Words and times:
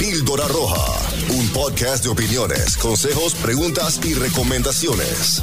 Píldora 0.00 0.48
Roja, 0.48 0.82
un 1.28 1.46
podcast 1.50 2.02
de 2.04 2.08
opiniones, 2.08 2.78
consejos, 2.78 3.34
preguntas 3.34 4.00
y 4.02 4.14
recomendaciones. 4.14 5.42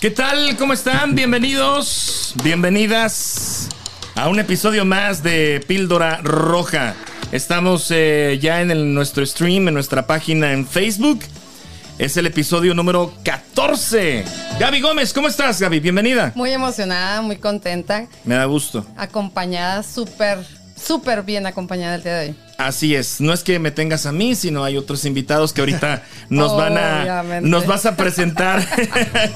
¿Qué 0.00 0.10
tal? 0.10 0.56
¿Cómo 0.56 0.72
están? 0.72 1.14
Bienvenidos, 1.14 2.34
bienvenidas 2.42 3.68
a 4.14 4.30
un 4.30 4.40
episodio 4.40 4.86
más 4.86 5.22
de 5.22 5.62
Píldora 5.68 6.22
Roja. 6.22 6.94
Estamos 7.30 7.90
eh, 7.90 8.38
ya 8.40 8.62
en 8.62 8.94
nuestro 8.94 9.26
stream, 9.26 9.68
en 9.68 9.74
nuestra 9.74 10.06
página 10.06 10.54
en 10.54 10.66
Facebook. 10.66 11.20
Es 12.00 12.16
el 12.16 12.26
episodio 12.26 12.72
número 12.72 13.12
14. 13.26 14.24
Gaby 14.58 14.80
Gómez, 14.80 15.12
¿cómo 15.12 15.28
estás, 15.28 15.60
Gaby? 15.60 15.80
Bienvenida. 15.80 16.32
Muy 16.34 16.50
emocionada, 16.50 17.20
muy 17.20 17.36
contenta, 17.36 18.06
Me 18.24 18.36
da 18.36 18.46
gusto. 18.46 18.86
acompañada, 18.96 19.82
súper, 19.82 20.38
súper 20.82 21.22
bien 21.24 21.44
acompañada 21.46 21.96
el 21.96 22.02
día 22.02 22.14
de 22.14 22.28
hoy. 22.30 22.34
Así 22.56 22.94
es, 22.94 23.20
no 23.20 23.34
es 23.34 23.42
que 23.44 23.58
me 23.58 23.70
tengas 23.70 24.06
a 24.06 24.12
mí, 24.12 24.34
sino 24.34 24.64
hay 24.64 24.78
otros 24.78 25.04
invitados 25.04 25.52
que 25.52 25.60
ahorita 25.60 26.02
nos 26.30 26.56
van 26.56 26.78
a 26.78 27.02
Obviamente. 27.02 27.48
nos 27.50 27.66
vas 27.66 27.84
a 27.84 27.96
presentar 27.96 28.66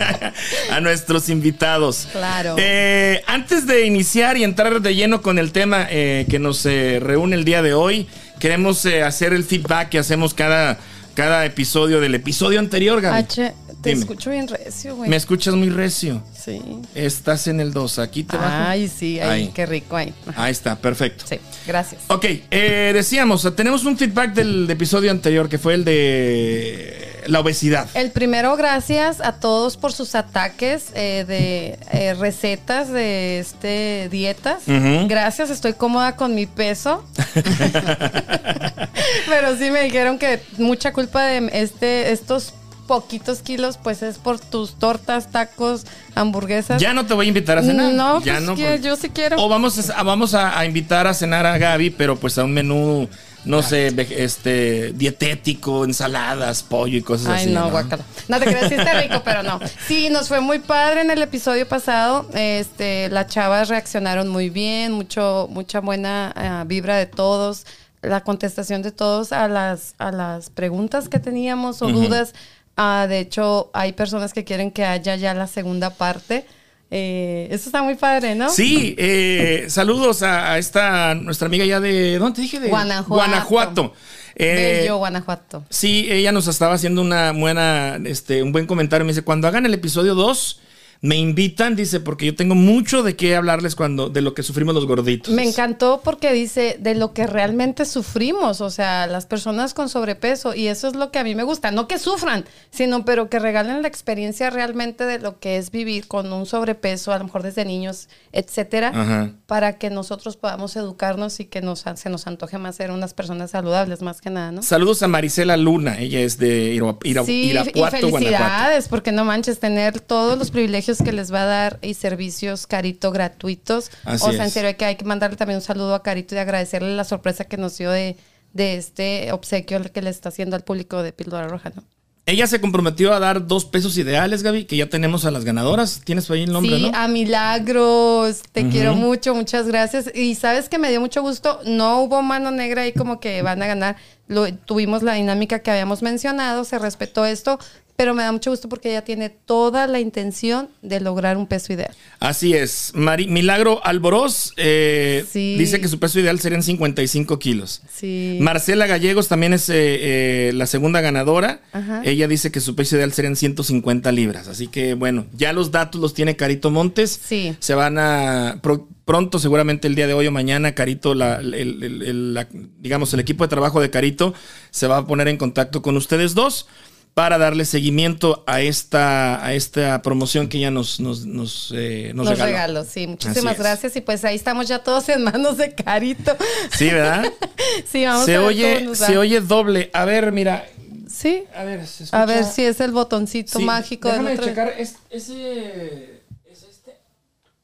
a 0.70 0.80
nuestros 0.80 1.28
invitados. 1.28 2.08
Claro. 2.12 2.56
Eh, 2.58 3.22
antes 3.26 3.66
de 3.66 3.84
iniciar 3.84 4.38
y 4.38 4.44
entrar 4.44 4.80
de 4.80 4.94
lleno 4.94 5.20
con 5.20 5.38
el 5.38 5.52
tema 5.52 5.86
eh, 5.90 6.24
que 6.30 6.38
nos 6.38 6.64
eh, 6.64 6.98
reúne 6.98 7.36
el 7.36 7.44
día 7.44 7.60
de 7.60 7.74
hoy, 7.74 8.08
queremos 8.40 8.86
hacer 8.86 9.34
el 9.34 9.44
feedback 9.44 9.90
que 9.90 9.98
hacemos 9.98 10.32
cada 10.32 10.78
cada 11.14 11.44
episodio 11.44 12.00
del 12.00 12.14
episodio 12.14 12.58
anterior, 12.58 13.00
Gaby. 13.00 13.18
H, 13.18 13.52
te 13.84 13.90
Dime. 13.90 14.00
escucho 14.00 14.30
bien 14.30 14.48
recio, 14.48 14.96
güey. 14.96 15.08
Me 15.10 15.16
escuchas 15.16 15.54
muy 15.54 15.68
recio. 15.70 16.22
Sí. 16.34 16.60
Estás 16.94 17.46
en 17.46 17.60
el 17.60 17.72
2, 17.72 17.98
aquí 18.00 18.24
te 18.24 18.36
bajo. 18.36 18.48
Ay, 18.68 18.88
sí, 18.88 19.20
ay, 19.20 19.28
Ahí. 19.44 19.50
qué 19.54 19.66
rico 19.66 19.94
ahí. 19.96 20.12
Ahí 20.34 20.50
está, 20.50 20.74
perfecto. 20.76 21.24
Sí, 21.28 21.38
gracias. 21.66 22.02
Ok, 22.08 22.24
eh, 22.50 22.90
decíamos, 22.94 23.46
tenemos 23.54 23.84
un 23.84 23.96
feedback 23.96 24.32
del 24.32 24.68
episodio 24.70 25.10
anterior 25.10 25.48
que 25.48 25.58
fue 25.58 25.74
el 25.74 25.84
de 25.84 27.22
la 27.26 27.40
obesidad. 27.40 27.86
El 27.94 28.10
primero, 28.10 28.56
gracias 28.56 29.20
a 29.20 29.32
todos 29.32 29.76
por 29.76 29.92
sus 29.92 30.14
ataques 30.14 30.86
eh, 30.94 31.24
de 31.26 31.78
eh, 31.92 32.14
recetas 32.14 32.90
de 32.90 33.38
este 33.38 34.08
dietas. 34.10 34.62
Gracias, 34.66 35.50
estoy 35.50 35.74
cómoda 35.74 36.16
con 36.16 36.34
mi 36.34 36.46
peso. 36.46 37.04
Pero 39.28 39.56
sí 39.58 39.70
me 39.70 39.82
dijeron 39.84 40.18
que 40.18 40.40
mucha 40.58 40.92
culpa 40.92 41.24
de 41.24 41.50
este, 41.52 42.12
estos 42.12 42.54
poquitos 42.86 43.40
kilos, 43.40 43.78
pues 43.82 44.02
es 44.02 44.18
por 44.18 44.38
tus 44.38 44.74
tortas, 44.74 45.30
tacos, 45.30 45.86
hamburguesas. 46.14 46.80
Ya 46.80 46.92
no 46.94 47.06
te 47.06 47.14
voy 47.14 47.26
a 47.26 47.28
invitar 47.28 47.58
a 47.58 47.62
cenar. 47.62 47.92
No, 47.92 48.20
ya 48.22 48.34
pues 48.34 48.44
no. 48.44 48.54
que 48.54 48.64
porque- 48.66 48.80
yo 48.82 48.96
sí 48.96 49.10
quiero. 49.10 49.36
O 49.42 49.48
vamos 49.48 49.90
a, 49.90 50.02
vamos 50.02 50.34
a, 50.34 50.58
a 50.58 50.64
invitar 50.66 51.06
a 51.06 51.14
cenar 51.14 51.46
a 51.46 51.58
Gaby, 51.58 51.90
pero 51.90 52.16
pues 52.16 52.36
a 52.38 52.44
un 52.44 52.52
menú, 52.52 53.08
no 53.44 53.62
sé, 53.62 53.88
este, 54.16 54.92
dietético, 54.92 55.84
ensaladas, 55.84 56.62
pollo 56.62 56.96
y 56.98 57.02
cosas 57.02 57.26
Ay, 57.28 57.44
así. 57.46 57.50
no, 57.52 57.70
guácala. 57.70 58.04
No 58.28 58.38
te 58.38 58.46
creas, 58.46 58.68
sí 58.68 58.74
está 58.74 59.00
rico, 59.02 59.22
pero 59.24 59.42
no. 59.42 59.60
Sí, 59.86 60.08
nos 60.10 60.28
fue 60.28 60.40
muy 60.40 60.58
padre 60.60 61.02
en 61.02 61.10
el 61.10 61.20
episodio 61.22 61.68
pasado. 61.68 62.26
Este, 62.34 63.08
las 63.10 63.26
chavas 63.28 63.68
reaccionaron 63.68 64.28
muy 64.28 64.50
bien, 64.50 64.92
mucho, 64.92 65.46
mucha 65.50 65.80
buena 65.80 66.32
eh, 66.36 66.64
vibra 66.66 66.96
de 66.96 67.06
todos, 67.06 67.66
la 68.02 68.22
contestación 68.22 68.82
de 68.82 68.92
todos 68.92 69.32
a 69.32 69.48
las, 69.48 69.94
a 69.98 70.10
las 70.12 70.50
preguntas 70.50 71.08
que 71.08 71.18
teníamos 71.18 71.80
o 71.82 71.88
dudas. 71.88 72.34
Ah, 72.76 73.06
de 73.08 73.20
hecho, 73.20 73.70
hay 73.72 73.92
personas 73.92 74.32
que 74.32 74.44
quieren 74.44 74.70
que 74.70 74.84
haya 74.84 75.16
ya 75.16 75.34
la 75.34 75.46
segunda 75.46 75.90
parte. 75.90 76.46
Eh, 76.90 77.48
eso 77.50 77.68
está 77.68 77.82
muy 77.82 77.94
padre, 77.94 78.34
¿no? 78.34 78.50
Sí, 78.50 78.94
eh, 78.98 79.66
saludos 79.68 80.22
a, 80.22 80.52
a 80.52 80.58
esta, 80.58 81.14
nuestra 81.14 81.46
amiga 81.46 81.64
ya 81.64 81.80
de, 81.80 82.18
¿dónde 82.18 82.36
te 82.36 82.42
dije? 82.42 82.60
De 82.60 82.68
Guanajuato. 82.68 83.14
Guanajuato. 83.14 83.94
Eh, 84.36 84.80
Bello, 84.82 84.98
Guanajuato. 84.98 85.64
Sí, 85.70 86.06
ella 86.10 86.32
nos 86.32 86.46
estaba 86.46 86.74
haciendo 86.74 87.02
una 87.02 87.32
buena, 87.32 87.98
este, 88.04 88.42
un 88.42 88.52
buen 88.52 88.66
comentario. 88.66 89.04
Me 89.04 89.12
dice, 89.12 89.22
cuando 89.22 89.48
hagan 89.48 89.66
el 89.66 89.74
episodio 89.74 90.14
2, 90.14 90.60
me 91.00 91.16
invitan, 91.16 91.76
dice, 91.76 92.00
porque 92.00 92.26
yo 92.26 92.34
tengo 92.34 92.54
mucho 92.54 93.02
de 93.02 93.16
qué 93.16 93.36
hablarles 93.36 93.74
cuando, 93.74 94.08
de 94.08 94.20
lo 94.22 94.34
que 94.34 94.42
sufrimos 94.42 94.74
los 94.74 94.86
gorditos. 94.86 95.32
Me 95.34 95.42
encantó 95.44 96.00
porque 96.02 96.32
dice 96.32 96.76
de 96.80 96.94
lo 96.94 97.12
que 97.12 97.26
realmente 97.26 97.84
sufrimos, 97.84 98.60
o 98.60 98.70
sea, 98.70 99.06
las 99.06 99.26
personas 99.26 99.74
con 99.74 99.88
sobrepeso, 99.88 100.54
y 100.54 100.68
eso 100.68 100.88
es 100.88 100.94
lo 100.94 101.10
que 101.10 101.18
a 101.18 101.24
mí 101.24 101.34
me 101.34 101.42
gusta, 101.42 101.70
no 101.70 101.88
que 101.88 101.98
sufran, 101.98 102.44
sino 102.70 103.04
pero 103.04 103.28
que 103.28 103.38
regalen 103.38 103.82
la 103.82 103.88
experiencia 103.88 104.50
realmente 104.50 105.04
de 105.04 105.18
lo 105.18 105.38
que 105.40 105.56
es 105.58 105.70
vivir 105.70 106.06
con 106.06 106.32
un 106.32 106.46
sobrepeso, 106.46 107.12
a 107.12 107.18
lo 107.18 107.24
mejor 107.24 107.42
desde 107.42 107.64
niños, 107.64 108.08
etcétera, 108.32 108.88
Ajá. 108.94 109.30
para 109.46 109.78
que 109.78 109.90
nosotros 109.90 110.36
podamos 110.36 110.76
educarnos 110.76 111.40
y 111.40 111.44
que 111.46 111.60
nos, 111.60 111.84
se 111.96 112.08
nos 112.10 112.26
antoje 112.26 112.58
más 112.58 112.76
ser 112.76 112.90
unas 112.90 113.14
personas 113.14 113.50
saludables, 113.50 114.02
más 114.02 114.20
que 114.20 114.30
nada, 114.30 114.52
¿no? 114.52 114.62
Saludos 114.62 115.02
a 115.02 115.08
Marisela 115.08 115.56
Luna, 115.56 115.98
ella 115.98 116.20
es 116.20 116.38
de 116.38 116.74
Ira- 116.74 116.96
Ira- 117.04 117.24
Sí, 117.24 117.50
Irapuato, 117.50 117.74
y 117.74 117.80
Guanajuato. 117.80 118.18
felicidades, 118.18 118.88
porque 118.88 119.12
no 119.12 119.24
manches, 119.24 119.58
tener 119.60 120.00
todos 120.00 120.38
los 120.38 120.50
privilegios 120.50 120.83
que 121.02 121.12
les 121.12 121.32
va 121.32 121.42
a 121.42 121.46
dar 121.46 121.78
y 121.82 121.94
servicios 121.94 122.66
Carito 122.66 123.10
gratuitos. 123.10 123.90
Así 124.04 124.24
o 124.28 124.32
sea, 124.32 124.42
en 124.42 124.46
es. 124.48 124.52
serio, 124.52 124.76
que 124.76 124.84
hay 124.84 124.96
que 124.96 125.04
mandarle 125.04 125.36
también 125.36 125.58
un 125.58 125.62
saludo 125.64 125.94
a 125.94 126.02
Carito 126.02 126.34
y 126.34 126.38
agradecerle 126.38 126.94
la 126.96 127.04
sorpresa 127.04 127.44
que 127.44 127.56
nos 127.56 127.76
dio 127.78 127.90
de, 127.90 128.16
de 128.52 128.76
este 128.76 129.32
obsequio 129.32 129.80
que 129.92 130.02
le 130.02 130.10
está 130.10 130.28
haciendo 130.28 130.56
al 130.56 130.62
público 130.62 131.02
de 131.02 131.12
Píldora 131.12 131.48
Roja, 131.48 131.72
¿no? 131.74 131.82
Ella 132.26 132.46
se 132.46 132.58
comprometió 132.58 133.12
a 133.12 133.20
dar 133.20 133.46
dos 133.46 133.66
pesos 133.66 133.98
ideales, 133.98 134.42
Gaby, 134.42 134.64
que 134.64 134.78
ya 134.78 134.88
tenemos 134.88 135.26
a 135.26 135.30
las 135.30 135.44
ganadoras. 135.44 136.00
Tienes 136.04 136.30
ahí 136.30 136.44
el 136.44 136.52
nombre, 136.52 136.76
sí, 136.78 136.90
¿no? 136.90 136.96
a 136.96 137.06
Milagros, 137.06 138.42
te 138.52 138.68
quiero 138.70 138.94
mucho, 138.94 139.34
muchas 139.34 139.66
gracias. 139.66 140.10
Y 140.14 140.34
sabes 140.34 140.68
que 140.70 140.78
me 140.78 140.90
dio 140.90 141.00
mucho 141.00 141.20
gusto, 141.22 141.60
no 141.66 142.00
hubo 142.00 142.22
mano 142.22 142.50
negra 142.50 142.82
ahí 142.82 142.92
como 142.92 143.20
que 143.20 143.42
van 143.42 143.62
a 143.62 143.66
ganar. 143.66 143.96
Lo- 144.26 144.52
tuvimos 144.54 145.02
la 145.02 145.14
dinámica 145.14 145.58
que 145.58 145.70
habíamos 145.70 146.00
mencionado, 146.02 146.64
se 146.64 146.78
respetó 146.78 147.26
esto, 147.26 147.58
pero 147.96 148.14
me 148.14 148.22
da 148.22 148.32
mucho 148.32 148.50
gusto 148.50 148.68
porque 148.68 148.90
ella 148.90 149.04
tiene 149.04 149.28
toda 149.30 149.86
la 149.86 150.00
intención 150.00 150.68
de 150.82 151.00
lograr 151.00 151.36
un 151.36 151.46
peso 151.46 151.72
ideal. 151.72 151.94
Así 152.20 152.52
es. 152.54 152.92
Mari- 152.94 153.28
Milagro 153.28 153.84
Alboroz 153.84 154.52
eh, 154.56 155.24
Sí. 155.30 155.56
dice 155.58 155.80
que 155.80 155.88
su 155.88 155.98
peso 156.00 156.18
ideal 156.18 156.40
serían 156.40 156.62
55 156.62 157.38
kilos. 157.38 157.82
Sí. 157.92 158.38
Marcela 158.40 158.86
Gallegos 158.86 159.28
también 159.28 159.52
es 159.52 159.68
eh, 159.68 159.74
eh, 159.76 160.52
la 160.54 160.66
segunda 160.66 161.00
ganadora. 161.00 161.60
Ajá. 161.72 162.02
Ella 162.04 162.26
dice 162.28 162.50
que 162.50 162.60
su 162.60 162.74
peso 162.74 162.96
ideal 162.96 163.12
serían 163.12 163.36
150 163.36 164.10
libras. 164.12 164.48
Así 164.48 164.66
que 164.66 164.94
bueno, 164.94 165.26
ya 165.32 165.52
los 165.52 165.70
datos 165.70 166.00
los 166.00 166.14
tiene 166.14 166.36
Carito 166.36 166.70
Montes. 166.70 167.20
Sí. 167.24 167.54
Se 167.60 167.74
van 167.74 167.98
a 167.98 168.58
pro- 168.62 168.88
pronto, 169.04 169.38
seguramente 169.38 169.86
el 169.86 169.94
día 169.94 170.06
de 170.06 170.14
hoy 170.14 170.26
o 170.26 170.32
mañana, 170.32 170.74
Carito, 170.74 171.14
la- 171.14 171.36
el- 171.36 171.52
el- 171.54 171.82
el- 172.02 172.34
la- 172.34 172.48
digamos, 172.80 173.12
el 173.12 173.20
equipo 173.20 173.44
de 173.44 173.48
trabajo 173.48 173.80
de 173.82 173.90
Carito 173.90 174.32
se 174.70 174.86
va 174.86 174.96
a 174.96 175.06
poner 175.06 175.28
en 175.28 175.36
contacto 175.36 175.82
con 175.82 175.96
ustedes 175.98 176.34
dos 176.34 176.66
para 177.14 177.38
darle 177.38 177.64
seguimiento 177.64 178.42
a 178.46 178.60
esta, 178.60 179.44
a 179.44 179.54
esta 179.54 180.02
promoción 180.02 180.48
que 180.48 180.58
ella 180.58 180.72
nos, 180.72 180.98
nos, 180.98 181.24
nos, 181.24 181.72
eh, 181.74 182.10
nos 182.12 182.26
Nos 182.26 182.38
regaló. 182.38 182.50
regaló, 182.52 182.84
sí. 182.84 183.06
Muchísimas 183.06 183.56
gracias. 183.56 183.94
Y 183.94 184.00
pues 184.00 184.24
ahí 184.24 184.34
estamos 184.34 184.66
ya 184.66 184.80
todos 184.80 185.08
en 185.08 185.22
manos 185.22 185.56
de 185.56 185.74
Carito. 185.74 186.36
Sí, 186.76 186.86
¿verdad? 186.90 187.24
sí, 187.86 188.04
vamos 188.04 188.24
se 188.26 188.34
a 188.34 188.40
ver 188.40 188.48
oye, 188.48 188.74
cómo 188.74 188.86
nos 188.90 189.02
va. 189.02 189.06
se 189.06 189.16
oye 189.18 189.40
doble. 189.40 189.90
A 189.92 190.04
ver, 190.04 190.32
mira. 190.32 190.66
Sí. 191.08 191.44
A 191.54 191.62
ver, 191.62 191.86
se 191.86 192.02
escucha- 192.04 192.22
A 192.22 192.26
ver 192.26 192.44
si 192.44 192.64
es 192.64 192.80
el 192.80 192.90
botoncito 192.90 193.60
Sí, 193.60 193.64
mágico 193.64 194.08
del 194.08 194.18
Déjame 194.18 194.32
otro. 194.34 194.46
checar. 194.46 194.68
es- 194.76 194.96
ese. 195.10 196.22
¿Es 196.50 196.62
este? 196.64 196.96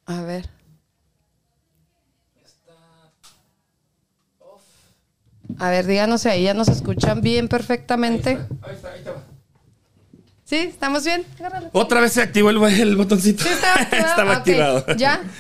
A 0.07 0.23
ver. 0.23 0.49
A 5.59 5.71
ver, 5.71 5.87
díganos 5.87 6.23
si 6.23 6.29
ahí 6.29 6.45
ya 6.45 6.55
nos 6.55 6.69
escuchan 6.69 7.21
bien 7.21 7.49
perfectamente. 7.49 8.39
Ahí 8.63 8.75
está, 8.75 8.93
ahí 8.93 8.99
está. 9.01 9.25
¿Sí? 10.51 10.57
¿Estamos 10.57 11.05
bien? 11.05 11.25
Agárralo. 11.39 11.71
Otra 11.73 12.01
vez 12.01 12.13
se 12.13 12.21
activó 12.21 12.51
el, 12.51 12.61
el 12.61 12.97
botoncito. 12.97 13.45
Sí, 13.45 13.51
estaba 13.51 13.75
activado. 13.81 14.09
Estaba 14.09 14.31
Ok, 14.33 14.37
activado. 14.39 14.85
¿Ya? 14.97 15.21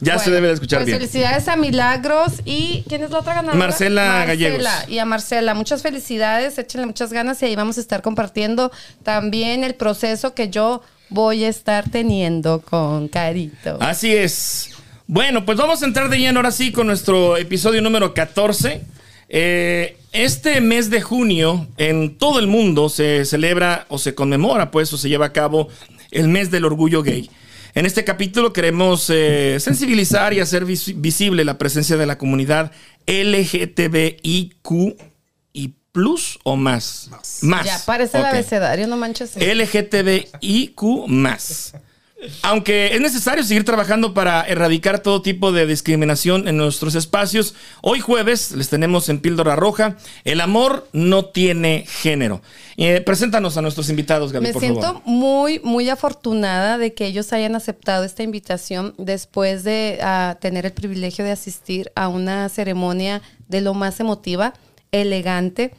Ya 0.00 0.18
se 0.18 0.32
debe 0.32 0.48
de 0.48 0.54
escuchar 0.54 0.80
pues 0.80 0.86
bien. 0.86 0.98
Felicidades 0.98 1.46
a 1.46 1.54
Milagros 1.54 2.32
y 2.44 2.84
¿quién 2.88 3.04
es 3.04 3.10
la 3.12 3.20
otra 3.20 3.34
ganadora? 3.34 3.56
Marcela 3.56 4.24
Gallegos. 4.24 4.66
Y 4.88 4.98
a 4.98 5.04
Marcela, 5.04 5.54
muchas 5.54 5.80
felicidades, 5.82 6.58
échenle 6.58 6.86
muchas 6.88 7.12
ganas 7.12 7.40
y 7.40 7.46
ahí 7.46 7.54
vamos 7.54 7.78
a 7.78 7.80
estar 7.80 8.02
compartiendo 8.02 8.72
también 9.04 9.62
el 9.62 9.76
proceso 9.76 10.34
que 10.34 10.48
yo 10.50 10.82
voy 11.08 11.44
a 11.44 11.48
estar 11.48 11.88
teniendo 11.88 12.62
con 12.62 13.06
Carito. 13.06 13.78
Así 13.80 14.12
es. 14.12 14.70
Bueno, 15.06 15.44
pues 15.44 15.56
vamos 15.56 15.80
a 15.82 15.86
entrar 15.86 16.08
de 16.08 16.18
lleno 16.18 16.40
ahora 16.40 16.50
sí 16.50 16.72
con 16.72 16.88
nuestro 16.88 17.36
episodio 17.36 17.80
número 17.80 18.12
14. 18.12 18.82
Eh, 19.34 19.96
este 20.12 20.60
mes 20.60 20.90
de 20.90 21.00
junio 21.00 21.66
en 21.78 22.18
todo 22.18 22.38
el 22.38 22.46
mundo 22.46 22.90
se 22.90 23.24
celebra 23.24 23.86
o 23.88 23.96
se 23.98 24.14
conmemora, 24.14 24.70
pues, 24.70 24.92
o 24.92 24.98
se 24.98 25.08
lleva 25.08 25.24
a 25.26 25.32
cabo 25.32 25.68
el 26.10 26.28
mes 26.28 26.50
del 26.50 26.66
orgullo 26.66 27.02
gay. 27.02 27.30
En 27.74 27.86
este 27.86 28.04
capítulo 28.04 28.52
queremos 28.52 29.08
eh, 29.08 29.56
sensibilizar 29.58 30.34
y 30.34 30.40
hacer 30.40 30.66
vis- 30.66 31.00
visible 31.00 31.44
la 31.46 31.56
presencia 31.56 31.96
de 31.96 32.04
la 32.04 32.18
comunidad 32.18 32.72
LGTBIQ 33.06 34.70
y 35.54 35.68
plus 35.92 36.38
o 36.44 36.56
más? 36.56 37.08
Más. 37.40 37.64
Ya 37.64 37.80
parece 37.86 38.18
el 38.18 38.24
Ok. 38.24 38.30
abecedario, 38.32 38.86
no 38.86 38.98
manches. 38.98 39.32
LGTBIQ 39.36 40.82
más. 41.08 41.74
Aunque 42.42 42.94
es 42.94 43.00
necesario 43.00 43.42
seguir 43.42 43.64
trabajando 43.64 44.14
para 44.14 44.42
erradicar 44.42 45.00
todo 45.00 45.22
tipo 45.22 45.50
de 45.50 45.66
discriminación 45.66 46.46
en 46.46 46.56
nuestros 46.56 46.94
espacios, 46.94 47.54
hoy 47.80 48.00
jueves 48.00 48.52
les 48.52 48.68
tenemos 48.68 49.08
en 49.08 49.18
Píldora 49.20 49.56
Roja, 49.56 49.96
el 50.24 50.40
amor 50.40 50.88
no 50.92 51.24
tiene 51.24 51.84
género. 51.88 52.40
Eh, 52.76 53.00
preséntanos 53.00 53.56
a 53.56 53.62
nuestros 53.62 53.90
invitados, 53.90 54.32
Gaby, 54.32 54.46
Me 54.46 54.52
por 54.52 54.60
siento 54.62 54.82
favor. 54.82 55.02
muy, 55.04 55.60
muy 55.60 55.88
afortunada 55.88 56.78
de 56.78 56.94
que 56.94 57.06
ellos 57.06 57.32
hayan 57.32 57.56
aceptado 57.56 58.04
esta 58.04 58.22
invitación 58.22 58.94
después 58.98 59.64
de 59.64 59.98
ah, 60.02 60.38
tener 60.40 60.64
el 60.64 60.72
privilegio 60.72 61.24
de 61.24 61.32
asistir 61.32 61.90
a 61.94 62.08
una 62.08 62.48
ceremonia 62.48 63.20
de 63.48 63.60
lo 63.60 63.74
más 63.74 64.00
emotiva, 64.00 64.54
elegante, 64.92 65.72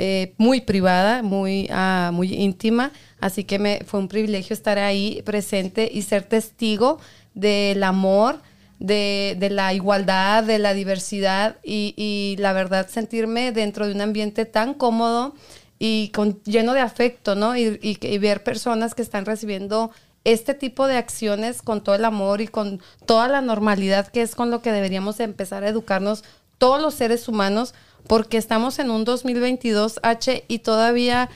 eh, 0.00 0.34
muy 0.38 0.60
privada, 0.60 1.22
muy, 1.22 1.68
ah, 1.72 2.10
muy 2.12 2.32
íntima. 2.32 2.92
Así 3.20 3.42
que 3.42 3.58
me, 3.58 3.80
fue 3.84 3.98
un 3.98 4.06
privilegio 4.06 4.54
estar 4.54 4.78
ahí 4.78 5.22
presente 5.22 5.90
y 5.92 6.02
ser 6.02 6.22
testigo 6.22 7.00
del 7.34 7.82
amor, 7.82 8.40
de, 8.78 9.36
de 9.40 9.50
la 9.50 9.74
igualdad, 9.74 10.44
de 10.44 10.60
la 10.60 10.72
diversidad 10.72 11.56
y, 11.64 12.36
la 12.38 12.52
verdad 12.52 12.88
sentirme 12.88 13.50
dentro 13.50 13.88
de 13.88 13.94
un 13.94 14.00
ambiente 14.00 14.44
tan 14.44 14.72
cómodo 14.72 15.34
y 15.80 16.12
lleno 16.44 16.74
de 16.74 16.80
afecto, 16.80 17.34
¿no? 17.34 17.56
Y, 17.56 18.18
ver 18.20 18.44
personas 18.44 18.94
que 18.94 19.02
están 19.02 19.24
recibiendo 19.24 19.90
este 20.22 20.54
tipo 20.54 20.86
de 20.86 20.96
acciones 20.96 21.60
con 21.60 21.82
todo 21.82 21.96
el 21.96 22.04
amor 22.04 22.40
y 22.40 22.46
con 22.46 22.80
toda 23.04 23.26
la 23.26 23.40
normalidad 23.40 24.06
que 24.06 24.22
es 24.22 24.36
con 24.36 24.50
lo 24.50 24.62
que 24.62 24.70
deberíamos 24.70 25.18
de 25.18 25.24
empezar 25.24 25.64
a 25.64 25.68
educarnos 25.68 26.22
todos 26.58 26.80
los 26.80 26.94
seres 26.94 27.28
humanos, 27.28 27.74
porque 28.06 28.36
estamos 28.36 28.78
en 28.78 28.90
un 28.90 29.04
2022 29.04 30.00
H 30.02 30.44
y 30.48 30.60
todavía 30.60 31.28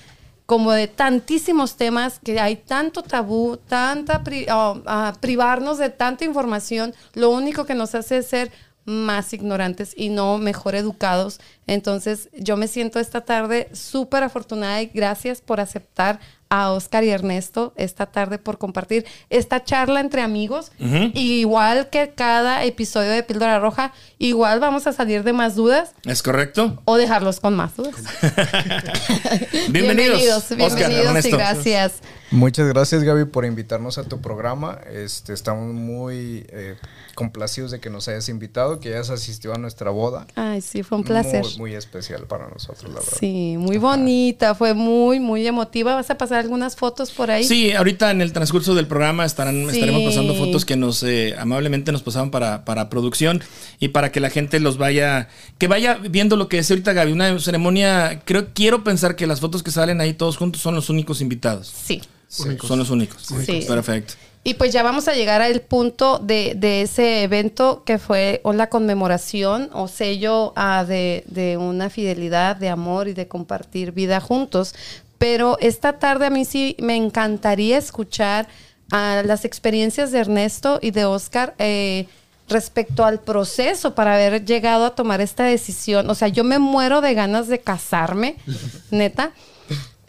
como 0.47 0.73
de 0.73 0.88
tantísimos 0.88 1.76
temas 1.76 2.19
que 2.19 2.38
hay 2.38 2.56
tanto 2.56 3.03
tabú, 3.03 3.56
tanta 3.56 4.23
oh, 4.53 4.82
ah, 4.87 5.14
privarnos 5.20 5.79
de 5.79 5.91
tanta 5.91 6.25
información, 6.25 6.94
lo 7.14 7.31
único 7.31 7.64
que 7.64 7.75
nos 7.75 7.94
hace 7.94 8.19
es 8.19 8.26
ser 8.26 8.50
más 8.85 9.32
ignorantes 9.32 9.94
y 9.97 10.09
no 10.09 10.38
mejor 10.38 10.75
educados. 10.75 11.41
Entonces, 11.67 12.29
yo 12.37 12.56
me 12.56 12.69
siento 12.69 12.99
esta 12.99 13.23
tarde 13.23 13.69
súper 13.73 14.25
afortunada 14.25 14.82
y 14.82 14.87
gracias 14.87 15.41
por 15.41 15.61
aceptar 15.61 16.19
a 16.53 16.71
Oscar 16.71 17.03
y 17.03 17.09
Ernesto 17.09 17.73
esta 17.77 18.05
tarde 18.05 18.37
por 18.37 18.59
compartir 18.59 19.07
esta 19.31 19.65
charla 19.65 20.01
entre 20.01 20.21
amigos. 20.21 20.71
Y 21.15 21.41
igual 21.41 21.89
que 21.89 22.13
cada 22.15 22.63
episodio 22.65 23.11
de 23.11 23.23
Píldora 23.23 23.59
Roja, 23.59 23.95
igual 24.19 24.61
vamos 24.61 24.87
a 24.87 24.93
salir 24.93 25.23
de 25.25 25.33
más 25.33 25.57
dudas 25.57 25.95
¿Es 26.05 26.23
correcto? 26.23 26.83
o 26.85 26.99
dejarlos 26.99 27.41
con 27.41 27.57
más 27.57 27.75
dudas. 27.75 27.95
Bienvenidos, 29.71 30.19
bienvenidos, 30.19 30.53
Oscar, 30.61 30.91
bienvenidos 30.91 31.25
y 31.25 31.31
gracias. 31.31 31.93
Muchas 32.32 32.67
gracias 32.67 33.02
Gaby 33.05 33.26
por 33.26 33.44
invitarnos 33.44 33.99
a 33.99 34.05
tu 34.05 34.20
programa. 34.23 34.79
Este, 34.90 35.34
estamos 35.34 35.75
muy 35.75 36.46
eh, 36.49 36.76
complacidos 37.14 37.70
de 37.73 37.79
que 37.79 37.90
nos 37.90 38.08
hayas 38.08 38.31
invitado, 38.31 38.81
que 38.81 38.88
hayas 38.88 39.11
asistido 39.11 39.55
a 39.55 39.58
nuestra 39.58 39.90
boda. 39.90 40.26
Ay, 40.34 40.62
sí, 40.62 40.82
fue 40.82 40.96
un 40.96 41.05
placer. 41.05 41.43
Muy, 41.43 41.58
muy 41.58 41.75
especial 41.75 42.23
para 42.26 42.49
nosotros, 42.49 42.84
la 42.90 43.00
verdad. 43.00 43.12
Sí, 43.20 43.56
muy 43.58 43.76
bonita, 43.76 44.55
fue 44.55 44.73
muy, 44.73 45.20
muy 45.20 45.46
emotiva. 45.46 45.94
¿Vas 45.94 46.08
a 46.11 46.17
pasar 46.17 46.38
algunas 46.38 46.75
fotos 46.75 47.11
por 47.11 47.31
ahí? 47.31 47.44
Sí, 47.44 47.73
ahorita 47.73 48.11
en 48.11 48.23
el 48.23 48.32
transcurso 48.32 48.75
del 48.75 48.87
programa 48.87 49.26
estarán, 49.26 49.67
Sí. 49.69 49.75
estaremos 49.76 50.02
pasando 50.02 50.34
fotos 50.34 50.64
que 50.64 50.76
nos 50.76 51.02
eh, 51.02 51.34
amablemente 51.38 51.93
nos 51.93 52.02
pasaban 52.02 52.31
para, 52.31 52.64
para 52.64 52.88
producción 52.88 53.43
y 53.79 53.88
para 53.88 54.11
que 54.11 54.20
la 54.20 54.31
gente 54.31 54.58
los 54.58 54.79
vaya, 54.79 55.29
que 55.58 55.69
vaya 55.69 55.99
viendo 56.08 56.37
lo 56.37 56.49
que 56.49 56.56
decía 56.56 56.75
ahorita 56.75 56.94
Gaby, 56.94 57.12
una 57.12 57.38
ceremonia, 57.40 58.23
creo, 58.25 58.49
quiero 58.55 58.84
pensar 58.84 59.17
que 59.17 59.26
las 59.26 59.40
fotos 59.40 59.62
que 59.62 59.70
salen 59.70 60.00
ahí 60.00 60.14
todos 60.14 60.38
juntos 60.38 60.62
son 60.62 60.75
los 60.75 60.88
únicos 60.88 61.20
invitados. 61.20 61.69
Sí. 61.69 62.00
Son 62.32 62.79
los 62.79 62.90
únicos. 62.90 63.23
Sí. 63.44 63.64
Perfecto. 63.67 64.14
Y 64.44 64.55
pues 64.55 64.73
ya 64.73 64.82
vamos 64.82 65.06
a 65.06 65.12
llegar 65.12 65.40
al 65.40 65.61
punto 65.61 66.19
de, 66.19 66.55
de 66.56 66.82
ese 66.82 67.23
evento 67.23 67.84
que 67.84 67.99
fue 67.99 68.40
o 68.43 68.52
la 68.52 68.69
conmemoración 68.69 69.70
o 69.73 69.87
sello 69.87 70.52
ah, 70.56 70.84
de, 70.87 71.23
de 71.29 71.58
una 71.58 71.90
fidelidad, 71.90 72.56
de 72.56 72.69
amor 72.69 73.06
y 73.06 73.12
de 73.12 73.29
compartir 73.29 73.93
vida 73.93 74.19
juntos. 74.19 74.75
Pero 75.19 75.58
esta 75.61 76.00
tarde 76.00 76.26
a 76.26 76.31
mí 76.31 76.44
sí 76.44 76.75
me 76.81 76.96
encantaría 76.96 77.79
escuchar 77.79 78.49
ah, 78.90 79.23
las 79.25 79.44
experiencias 79.44 80.11
de 80.11 80.19
Ernesto 80.19 80.81
y 80.82 80.90
de 80.90 81.05
Oscar 81.05 81.55
eh, 81.61 82.08
respecto 82.49 83.05
al 83.05 83.20
proceso 83.20 83.94
para 83.94 84.14
haber 84.14 84.44
llegado 84.44 84.87
a 84.87 84.96
tomar 84.96 85.20
esta 85.20 85.44
decisión. 85.44 86.11
O 86.11 86.17
sea, 86.17 86.26
yo 86.26 86.43
me 86.43 86.58
muero 86.58 87.00
de 87.00 87.14
ganas 87.14 87.46
de 87.46 87.61
casarme, 87.61 88.37
neta. 88.90 89.32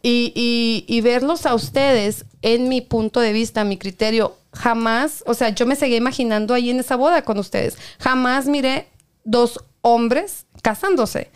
Y, 0.06 0.32
y- 0.36 0.86
y 0.94 1.02
verlos 1.02 1.46
a 1.46 1.56
ustedes, 1.56 2.26
en 2.42 2.68
mi 2.70 2.82
punto 2.82 3.22
de 3.22 3.32
vista, 3.34 3.64
mi 3.64 3.78
criterio, 3.78 4.36
jamás, 4.52 5.24
o 5.26 5.34
sea, 5.34 5.50
yo 5.50 5.66
me 5.66 5.76
seguía 5.78 5.98
imaginando 5.98 6.54
ahí 6.54 6.70
en 6.70 6.80
esa 6.80 6.96
boda 6.98 7.24
con 7.24 7.40
ustedes. 7.40 7.78
Jamás 8.00 8.46
miré 8.46 8.88
dos 9.24 9.64
hombres 9.82 10.46
casándose. 10.62 11.32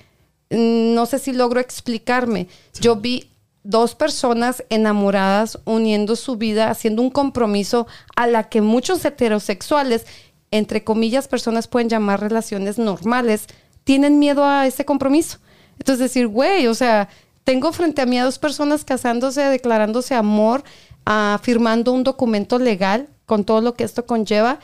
No 0.50 1.06
sé 1.06 1.18
si 1.20 1.32
logro 1.34 1.60
explicarme. 1.62 2.48
Yo 2.80 2.98
vi 2.98 3.32
dos 3.64 3.96
personas 3.96 4.64
enamoradas 4.70 5.60
uniendo 5.66 6.16
su 6.16 6.36
vida, 6.36 6.70
haciendo 6.70 7.02
un 7.02 7.10
compromiso 7.10 7.88
a 8.16 8.28
la 8.28 8.50
que 8.50 8.62
muchos 8.62 9.04
heterosexuales, 9.04 10.06
entre 10.52 10.84
comillas, 10.84 11.28
personas 11.28 11.68
pueden 11.68 11.90
llamar 11.90 12.20
relaciones 12.22 12.78
normales, 12.78 13.48
tienen 13.84 14.20
miedo 14.20 14.46
a 14.46 14.68
ese 14.68 14.86
compromiso. 14.86 15.40
Entonces 15.80 16.00
decir, 16.00 16.28
güey, 16.28 16.68
o 16.68 16.74
sea, 16.76 17.10
tengo 17.48 17.72
frente 17.72 18.02
a 18.02 18.06
mí 18.06 18.20
a 18.20 18.26
dos 18.26 18.40
personas 18.40 18.84
casándose, 18.84 19.42
declarándose 19.42 20.14
amor, 20.14 20.66
ah, 21.06 21.40
firmando 21.42 21.94
un 21.94 22.04
documento 22.04 22.60
legal 22.60 23.08
con 23.26 23.46
todo 23.46 23.62
lo 23.62 23.74
que 23.74 23.86
esto 23.86 24.06
conlleva 24.06 24.60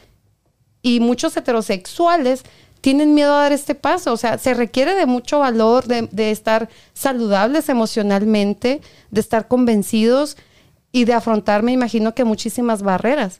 y 0.81 0.99
muchos 0.99 1.37
heterosexuales 1.37 2.43
tienen 2.81 3.13
miedo 3.13 3.33
a 3.35 3.43
dar 3.43 3.53
este 3.53 3.73
paso. 3.73 4.11
O 4.11 4.17
sea, 4.17 4.37
se 4.37 4.53
requiere 4.53 4.95
de 4.95 5.05
mucho 5.05 5.39
valor, 5.39 5.85
de, 5.85 6.09
de 6.11 6.31
estar 6.31 6.67
saludables 6.91 7.69
emocionalmente, 7.69 8.81
de 9.11 9.21
estar 9.21 9.47
convencidos 9.47 10.35
y 10.91 11.05
de 11.05 11.13
afrontar, 11.13 11.63
me 11.63 11.71
imagino 11.71 12.13
que 12.13 12.25
muchísimas 12.25 12.81
barreras. 12.83 13.39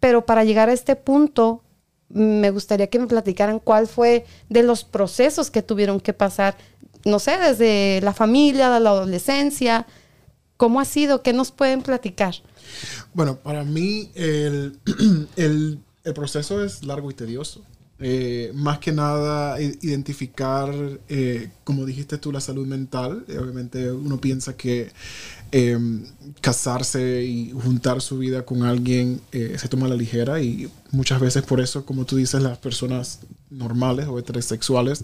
Pero 0.00 0.26
para 0.26 0.42
llegar 0.42 0.70
a 0.70 0.72
este 0.72 0.96
punto, 0.96 1.62
me 2.08 2.50
gustaría 2.50 2.88
que 2.88 2.98
me 2.98 3.06
platicaran 3.06 3.58
cuál 3.58 3.86
fue 3.86 4.26
de 4.48 4.62
los 4.62 4.82
procesos 4.82 5.50
que 5.50 5.62
tuvieron 5.62 6.00
que 6.00 6.12
pasar, 6.12 6.56
no 7.06 7.18
sé, 7.18 7.38
desde 7.38 8.00
la 8.02 8.12
familia, 8.12 8.78
la 8.80 8.90
adolescencia. 8.90 9.86
¿Cómo 10.58 10.80
ha 10.80 10.84
sido? 10.84 11.22
¿Qué 11.22 11.32
nos 11.32 11.50
pueden 11.52 11.82
platicar? 11.82 12.34
Bueno, 13.14 13.36
para 13.36 13.64
mí 13.64 14.10
el, 14.14 14.78
el- 15.36 15.78
el 16.04 16.14
proceso 16.14 16.62
es 16.64 16.84
largo 16.84 17.10
y 17.10 17.14
tedioso. 17.14 17.62
Eh, 17.98 18.52
más 18.54 18.78
que 18.78 18.92
nada 18.92 19.58
identificar, 19.60 20.72
eh, 21.08 21.50
como 21.64 21.84
dijiste 21.86 22.18
tú, 22.18 22.30
la 22.30 22.40
salud 22.40 22.66
mental. 22.66 23.24
Eh, 23.28 23.38
obviamente 23.38 23.90
uno 23.90 24.20
piensa 24.20 24.56
que 24.56 24.92
eh, 25.52 25.78
casarse 26.40 27.22
y 27.24 27.50
juntar 27.52 28.00
su 28.02 28.18
vida 28.18 28.44
con 28.44 28.62
alguien 28.62 29.20
eh, 29.32 29.56
se 29.58 29.68
toma 29.68 29.86
a 29.86 29.88
la 29.88 29.94
ligera 29.96 30.40
y 30.40 30.70
muchas 30.90 31.20
veces 31.20 31.42
por 31.42 31.60
eso, 31.60 31.84
como 31.86 32.04
tú 32.04 32.16
dices, 32.16 32.42
las 32.42 32.58
personas 32.58 33.20
normales 33.50 34.06
o 34.08 34.18
heterosexuales 34.18 35.02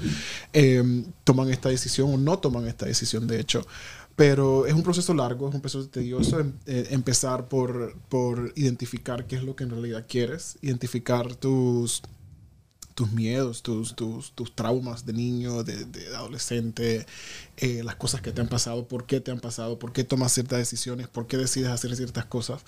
eh, 0.53 1.05
toman 1.25 1.51
esta 1.51 1.69
decisión 1.69 2.13
o 2.15 2.17
no 2.17 2.39
toman 2.39 2.67
esta 2.67 2.87
decisión, 2.87 3.27
de 3.27 3.41
hecho. 3.41 3.67
Pero 4.15 4.67
es 4.67 4.75
un 4.75 4.83
proceso 4.83 5.15
largo, 5.15 5.49
es 5.49 5.55
un 5.55 5.63
proceso 5.63 5.89
tedioso 5.89 6.39
em- 6.41 6.53
eh, 6.67 6.89
empezar 6.91 7.49
por, 7.49 7.97
por 8.11 8.53
identificar 8.57 9.27
qué 9.27 9.37
es 9.37 9.43
lo 9.43 9.57
que 9.57 9.65
en 9.65 9.71
realidad 9.71 10.05
quieres, 10.07 10.59
identificar 10.61 11.35
tus, 11.35 12.03
tus 12.95 13.11
miedos, 13.13 13.63
tus, 13.63 13.97
tus, 13.97 14.33
tus 14.33 14.55
traumas 14.55 15.07
de 15.07 15.15
niño, 15.15 15.65
de, 15.65 15.87
adolescente, 16.15 17.07
eh, 17.57 17.83
las 17.85 17.97
cosas 17.97 18.21
que 18.21 18.33
te 18.33 18.43
han 18.43 18.49
pasado, 18.49 18.87
por 18.87 19.07
qué 19.07 19.21
te 19.21 19.31
han 19.31 19.41
pasado, 19.41 19.79
por 19.79 19.93
qué 19.93 20.05
tomas 20.05 20.33
ciertas 20.33 20.59
decisiones, 20.59 21.09
por 21.09 21.27
qué 21.27 21.39
decides 21.39 21.71
hacer 21.71 21.97
ciertas 21.97 22.27
cosas. 22.27 22.63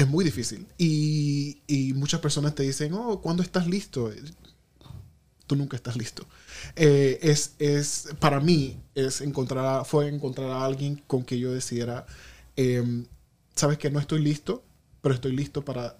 Es 0.00 0.08
muy 0.08 0.24
difícil. 0.24 0.66
Y, 0.78 1.60
y 1.66 1.92
muchas 1.92 2.20
personas 2.20 2.54
te 2.54 2.62
dicen, 2.62 2.94
oh, 2.94 3.20
¿cuándo 3.20 3.42
estás 3.42 3.66
listo? 3.66 4.10
Tú 5.46 5.56
nunca 5.56 5.76
estás 5.76 5.94
listo. 5.96 6.26
Eh, 6.74 7.18
es, 7.20 7.52
es, 7.58 8.08
para 8.18 8.40
mí, 8.40 8.78
es 8.94 9.20
encontrar 9.20 9.66
a- 9.66 9.84
fue 9.84 10.08
encontrar 10.08 10.48
a 10.52 10.64
alguien 10.64 11.02
con 11.06 11.22
que 11.22 11.38
yo 11.38 11.52
decidiera, 11.52 12.06
eh, 12.56 13.04
sabes 13.54 13.76
que 13.76 13.90
no 13.90 14.00
estoy 14.00 14.22
listo, 14.22 14.62
pero 15.02 15.14
estoy 15.14 15.36
listo 15.36 15.66
para 15.66 15.98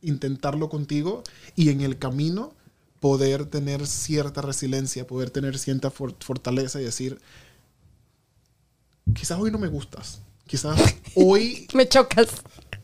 intentarlo 0.00 0.70
contigo 0.70 1.22
y 1.54 1.68
en 1.68 1.82
el 1.82 1.98
camino 1.98 2.54
poder 3.00 3.44
tener 3.44 3.86
cierta 3.86 4.40
resiliencia, 4.40 5.06
poder 5.06 5.28
tener 5.30 5.58
cierta 5.58 5.90
for- 5.90 6.16
fortaleza 6.20 6.80
y 6.80 6.84
decir, 6.84 7.20
quizás 9.14 9.38
hoy 9.38 9.50
no 9.50 9.58
me 9.58 9.68
gustas, 9.68 10.20
quizás 10.46 10.78
hoy 11.14 11.66
Me 11.74 11.88
chocas. 11.88 12.28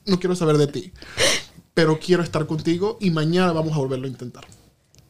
No 0.07 0.19
quiero 0.19 0.37
saber 0.37 0.59
de 0.59 0.67
ti, 0.67 0.93
pero 1.75 1.99
quiero 1.99 2.23
estar 2.23 2.47
contigo 2.47 2.99
y 3.01 3.11
mañana 3.11 3.53
vamos 3.53 3.73
a 3.75 3.79
volverlo 3.79 4.07
a 4.07 4.11
intentar. 4.11 4.45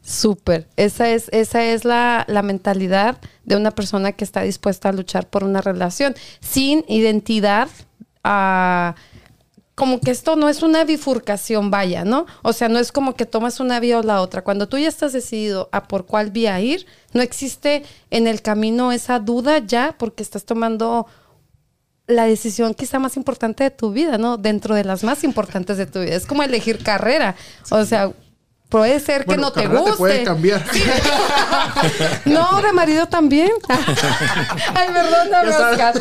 Súper. 0.01 0.67
Esa 0.75 1.09
es, 1.09 1.29
esa 1.29 1.65
es 1.65 1.83
la, 1.83 2.25
la 2.27 2.43
mentalidad 2.43 3.17
de 3.43 3.55
una 3.55 3.71
persona 3.71 4.11
que 4.11 4.23
está 4.23 4.41
dispuesta 4.41 4.89
a 4.89 4.93
luchar 4.93 5.27
por 5.27 5.43
una 5.43 5.61
relación 5.61 6.15
sin 6.41 6.85
identidad. 6.87 7.69
ah, 8.23 8.95
como 9.75 9.99
que 9.99 10.11
esto 10.11 10.37
no 10.37 10.47
es 10.47 10.63
una 10.63 10.85
bifurcación, 10.85 11.69
vaya, 11.69 12.05
¿no? 12.05 12.25
O 12.43 12.53
sea, 12.53 12.69
no 12.69 12.79
es 12.79 12.93
como 12.93 13.15
que 13.15 13.25
tomas 13.25 13.59
una 13.59 13.81
vía 13.81 13.99
o 13.99 14.03
la 14.03 14.21
otra. 14.21 14.41
Cuando 14.41 14.69
tú 14.69 14.77
ya 14.77 14.87
estás 14.87 15.11
decidido 15.11 15.67
a 15.73 15.89
por 15.89 16.05
cuál 16.05 16.31
vía 16.31 16.59
ir, 16.61 16.85
no 17.13 17.21
existe 17.21 17.83
en 18.09 18.25
el 18.27 18.41
camino 18.41 18.93
esa 18.93 19.19
duda 19.19 19.59
ya 19.59 19.95
porque 19.99 20.23
estás 20.23 20.45
tomando 20.45 21.07
la 22.07 22.25
decisión 22.25 22.73
quizá 22.73 22.99
más 22.99 23.17
importante 23.17 23.63
de 23.63 23.71
tu 23.71 23.91
vida, 23.91 24.17
¿no? 24.17 24.37
Dentro 24.37 24.75
de 24.75 24.83
las 24.83 25.03
más 25.03 25.23
importantes 25.23 25.77
de 25.77 25.85
tu 25.85 25.99
vida. 25.99 26.15
Es 26.15 26.25
como 26.25 26.43
elegir 26.43 26.83
carrera. 26.83 27.35
O 27.71 27.83
sea, 27.85 28.11
puede 28.69 28.99
ser 28.99 29.21
que 29.21 29.35
Bueno, 29.35 29.43
no 29.43 29.51
te 29.51 29.67
guste. 29.67 29.91
te 29.91 29.97
puede 29.97 30.23
cambiar. 30.23 30.63
No, 32.25 32.61
de 32.61 32.71
marido 32.73 33.07
también. 33.07 33.51
Ay, 33.69 34.87
perdóname. 34.93 35.49
Oscar. 35.49 35.93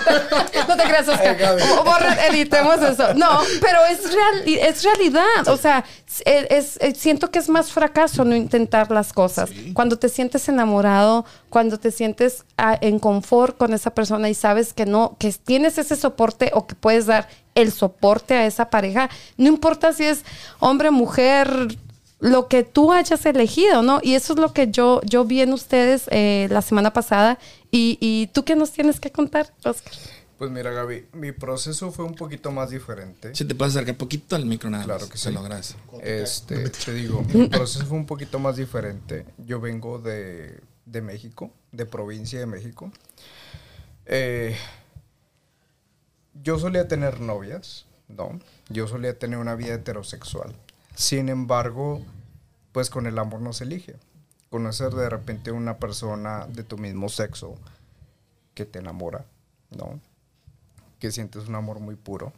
No 0.69 0.77
te 0.77 0.83
creas, 0.85 1.09
Oscar. 1.09 1.37
Borra- 1.85 2.27
editemos 2.29 2.81
eso. 2.83 3.15
No, 3.15 3.41
pero 3.61 3.85
es, 3.91 4.13
real, 4.13 4.43
es 4.47 4.83
realidad. 4.83 5.49
O 5.49 5.57
sea, 5.57 5.85
es, 6.25 6.47
es- 6.51 6.77
es- 6.81 6.99
siento 6.99 7.31
que 7.31 7.39
es 7.39 7.49
más 7.49 7.71
fracaso 7.73 8.25
no 8.25 8.35
intentar 8.37 8.91
las 8.91 9.13
cosas. 9.13 9.51
Cuando 9.75 9.99
te 9.99 10.09
sientes 10.09 10.49
enamorado, 10.49 11.25
cuando 11.51 11.79
te 11.79 11.91
sientes 11.91 12.45
ah, 12.57 12.79
en 12.81 12.99
confort 12.99 13.57
con 13.57 13.75
esa 13.75 13.91
persona 13.91 14.29
y 14.29 14.35
sabes 14.35 14.73
que 14.73 14.87
no, 14.87 15.17
que 15.19 15.33
tienes 15.33 15.79
ese 15.79 15.97
soporte 15.97 16.51
o 16.55 16.67
que 16.67 16.75
puedes 16.75 17.07
dar 17.07 17.29
el 17.55 17.73
soporte 17.73 18.35
a 18.35 18.47
esa 18.47 18.71
pareja, 18.71 19.09
no 19.37 19.49
importa 19.49 19.93
si 19.93 20.05
es 20.05 20.25
hombre, 20.59 20.91
mujer, 20.91 21.77
lo 22.21 22.49
que 22.49 22.63
tú 22.63 22.93
hayas 22.93 23.25
elegido, 23.27 23.83
¿no? 23.83 24.01
Y 24.03 24.15
eso 24.15 24.33
es 24.33 24.39
lo 24.39 24.53
que 24.53 24.71
yo, 24.71 25.01
yo 25.05 25.25
vi 25.25 25.41
en 25.41 25.53
ustedes 25.53 26.05
eh, 26.11 26.49
la 26.51 26.63
semana 26.63 26.93
pasada. 26.93 27.39
Y, 27.71 27.99
y 28.01 28.29
tú 28.29 28.45
qué 28.45 28.57
nos 28.57 28.71
tienes 28.73 29.01
que 29.01 29.11
contar, 29.11 29.53
Oscar? 29.65 29.93
Pues 30.39 30.51
mira, 30.51 30.73
Gaby, 30.73 31.07
mi 31.13 31.33
proceso 31.33 31.93
fue 31.93 32.05
un 32.05 32.15
poquito 32.15 32.51
más 32.51 32.71
diferente. 32.71 33.35
Si 33.35 33.45
te 33.45 33.55
puedes 33.55 33.75
acercar 33.75 33.97
poquito 33.97 34.35
al 34.35 34.47
micro 34.47 34.69
nada 34.69 34.85
Claro 34.85 35.09
que 35.09 35.17
se 35.17 35.29
sí. 35.29 35.35
lo 35.35 35.41
agradece. 35.41 35.77
Este, 36.03 36.69
te 36.85 36.93
digo, 36.93 37.23
mi 37.33 37.49
proceso 37.49 37.87
fue 37.87 37.97
un 37.97 38.07
poquito 38.07 38.39
más 38.39 38.57
diferente. 38.57 39.27
Yo 39.39 39.61
vengo 39.61 39.99
de, 39.99 40.61
de 40.87 41.03
México, 41.03 41.53
de 41.73 41.87
provincia 41.87 42.39
de 42.39 42.47
México. 42.47 42.91
Eh, 44.07 44.57
yo 46.43 46.59
solía 46.59 46.89
tener 46.89 47.21
novias, 47.21 47.87
¿no? 48.09 48.39
Yo 48.69 48.89
solía 48.89 49.19
tener 49.19 49.39
una 49.39 49.55
vida 49.55 49.75
heterosexual. 49.75 50.55
Sin 50.95 51.29
embargo, 51.29 52.01
pues 52.73 52.91
con 52.91 53.07
el 53.07 53.19
amor 53.19 53.41
no 53.41 53.53
se 53.53 53.65
elige. 53.65 53.97
Conocer 54.51 54.93
de 54.93 55.09
repente 55.09 55.51
una 55.51 55.79
persona 55.79 56.47
de 56.47 56.63
tu 56.63 56.79
mismo 56.79 57.09
sexo 57.09 57.57
que 58.55 58.65
te 58.65 58.79
enamora, 58.79 59.25
¿no? 59.77 60.01
Que 61.01 61.11
sientes 61.11 61.49
un 61.49 61.57
amor 61.57 61.81
muy 61.81 61.97
puro 61.97 62.33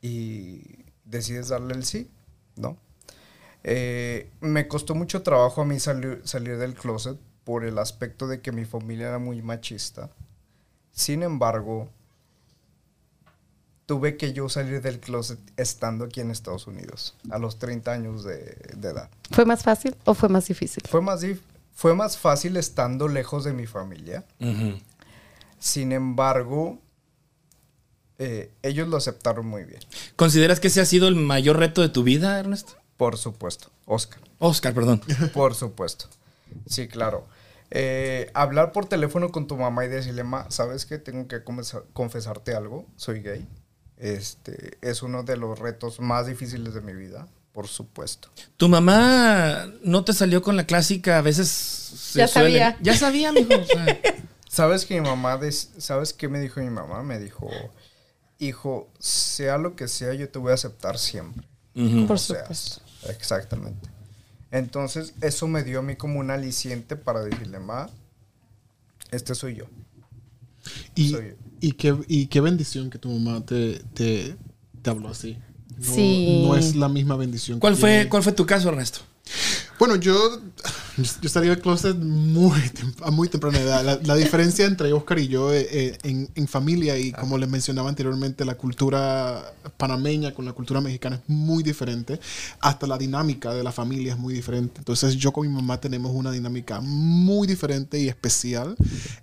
y 0.00 0.84
decides 1.04 1.48
darle 1.48 1.74
el 1.74 1.84
sí, 1.84 2.10
¿no? 2.56 2.76
Eh, 3.64 4.28
me 4.40 4.66
costó 4.66 4.96
mucho 4.96 5.22
trabajo 5.22 5.62
a 5.62 5.64
mí 5.64 5.78
salir, 5.78 6.20
salir 6.24 6.58
del 6.58 6.74
closet 6.74 7.16
por 7.44 7.64
el 7.64 7.78
aspecto 7.78 8.26
de 8.26 8.40
que 8.40 8.50
mi 8.50 8.64
familia 8.64 9.08
era 9.08 9.18
muy 9.18 9.40
machista. 9.42 10.10
Sin 10.90 11.22
embargo, 11.22 11.88
tuve 13.92 14.16
que 14.16 14.32
yo 14.32 14.48
salir 14.48 14.80
del 14.80 15.00
closet 15.00 15.38
estando 15.58 16.06
aquí 16.06 16.20
en 16.22 16.30
Estados 16.30 16.66
Unidos, 16.66 17.14
a 17.30 17.38
los 17.38 17.58
30 17.58 17.92
años 17.92 18.24
de, 18.24 18.56
de 18.74 18.88
edad. 18.88 19.10
¿Fue 19.30 19.44
más 19.44 19.62
fácil 19.62 19.94
o 20.06 20.14
fue 20.14 20.30
más 20.30 20.46
difícil? 20.48 20.82
Fue 20.88 21.02
más, 21.02 21.22
dif- 21.22 21.40
fue 21.74 21.94
más 21.94 22.16
fácil 22.16 22.56
estando 22.56 23.06
lejos 23.06 23.44
de 23.44 23.52
mi 23.52 23.66
familia. 23.66 24.24
Sin 25.58 25.92
embargo, 25.92 26.78
eh, 28.18 28.50
ellos 28.62 28.88
lo 28.88 28.96
aceptaron 28.96 29.46
muy 29.46 29.64
bien. 29.64 29.80
¿Consideras 30.16 30.58
que 30.58 30.68
ese 30.68 30.80
ha 30.80 30.86
sido 30.86 31.06
el 31.06 31.16
mayor 31.16 31.58
reto 31.58 31.82
de 31.82 31.90
tu 31.90 32.02
vida, 32.02 32.38
Ernesto? 32.40 32.72
Por 32.96 33.18
supuesto, 33.18 33.68
Oscar. 33.84 34.20
Oscar, 34.38 34.72
perdón. 34.72 35.02
Por 35.34 35.54
supuesto. 35.54 36.06
Sí, 36.66 36.88
claro. 36.88 37.26
Eh, 37.70 38.30
hablar 38.32 38.72
por 38.72 38.86
teléfono 38.86 39.30
con 39.32 39.46
tu 39.46 39.56
mamá 39.56 39.84
y 39.84 39.88
decirle, 39.88 40.24
ma, 40.24 40.50
¿sabes 40.50 40.86
qué? 40.86 40.96
Tengo 40.98 41.28
que 41.28 41.44
confesa- 41.44 41.82
confesarte 41.92 42.54
algo. 42.54 42.86
Soy 42.96 43.20
gay. 43.20 43.46
Este 44.02 44.78
es 44.82 45.02
uno 45.02 45.22
de 45.22 45.36
los 45.36 45.58
retos 45.60 46.00
más 46.00 46.26
difíciles 46.26 46.74
de 46.74 46.80
mi 46.80 46.92
vida, 46.92 47.28
por 47.52 47.68
supuesto. 47.68 48.30
¿Tu 48.56 48.68
mamá 48.68 49.70
no 49.84 50.04
te 50.04 50.12
salió 50.12 50.42
con 50.42 50.56
la 50.56 50.66
clásica? 50.66 51.18
A 51.18 51.22
veces. 51.22 51.48
se 51.48 52.18
Ya 52.18 52.26
suele- 52.26 52.58
sabía. 52.58 52.78
Ya 52.82 52.96
sabía, 52.96 53.30
mijo. 53.32 53.54
o 53.54 53.64
sea, 53.64 54.00
¿Sabes 54.48 54.84
que 54.84 55.00
mi 55.00 55.08
mamá, 55.08 55.36
des- 55.38 55.70
¿sabes 55.78 56.12
qué 56.12 56.28
me 56.28 56.40
dijo 56.40 56.60
mi 56.60 56.68
mamá? 56.68 57.02
Me 57.04 57.18
dijo, 57.20 57.48
hijo, 58.38 58.90
sea 58.98 59.56
lo 59.56 59.76
que 59.76 59.86
sea, 59.88 60.12
yo 60.14 60.28
te 60.28 60.38
voy 60.38 60.50
a 60.50 60.54
aceptar 60.54 60.98
siempre. 60.98 61.46
ujú. 61.76 62.00
Por 62.00 62.06
como 62.08 62.18
seas". 62.18 62.58
supuesto. 62.58 62.82
Exactamente. 63.10 63.88
Entonces, 64.50 65.14
eso 65.22 65.46
me 65.48 65.62
dio 65.62 65.78
a 65.78 65.82
mí 65.82 65.96
como 65.96 66.18
un 66.20 66.30
aliciente 66.30 66.96
para 66.96 67.20
decirle, 67.22 67.60
ma, 67.60 67.88
este 69.10 69.34
soy 69.34 69.54
yo. 69.56 69.64
Y, 70.94 71.10
Soy- 71.12 71.36
y, 71.62 71.72
qué, 71.72 71.96
y 72.08 72.26
qué 72.26 72.40
bendición 72.42 72.90
que 72.90 72.98
tu 72.98 73.08
mamá 73.08 73.44
te, 73.46 73.80
te, 73.94 74.36
te 74.82 74.90
habló 74.90 75.08
así. 75.08 75.38
No, 75.78 75.94
Sí. 75.94 76.42
no 76.46 76.54
es 76.56 76.76
la 76.76 76.88
misma 76.90 77.16
bendición. 77.16 77.56
que 77.56 77.60
¿Cuál, 77.60 77.76
fue, 77.76 77.90
tiene- 77.90 78.08
¿Cuál 78.10 78.22
fue 78.22 78.32
tu 78.32 78.44
caso, 78.44 78.68
Ernesto? 78.68 79.00
Bueno, 79.78 79.96
yo, 79.96 80.40
yo 81.20 81.28
salí 81.28 81.48
del 81.48 81.60
closet 81.60 81.96
muy 81.96 82.60
a 83.02 83.10
muy 83.10 83.28
temprana 83.28 83.58
edad. 83.58 83.84
La, 83.84 83.98
la 84.02 84.14
diferencia 84.14 84.64
entre 84.66 84.92
Oscar 84.92 85.18
y 85.18 85.28
yo 85.28 85.52
eh, 85.52 85.66
eh, 85.70 85.98
en, 86.04 86.28
en 86.34 86.46
familia 86.46 86.96
y 86.98 87.10
como 87.12 87.36
les 87.38 87.48
mencionaba 87.48 87.88
anteriormente, 87.88 88.44
la 88.44 88.54
cultura 88.54 89.54
panameña 89.76 90.34
con 90.34 90.44
la 90.44 90.52
cultura 90.52 90.80
mexicana 90.80 91.16
es 91.16 91.22
muy 91.28 91.62
diferente. 91.62 92.20
Hasta 92.60 92.86
la 92.86 92.98
dinámica 92.98 93.52
de 93.52 93.64
la 93.64 93.72
familia 93.72 94.12
es 94.12 94.18
muy 94.18 94.34
diferente. 94.34 94.74
Entonces 94.78 95.16
yo 95.16 95.32
con 95.32 95.48
mi 95.48 95.52
mamá 95.52 95.80
tenemos 95.80 96.12
una 96.14 96.30
dinámica 96.30 96.80
muy 96.80 97.48
diferente 97.48 97.98
y 97.98 98.08
especial 98.08 98.76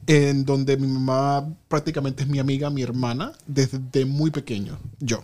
en 0.08 0.44
donde 0.44 0.76
mi 0.76 0.88
mamá 0.88 1.48
prácticamente 1.68 2.24
es 2.24 2.30
mi 2.30 2.40
amiga, 2.40 2.70
mi 2.70 2.82
hermana, 2.82 3.32
desde 3.48 4.04
muy 4.06 4.32
pequeño, 4.32 4.78
yo 5.00 5.24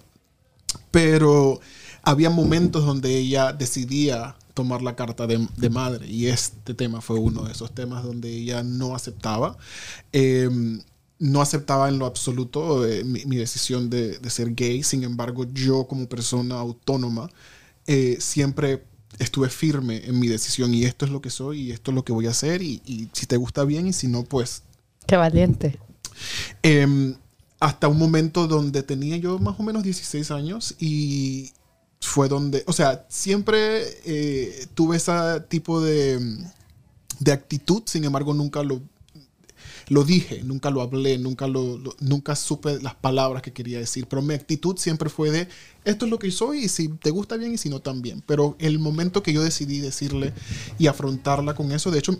pero 0.92 1.60
había 2.06 2.30
momentos 2.30 2.86
donde 2.86 3.18
ella 3.18 3.52
decidía 3.54 4.36
tomar 4.54 4.82
la 4.82 4.96
carta 4.96 5.28
de, 5.28 5.48
de 5.58 5.70
madre 5.70 6.08
y 6.08 6.28
este 6.28 6.74
tema 6.74 7.02
fue 7.02 7.20
uno 7.20 7.44
de 7.44 7.52
esos 7.52 7.74
temas 7.74 8.04
donde 8.04 8.30
ella 8.30 8.64
no 8.64 8.96
aceptaba. 8.96 9.58
eh, 10.14 10.50
no 11.18 11.42
aceptaba 11.42 11.88
en 11.88 11.98
lo 11.98 12.06
absoluto 12.06 12.86
eh, 12.86 13.04
mi, 13.06 13.26
mi 13.26 13.38
decisión 13.38 13.90
de, 13.90 14.20
de 14.20 14.30
ser 14.30 14.54
gay, 14.54 14.84
sin 14.84 15.04
embargo 15.04 15.46
yo 15.54 15.88
como 15.88 16.08
persona 16.08 16.56
autónoma 16.56 17.30
eh, 17.88 18.18
siempre 18.20 18.84
estuve 19.18 19.50
firme 19.50 20.04
en 20.06 20.20
mi 20.20 20.28
decisión 20.28 20.74
y 20.74 20.84
esto 20.84 21.06
es 21.06 21.12
lo 21.12 21.22
que 21.22 21.30
soy 21.30 21.62
y 21.62 21.72
esto 21.72 21.92
es 21.92 21.96
lo 21.96 22.04
que 22.04 22.12
voy 22.12 22.28
a 22.28 22.32
hacer 22.32 22.62
y, 22.62 22.82
y 22.86 23.10
si 23.14 23.26
te 23.28 23.38
gusta 23.38 23.64
bien 23.64 23.88
y 23.88 23.94
si 23.94 24.08
no 24.08 24.24
pues 24.24 24.64
Qué 25.08 25.16
valiente. 25.16 25.80
Em, 26.64 27.16
hasta 27.60 27.88
un 27.88 27.98
momento 27.98 28.48
donde 28.48 28.84
tenía 28.84 29.18
yo 29.18 29.40
más 29.40 29.60
o 29.60 29.64
menos 29.64 29.84
16 29.84 30.32
años 30.32 30.76
y 30.80 31.54
fue 32.02 32.28
donde, 32.30 32.64
o 32.68 32.74
sea, 32.74 33.06
siempre 33.10 33.84
eh, 34.06 34.68
tuve 34.74 34.98
ese 34.98 35.12
tipo 35.50 35.82
de, 35.82 36.20
de 37.20 37.32
actitud, 37.32 37.84
sin 37.86 38.04
embargo 38.04 38.34
nunca 38.34 38.64
lo, 38.64 38.82
lo 39.90 40.04
dije, 40.04 40.42
nunca 40.44 40.70
lo 40.70 40.82
hablé, 40.82 41.18
nunca, 41.18 41.48
lo, 41.48 41.80
nunca 42.00 42.36
supe 42.36 42.80
las 42.82 42.96
palabras 42.96 43.42
que 43.42 43.54
quería 43.54 43.80
decir, 43.80 44.08
pero 44.08 44.22
mi 44.22 44.34
actitud 44.34 44.78
siempre 44.78 45.10
fue 45.10 45.32
de, 45.32 45.48
esto 45.84 46.06
es 46.06 46.12
lo 46.12 46.20
que 46.20 46.32
soy 46.32 46.66
y 46.66 46.70
si 46.70 46.88
te 46.88 47.12
gusta 47.12 47.38
bien 47.38 47.54
y 47.54 47.58
si 47.58 47.70
no 47.70 47.80
también, 47.80 48.24
pero 48.26 48.56
el 48.60 48.80
momento 48.80 49.22
que 49.24 49.34
yo 49.34 49.44
decidí 49.44 49.80
decirle 49.80 50.34
y 50.80 50.88
afrontarla 50.88 51.54
con 51.54 51.72
eso, 51.72 51.92
de 51.92 52.00
hecho, 52.00 52.18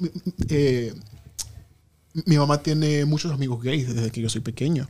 eh, 0.50 0.94
mi 2.26 2.38
mamá 2.38 2.62
tiene 2.62 3.04
muchos 3.04 3.32
amigos 3.34 3.62
gays 3.62 3.94
desde 3.94 4.10
que 4.10 4.22
yo 4.22 4.30
soy 4.30 4.42
pequeño. 4.42 4.88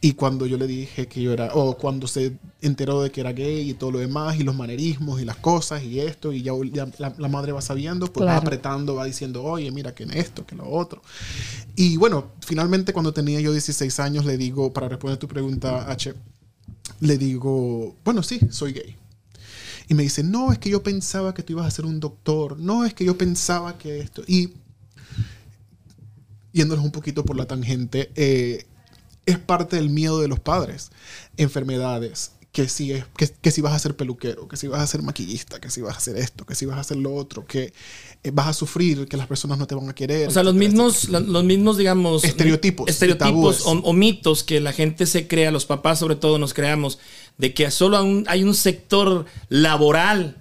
Y 0.00 0.14
cuando 0.14 0.46
yo 0.46 0.56
le 0.56 0.66
dije 0.66 1.06
que 1.08 1.20
yo 1.20 1.32
era, 1.32 1.54
o 1.54 1.76
cuando 1.76 2.06
se 2.06 2.36
enteró 2.62 3.02
de 3.02 3.10
que 3.10 3.20
era 3.20 3.32
gay 3.32 3.68
y 3.68 3.74
todo 3.74 3.90
lo 3.90 3.98
demás, 3.98 4.40
y 4.40 4.44
los 4.44 4.56
manerismos 4.56 5.20
y 5.20 5.24
las 5.26 5.36
cosas 5.36 5.82
y 5.82 6.00
esto, 6.00 6.32
y 6.32 6.42
ya, 6.42 6.52
ya 6.72 6.88
la, 6.98 7.14
la 7.18 7.28
madre 7.28 7.52
va 7.52 7.60
sabiendo, 7.60 8.10
pues 8.10 8.26
va 8.26 8.36
apretando, 8.36 8.94
va 8.94 9.04
diciendo, 9.04 9.44
oye, 9.44 9.70
mira 9.70 9.94
que 9.94 10.04
esto, 10.14 10.46
que 10.46 10.54
lo 10.54 10.68
otro. 10.68 11.02
Y 11.76 11.96
bueno, 11.98 12.32
finalmente 12.40 12.92
cuando 12.92 13.12
tenía 13.12 13.40
yo 13.40 13.52
16 13.52 14.00
años, 14.00 14.24
le 14.24 14.38
digo, 14.38 14.72
para 14.72 14.88
responder 14.88 15.18
tu 15.18 15.28
pregunta, 15.28 15.90
H, 15.90 16.14
le 17.00 17.18
digo, 17.18 17.94
bueno, 18.04 18.22
sí, 18.22 18.40
soy 18.50 18.72
gay. 18.72 18.96
Y 19.88 19.94
me 19.94 20.02
dice, 20.02 20.22
no, 20.22 20.50
es 20.50 20.58
que 20.58 20.70
yo 20.70 20.82
pensaba 20.82 21.34
que 21.34 21.42
tú 21.42 21.52
ibas 21.52 21.66
a 21.66 21.70
ser 21.70 21.84
un 21.84 22.00
doctor, 22.00 22.58
no, 22.58 22.86
es 22.86 22.94
que 22.94 23.04
yo 23.04 23.18
pensaba 23.18 23.76
que 23.76 24.00
esto. 24.00 24.22
Y 24.26 24.54
yéndonos 26.54 26.82
un 26.84 26.92
poquito 26.92 27.24
por 27.26 27.36
la 27.36 27.44
tangente, 27.46 28.10
eh, 28.14 28.64
es 29.26 29.38
parte 29.38 29.76
del 29.76 29.90
miedo 29.90 30.20
de 30.20 30.28
los 30.28 30.40
padres. 30.40 30.90
Enfermedades, 31.36 32.30
que 32.52 32.68
si, 32.68 32.92
es, 32.92 33.04
que, 33.16 33.28
que 33.28 33.50
si 33.50 33.60
vas 33.60 33.74
a 33.74 33.78
ser 33.80 33.96
peluquero, 33.96 34.46
que 34.46 34.56
si 34.56 34.68
vas 34.68 34.80
a 34.80 34.86
ser 34.86 35.02
maquillista, 35.02 35.60
que 35.60 35.68
si 35.70 35.80
vas 35.80 35.94
a 35.94 35.98
hacer 35.98 36.16
esto, 36.16 36.46
que 36.46 36.54
si 36.54 36.64
vas 36.66 36.76
a 36.78 36.80
hacer 36.82 36.96
lo 36.96 37.12
otro, 37.12 37.44
que 37.44 37.72
eh, 38.22 38.30
vas 38.32 38.46
a 38.46 38.52
sufrir, 38.52 39.08
que 39.08 39.16
las 39.16 39.26
personas 39.26 39.58
no 39.58 39.66
te 39.66 39.74
van 39.74 39.88
a 39.88 39.94
querer. 39.94 40.28
O 40.28 40.30
sea, 40.30 40.44
los 40.44 40.54
mismos, 40.54 41.08
la- 41.08 41.18
los 41.20 41.42
mismos, 41.42 41.76
digamos... 41.76 42.22
Estereotipos, 42.22 42.88
Estereotipos 42.88 43.62
o, 43.66 43.92
mitos 43.92 44.44
que 44.44 44.60
la 44.60 44.72
gente 44.72 45.06
se 45.06 45.26
crea, 45.26 45.50
los 45.50 45.66
papás 45.66 45.98
sobre 45.98 46.14
todo 46.14 46.38
nos 46.38 46.54
creamos, 46.54 46.98
de 47.38 47.52
que 47.52 47.68
solo 47.72 48.00
un- 48.04 48.24
hay 48.28 48.44
un 48.44 48.54
sector 48.54 49.26
laboral 49.48 50.36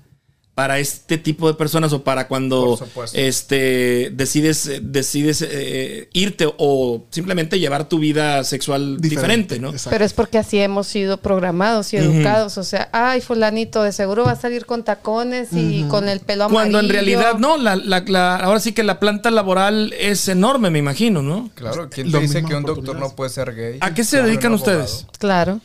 para 0.55 0.77
este 0.77 1.17
tipo 1.17 1.48
de 1.48 1.55
personas 1.55 1.93
o 1.93 2.03
para 2.03 2.27
cuando 2.27 2.77
este 3.13 4.12
decides 4.13 4.67
eh, 4.67 4.79
decides 4.83 5.43
eh, 5.48 6.10
irte 6.13 6.48
o 6.57 7.05
simplemente 7.10 7.60
llevar 7.60 7.89
tu 7.89 7.98
vida 7.98 8.43
sexual 8.43 9.00
diferente, 9.01 9.60
¿no? 9.60 9.69
exacto. 9.72 9.89
Pero 9.91 10.05
es 10.05 10.13
porque 10.13 10.38
así 10.38 10.60
hemos 10.60 10.86
sido 10.88 11.17
programados 11.17 11.91
y 11.93 11.98
educados. 11.98 12.57
O 12.60 12.63
sea, 12.63 12.89
ay, 12.91 13.22
fulanito, 13.22 13.81
de 13.81 13.91
seguro 13.91 14.25
va 14.25 14.31
a 14.33 14.36
salir 14.36 14.65
con 14.67 14.83
tacones 14.83 15.50
y 15.53 15.86
con 15.89 16.07
el 16.07 16.19
pelo 16.19 16.43
amarillo. 16.43 16.53
Cuando 16.62 16.79
en 16.81 16.89
realidad 16.89 17.38
no, 17.39 17.57
la, 17.57 17.75
la- 17.75 18.03
la- 18.05 18.36
ahora 18.38 18.60
sí 18.60 18.74
que 18.74 18.83
la 18.83 19.00
planta 19.00 19.31
laboral 19.31 19.93
es 20.00 20.27
enorme, 20.27 20.69
me 20.69 20.79
imagino, 20.79 21.22
¿no? 21.24 21.50
Claro, 21.55 21.89
¿quién 21.89 22.12
Las 22.12 22.22
te 22.22 22.27
dice 22.27 22.43
que 22.43 22.53
un 22.55 22.63
doctor 22.63 22.95
no 23.00 23.15
puede 23.15 23.31
ser 23.31 23.55
gay? 23.55 23.77
¿A 23.81 23.93
qué 23.95 24.03
se 24.03 24.17
Claro, 24.17 24.27
dedican 24.27 24.53
ustedes? 24.53 25.07
Claro. 25.17 25.60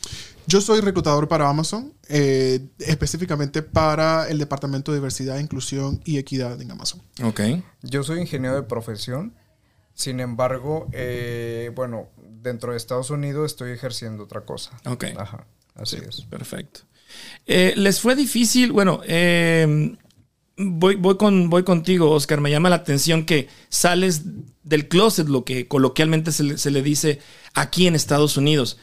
Yo 0.48 0.62
soy 0.62 0.80
reclutador 0.80 1.28
para 1.28 1.46
Amazon, 1.46 1.92
eh, 2.08 2.68
específicamente 2.78 3.60
para 3.60 4.30
el 4.30 4.38
Departamento 4.38 4.92
de 4.92 4.96
Diversidad, 4.96 5.38
Inclusión 5.38 6.00
y 6.06 6.16
Equidad 6.16 6.58
en 6.62 6.70
Amazon. 6.70 7.02
Ok. 7.22 7.40
Yo 7.82 8.02
soy 8.02 8.20
ingeniero 8.20 8.56
de 8.56 8.62
profesión. 8.62 9.34
Sin 9.92 10.20
embargo, 10.20 10.88
eh, 10.92 11.70
bueno, 11.74 12.08
dentro 12.16 12.72
de 12.72 12.78
Estados 12.78 13.10
Unidos 13.10 13.52
estoy 13.52 13.72
ejerciendo 13.72 14.24
otra 14.24 14.46
cosa. 14.46 14.70
Ok. 14.86 15.04
Ajá, 15.18 15.46
así 15.74 15.98
es. 16.08 16.22
Perfecto. 16.22 16.80
Eh, 17.44 17.74
¿Les 17.76 18.00
fue 18.00 18.16
difícil? 18.16 18.72
Bueno, 18.72 19.02
eh, 19.04 19.98
voy, 20.56 20.94
voy, 20.94 21.18
con, 21.18 21.50
voy 21.50 21.62
contigo, 21.62 22.10
Oscar. 22.10 22.40
Me 22.40 22.50
llama 22.50 22.70
la 22.70 22.76
atención 22.76 23.26
que 23.26 23.48
sales 23.68 24.22
del 24.62 24.88
closet, 24.88 25.28
lo 25.28 25.44
que 25.44 25.68
coloquialmente 25.68 26.32
se 26.32 26.42
le, 26.42 26.56
se 26.56 26.70
le 26.70 26.80
dice 26.80 27.18
aquí 27.52 27.86
en 27.86 27.94
Estados 27.94 28.38
Unidos. 28.38 28.78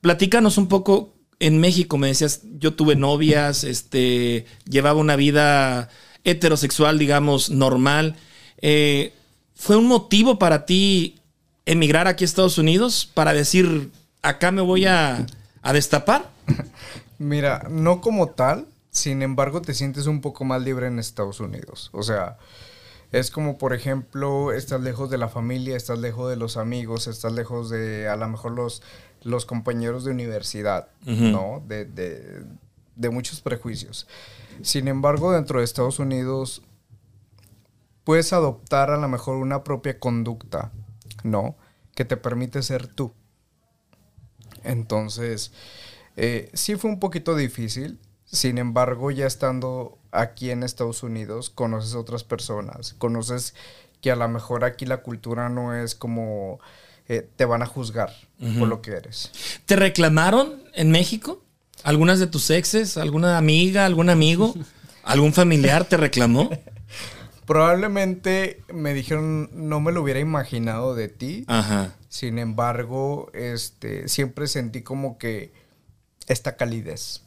Platícanos 0.00 0.58
un 0.58 0.68
poco. 0.68 1.12
En 1.38 1.60
México 1.60 1.98
me 1.98 2.06
decías, 2.06 2.40
yo 2.58 2.74
tuve 2.74 2.96
novias, 2.96 3.62
este, 3.62 4.46
llevaba 4.64 4.98
una 4.98 5.16
vida 5.16 5.90
heterosexual, 6.24 6.98
digamos, 6.98 7.50
normal. 7.50 8.16
Eh, 8.58 9.12
¿Fue 9.54 9.76
un 9.76 9.86
motivo 9.86 10.38
para 10.38 10.64
ti 10.64 11.20
emigrar 11.66 12.08
aquí 12.08 12.24
a 12.24 12.26
Estados 12.26 12.56
Unidos 12.56 13.10
para 13.12 13.34
decir, 13.34 13.90
acá 14.22 14.50
me 14.50 14.62
voy 14.62 14.86
a, 14.86 15.26
a 15.62 15.72
destapar? 15.72 16.30
Mira, 17.18 17.66
no 17.70 18.00
como 18.00 18.30
tal, 18.30 18.66
sin 18.90 19.22
embargo, 19.22 19.60
te 19.60 19.74
sientes 19.74 20.06
un 20.06 20.20
poco 20.20 20.44
más 20.44 20.62
libre 20.62 20.86
en 20.86 20.98
Estados 20.98 21.40
Unidos. 21.40 21.90
O 21.92 22.02
sea, 22.02 22.38
es 23.12 23.30
como, 23.30 23.56
por 23.56 23.72
ejemplo, 23.72 24.52
estás 24.52 24.80
lejos 24.80 25.10
de 25.10 25.18
la 25.18 25.28
familia, 25.28 25.76
estás 25.76 25.98
lejos 25.98 26.28
de 26.28 26.36
los 26.36 26.56
amigos, 26.56 27.06
estás 27.06 27.32
lejos 27.32 27.70
de 27.70 28.08
a 28.08 28.16
lo 28.16 28.28
mejor 28.28 28.52
los, 28.52 28.82
los 29.26 29.44
compañeros 29.44 30.04
de 30.04 30.10
universidad, 30.12 30.88
¿no? 31.32 31.62
De, 31.66 31.84
de- 31.84 32.44
de 32.94 33.10
muchos 33.10 33.40
prejuicios. 33.42 34.06
Sin 34.62 34.88
embargo, 34.88 35.32
dentro 35.32 35.58
de 35.58 35.64
Estados 35.66 35.98
Unidos 35.98 36.62
puedes 38.04 38.32
adoptar 38.32 38.90
a 38.90 38.96
lo 38.96 39.08
mejor 39.08 39.36
una 39.36 39.62
propia 39.64 39.98
conducta, 39.98 40.72
¿no? 41.24 41.56
Que 41.94 42.04
te 42.06 42.16
permite 42.16 42.62
ser 42.62 42.86
tú. 42.86 43.12
Entonces, 44.64 45.52
eh, 46.16 46.50
sí 46.54 46.76
fue 46.76 46.90
un 46.90 46.98
poquito 47.00 47.34
difícil. 47.34 47.98
Sin 48.24 48.58
embargo, 48.58 49.10
ya 49.10 49.26
estando 49.26 49.98
aquí 50.10 50.50
en 50.50 50.62
Estados 50.62 51.02
Unidos, 51.02 51.50
conoces 51.50 51.94
a 51.94 51.98
otras 51.98 52.24
personas. 52.24 52.94
Conoces 52.94 53.54
que 54.00 54.10
a 54.10 54.16
lo 54.16 54.28
mejor 54.28 54.64
aquí 54.64 54.84
la 54.86 55.02
cultura 55.02 55.48
no 55.48 55.74
es 55.74 55.94
como 55.94 56.58
eh, 57.08 57.28
te 57.36 57.44
van 57.44 57.62
a 57.62 57.66
juzgar 57.66 58.12
por 58.58 58.68
lo 58.68 58.82
que 58.82 58.92
eres. 58.92 59.30
¿Te 59.64 59.76
reclamaron 59.76 60.62
en 60.74 60.90
México? 60.90 61.42
¿Algunas 61.82 62.18
de 62.18 62.26
tus 62.26 62.50
exes? 62.50 62.96
¿Alguna 62.96 63.38
amiga? 63.38 63.86
¿Algún 63.86 64.10
amigo? 64.10 64.54
¿Algún 65.04 65.32
familiar 65.32 65.84
te 65.84 65.96
reclamó? 65.96 66.50
Probablemente 67.46 68.62
me 68.74 68.92
dijeron, 68.92 69.50
no 69.52 69.80
me 69.80 69.92
lo 69.92 70.02
hubiera 70.02 70.18
imaginado 70.18 70.96
de 70.96 71.08
ti. 71.08 71.44
Ajá. 71.46 71.94
Sin 72.08 72.38
embargo, 72.38 73.30
este, 73.34 74.08
siempre 74.08 74.48
sentí 74.48 74.82
como 74.82 75.16
que 75.16 75.52
esta 76.26 76.56
calidez 76.56 77.22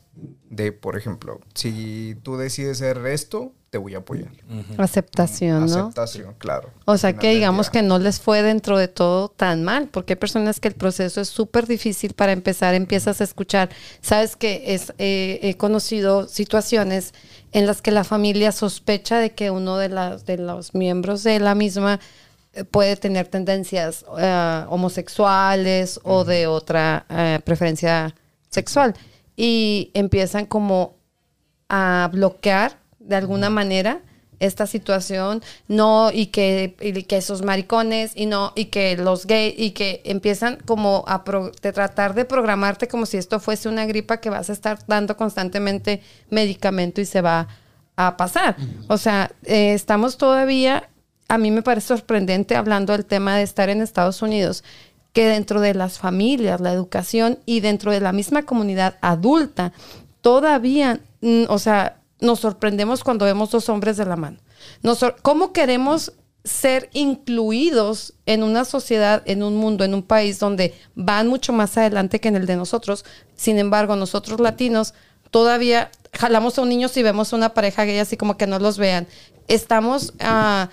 de, 0.50 0.72
por 0.72 0.98
ejemplo, 0.98 1.40
si 1.54 2.18
tú 2.24 2.38
decides 2.38 2.82
hacer 2.82 3.06
esto, 3.08 3.54
te 3.70 3.78
voy 3.78 3.94
a 3.94 4.00
apoyar. 4.00 4.32
Aceptación, 4.78 5.68
¿no? 5.68 5.80
Aceptación, 5.80 6.34
claro. 6.40 6.72
O 6.86 6.98
sea, 6.98 7.14
que 7.14 7.34
digamos 7.36 7.70
que 7.70 7.84
no 7.84 8.00
les 8.00 8.20
fue 8.20 8.42
dentro 8.42 8.78
de 8.78 8.88
todo 8.88 9.30
tan 9.30 9.64
mal, 9.64 9.90
porque 9.90 10.14
hay 10.14 10.18
personas 10.18 10.60
que 10.60 10.70
el 10.70 10.74
proceso 10.74 11.22
es 11.22 11.30
súper 11.30 11.68
difícil 11.68 12.14
para 12.14 12.32
empezar, 12.32 12.74
empiezas 12.74 13.22
a 13.22 13.24
escuchar. 13.24 13.70
Sabes 14.02 14.36
que 14.36 14.74
es, 14.74 14.94
eh, 14.98 15.40
he 15.44 15.56
conocido 15.56 16.28
situaciones 16.28 17.14
en 17.52 17.68
las 17.68 17.82
que 17.82 17.92
la 17.92 18.04
familia 18.04 18.52
sospecha 18.52 19.20
de 19.20 19.32
que 19.32 19.52
uno 19.52 19.78
de, 19.78 19.90
las 19.90 20.26
de 20.26 20.38
los 20.38 20.74
miembros 20.74 21.24
de 21.24 21.40
la 21.40 21.54
misma 21.54 22.00
eh, 22.54 22.64
puede 22.64 22.96
tener 22.96 23.28
tendencias 23.28 24.04
eh, 24.18 24.66
homosexuales 24.70 26.00
o 26.04 26.26
de 26.26 26.48
otra 26.48 27.06
eh, 27.10 27.40
preferencia 27.44 28.16
sexual. 28.50 28.96
Y 29.42 29.92
empiezan 29.94 30.46
como 30.46 30.98
a 31.70 32.10
bloquear 32.12 32.78
de 33.00 33.16
alguna 33.16 33.50
manera 33.50 34.02
esta 34.42 34.68
situación, 34.68 35.42
no, 35.70 36.12
y 36.12 36.26
que, 36.26 36.76
y 36.82 37.04
que 37.04 37.18
esos 37.18 37.42
maricones, 37.42 38.12
y 38.16 38.26
no, 38.26 38.52
y 38.54 38.66
que 38.66 38.98
los 38.98 39.26
gays, 39.26 39.54
y 39.58 39.72
que 39.72 40.02
empiezan 40.04 40.58
como 40.66 41.06
a 41.08 41.24
pro- 41.24 41.52
de 41.62 41.72
tratar 41.72 42.16
de 42.16 42.26
programarte 42.26 42.90
como 42.90 43.06
si 43.06 43.16
esto 43.16 43.40
fuese 43.40 43.70
una 43.70 43.86
gripa 43.86 44.18
que 44.18 44.30
vas 44.30 44.50
a 44.50 44.54
estar 44.54 44.80
dando 44.88 45.16
constantemente 45.16 46.02
medicamento 46.30 47.00
y 47.00 47.06
se 47.06 47.22
va 47.22 47.48
a 47.96 48.18
pasar. 48.18 48.58
O 48.90 48.98
sea, 48.98 49.32
eh, 49.46 49.74
estamos 49.74 50.18
todavía, 50.18 50.90
a 51.30 51.38
mí 51.38 51.50
me 51.50 51.62
parece 51.62 51.88
sorprendente 51.88 52.56
hablando 52.58 52.92
del 52.94 53.06
tema 53.06 53.38
de 53.38 53.44
estar 53.44 53.70
en 53.70 53.82
Estados 53.82 54.22
Unidos, 54.22 54.64
que 55.14 55.28
dentro 55.28 55.62
de 55.62 55.74
las 55.74 55.98
familias, 55.98 56.62
la 56.62 56.74
educación 56.74 57.40
y 57.46 57.62
dentro 57.62 57.92
de 57.92 58.00
la 58.00 58.12
misma 58.12 58.44
comunidad 58.44 58.98
adulta, 59.02 59.74
todavía, 60.22 61.02
mm, 61.22 61.44
o 61.50 61.60
sea, 61.60 62.02
nos 62.20 62.40
sorprendemos 62.40 63.04
cuando 63.04 63.26
vemos 63.26 63.50
dos 63.52 63.70
hombres 63.70 63.98
de 63.98 64.06
la 64.06 64.16
mano. 64.16 64.38
¿Cómo 65.22 65.54
queremos 65.54 66.14
ser 66.44 66.90
incluidos 66.94 68.14
en 68.26 68.44
una 68.44 68.66
sociedad, 68.66 69.24
en 69.26 69.44
un 69.44 69.56
mundo, 69.56 69.84
en 69.84 69.94
un 69.94 70.04
país 70.04 70.40
donde 70.40 70.74
van 70.96 71.28
mucho 71.28 71.54
más 71.54 71.78
adelante 71.78 72.20
que 72.20 72.28
en 72.28 72.36
el 72.36 72.46
de 72.46 72.56
nosotros? 72.56 73.06
Sin 73.36 73.58
embargo, 73.58 73.96
nosotros 73.96 74.40
latinos 74.40 74.94
todavía 75.32 75.92
jalamos 76.14 76.58
a 76.58 76.62
un 76.62 76.70
niño 76.70 76.88
si 76.88 77.04
vemos 77.04 77.34
una 77.34 77.54
pareja 77.54 77.86
gay 77.86 78.00
así 78.00 78.18
como 78.18 78.38
que 78.38 78.48
no 78.48 78.60
los 78.60 78.78
vean. 78.78 79.08
Estamos 79.48 80.14
ah, 80.20 80.70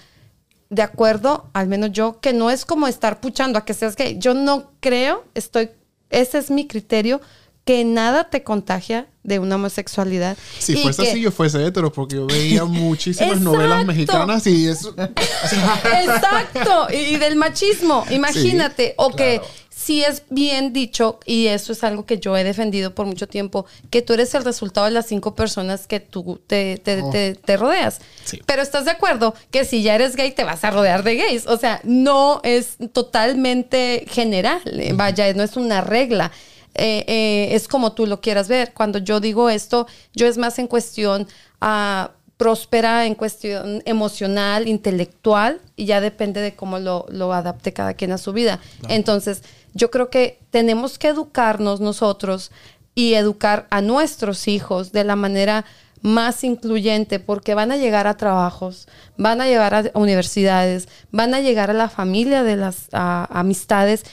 de 0.68 0.83
acuerdo, 0.83 1.48
al 1.52 1.68
menos 1.68 1.92
yo, 1.92 2.20
que 2.20 2.33
no 2.33 2.50
es 2.50 2.64
como 2.64 2.88
estar 2.88 3.20
puchando 3.20 3.59
a 3.59 3.64
que 3.64 3.74
seas 3.74 3.96
gay. 3.96 4.16
Yo 4.18 4.35
no 4.35 4.72
creo, 4.81 5.24
estoy, 5.35 5.70
ese 6.11 6.38
es 6.38 6.50
mi 6.50 6.66
criterio, 6.66 7.20
que 7.64 7.85
nada 7.85 8.31
te 8.31 8.44
contagia 8.44 9.09
de 9.24 9.40
una 9.40 9.57
homosexualidad. 9.57 10.37
Si 10.59 10.76
fuese 10.76 11.02
que- 11.02 11.11
así, 11.11 11.20
yo 11.20 11.33
fuese 11.33 11.66
hetero, 11.66 11.92
porque 11.92 12.14
yo 12.14 12.26
veía 12.26 12.64
muchísimas 12.66 13.40
novelas 13.40 13.85
mexicanas 13.85 14.46
y 14.46 14.68
eso. 14.68 14.94
Exacto, 16.05 16.87
y, 16.92 17.16
del 17.16 17.37
machismo, 17.37 18.05
imagínate, 18.11 18.94
o 18.96 19.11
que. 19.11 19.40
Sí 19.78 20.02
es 20.02 20.22
bien 20.30 20.72
dicho, 20.72 21.20
y 21.26 21.48
eso 21.48 21.72
es 21.72 21.84
algo 21.84 22.06
que 22.06 22.18
yo 22.18 22.34
he 22.34 22.44
defendido 22.44 22.94
por 22.94 23.04
mucho 23.04 23.26
tiempo, 23.28 23.66
que 23.90 24.00
tú 24.00 24.14
eres 24.14 24.34
el 24.34 24.42
resultado 24.42 24.86
de 24.86 24.92
las 24.92 25.04
cinco 25.06 25.34
personas 25.34 25.86
que 25.86 26.00
tú 26.00 26.40
te, 26.46 26.78
te- 26.78 27.02
Oh. 27.02 27.10
te- 27.10 27.34
te 27.34 27.56
rodeas. 27.58 28.00
Sí. 28.24 28.40
Pero 28.46 28.62
estás 28.62 28.86
de 28.86 28.92
acuerdo 28.92 29.34
que 29.50 29.66
si 29.66 29.82
ya 29.82 29.94
eres 29.94 30.16
gay 30.16 30.32
te 30.32 30.44
vas 30.44 30.64
a 30.64 30.70
rodear 30.70 31.02
de 31.02 31.16
gays, 31.16 31.46
o 31.46 31.58
sea, 31.58 31.80
no 31.84 32.40
es 32.42 32.78
totalmente 32.92 34.06
general, 34.08 34.60
eh, 34.64 34.92
vaya, 34.94 35.32
no 35.34 35.42
es 35.42 35.56
una 35.56 35.80
regla. 35.82 36.32
Eh, 36.74 37.04
eh, 37.06 37.48
es 37.54 37.68
como 37.68 37.92
tú 37.92 38.06
lo 38.06 38.20
quieras 38.20 38.48
ver. 38.48 38.72
Cuando 38.74 38.98
yo 38.98 39.20
digo 39.20 39.48
esto, 39.50 39.86
yo 40.14 40.26
es 40.26 40.36
más 40.38 40.58
en 40.58 40.66
cuestión 40.66 41.26
ah, 41.60 42.12
próspera, 42.36 43.06
en 43.06 43.14
cuestión 43.14 43.82
emocional, 43.86 44.68
intelectual, 44.68 45.60
y 45.74 45.86
ya 45.86 46.00
depende 46.02 46.40
de 46.42 46.54
cómo 46.54 46.78
lo, 46.78 47.06
lo 47.08 47.32
adapte 47.32 47.72
cada 47.72 47.94
quien 47.94 48.12
a 48.12 48.18
su 48.18 48.32
vida. 48.34 48.60
Entonces, 48.88 49.42
yo 49.76 49.90
creo 49.90 50.08
que 50.10 50.38
tenemos 50.50 50.98
que 50.98 51.08
educarnos 51.08 51.80
nosotros 51.80 52.50
y 52.94 53.14
educar 53.14 53.66
a 53.70 53.80
nuestros 53.82 54.48
hijos 54.48 54.90
de 54.92 55.04
la 55.04 55.16
manera 55.16 55.64
más 56.02 56.44
incluyente 56.44 57.18
porque 57.18 57.54
van 57.54 57.72
a 57.72 57.76
llegar 57.76 58.06
a 58.06 58.16
trabajos, 58.16 58.86
van 59.16 59.40
a 59.40 59.46
llegar 59.46 59.74
a 59.74 59.90
universidades, 59.94 60.88
van 61.10 61.34
a 61.34 61.40
llegar 61.40 61.70
a 61.70 61.74
la 61.74 61.88
familia 61.88 62.42
de 62.42 62.56
las 62.56 62.88
a- 62.92 63.26
amistades 63.30 64.04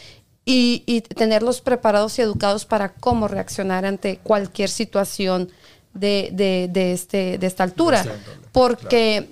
y, 0.46 0.84
y 0.86 1.02
tenerlos 1.02 1.62
preparados 1.62 2.18
y 2.20 2.22
educados 2.22 2.66
para 2.66 2.94
cómo 2.94 3.28
reaccionar 3.28 3.86
ante 3.86 4.18
cualquier 4.18 4.70
situación 4.70 5.50
de, 5.94 6.30
de, 6.34 6.68
de 6.72 6.94
este, 6.94 7.38
de 7.38 7.48
esta 7.48 7.64
altura. 7.64 8.04
Porque 8.52 9.30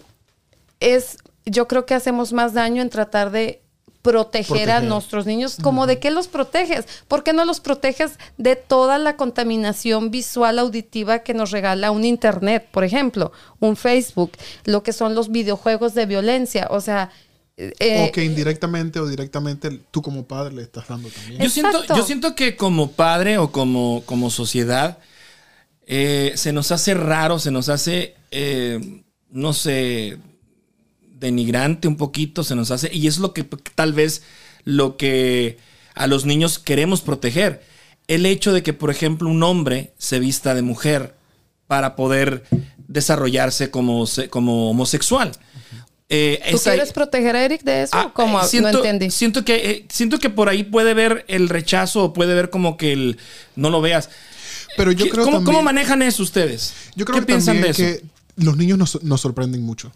es, 0.79 1.17
yo 1.45 1.67
creo 1.67 1.85
que 1.85 1.95
hacemos 1.95 2.31
más 2.33 2.53
daño 2.53 2.81
en 2.81 2.89
tratar 2.89 3.31
de 3.31 3.60
proteger, 4.01 4.71
a 4.71 4.81
nuestros 4.81 5.25
niños. 5.25 5.57
¿Como 5.61 5.87
de 5.87 5.99
qué 5.99 6.11
los 6.11 6.27
proteges? 6.27 6.85
¿Por 7.07 7.23
qué 7.23 7.33
no 7.33 7.45
los 7.45 7.59
proteges 7.59 8.13
de 8.37 8.55
toda 8.55 8.97
la 8.97 9.15
contaminación 9.15 10.11
visual 10.11 10.59
auditiva 10.59 11.19
que 11.19 11.33
nos 11.33 11.51
regala 11.51 11.91
un 11.91 12.05
internet, 12.05 12.67
por 12.71 12.83
ejemplo, 12.83 13.31
un 13.59 13.75
Facebook, 13.75 14.31
lo 14.65 14.83
que 14.83 14.93
son 14.93 15.15
los 15.15 15.31
videojuegos 15.31 15.93
de 15.93 16.05
violencia? 16.05 16.67
O 16.71 16.81
sea, 16.81 17.11
eh, 17.57 18.07
o 18.09 18.11
que 18.11 18.23
indirectamente 18.23 18.99
o 18.99 19.07
directamente 19.07 19.69
tú 19.91 20.01
como 20.01 20.25
padre 20.25 20.55
le 20.55 20.63
estás 20.63 20.87
dando 20.87 21.09
también. 21.09 21.41
Yo 21.41 21.49
siento, 21.49 21.83
yo 21.85 22.03
siento 22.03 22.33
que 22.33 22.55
como 22.55 22.91
padre 22.91 23.37
o 23.37 23.51
como, 23.51 24.03
como 24.05 24.31
sociedad 24.31 24.97
eh, 25.85 26.33
se 26.35 26.53
nos 26.53 26.71
hace 26.71 26.93
raro, 26.93 27.37
se 27.37 27.51
nos 27.51 27.69
hace, 27.69 28.15
eh, 28.31 29.03
no 29.29 29.53
sé, 29.53 30.17
denigrante 31.21 31.87
un 31.87 31.95
poquito, 31.95 32.43
se 32.43 32.55
nos 32.55 32.71
hace, 32.71 32.89
y 32.93 33.07
es 33.07 33.17
lo 33.19 33.31
que 33.33 33.43
tal 33.75 33.93
vez 33.93 34.23
lo 34.65 34.97
que 34.97 35.57
a 35.95 36.07
los 36.07 36.25
niños 36.25 36.59
queremos 36.59 36.99
proteger. 37.01 37.63
El 38.07 38.25
hecho 38.25 38.51
de 38.51 38.63
que, 38.63 38.73
por 38.73 38.89
ejemplo, 38.91 39.29
un 39.29 39.41
hombre 39.43 39.93
se 39.97 40.19
vista 40.19 40.53
de 40.53 40.61
mujer 40.63 41.15
para 41.67 41.95
poder 41.95 42.43
desarrollarse 42.87 43.71
como, 43.71 44.05
como 44.29 44.69
homosexual. 44.71 45.31
Eh, 46.09 46.41
¿Tú 46.51 46.57
esa- 46.57 46.71
quieres 46.71 46.91
proteger 46.91 47.37
a 47.37 47.45
Eric 47.45 47.61
de 47.63 47.83
eso? 47.83 47.91
Ah, 47.95 48.11
como 48.13 48.41
eh, 48.41 48.45
siento, 48.45 48.71
no 48.73 48.77
entendí. 48.79 49.09
Siento 49.11 49.45
que, 49.45 49.55
eh, 49.71 49.85
siento 49.89 50.19
que 50.19 50.29
por 50.29 50.49
ahí 50.49 50.63
puede 50.63 50.93
ver 50.93 51.23
el 51.29 51.47
rechazo 51.47 52.03
o 52.03 52.13
puede 52.13 52.33
ver 52.33 52.49
como 52.49 52.75
que 52.75 52.91
el 52.91 53.17
no 53.55 53.69
lo 53.69 53.79
veas. 53.79 54.09
Pero 54.75 54.91
yo 54.91 55.05
¿Qué- 55.05 55.11
creo 55.11 55.23
¿Cómo, 55.23 55.37
también, 55.37 55.55
cómo 55.55 55.63
manejan 55.63 56.01
eso 56.01 56.21
ustedes? 56.23 56.73
yo 56.95 57.05
creo 57.05 57.15
¿Qué 57.15 57.21
que 57.21 57.27
piensan 57.27 57.61
de 57.61 57.71
también 57.71 57.91
eso? 57.91 58.01
que 58.01 58.43
los 58.43 58.57
niños 58.57 58.77
nos, 58.77 59.01
nos 59.03 59.21
sorprenden 59.21 59.61
mucho. 59.61 59.93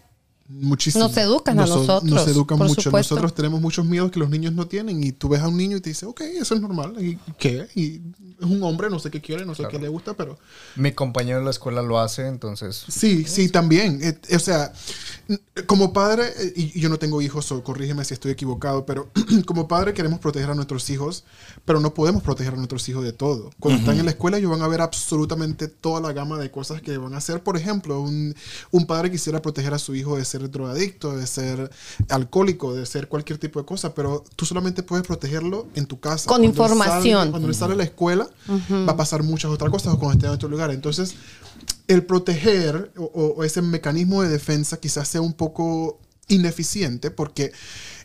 Muchísimo. 0.48 1.04
Nos 1.04 1.16
educan 1.16 1.58
a 1.58 1.66
nosotros, 1.66 2.04
Nos 2.04 2.28
educan 2.28 2.58
por 2.58 2.68
mucho. 2.68 2.80
supuesto. 2.82 3.14
Nosotros 3.14 3.34
tenemos 3.34 3.60
muchos 3.60 3.84
miedos 3.84 4.10
que 4.10 4.18
los 4.18 4.30
niños 4.30 4.52
no 4.52 4.66
tienen. 4.66 5.02
Y 5.02 5.12
tú 5.12 5.28
ves 5.28 5.40
a 5.40 5.48
un 5.48 5.56
niño 5.56 5.76
y 5.76 5.80
te 5.80 5.90
dices, 5.90 6.04
ok, 6.04 6.20
eso 6.20 6.54
es 6.54 6.60
normal. 6.60 6.94
¿Y 7.00 7.18
qué? 7.38 7.66
Y 7.74 7.96
es 8.38 8.46
un 8.46 8.62
hombre, 8.62 8.90
no 8.90 8.98
sé 8.98 9.10
qué 9.10 9.20
quiere, 9.20 9.44
no 9.46 9.54
sé 9.54 9.64
qué 9.70 9.78
le 9.78 9.88
gusta, 9.88 10.14
pero 10.14 10.38
Mi 10.76 10.92
compañero 10.92 11.38
de 11.38 11.44
la 11.44 11.50
escuela 11.50 11.82
lo 11.82 11.98
hace, 11.98 12.26
entonces. 12.28 12.84
Sí, 12.88 13.24
sí, 13.24 13.48
también. 13.48 14.00
O 14.34 14.38
sea, 14.38 14.72
como 15.66 15.92
padre, 15.92 16.32
y 16.54 16.66
y 16.76 16.80
yo 16.80 16.90
no 16.90 16.98
tengo 16.98 17.22
hijos, 17.22 17.50
o 17.52 17.62
corrígeme 17.64 18.04
si 18.04 18.12
estoy 18.12 18.32
equivocado, 18.32 18.84
pero 18.84 19.08
como 19.46 19.66
padre 19.66 19.94
queremos 19.94 20.18
proteger 20.20 20.50
a 20.50 20.54
nuestros 20.54 20.90
hijos, 20.90 21.24
pero 21.64 21.80
no 21.80 21.94
podemos 21.94 22.22
proteger 22.22 22.52
a 22.52 22.56
nuestros 22.56 22.86
hijos 22.90 23.02
de 23.02 23.14
todo. 23.14 23.50
Cuando 23.58 23.80
están 23.80 23.98
en 23.98 24.04
la 24.04 24.10
escuela, 24.10 24.36
ellos 24.36 24.50
van 24.50 24.60
a 24.60 24.68
ver 24.68 24.82
absolutamente 24.82 25.68
toda 25.68 26.02
la 26.02 26.12
gama 26.12 26.38
de 26.38 26.50
cosas 26.50 26.82
que 26.82 26.98
van 26.98 27.14
a 27.14 27.18
hacer. 27.18 27.42
Por 27.42 27.56
ejemplo, 27.56 28.00
un, 28.02 28.34
un 28.70 28.86
padre 28.86 29.10
quisiera 29.10 29.40
proteger 29.40 29.72
a 29.72 29.78
su 29.78 29.94
hijo 29.94 30.16
de 30.18 30.24
ser 30.26 30.35
drogadicto, 30.50 31.16
de 31.16 31.26
ser 31.26 31.70
alcohólico, 32.08 32.74
de 32.74 32.86
ser 32.86 33.08
cualquier 33.08 33.38
tipo 33.38 33.58
de 33.60 33.66
cosa, 33.66 33.94
pero 33.94 34.22
tú 34.36 34.44
solamente 34.46 34.82
puedes 34.82 35.06
protegerlo 35.06 35.66
en 35.74 35.86
tu 35.86 35.98
casa. 36.00 36.26
Con 36.28 36.34
Cuando 36.36 36.46
información. 36.48 37.18
sale- 37.20 37.30
cuando 37.30 37.48
él 37.48 37.54
sale 37.54 37.74
a 37.74 37.76
la 37.76 37.84
escuela, 37.84 38.28
va 38.48 38.92
a 38.92 38.96
pasar 38.96 39.22
muchas 39.22 39.50
otras 39.50 39.70
cosas 39.70 39.94
o 39.94 39.98
cuando 39.98 40.14
esté 40.14 40.26
en 40.26 40.32
otro 40.32 40.48
lugar. 40.48 40.70
Entonces, 40.70 41.14
el 41.88 42.04
proteger 42.04 42.92
o 42.96 43.42
ese 43.44 43.62
mecanismo 43.62 44.22
de 44.22 44.28
defensa 44.28 44.76
quizás 44.78 45.08
sea 45.08 45.20
un 45.20 45.32
poco 45.32 45.98
ineficiente 46.28 47.10
porque 47.10 47.52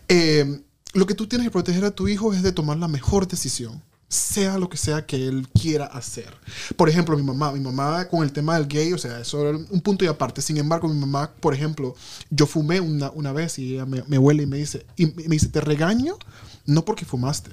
eh, 0.07 0.61
lo 0.93 1.05
que 1.07 1.15
tú 1.15 1.27
tienes 1.27 1.47
que 1.47 1.51
proteger 1.51 1.85
a 1.85 1.91
tu 1.91 2.07
hijo 2.07 2.33
es 2.33 2.43
de 2.43 2.51
tomar 2.51 2.77
la 2.77 2.87
mejor 2.87 3.27
decisión 3.27 3.81
sea 4.11 4.57
lo 4.57 4.67
que 4.67 4.75
sea 4.75 5.05
que 5.05 5.27
él 5.27 5.47
quiera 5.49 5.85
hacer. 5.85 6.35
Por 6.75 6.89
ejemplo, 6.89 7.15
mi 7.15 7.23
mamá, 7.23 7.53
mi 7.53 7.61
mamá 7.61 8.07
con 8.09 8.23
el 8.23 8.33
tema 8.33 8.55
del 8.55 8.67
gay, 8.67 8.91
o 8.91 8.97
sea, 8.97 9.19
eso 9.21 9.47
era 9.47 9.57
un 9.57 9.81
punto 9.81 10.03
y 10.03 10.07
aparte. 10.09 10.41
Sin 10.41 10.57
embargo, 10.57 10.89
mi 10.89 10.99
mamá, 10.99 11.31
por 11.39 11.53
ejemplo, 11.53 11.95
yo 12.29 12.45
fumé 12.45 12.81
una, 12.81 13.09
una 13.11 13.31
vez 13.31 13.57
y 13.57 13.73
ella 13.73 13.85
me, 13.85 14.03
me 14.07 14.17
huele 14.17 14.43
y 14.43 14.47
me 14.47 14.57
dice, 14.57 14.85
me 14.97 15.35
dice, 15.35 15.47
te 15.47 15.61
regaño 15.61 16.17
no 16.65 16.83
porque 16.83 17.05
fumaste. 17.05 17.51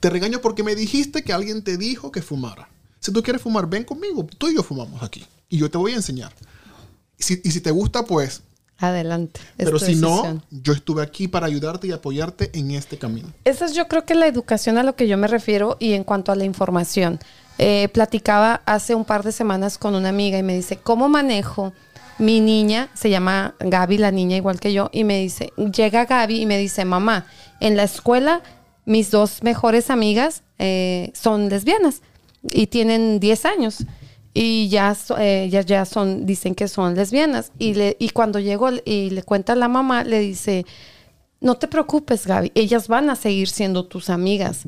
Te 0.00 0.08
regaño 0.10 0.40
porque 0.40 0.62
me 0.62 0.74
dijiste 0.74 1.22
que 1.22 1.32
alguien 1.32 1.62
te 1.62 1.76
dijo 1.76 2.12
que 2.12 2.22
fumara. 2.22 2.68
Si 3.00 3.12
tú 3.12 3.22
quieres 3.22 3.42
fumar, 3.42 3.68
ven 3.68 3.84
conmigo. 3.84 4.26
Tú 4.38 4.48
y 4.48 4.54
yo 4.54 4.62
fumamos 4.62 5.02
aquí. 5.02 5.26
Y 5.48 5.58
yo 5.58 5.70
te 5.70 5.78
voy 5.78 5.92
a 5.92 5.96
enseñar. 5.96 6.32
Y 7.18 7.22
si 7.24 7.60
te 7.60 7.70
gusta, 7.70 8.04
pues. 8.04 8.42
Adelante. 8.88 9.40
es 9.58 9.66
Pero 9.66 9.78
si 9.78 9.86
decisión. 9.86 10.42
no, 10.50 10.60
yo 10.62 10.72
estuve 10.72 11.02
aquí 11.02 11.28
para 11.28 11.46
ayudarte 11.46 11.86
y 11.86 11.92
apoyarte 11.92 12.50
en 12.54 12.70
este 12.72 12.98
camino. 12.98 13.28
Esa 13.44 13.66
es 13.66 13.74
yo 13.74 13.88
creo 13.88 14.04
que 14.04 14.14
la 14.14 14.26
educación 14.26 14.78
a 14.78 14.82
lo 14.82 14.96
que 14.96 15.08
yo 15.08 15.16
me 15.16 15.28
refiero 15.28 15.76
y 15.80 15.92
en 15.92 16.04
cuanto 16.04 16.32
a 16.32 16.36
la 16.36 16.44
información. 16.44 17.18
Eh, 17.58 17.88
platicaba 17.92 18.62
hace 18.66 18.96
un 18.96 19.04
par 19.04 19.22
de 19.22 19.30
semanas 19.30 19.78
con 19.78 19.94
una 19.94 20.08
amiga 20.08 20.36
y 20.38 20.42
me 20.42 20.56
dice, 20.56 20.76
¿cómo 20.76 21.08
manejo? 21.08 21.72
Mi 22.18 22.40
niña, 22.40 22.88
se 22.94 23.10
llama 23.10 23.54
Gaby, 23.60 23.98
la 23.98 24.10
niña 24.10 24.36
igual 24.36 24.58
que 24.58 24.72
yo, 24.72 24.88
y 24.92 25.04
me 25.04 25.20
dice, 25.20 25.52
llega 25.56 26.04
Gaby 26.04 26.40
y 26.40 26.46
me 26.46 26.58
dice, 26.58 26.84
mamá, 26.84 27.26
en 27.60 27.76
la 27.76 27.84
escuela 27.84 28.42
mis 28.84 29.10
dos 29.10 29.42
mejores 29.42 29.90
amigas 29.90 30.42
eh, 30.58 31.10
son 31.14 31.48
lesbianas 31.48 32.02
y 32.42 32.66
tienen 32.66 33.20
10 33.20 33.44
años 33.46 33.84
y 34.34 34.68
ya, 34.68 34.96
eh, 35.18 35.48
ya, 35.50 35.60
ya 35.60 35.84
son, 35.84 36.26
dicen 36.26 36.56
que 36.56 36.66
son 36.66 36.96
lesbianas. 36.96 37.52
Y, 37.58 37.74
le, 37.74 37.96
y 38.00 38.10
cuando 38.10 38.40
llegó 38.40 38.68
y 38.84 39.10
le 39.10 39.22
cuenta 39.22 39.52
a 39.52 39.56
la 39.56 39.68
mamá, 39.68 40.02
le 40.02 40.18
dice, 40.18 40.66
no 41.40 41.54
te 41.54 41.68
preocupes, 41.68 42.26
Gaby, 42.26 42.50
ellas 42.56 42.88
van 42.88 43.10
a 43.10 43.16
seguir 43.16 43.48
siendo 43.48 43.86
tus 43.86 44.10
amigas. 44.10 44.64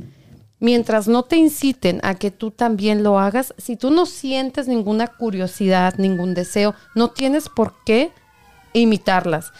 Mientras 0.61 1.09
no 1.09 1.25
te 1.25 1.37
inciten 1.37 2.01
a 2.03 2.15
que 2.15 2.31
tú 2.31 2.53
también 2.53 3.03
lo 3.03 3.19
hagas, 3.19 3.55
si 3.59 3.77
tú 3.77 3.91
no 3.91 4.07
sientes 4.07 4.69
ninguna 4.69 5.09
curiosidad, 5.09 5.95
ningún 5.99 6.33
deseo, 6.33 6.75
no 6.95 7.11
tienes 7.11 7.49
por 7.49 7.75
qué 7.85 8.13
imitarlas. 8.73 9.53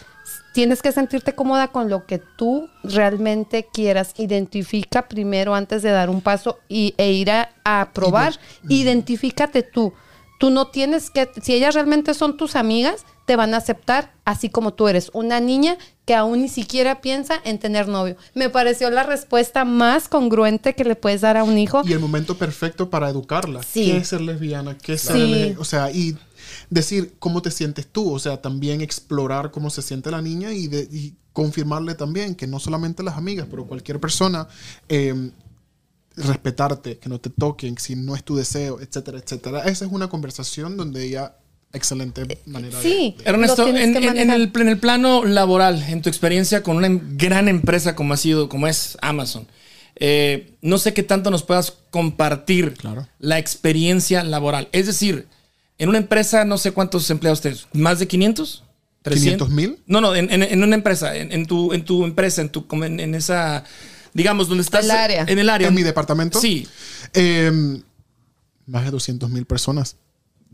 Tienes 0.57 0.81
que 0.81 0.91
sentirte 0.91 1.35
cómoda 1.35 1.67
con 1.67 1.87
lo 1.87 2.07
que 2.07 2.17
tú 2.17 2.67
realmente 2.83 3.67
quieras. 3.71 4.15
Identifica 4.17 5.07
primero 5.07 5.53
antes 5.53 5.83
de 5.83 5.91
dar 5.91 6.09
un 6.09 6.21
paso 6.21 6.57
y, 6.67 6.95
e 6.97 7.11
ir 7.11 7.29
a, 7.29 7.51
a 7.63 7.91
probar. 7.93 8.39
Identifícate 8.67 9.61
tú. 9.61 9.93
Tú 10.39 10.49
no 10.49 10.69
tienes 10.69 11.11
que, 11.11 11.29
si 11.43 11.53
ellas 11.53 11.75
realmente 11.75 12.15
son 12.15 12.37
tus 12.37 12.55
amigas, 12.55 13.05
te 13.27 13.35
van 13.35 13.53
a 13.53 13.57
aceptar 13.57 14.13
así 14.25 14.49
como 14.49 14.73
tú 14.73 14.87
eres. 14.87 15.11
Una 15.13 15.39
niña 15.39 15.77
que 16.05 16.15
aún 16.15 16.41
ni 16.41 16.49
siquiera 16.49 17.01
piensa 17.01 17.39
en 17.43 17.59
tener 17.59 17.87
novio. 17.87 18.15
Me 18.33 18.49
pareció 18.49 18.89
la 18.89 19.03
respuesta 19.03 19.63
más 19.63 20.07
congruente 20.07 20.73
que 20.73 20.85
le 20.85 20.95
puedes 20.95 21.21
dar 21.21 21.37
a 21.37 21.43
un 21.43 21.59
hijo. 21.59 21.83
Y 21.85 21.93
el 21.93 21.99
momento 21.99 22.35
perfecto 22.35 22.89
para 22.89 23.09
educarla. 23.09 23.61
Sí. 23.61 23.91
¿Qué 23.91 23.97
es 23.97 24.07
ser 24.07 24.21
lesbiana? 24.21 24.75
¿Qué 24.75 24.93
es 24.93 25.01
ser 25.01 25.17
Sí. 25.17 25.55
O 25.59 25.65
sea, 25.65 25.91
y 25.91 26.17
decir 26.69 27.15
cómo 27.19 27.41
te 27.41 27.51
sientes 27.51 27.87
tú. 27.87 28.11
O 28.13 28.19
sea, 28.19 28.41
también 28.41 28.81
explorar 28.81 29.51
cómo 29.51 29.69
se 29.69 29.81
siente 29.81 30.11
la 30.11 30.21
niña 30.21 30.51
y, 30.53 30.67
de- 30.67 30.87
y 30.91 31.13
confirmarle 31.33 31.93
también 31.95 32.33
que 32.35 32.47
no 32.47 32.59
solamente 32.59 33.03
las 33.03 33.15
amigas, 33.17 33.47
pero 33.49 33.65
cualquier 33.67 33.99
persona, 33.99 34.47
eh, 34.89 35.29
respetarte, 36.15 36.97
que 36.97 37.09
no 37.09 37.19
te 37.19 37.29
toquen, 37.29 37.77
si 37.77 37.95
no 37.95 38.15
es 38.15 38.23
tu 38.23 38.35
deseo, 38.35 38.79
etcétera, 38.81 39.19
etcétera. 39.19 39.59
Esa 39.65 39.85
es 39.85 39.91
una 39.91 40.09
conversación 40.09 40.75
donde 40.75 41.05
ella, 41.05 41.35
excelente 41.73 42.39
manera 42.47 42.77
de- 42.77 42.83
Sí. 42.83 43.15
de... 43.19 43.23
Ernesto, 43.29 43.67
lo 43.67 43.71
tienes 43.73 43.95
en, 43.95 44.17
en- 44.17 44.29
el, 44.31 44.51
en 44.55 44.67
el 44.67 44.79
plano 44.79 45.25
laboral, 45.25 45.83
en 45.87 46.01
tu 46.01 46.09
experiencia 46.09 46.63
con 46.63 46.77
una 46.77 46.87
em- 46.87 47.17
gran 47.17 47.47
empresa 47.47 47.95
como 47.95 48.15
ha 48.15 48.17
sido, 48.17 48.49
como 48.49 48.65
es 48.67 48.97
Amazon, 49.01 49.47
eh, 49.99 50.53
no 50.61 50.79
sé 50.79 50.93
qué 50.95 51.03
tanto 51.03 51.29
nos 51.29 51.43
puedas 51.43 51.71
compartir 51.91 52.73
Claro. 52.73 53.07
la 53.19 53.37
experiencia 53.37 54.23
laboral. 54.23 54.69
Es 54.71 54.87
decir, 54.87 55.27
en 55.77 55.89
una 55.89 55.97
empresa, 55.97 56.45
no 56.45 56.57
sé 56.57 56.71
cuántos 56.71 57.09
empleados 57.09 57.41
tienes, 57.41 57.67
¿más 57.73 57.99
de 57.99 58.07
500? 58.07 58.63
500 59.03 59.49
mil. 59.51 59.79
No, 59.87 60.01
no, 60.01 60.13
en, 60.15 60.29
en- 60.31 60.43
en 60.43 60.63
una 60.63 60.75
empresa, 60.75 61.15
en, 61.15 61.31
en 61.31 61.45
tu, 61.45 61.71
en 61.73 61.85
tu 61.85 62.03
empresa, 62.03 62.41
en, 62.41 62.49
tu, 62.49 62.65
en, 62.83 62.99
en 62.99 63.15
esa, 63.15 63.63
digamos, 64.13 64.49
donde 64.49 64.63
estás. 64.63 64.83
El 64.83 64.91
área. 64.91 65.23
En 65.27 65.39
el 65.39 65.49
área. 65.49 65.67
¿En 65.69 65.73
mi 65.73 65.83
departamento? 65.83 66.41
Sí. 66.41 66.67
Eh, 67.13 67.79
más 68.65 68.83
de 68.83 68.91
200 68.91 69.29
mil 69.29 69.45
personas. 69.45 69.95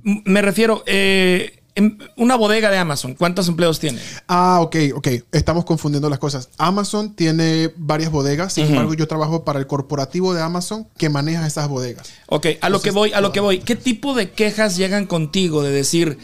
M- 0.06 0.22
Me 0.26 0.42
refiero, 0.44 0.84
eh, 0.86 1.63
en 1.76 1.98
una 2.18 2.36
bodega 2.36 2.70
de 2.70 2.78
Amazon, 2.78 3.16
¿cuántos 3.16 3.48
empleados 3.48 3.80
tiene? 3.80 4.00
Ah, 4.28 4.60
ok, 4.62 4.76
ok. 4.96 5.08
Estamos 5.32 5.66
confundiendo 5.66 6.10
las 6.10 6.20
cosas. 6.20 6.50
Amazon 6.58 7.16
tiene 7.16 7.72
varias 7.78 8.12
bodegas. 8.12 8.54
Sin 8.54 8.68
embargo, 8.68 8.94
yo 8.94 9.08
trabajo 9.08 9.44
para 9.44 9.60
el 9.60 9.68
corporativo 9.68 10.34
de 10.34 10.42
Amazon 10.42 10.88
que 10.98 11.10
maneja 11.10 11.46
esas 11.48 11.68
bodegas. 11.68 12.12
Ok, 12.28 12.48
a 12.62 12.70
lo 12.70 12.82
que 12.82 12.92
voy, 12.92 13.14
a 13.14 13.22
lo 13.22 13.32
que 13.32 13.40
voy. 13.40 13.60
¿Qué 13.60 13.76
tipo 13.76 14.14
de 14.14 14.32
quejas 14.32 14.78
llegan 14.78 15.08
contigo 15.08 15.64
de 15.64 15.72
decir 15.72 16.18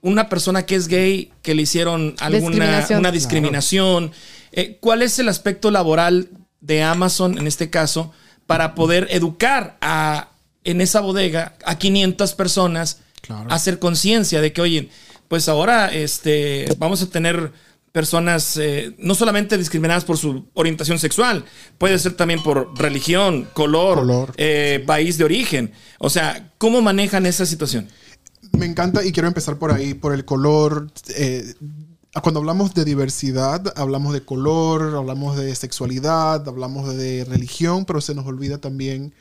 una 0.00 0.28
persona 0.28 0.66
que 0.66 0.74
es 0.74 0.88
gay 0.88 1.32
que 1.42 1.54
le 1.54 1.62
hicieron 1.62 2.14
alguna 2.18 2.50
Discriminación. 2.50 2.98
una 3.00 3.12
discriminación? 3.12 4.12
Eh, 4.52 4.78
¿Cuál 4.80 5.02
es 5.02 5.18
el 5.18 5.28
aspecto 5.28 5.70
laboral 5.70 6.30
de 6.60 6.82
Amazon 6.82 7.38
en 7.38 7.46
este 7.46 7.70
caso 7.70 8.12
para 8.46 8.74
poder 8.74 9.06
educar 9.10 9.76
a 9.80 10.30
en 10.64 10.80
esa 10.80 11.00
bodega 11.00 11.54
a 11.64 11.78
500 11.78 12.34
personas 12.34 12.98
Claro. 13.22 13.50
hacer 13.50 13.78
conciencia 13.78 14.40
de 14.40 14.52
que 14.52 14.60
oye, 14.60 14.88
pues 15.28 15.48
ahora 15.48 15.92
este 15.92 16.66
vamos 16.78 17.02
a 17.02 17.06
tener 17.10 17.52
personas 17.92 18.56
eh, 18.58 18.94
no 18.98 19.14
solamente 19.14 19.56
discriminadas 19.58 20.04
por 20.04 20.18
su 20.18 20.46
orientación 20.54 20.98
sexual, 20.98 21.44
puede 21.78 21.98
ser 21.98 22.12
también 22.12 22.42
por 22.42 22.78
religión, 22.78 23.48
color, 23.54 23.98
Color. 23.98 24.34
eh, 24.36 24.84
país 24.86 25.18
de 25.18 25.24
origen. 25.24 25.72
O 25.98 26.10
sea, 26.10 26.50
¿cómo 26.58 26.80
manejan 26.80 27.26
esa 27.26 27.44
situación? 27.46 27.88
Me 28.52 28.66
encanta 28.66 29.04
y 29.04 29.10
quiero 29.12 29.26
empezar 29.28 29.58
por 29.58 29.72
ahí, 29.72 29.94
por 29.94 30.12
el 30.14 30.24
color. 30.24 30.90
eh, 31.16 31.54
cuando 32.22 32.40
hablamos 32.40 32.74
de 32.74 32.84
diversidad, 32.84 33.72
hablamos 33.76 34.12
de 34.12 34.22
color, 34.22 34.94
hablamos 34.96 35.36
de 35.36 35.54
sexualidad, 35.54 36.46
hablamos 36.48 36.94
de 36.96 37.24
religión, 37.24 37.84
pero 37.84 38.00
se 38.00 38.14
nos 38.14 38.26
olvida 38.26 38.58
también 38.58 39.12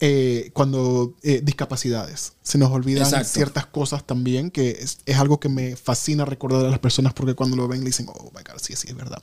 eh, 0.00 0.50
cuando 0.52 1.14
eh, 1.22 1.40
discapacidades. 1.42 2.34
Se 2.42 2.58
nos 2.58 2.70
olvidan 2.70 3.04
Exacto. 3.04 3.28
ciertas 3.28 3.66
cosas 3.66 4.06
también, 4.06 4.50
que 4.50 4.70
es, 4.70 4.98
es 5.06 5.16
algo 5.16 5.40
que 5.40 5.48
me 5.48 5.74
fascina 5.76 6.24
recordar 6.24 6.66
a 6.66 6.70
las 6.70 6.78
personas 6.80 7.14
porque 7.14 7.34
cuando 7.34 7.56
lo 7.56 7.66
ven 7.66 7.80
le 7.80 7.86
dicen, 7.86 8.06
oh 8.08 8.24
my 8.34 8.42
God, 8.42 8.60
sí, 8.60 8.74
sí, 8.76 8.88
es 8.88 8.96
verdad. 8.96 9.22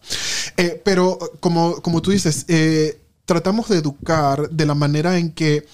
Eh, 0.57 0.81
pero 0.83 1.19
como, 1.39 1.81
como 1.81 2.01
tú 2.01 2.11
dices, 2.11 2.45
eh, 2.47 2.99
tratamos 3.25 3.69
de 3.69 3.77
educar 3.77 4.49
de 4.49 4.65
la 4.65 4.73
manera 4.75 5.17
en 5.19 5.31
que 5.31 5.67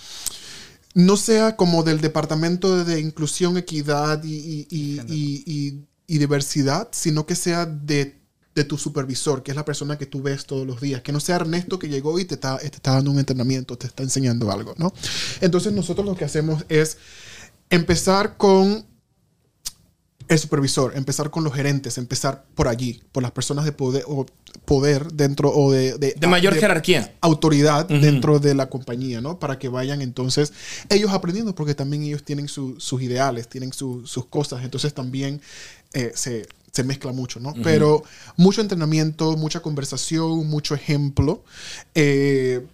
no 0.96 1.16
sea 1.18 1.56
como 1.56 1.84
del 1.84 2.02
Departamento 2.02 2.84
de 2.84 3.00
Inclusión, 3.00 3.58
Equidad 3.58 4.24
y- 4.24 4.68
y- 4.70 5.02
y- 5.08 5.86
y 6.08 6.18
Diversidad, 6.18 6.90
sino 6.92 7.26
que 7.26 7.36
sea 7.36 7.66
de, 7.66 8.19
de 8.60 8.66
tu 8.66 8.78
supervisor, 8.78 9.42
que 9.42 9.52
es 9.52 9.56
la 9.56 9.64
persona 9.64 9.98
que 9.98 10.06
tú 10.06 10.22
ves 10.22 10.46
todos 10.46 10.68
los 10.68 10.82
días. 10.82 11.02
Que 11.02 11.14
no 11.14 11.22
sea 11.22 11.38
Ernesto 11.38 11.80
que 11.80 11.88
llegó 11.88 12.20
y 12.20 12.26
te 12.26 12.34
está, 12.36 12.58
te 12.58 12.66
está 12.68 12.92
dando 12.96 13.10
un 13.12 13.20
entrenamiento, 13.20 13.78
te 13.78 13.88
está 13.88 14.04
enseñando 14.04 14.52
algo, 14.52 14.76
¿no? 14.78 14.92
Entonces 15.40 15.72
nosotros 15.72 16.06
lo 16.06 16.16
que 16.16 16.26
hacemos 16.26 16.66
es 16.68 16.98
empezar 17.70 18.36
con 18.36 18.86
el 20.28 20.38
supervisor, 20.38 20.92
empezar 20.96 21.32
con 21.32 21.44
los 21.44 21.54
gerentes, 21.54 21.98
empezar 21.98 22.46
por 22.54 22.68
allí, 22.68 23.02
por 23.12 23.24
las 23.24 23.32
personas 23.32 23.66
de 23.66 23.72
poder, 23.72 24.04
o 24.08 24.26
poder 24.66 25.12
dentro 25.12 25.50
o 25.52 25.72
de... 25.72 25.98
De 25.98 26.28
mayor 26.28 26.54
jerarquía. 26.54 27.16
autoridad 27.22 27.88
dentro 27.88 28.40
de 28.40 28.54
la 28.54 28.70
compañía, 28.70 29.22
¿no? 29.22 29.40
Para 29.40 29.58
que 29.58 29.70
vayan 29.70 30.02
entonces 30.02 30.54
ellos 30.90 31.12
aprendiendo, 31.12 31.56
porque 31.56 31.74
también 31.74 32.04
ellos 32.04 32.24
tienen 32.24 32.48
su- 32.48 32.80
sus 32.80 33.02
ideales, 33.02 33.48
tienen 33.48 33.74
su- 33.74 34.06
sus 34.06 34.26
cosas, 34.28 34.64
entonces 34.64 34.94
también 34.94 35.42
eh, 35.94 36.12
se, 36.14 36.46
se 36.80 36.86
mezcla 36.86 37.12
mucho, 37.12 37.42
¿no? 37.42 37.54
Pero 37.62 38.04
mucho 38.38 38.62
entrenamiento, 38.62 39.36
mucha 39.36 39.60
conversación, 39.60 40.48
mucho 40.48 40.76
ejemplo. 40.76 41.44
Eh, 41.94 42.66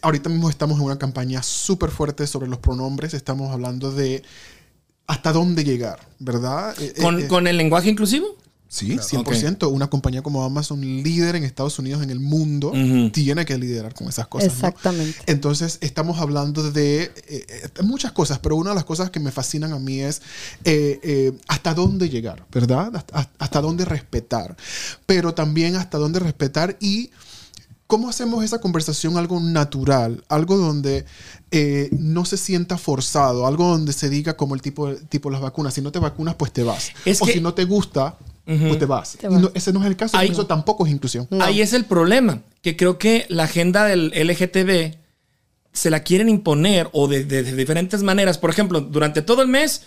ahorita 0.00 0.28
mismo 0.28 0.48
estamos 0.48 0.78
en 0.78 0.84
una 0.84 0.98
campaña 0.98 1.42
súper 1.42 1.90
fuerte 1.90 2.28
sobre 2.28 2.46
los 2.46 2.60
pronombres, 2.60 3.14
estamos 3.14 3.50
hablando 3.50 3.90
de 3.90 4.22
hasta 5.08 5.32
dónde 5.32 5.64
llegar, 5.64 5.98
¿verdad? 6.20 6.80
Eh, 6.80 6.92
eh, 6.96 7.02
¿Con, 7.02 7.20
eh, 7.20 7.26
con 7.26 7.48
el 7.48 7.56
lenguaje 7.56 7.88
inclusivo? 7.88 8.36
Sí, 8.68 8.86
100%. 8.98 9.68
Una 9.70 9.88
compañía 9.88 10.22
como 10.22 10.42
Amazon, 10.44 10.80
líder 10.80 11.36
en 11.36 11.44
Estados 11.44 11.78
Unidos, 11.78 12.02
en 12.02 12.10
el 12.10 12.18
mundo, 12.20 12.72
tiene 13.12 13.44
que 13.44 13.56
liderar 13.58 13.94
con 13.94 14.08
esas 14.08 14.26
cosas. 14.26 14.48
¿no? 14.48 14.54
Exactamente. 14.54 15.18
Entonces, 15.26 15.78
estamos 15.80 16.18
hablando 16.18 16.70
de 16.72 17.02
eh, 17.04 17.12
eh, 17.28 17.68
muchas 17.82 18.12
cosas, 18.12 18.38
pero 18.40 18.56
una 18.56 18.70
de 18.70 18.76
las 18.76 18.84
cosas 18.84 19.10
que 19.10 19.20
me 19.20 19.30
fascinan 19.30 19.72
a 19.72 19.78
mí 19.78 20.00
es 20.00 20.20
eh, 20.64 20.98
eh, 21.02 21.32
hasta 21.46 21.74
dónde 21.74 22.08
llegar, 22.08 22.44
¿verdad? 22.52 22.94
Hasta, 22.96 23.30
hasta 23.38 23.60
dónde 23.60 23.84
respetar, 23.84 24.56
pero 25.06 25.32
también 25.32 25.76
hasta 25.76 25.98
dónde 25.98 26.18
respetar 26.18 26.76
y 26.80 27.10
cómo 27.86 28.08
hacemos 28.08 28.42
esa 28.44 28.60
conversación 28.60 29.16
algo 29.16 29.38
natural, 29.38 30.24
algo 30.28 30.56
donde 30.56 31.04
eh, 31.52 31.88
no 31.92 32.24
se 32.24 32.36
sienta 32.36 32.78
forzado, 32.78 33.46
algo 33.46 33.68
donde 33.68 33.92
se 33.92 34.08
diga 34.10 34.36
como 34.36 34.56
el 34.56 34.60
tipo, 34.60 34.92
tipo 34.96 35.28
de 35.28 35.34
las 35.34 35.42
vacunas, 35.42 35.72
si 35.74 35.80
no 35.82 35.92
te 35.92 36.00
vacunas, 36.00 36.34
pues 36.34 36.52
te 36.52 36.64
vas. 36.64 36.90
Es 37.04 37.22
o 37.22 37.26
que- 37.26 37.34
si 37.34 37.40
no 37.40 37.54
te 37.54 37.64
gusta, 37.64 38.18
pues 38.46 38.78
te 38.78 38.86
vas. 38.86 39.16
Te 39.20 39.26
Y 39.26 39.30
no- 39.30 39.40
vas. 39.40 39.50
ese 39.54 39.72
no 39.72 39.80
es 39.80 39.86
el 39.86 39.96
caso, 39.96 40.16
Hay- 40.16 40.28
eso 40.30 40.46
tampoco 40.46 40.86
es 40.86 40.92
inclusión. 40.92 41.26
No. 41.30 41.44
Ahí 41.44 41.60
es 41.60 41.72
el 41.72 41.84
problema, 41.84 42.42
que 42.62 42.76
creo 42.76 42.96
que 42.98 43.26
la 43.28 43.44
agenda 43.44 43.84
del 43.84 44.12
LGTB 44.14 44.96
se 45.72 45.90
la 45.90 46.00
quieren 46.00 46.28
imponer 46.28 46.88
o 46.92 47.08
de, 47.08 47.24
de- 47.24 47.42
de 47.42 47.52
diferentes 47.56 48.02
maneras. 48.02 48.38
Por 48.38 48.50
ejemplo, 48.50 48.80
durante 48.80 49.20
todo 49.20 49.42
el 49.42 49.48
mes, 49.48 49.82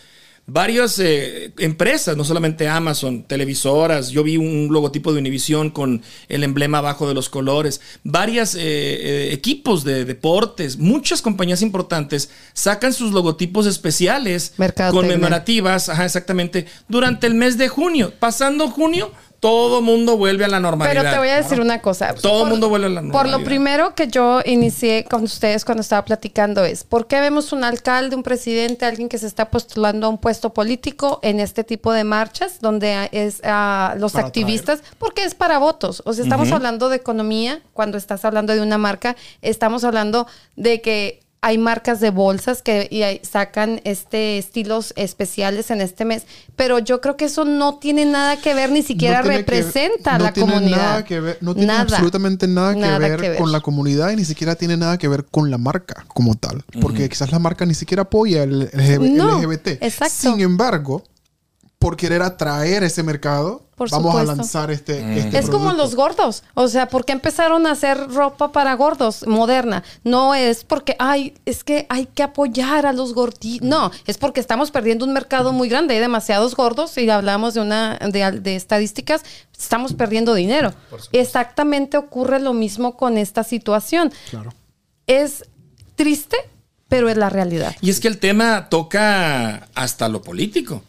varias 0.51 0.99
eh, 0.99 1.51
empresas, 1.57 2.17
no 2.17 2.23
solamente 2.23 2.67
Amazon, 2.67 3.23
televisoras, 3.23 4.09
yo 4.09 4.23
vi 4.23 4.37
un 4.37 4.69
logotipo 4.71 5.13
de 5.13 5.19
Univision 5.19 5.69
con 5.69 6.01
el 6.27 6.43
emblema 6.43 6.79
abajo 6.79 7.07
de 7.07 7.13
los 7.13 7.29
colores, 7.29 7.81
varios 8.03 8.55
equipos 8.59 9.83
de 9.83 10.05
deportes, 10.05 10.77
muchas 10.77 11.21
compañías 11.21 11.61
importantes 11.61 12.29
sacan 12.53 12.93
sus 12.93 13.11
logotipos 13.11 13.65
especiales 13.65 14.53
conmemorativas, 14.91 15.89
ajá, 15.89 16.05
exactamente, 16.05 16.65
durante 16.87 17.27
el 17.27 17.33
mes 17.33 17.57
de 17.57 17.67
junio. 17.67 18.13
Pasando 18.19 18.69
junio, 18.69 19.11
todo 19.39 19.81
mundo 19.81 20.17
vuelve 20.17 20.45
a 20.45 20.47
la 20.47 20.59
normalidad. 20.59 21.01
Pero 21.01 21.11
te 21.11 21.17
voy 21.17 21.29
a 21.29 21.37
decir 21.37 21.61
una 21.61 21.81
cosa. 21.81 22.13
Todo 22.13 22.43
el 22.43 22.49
mundo 22.49 22.69
vuelve 22.69 22.87
a 22.87 22.89
la 22.89 23.01
Por 23.01 23.09
normalidad. 23.11 23.37
lo 23.39 23.45
primero 23.45 23.95
que 23.95 24.07
yo 24.07 24.41
inicié 24.45 25.05
con 25.05 25.23
ustedes 25.23 25.65
cuando 25.65 25.81
estaba 25.81 26.03
platicando 26.05 26.63
es, 26.63 26.83
¿por 26.83 27.07
qué 27.07 27.19
vemos 27.21 27.53
un 27.53 27.63
alcalde, 27.63 28.15
un 28.15 28.23
presidente, 28.23 28.85
alguien 28.85 29.07
que 29.09 29.17
se 29.17 29.27
está 29.27 29.49
postulando 29.49 30.07
a 30.07 30.09
un 30.09 30.17
puesto 30.17 30.53
político 30.53 31.19
en 31.23 31.39
este 31.39 31.63
tipo 31.63 31.93
de 31.93 32.03
marchas 32.03 32.59
donde 32.59 33.09
es 33.11 33.41
a 33.43 33.95
los 33.97 34.13
Para 34.13 34.27
activistas? 34.27 34.81
Porque 34.97 35.23
es 35.23 35.35
para 35.35 35.57
votos. 35.57 36.01
O 36.05 36.13
sea, 36.13 36.23
estamos 36.23 36.51
hablando 36.51 36.89
de 36.89 36.97
economía 36.97 37.61
cuando 37.73 37.97
estás 37.97 38.25
hablando 38.25 38.53
de 38.53 38.61
una 38.61 38.77
marca, 38.77 39.15
estamos 39.41 39.83
hablando 39.83 40.27
de 40.55 40.81
que 40.81 41.21
hay 41.41 41.57
marcas 41.57 41.99
de 42.01 42.09
bolsas 42.09 42.61
que 42.61 42.87
y 42.91 43.03
hay- 43.03 43.21
sacan 43.23 43.79
este 43.85 44.37
estilos 44.37 44.93
especiales 44.97 45.71
en 45.71 45.79
este 45.79 46.03
mes, 46.03 46.23
pero 46.55 46.79
yo 46.79 46.99
creo 46.99 47.15
que 47.15 47.25
eso 47.25 47.45
no 47.45 47.75
tiene 47.79 48.05
nada 48.05 48.37
que 48.37 48.53
ver, 48.53 48.71
ni 48.71 48.81
siquiera 48.83 49.19
No 49.19 49.23
tiene 49.29 49.45
que- 49.45 49.51
representa 49.51 50.15
a 50.15 50.19
la 50.19 50.33
tiene 50.33 50.51
comunidad. 50.51 50.77
Nada 50.77 51.05
que 51.05 51.19
ver, 51.19 51.37
no 51.41 51.53
tiene 51.53 51.67
Nada. 51.67 51.81
absolutamente 51.83 52.47
nada, 52.47 52.73
que, 52.73 52.79
Nada 52.81 52.97
ver 52.97 53.19
que 53.21 53.29
ver. 53.29 53.37
con 53.37 53.51
la 53.53 53.61
comunidad 53.61 54.11
y 54.11 54.17
ni 54.17 54.25
siquiera 54.25 54.55
tiene 54.55 54.75
nada 54.75 54.97
que 54.97 55.07
ver 55.07 55.25
con 55.25 55.49
la 55.49 55.57
marca 55.57 56.05
como 56.09 56.35
tal. 56.35 56.63
Porque 56.81 57.07
quizás 57.07 57.31
la 57.31 57.39
marca 57.39 57.65
ni 57.65 57.73
siquiera 57.73 58.03
apoya 58.03 58.43
el 58.43 58.69
No, 59.15 59.39
LGBT. 59.39 59.77
exacto. 59.81 60.13
Sin 60.31 60.41
embargo, 60.41 61.03
por 61.79 61.95
querer 61.95 62.21
atraer 62.21 62.83
ese 62.83 63.03
mercado, 63.03 63.63
Por 63.75 63.89
vamos 63.89 64.13
a 64.13 64.25
lanzar 64.25 64.69
este, 64.69 65.17
este 65.17 65.39
Es 65.39 65.49
como 65.49 65.71
los 65.71 65.95
gordos. 65.95 66.43
O 66.53 66.67
sea, 66.67 66.89
¿por 66.89 67.05
qué 67.05 67.13
empezaron 67.13 67.65
a 67.65 67.71
hacer 67.71 68.09
ropa 68.09 68.51
para 68.51 68.73
gordos 68.73 69.25
moderna? 69.25 69.85
No 70.03 70.35
es 70.35 70.65
porque, 70.65 70.97
ay, 70.99 71.35
es 71.45 71.63
que 71.63 71.87
hay 71.89 72.05
que 72.07 72.21
apoyar 72.21 72.85
a 72.85 72.91
los 72.91 73.13
gorditos. 73.13 73.65
No, 73.65 73.91
es 74.05 74.17
porque 74.17 74.41
estamos 74.41 74.71
perdiendo 74.71 75.05
un 75.05 75.13
mercado 75.13 75.53
muy 75.53 75.69
grande. 75.69 75.93
Hay 75.93 76.01
demasiados 76.01 76.53
gordos 76.53 76.97
y 76.97 77.09
hablamos 77.09 77.53
de 77.53 77.61
una 77.61 77.97
de, 77.97 78.41
de 78.41 78.57
estadísticas, 78.57 79.23
estamos 79.57 79.93
perdiendo 79.93 80.33
dinero. 80.33 80.73
Exactamente 81.13 81.97
ocurre 81.97 82.41
lo 82.41 82.51
mismo 82.51 82.97
con 82.97 83.17
esta 83.17 83.45
situación. 83.45 84.11
Claro. 84.29 84.53
Es 85.07 85.45
triste, 85.95 86.35
pero 86.89 87.07
es 87.07 87.15
la 87.15 87.29
realidad. 87.29 87.73
Y 87.79 87.89
es 87.89 88.01
que 88.01 88.09
el 88.09 88.17
tema 88.17 88.67
toca 88.67 89.69
hasta 89.75 90.09
lo 90.09 90.21
político. 90.21 90.83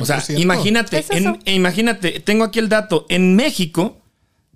O 0.00 0.06
sea, 0.06 0.20
100%. 0.20 0.38
imagínate, 0.40 0.98
Es 0.98 1.10
eso. 1.10 1.28
en- 1.30 1.38
e 1.44 1.54
imagínate, 1.54 2.20
tengo 2.20 2.44
aquí 2.44 2.58
el 2.58 2.68
dato. 2.68 3.06
En 3.08 3.36
México, 3.36 4.00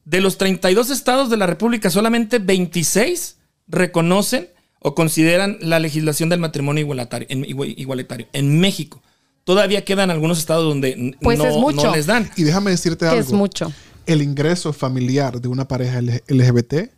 de 0.04 0.20
los 0.20 0.38
32 0.38 0.90
estados 0.90 1.30
de 1.30 1.36
la 1.36 1.46
República, 1.46 1.90
solamente 1.90 2.38
26 2.38 3.36
reconocen 3.68 4.48
o 4.80 4.94
consideran 4.94 5.58
la 5.60 5.78
legislación 5.78 6.28
del 6.28 6.40
matrimonio 6.40 6.82
igualatario. 6.82 7.26
En, 7.30 7.44
igua- 7.44 7.72
igualitario. 7.76 8.26
En 8.32 8.58
México. 8.60 9.02
Todavía 9.44 9.84
quedan 9.84 10.10
algunos 10.10 10.38
estados 10.38 10.64
donde 10.64 11.16
Pues 11.20 11.38
no, 11.38 11.46
es 11.46 11.56
mucho. 11.56 11.86
no 11.88 11.94
les 11.96 12.06
dan. 12.06 12.30
Y 12.36 12.42
déjame 12.44 12.70
decirte 12.72 13.06
algo. 13.06 13.20
es 13.20 13.32
mucho. 13.32 13.72
El 14.06 14.22
ingreso 14.22 14.72
familiar 14.72 15.40
de 15.40 15.48
una 15.48 15.66
pareja 15.68 16.00
LGBT 16.00 16.90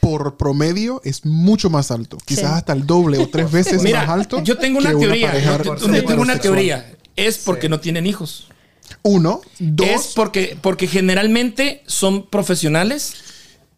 por 0.00 0.36
promedio 0.36 1.00
es 1.04 1.24
mucho 1.24 1.70
más 1.70 1.90
alto. 1.90 2.18
Quizás 2.24 2.44
Sí. 2.50 2.56
hasta 2.56 2.72
el 2.72 2.86
doble 2.86 3.18
o 3.18 3.28
tres 3.28 3.50
veces 3.50 3.82
Mira, 3.82 4.00
más 4.06 4.10
alto. 4.10 4.42
yo 4.42 4.56
tengo 4.58 4.80
que 4.80 4.88
una 4.88 4.98
teoría. 4.98 5.38
yo- 5.62 5.76
yo 5.76 6.04
tengo 6.04 6.22
una 6.22 6.38
teoría. 6.38 6.90
Es 7.16 7.38
porque 7.38 7.68
no 7.68 7.80
tienen 7.80 8.06
hijos. 8.06 8.48
Uno. 9.02 9.40
Dos. 9.58 9.86
Es 9.88 10.06
porque, 10.14 10.56
porque 10.60 10.86
generalmente 10.86 11.82
son 11.86 12.26
profesionales, 12.28 13.14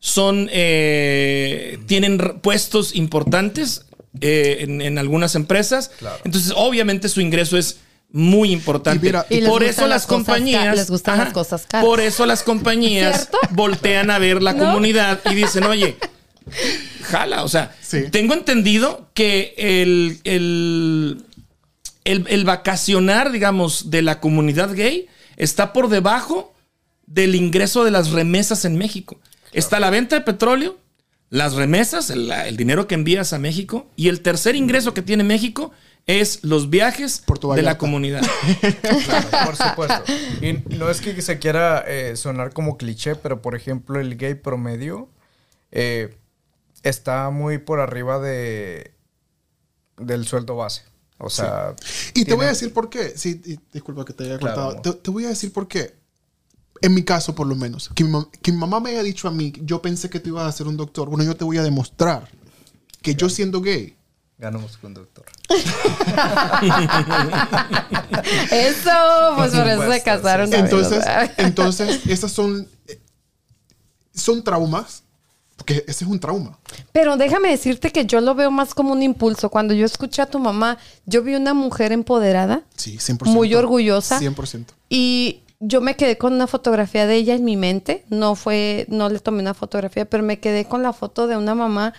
son 0.01 0.49
eh, 0.53 1.79
tienen 1.87 2.19
puestos 2.43 2.95
importantes 2.95 3.83
eh, 4.21 4.59
en, 4.61 4.81
en 4.81 4.99
algunas 4.99 5.35
empresas. 5.35 5.91
Entonces, 6.25 6.53
obviamente, 6.57 7.09
su 7.09 7.21
ingreso 7.21 7.59
es 7.59 7.79
muy 8.17 8.51
importante. 8.51 9.07
Y 9.07 9.09
mira- 9.11 9.27
Y 9.29 9.41
les 9.41 9.49
por 9.51 9.63
gustan 9.63 9.69
eso 9.85 9.87
las 9.89 10.07
compañías. 10.07 10.75
les 10.75 10.91
gustan 10.91 11.19
las 11.19 11.33
cosas 11.35 11.67
caras. 11.69 11.85
Por 11.85 12.01
eso 12.01 12.25
las 12.25 12.43
compañías 12.43 13.17
¿Cierto? 13.29 13.39
voltean 13.51 14.11
a 14.11 14.19
ver 14.19 14.43
la 14.43 14.53
¿No? 14.55 14.65
comunidad 14.65 15.21
y 15.31 15.35
dicen, 15.35 15.65
oye. 15.65 15.97
Jala, 17.03 17.45
o 17.45 17.49
sea, 17.49 17.75
Sí. 17.83 18.05
tengo 18.11 18.33
entendido 18.35 19.11
que 19.15 19.55
el, 19.59 20.21
el, 20.25 21.25
el, 22.05 22.25
el 22.29 22.45
vacacionar, 22.45 23.33
digamos, 23.33 23.91
de 23.91 24.03
la 24.03 24.21
comunidad 24.21 24.75
gay 24.75 25.07
está 25.37 25.73
por 25.73 25.89
debajo 25.89 26.55
del 27.07 27.35
ingreso 27.35 27.85
de 27.85 27.91
las 27.91 28.11
remesas 28.11 28.65
en 28.65 28.77
México. 28.79 29.21
Está 29.53 29.79
la 29.79 29.91
venta 29.91 30.17
de 30.17 30.23
petróleo, 30.23 30.79
las 31.31 31.55
remesas, 31.55 32.11
el, 32.11 32.31
el 32.31 32.57
dinero 32.57 32.87
que 32.87 32.95
envías 32.95 33.33
a 33.33 33.39
México, 33.39 33.91
y 33.97 34.09
el 34.09 34.21
tercer 34.23 34.57
ingreso 34.57 34.95
que 34.95 35.03
tiene 35.03 35.23
México 35.25 35.73
es 36.07 36.45
los 36.45 36.71
viajes 36.71 37.23
Puerto 37.27 37.53
de 37.55 37.63
la 37.63 37.79
comunidad. 37.79 38.23
Claro, 38.81 39.29
por 39.47 39.57
supuesto. 39.57 40.05
Y 40.41 40.53
no 40.77 40.89
es 40.91 41.01
que 41.01 41.21
se 41.23 41.39
quiera 41.39 41.85
eh, 41.87 42.17
sonar 42.17 42.53
como 42.53 42.77
cliché, 42.77 43.17
pero 43.17 43.43
por 43.43 43.55
ejemplo, 43.55 43.99
el 44.01 44.17
gay 44.17 44.35
promedio 44.35 45.09
eh, 45.73 46.17
está 46.83 47.31
muy 47.31 47.59
por 47.59 47.81
arriba 47.81 48.19
de 48.21 48.93
del 49.99 50.27
sueldo 50.27 50.57
base. 50.57 50.83
O 51.19 51.31
sea. 51.31 51.75
Y 52.11 52.21
te 52.21 52.25
tiene- 52.27 52.35
voy 52.37 52.45
a 52.47 52.49
decir 52.51 52.73
por 52.73 52.89
qué. 52.91 53.17
Sí, 53.17 53.41
y 53.45 53.59
disculpa 53.73 54.05
que 54.05 54.13
te 54.13 54.25
haya 54.25 54.39
Claro, 54.39 54.55
cortado. 54.55 54.71
amor. 54.73 54.83
Te, 54.83 54.93
te 55.03 55.11
voy 55.11 55.25
a 55.25 55.29
decir 55.29 55.53
por 55.53 55.67
qué. 55.67 55.95
En 56.83 56.93
mi 56.93 57.03
caso, 57.03 57.35
por 57.35 57.47
lo 57.47 57.55
menos. 57.57 57.89
Que 57.95 58.05
mi, 58.05 58.13
que 58.43 58.53
mi 58.53 58.59
mamá 58.59 58.79
me 58.81 58.91
haya 58.91 59.03
dicho 59.03 59.27
a 59.27 59.31
mí, 59.31 59.51
yo 59.63 59.81
pensé 59.81 60.11
que 60.11 60.21
tú 60.21 60.29
ibas 60.29 60.47
a 60.47 60.53
ser 60.53 60.67
un 60.69 60.77
doctor. 60.77 61.09
Bueno, 61.09 61.25
yo 61.25 61.35
te 61.35 61.43
voy 61.45 61.57
a 61.57 61.63
demostrar 61.63 62.29
que 63.01 63.15
yo 63.15 63.31
siendo 63.31 63.63
gay, 63.63 63.96
Ganamos 64.39 64.77
con 64.77 64.93
doctor. 64.93 65.25
Eso, 68.51 68.91
pues 69.37 69.53
por 69.53 69.67
eso 69.69 69.93
se 69.93 70.03
casaron. 70.03 70.53
entonces, 70.53 71.05
entonces 71.39 72.01
esas 72.07 72.33
son, 72.33 72.69
son 74.15 74.45
traumas. 74.45 75.03
Porque 75.57 75.85
ese 75.89 76.05
es 76.05 76.11
un 76.11 76.21
trauma. 76.21 76.59
Pero 76.93 77.17
déjame 77.17 77.49
decirte 77.49 77.91
que 77.91 78.05
yo 78.05 78.21
lo 78.21 78.35
veo 78.35 78.51
más 78.51 78.75
como 78.75 78.93
un 78.93 79.03
impulso. 79.03 79.49
Cuando 79.49 79.73
yo 79.73 79.87
escuché 79.87 80.21
a 80.21 80.27
tu 80.27 80.39
mamá, 80.39 80.77
yo 81.07 81.23
vi 81.23 81.35
una 81.35 81.55
mujer 81.55 81.93
empoderada 81.93 82.63
Sí, 82.77 82.99
100%. 82.99 83.25
Muy 83.25 83.55
orgullosa. 83.55 84.21
100%. 84.21 84.67
y 84.91 85.41
yo 85.59 85.81
me 85.81 85.97
quedé 85.97 86.19
con 86.19 86.35
una 86.35 86.47
fotografía 86.47 87.07
de 87.07 87.17
ella 87.17 87.35
en 87.35 87.45
mi 87.45 87.57
mente. 87.57 88.05
No 88.11 88.35
fue, 88.35 88.85
no 88.91 89.09
le 89.09 89.19
tomé 89.19 89.41
una 89.41 89.55
fotografía, 89.55 90.05
pero 90.05 90.23
me 90.23 90.39
quedé 90.39 90.67
con 90.67 90.83
la 90.83 90.93
foto 90.93 91.27
de 91.27 91.39
una 91.39 91.55
mamá 91.55 91.95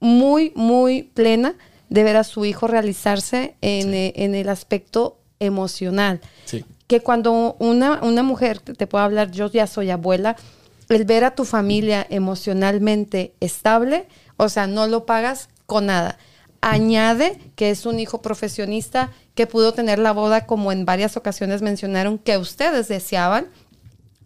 muy, 0.00 0.52
muy 0.54 1.04
plena 1.04 1.54
de 1.88 2.04
ver 2.04 2.16
a 2.16 2.24
su 2.24 2.44
hijo 2.44 2.66
realizarse 2.66 3.54
en, 3.60 3.94
eh, 3.94 4.12
en 4.16 4.34
el 4.34 4.48
aspecto 4.48 5.18
emocional. 5.38 6.20
Sí. 6.44 6.64
que 6.86 7.00
cuando 7.00 7.56
una, 7.58 8.00
una 8.02 8.22
mujer 8.22 8.60
te, 8.60 8.86
puede 8.86 9.04
hablar, 9.04 9.30
yo 9.30 9.50
ya 9.50 9.66
soy 9.66 9.90
abuela, 9.90 10.36
el 10.88 11.04
ver 11.04 11.24
a 11.24 11.34
tu 11.34 11.44
familia 11.44 12.06
emocionalmente 12.10 13.34
estable, 13.40 14.06
o 14.36 14.48
sea, 14.48 14.66
no 14.66 14.86
lo 14.86 15.04
pagas 15.04 15.48
con 15.66 15.86
nada. 15.86 16.18
Añade 16.60 17.38
que 17.56 17.70
es 17.70 17.86
un 17.86 17.98
hijo 17.98 18.22
profesionista 18.22 19.10
que 19.34 19.46
pudo 19.46 19.72
tener 19.72 19.98
la 19.98 20.12
boda 20.12 20.46
como 20.46 20.72
en 20.72 20.84
varias 20.84 21.16
ocasiones 21.16 21.60
mencionaron 21.60 22.18
que 22.18 22.38
ustedes 22.38 22.88
deseaban. 22.88 23.48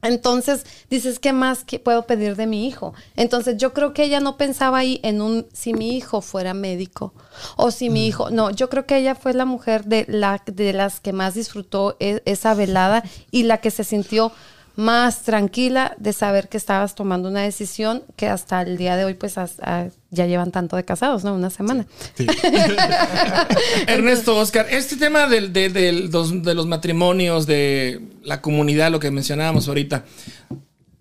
Entonces 0.02 0.64
dices, 0.88 1.18
¿qué 1.18 1.32
más 1.32 1.64
que 1.64 1.78
puedo 1.78 2.06
pedir 2.06 2.36
de 2.36 2.46
mi 2.46 2.66
hijo? 2.66 2.94
Entonces 3.16 3.56
yo 3.58 3.72
creo 3.72 3.92
que 3.92 4.04
ella 4.04 4.20
no 4.20 4.36
pensaba 4.36 4.78
ahí 4.78 5.00
en 5.02 5.20
un, 5.20 5.46
si 5.52 5.74
mi 5.74 5.96
hijo 5.96 6.20
fuera 6.20 6.54
médico 6.54 7.12
o 7.56 7.70
si 7.70 7.90
mi 7.90 8.06
hijo, 8.06 8.30
no, 8.30 8.50
yo 8.50 8.68
creo 8.70 8.86
que 8.86 8.96
ella 8.96 9.14
fue 9.14 9.34
la 9.34 9.44
mujer 9.44 9.84
de, 9.84 10.06
la, 10.08 10.42
de 10.46 10.72
las 10.72 11.00
que 11.00 11.12
más 11.12 11.34
disfrutó 11.34 11.96
e- 12.00 12.22
esa 12.24 12.54
velada 12.54 13.04
y 13.30 13.42
la 13.44 13.58
que 13.58 13.70
se 13.70 13.84
sintió 13.84 14.32
más 14.80 15.22
tranquila 15.22 15.94
de 15.98 16.12
saber 16.12 16.48
que 16.48 16.56
estabas 16.56 16.94
tomando 16.94 17.28
una 17.28 17.42
decisión 17.42 18.02
que 18.16 18.26
hasta 18.28 18.62
el 18.62 18.76
día 18.78 18.96
de 18.96 19.04
hoy 19.04 19.14
pues 19.14 19.36
has- 19.38 19.60
ah, 19.62 19.86
ya 20.10 20.26
llevan 20.26 20.50
tanto 20.52 20.76
de 20.76 20.84
casados, 20.84 21.22
¿no? 21.22 21.34
Una 21.34 21.50
semana. 21.50 21.86
Sí. 22.14 22.26
Ernesto, 23.86 24.36
Oscar, 24.36 24.66
este 24.70 24.96
tema 24.96 25.26
del- 25.26 25.52
de, 25.52 25.68
de 25.70 26.54
los 26.54 26.66
matrimonios, 26.66 27.46
de 27.46 28.00
la 28.22 28.40
comunidad, 28.40 28.90
lo 28.90 29.00
que 29.00 29.10
mencionábamos 29.10 29.68
ahorita, 29.68 30.04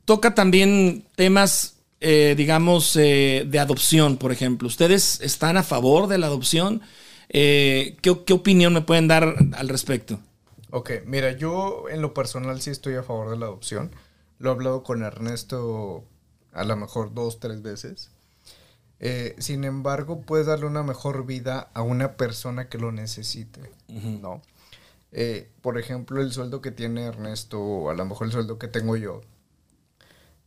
toca 0.05 0.35
también 0.35 1.05
temas, 1.15 1.75
eh, 2.01 2.33
digamos, 2.37 2.95
eh, 2.95 3.45
de 3.47 3.59
adopción, 3.59 4.17
por 4.17 4.31
ejemplo. 4.31 4.67
¿Ustedes 4.67 5.19
están 5.21 5.57
a 5.57 5.63
favor 5.63 6.07
de 6.07 6.17
la 6.17 6.27
adopción? 6.27 6.81
Eh, 7.29 7.95
¿qué, 8.01 8.17
qué 8.25 8.33
opinión 8.33 8.73
me 8.73 8.81
pueden 8.81 9.07
dar 9.07 9.35
al 9.53 9.69
respecto? 9.69 10.19
Ok, 10.71 10.91
mira, 11.05 11.31
yo 11.31 11.89
en 11.89 12.01
lo 12.01 12.13
personal 12.13 12.61
sí 12.61 12.69
estoy 12.69 12.95
a 12.95 13.03
favor 13.03 13.31
de 13.31 13.37
la 13.37 13.47
adopción. 13.47 13.91
Lo 14.37 14.49
he 14.49 14.53
hablado 14.53 14.83
con 14.83 15.03
Ernesto 15.03 16.03
a 16.53 16.63
lo 16.63 16.75
mejor 16.75 17.13
dos, 17.13 17.39
tres 17.39 17.61
veces. 17.61 18.11
Eh, 18.99 19.35
sin 19.39 19.63
embargo, 19.63 20.21
puedes 20.21 20.47
darle 20.47 20.65
una 20.65 20.83
mejor 20.83 21.25
vida 21.25 21.69
a 21.73 21.81
una 21.81 22.17
persona 22.17 22.67
que 22.69 22.77
lo 22.77 22.91
necesite, 22.91 23.71
¿no? 23.87 24.41
Eh, 25.11 25.49
por 25.61 25.79
ejemplo, 25.79 26.21
el 26.21 26.31
sueldo 26.31 26.61
que 26.61 26.71
tiene 26.71 27.05
Ernesto, 27.05 27.59
o 27.61 27.89
a 27.89 27.93
lo 27.93 28.05
mejor 28.05 28.27
el 28.27 28.33
sueldo 28.33 28.59
que 28.59 28.67
tengo 28.67 28.95
yo, 28.97 29.21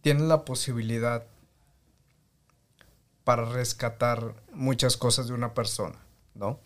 tiene 0.03 0.23
la 0.23 0.45
posibilidad 0.45 1.25
para 3.25 3.45
rescatar 3.47 4.35
muchas 4.53 4.97
cosas 4.97 5.29
de 5.29 5.35
una 5.35 5.55
persona, 5.55 5.99
¿no? 6.35 6.61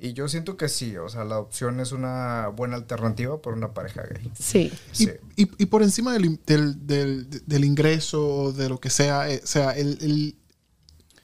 Y 0.00 0.12
yo 0.12 0.28
siento 0.28 0.56
que 0.56 0.68
sí, 0.68 0.96
o 0.96 1.08
sea, 1.08 1.24
la 1.24 1.34
adopción 1.34 1.80
es 1.80 1.90
una 1.90 2.48
buena 2.48 2.76
alternativa 2.76 3.42
para 3.42 3.56
una 3.56 3.74
pareja 3.74 4.02
gay. 4.02 4.30
Sí. 4.38 4.72
Y, 4.92 4.96
Sí. 4.96 5.10
y- 5.36 5.50
y 5.62 5.66
por 5.66 5.82
encima 5.82 6.12
del, 6.12 6.38
del, 6.46 6.86
del- 6.86 7.28
del 7.46 7.64
ingreso 7.64 8.24
o 8.26 8.52
de 8.52 8.68
lo 8.68 8.78
que 8.78 8.90
sea, 8.90 9.28
eh, 9.28 9.40
o 9.42 9.46
sea, 9.46 9.72
el, 9.72 9.98
el- 10.00 10.36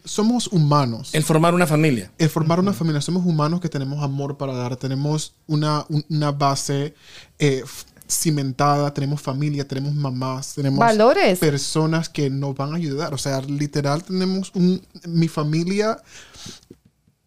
somos 0.04 0.48
humanos. 0.48 1.14
El 1.14 1.22
formar 1.22 1.54
una 1.54 1.66
familia. 1.68 2.10
El 2.18 2.28
formar 2.28 2.58
una 2.58 2.72
familia, 2.72 3.00
somos 3.00 3.24
humanos 3.24 3.60
que 3.60 3.68
tenemos 3.68 4.02
amor 4.02 4.37
para 4.37 4.52
dar, 4.54 4.76
tenemos 4.76 5.34
una, 5.46 5.87
un- 5.88 6.04
una 6.10 6.32
base 6.32 6.94
eh, 7.38 7.62
cimentada, 8.08 8.92
tenemos 8.92 9.22
familia, 9.22 9.66
tenemos 9.66 9.94
mamás, 9.94 10.54
tenemos 10.54 10.78
Valores. 10.80 11.38
personas 11.38 12.08
que 12.08 12.28
nos 12.28 12.54
van 12.56 12.72
a 12.72 12.76
ayudar. 12.76 13.14
O 13.14 13.18
sea, 13.18 13.40
literal 13.40 14.02
tenemos 14.04 14.50
un, 14.54 14.82
mi 15.08 15.28
familia, 15.28 15.96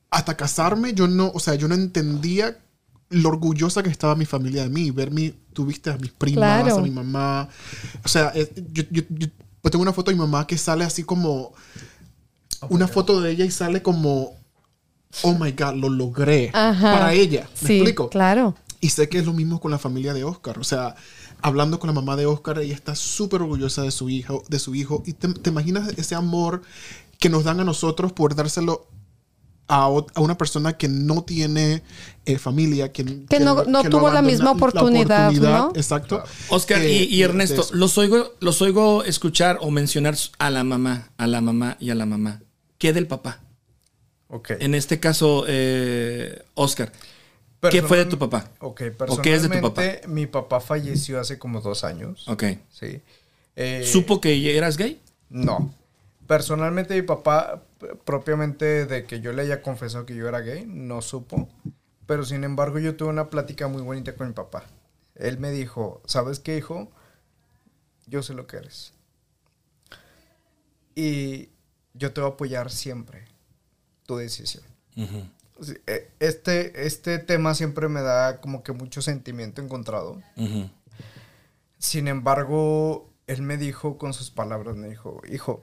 hasta 0.10 0.36
casarme, 0.38 0.94
yo 0.94 1.08
no, 1.08 1.32
o 1.34 1.40
sea, 1.40 1.56
yo 1.56 1.68
no 1.68 1.76
entendía 1.76 2.58
lo 3.10 3.30
orgullosa 3.30 3.84
que 3.84 3.90
estaba 3.90 4.16
mi 4.16 4.26
familia 4.26 4.64
de 4.64 4.70
mí, 4.70 4.92
ver 4.92 5.12
mi, 5.12 5.32
tuviste 5.54 5.90
a 5.90 5.98
mis 5.98 6.12
primas, 6.12 6.64
Claro. 6.64 6.78
a 6.80 6.82
mi 6.82 6.92
mamá, 6.92 7.48
o 8.04 8.08
sea, 8.08 8.34
yo, 8.34 8.84
yo- 8.92 9.04
yo- 9.10 9.28
pues 9.62 9.72
tengo 9.72 9.82
una 9.82 9.94
foto 9.94 10.12
de 10.12 10.16
mi 10.16 10.22
mamá 10.22 10.46
que 10.48 10.58
sale 10.58 10.84
así 10.86 11.04
como, 11.04 11.54
una 12.70 12.88
foto 12.88 13.22
de 13.22 13.32
ella 13.32 13.46
y 13.46 13.52
sale 13.52 13.82
como, 13.82 14.34
oh 15.24 15.34
my 15.34 15.52
God, 15.52 15.76
lo 15.76 15.90
logré 15.90 16.50
Ajá. 16.54 16.92
para 16.94 17.14
ella, 17.14 17.48
¿me 17.62 17.68
Sí, 17.68 17.76
explico? 17.78 18.10
claro. 18.10 18.56
Y 18.80 18.90
sé 18.90 19.10
que 19.10 19.18
es 19.20 19.26
lo 19.26 19.34
mismo 19.34 19.60
con 19.60 19.72
la 19.72 19.80
familia 19.80 20.14
de 20.14 20.24
Oscar. 20.24 20.60
O 20.60 20.64
sea, 20.64 20.96
hablando 21.42 21.80
con 21.80 21.88
la 21.88 21.94
mamá 21.94 22.16
de 22.16 22.28
Oscar, 22.28 22.60
ella 22.60 22.76
está 22.76 22.94
súper 22.94 23.42
orgullosa 23.42 23.82
de 23.82 23.90
su 23.90 24.08
hijo, 24.10 24.44
de 24.50 24.60
su 24.60 24.76
hijo. 24.76 25.02
Y 25.08 25.14
te, 25.14 25.30
te 25.30 25.50
imaginas 25.50 25.88
ese 25.98 26.14
amor 26.14 26.62
que 27.18 27.30
nos 27.30 27.44
dan 27.44 27.60
a 27.60 27.64
nosotros 27.64 28.14
por 28.14 28.36
dárselo 28.36 28.88
a, 29.68 29.86
a 30.14 30.22
una 30.22 30.38
persona 30.38 30.78
que 30.78 30.88
no 30.88 31.24
tiene 31.24 31.84
eh, 32.26 32.38
familia, 32.38 32.92
que, 32.92 33.04
que 33.30 33.40
no- 33.40 33.64
no 33.66 33.84
tuvo 33.84 34.10
la 34.10 34.22
misma 34.22 34.52
oportunidad, 34.52 35.32
¿no? 35.32 35.72
Exacto. 35.76 36.24
Oscar 36.50 36.82
Eh, 36.82 37.04
y, 37.10 37.22
Ernesto, 37.22 37.66
los 37.74 37.98
oigo, 37.98 38.34
los 38.40 38.62
oigo 38.62 39.04
escuchar 39.04 39.58
o 39.62 39.70
mencionar 39.72 40.16
a 40.40 40.50
la 40.50 40.64
mamá, 40.64 41.10
a 41.18 41.28
la 41.28 41.42
mamá 41.42 41.76
y 41.80 41.90
a 41.90 41.96
la 41.96 42.06
mamá. 42.06 42.42
¿Qué 42.78 42.94
del 42.94 43.08
papá? 43.08 43.42
Ok. 44.30 44.52
En 44.60 44.76
este 44.76 45.00
caso, 45.00 45.46
eh, 45.48 46.44
Oscar. 46.54 46.92
¿Qué 47.72 47.82
fue 47.82 47.98
de 47.98 48.06
tu 48.06 48.18
papá? 48.20 48.52
Ok, 48.60 48.84
¿O 49.08 49.18
qué 49.22 49.34
es 49.34 49.42
de 49.42 49.50
tu 49.50 49.62
papá? 49.62 49.82
personalmente, 49.82 50.08
Mi 50.08 50.28
papá 50.28 50.60
falleció 50.60 51.20
hace 51.20 51.40
como 51.40 51.60
dos 51.60 51.84
años. 51.84 52.28
Ok. 52.28 52.44
Sí. 52.72 53.02
Eh, 53.56 53.84
¿Supo 53.92 54.22
que 54.22 54.56
eras 54.56 54.78
gay? 54.78 55.02
No. 55.30 55.74
Personalmente 56.28 56.94
mi 56.94 57.02
papá, 57.02 57.64
propiamente 58.06 58.86
de 58.86 59.06
que 59.06 59.22
yo 59.22 59.34
le 59.34 59.44
haya 59.44 59.62
confesado 59.62 60.06
que 60.06 60.16
yo 60.16 60.28
era 60.28 60.42
gay, 60.42 60.66
no 60.68 61.02
supo. 61.02 61.48
Pero 62.06 62.24
sin 62.24 62.44
embargo 62.44 62.80
yo 62.80 62.96
tuve 62.96 63.10
una 63.10 63.30
plática 63.30 63.68
muy 63.68 63.82
bonita 63.82 64.16
con 64.16 64.28
mi 64.28 64.34
papá. 64.34 64.64
Él 65.16 65.40
me 65.40 65.52
dijo, 65.52 66.02
¿sabes 66.06 66.40
qué, 66.40 66.58
hijo? 66.58 66.92
Yo 68.06 68.24
sé 68.24 68.34
lo 68.34 68.48
que 68.48 68.58
eres. 68.58 68.94
Y 70.96 71.50
yo 71.94 72.14
te 72.14 72.22
voy 72.22 72.30
a 72.30 72.34
apoyar 72.34 72.72
siempre. 72.72 73.26
Tu 74.06 74.16
decisión. 74.18 74.64
Eh, 74.96 76.12
Este, 76.20 76.86
este 76.88 77.20
tema 77.20 77.54
siempre 77.56 77.90
me 77.90 78.02
da 78.02 78.40
como 78.42 78.64
que 78.64 78.72
mucho 78.72 79.02
sentimiento 79.02 79.62
encontrado. 79.62 80.22
Sin 81.78 82.08
embargo, 82.08 83.10
él 83.28 83.42
me 83.42 83.58
dijo 83.58 83.98
con 83.98 84.14
sus 84.14 84.32
palabras, 84.32 84.76
me 84.76 84.88
dijo, 84.88 85.22
hijo, 85.30 85.62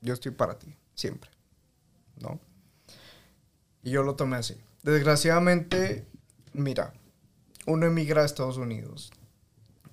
yo 0.00 0.14
estoy 0.14 0.32
para 0.32 0.58
ti, 0.58 0.76
siempre. 0.94 1.30
¿No? 2.20 2.40
Y 3.82 3.90
yo 3.90 4.02
lo 4.02 4.16
tomé 4.16 4.36
así. 4.36 4.56
Desgraciadamente, 4.82 6.06
mira, 6.52 6.92
uno 7.66 7.86
emigra 7.86 8.22
a 8.22 8.24
Estados 8.24 8.56
Unidos 8.56 9.10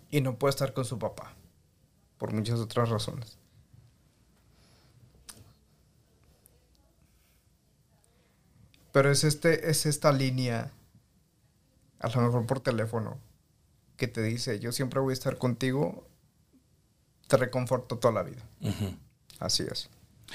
y 0.09 0.21
no 0.21 0.38
puede 0.38 0.51
estar 0.51 0.73
con 0.73 0.86
su 0.86 0.97
papá, 0.97 1.34
por 2.17 2.34
muchas 2.34 2.59
otras 2.59 2.89
razones. 2.89 3.38
Pero 8.91 9.11
es, 9.11 9.23
este, 9.23 9.69
es 9.69 9.86
esta 9.86 10.11
línea, 10.11 10.71
a 11.99 12.09
lo 12.09 12.21
mejor 12.21 12.45
por 12.45 12.61
teléfono, 12.61 13.19
que 13.95 14.07
te 14.07 14.23
dice, 14.23 14.59
yo 14.59 14.71
siempre 14.71 14.99
voy 14.99 15.11
a 15.11 15.13
estar 15.13 15.38
contigo, 15.38 16.07
te 17.27 17.38
reconforto 17.38 17.97
toda 17.97 18.13
la 18.13 18.23
vida. 18.23 18.41
Así 19.39 19.63
es. 19.69 19.89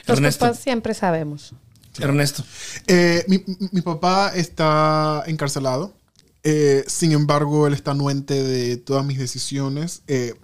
Los 0.07 0.19
Ernesto. 0.19 0.47
papás 0.47 0.61
siempre 0.61 0.95
sabemos. 0.95 1.55
Ernesto. 1.99 2.45
Eh, 2.87 3.25
mi, 3.29 3.43
mi 3.71 3.81
papá 3.83 4.33
está 4.35 5.23
encarcelado. 5.27 5.95
Eh, 6.45 6.85
sin 6.89 7.13
embargo, 7.13 7.67
él 7.67 7.75
está 7.75 7.93
anuente 7.93 8.43
de 8.43 8.77
todas 8.79 9.05
mis 9.05 9.19
decisiones. 9.19 10.03
Eh, 10.09 10.35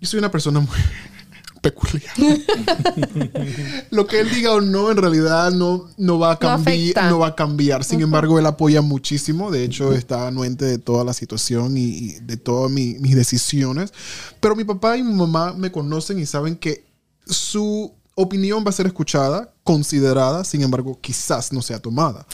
yo 0.00 0.08
soy 0.08 0.18
una 0.18 0.30
persona 0.30 0.60
muy 0.60 0.76
peculiar. 1.62 2.12
Lo 3.90 4.06
que 4.06 4.20
él 4.20 4.30
diga 4.30 4.52
o 4.52 4.60
no, 4.60 4.90
en 4.90 4.96
realidad 4.96 5.52
no, 5.52 5.88
no 5.96 6.18
va 6.18 6.32
a 6.32 6.38
cambiar. 6.38 6.60
afecta. 6.76 7.10
No, 7.10 7.18
va 7.20 7.28
a 7.28 7.34
cambiar. 7.36 7.84
Sin 7.84 8.00
embargo, 8.00 8.38
él 8.38 8.46
apoya 8.46 8.82
muchísimo. 8.82 9.50
De 9.50 9.62
hecho, 9.64 9.92
está 9.92 10.26
anuente 10.26 10.64
de 10.64 10.78
toda 10.78 11.04
la 11.04 11.12
situación 11.12 11.76
y, 11.76 11.82
y 11.84 12.12
de 12.20 12.36
todas 12.36 12.70
mi- 12.70 12.94
mis 12.98 13.14
decisiones. 13.14 13.92
Pero 14.40 14.56
mi 14.56 14.64
papá 14.64 14.96
y 14.96 15.02
mi 15.02 15.14
mamá 15.14 15.52
me 15.52 15.70
conocen 15.70 16.18
y 16.18 16.26
saben 16.26 16.56
que 16.56 16.84
su 17.26 17.94
opinión 18.14 18.64
va 18.64 18.70
a 18.70 18.72
ser 18.72 18.86
escuchada, 18.86 19.52
considerada, 19.64 20.44
sin 20.44 20.62
embargo, 20.62 20.98
quizás 21.00 21.52
no 21.52 21.62
sea 21.62 21.78
tomada. 21.80 22.26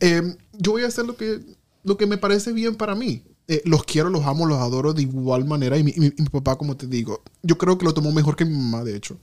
Eh, 0.00 0.36
yo 0.52 0.72
voy 0.72 0.84
a 0.84 0.88
hacer 0.88 1.04
lo 1.06 1.16
que, 1.16 1.40
lo 1.84 1.96
que 1.96 2.06
me 2.06 2.18
parece 2.18 2.52
bien 2.52 2.74
para 2.76 2.94
mí. 2.94 3.22
Eh, 3.46 3.62
los 3.64 3.84
quiero, 3.84 4.10
los 4.10 4.24
amo, 4.26 4.44
los 4.46 4.58
adoro 4.60 4.92
de 4.92 5.02
igual 5.02 5.44
manera. 5.46 5.78
Y 5.78 5.82
mi, 5.84 5.94
mi- 5.96 6.10
papá, 6.10 6.56
como 6.56 6.76
te 6.76 6.86
digo, 6.86 7.22
yo 7.42 7.56
creo 7.56 7.78
que 7.78 7.84
lo 7.86 7.94
tomó 7.94 8.12
mejor 8.12 8.36
que 8.36 8.44
mi 8.44 8.54
mamá, 8.56 8.84
de 8.84 8.94
hecho. 8.96 9.18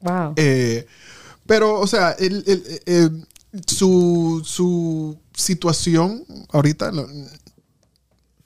Wow. 0.00 0.34
Eh, 0.36 0.86
pero, 1.46 1.80
o 1.80 1.86
sea, 1.86 2.12
el- 2.12 2.44
el- 2.46 2.80
eh, 2.86 3.10
su, 3.66 4.42
su 4.44 5.16
situación 5.34 6.24
ahorita, 6.52 6.92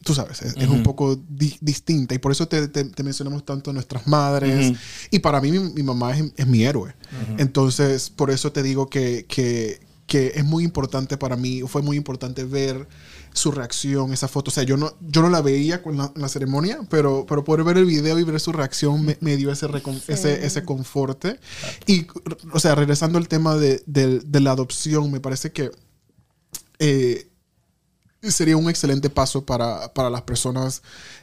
tú 0.03 0.15
sabes, 0.15 0.41
es, 0.43 0.57
es 0.57 0.69
un 0.69 0.83
poco 0.83 1.17
di- 1.29 1.59
distinta 1.61 2.15
y 2.15 2.19
por 2.19 2.33
eso 2.33 2.49
te, 2.49 2.69
te- 2.69 2.85
te 2.85 3.03
mencionamos 3.03 3.45
tanto 3.45 3.71
a 3.71 3.75
nuestras 3.75 4.07
madres. 4.07 4.71
Ujú. 4.71 4.79
Y 5.11 5.19
para 5.19 5.41
mí, 5.41 5.51
mi, 5.53 5.59
mi 5.59 5.83
mamá 5.83 6.17
es, 6.17 6.33
es 6.37 6.47
mi 6.47 6.65
héroe. 6.65 6.95
Entonces, 7.39 8.11
por 8.11 8.31
eso 8.31 8.51
te 8.53 8.63
digo 8.63 8.89
que, 8.89 9.27
que, 9.29 9.81
que 10.07 10.33
es 10.35 10.45
muy 10.45 10.65
importante 10.65 11.17
para 11.19 11.37
mí, 11.37 11.63
fue 11.67 11.83
muy 11.83 11.97
importante 11.97 12.45
ver 12.45 12.89
su 13.33 13.53
reacción, 13.53 14.13
esa 14.13 14.27
foto. 14.27 14.51
O 14.51 14.53
sea, 14.53 14.65
yo 14.65 14.77
no, 14.77 14.93
yo 15.01 15.23
no 15.23 15.29
la 15.31 15.41
veía 15.41 15.83
con 15.83 15.97
la, 15.99 16.11
en 16.17 16.21
la 16.23 16.29
ceremonia, 16.29 16.81
pero, 16.91 17.27
pero 17.29 17.45
poder 17.45 17.63
ver 17.65 17.77
el 17.79 17.85
video 17.85 18.19
y 18.19 18.25
ver 18.25 18.41
su 18.41 18.51
reacción 18.53 19.05
me, 19.05 19.17
me 19.21 19.37
dio 19.37 19.53
ese, 19.53 19.69
recon- 19.69 20.03
ese, 20.09 20.45
ese 20.45 20.65
conforte. 20.65 21.39
Y, 21.87 22.07
o 22.53 22.59
sea, 22.59 22.75
regresando 22.75 23.19
al 23.19 23.29
tema 23.29 23.55
de, 23.55 23.83
de- 23.87 24.19
de 24.21 24.41
la 24.41 24.51
adopción, 24.53 25.13
me 25.13 25.21
parece 25.21 25.53
que 25.53 25.71
eh, 26.81 27.30
sería 28.23 28.57
un 28.57 28.69
excelente 28.69 29.09
paso 29.11 29.45
para, 29.45 29.93
para 29.95 30.11
las 30.11 30.23
personas 30.23 30.83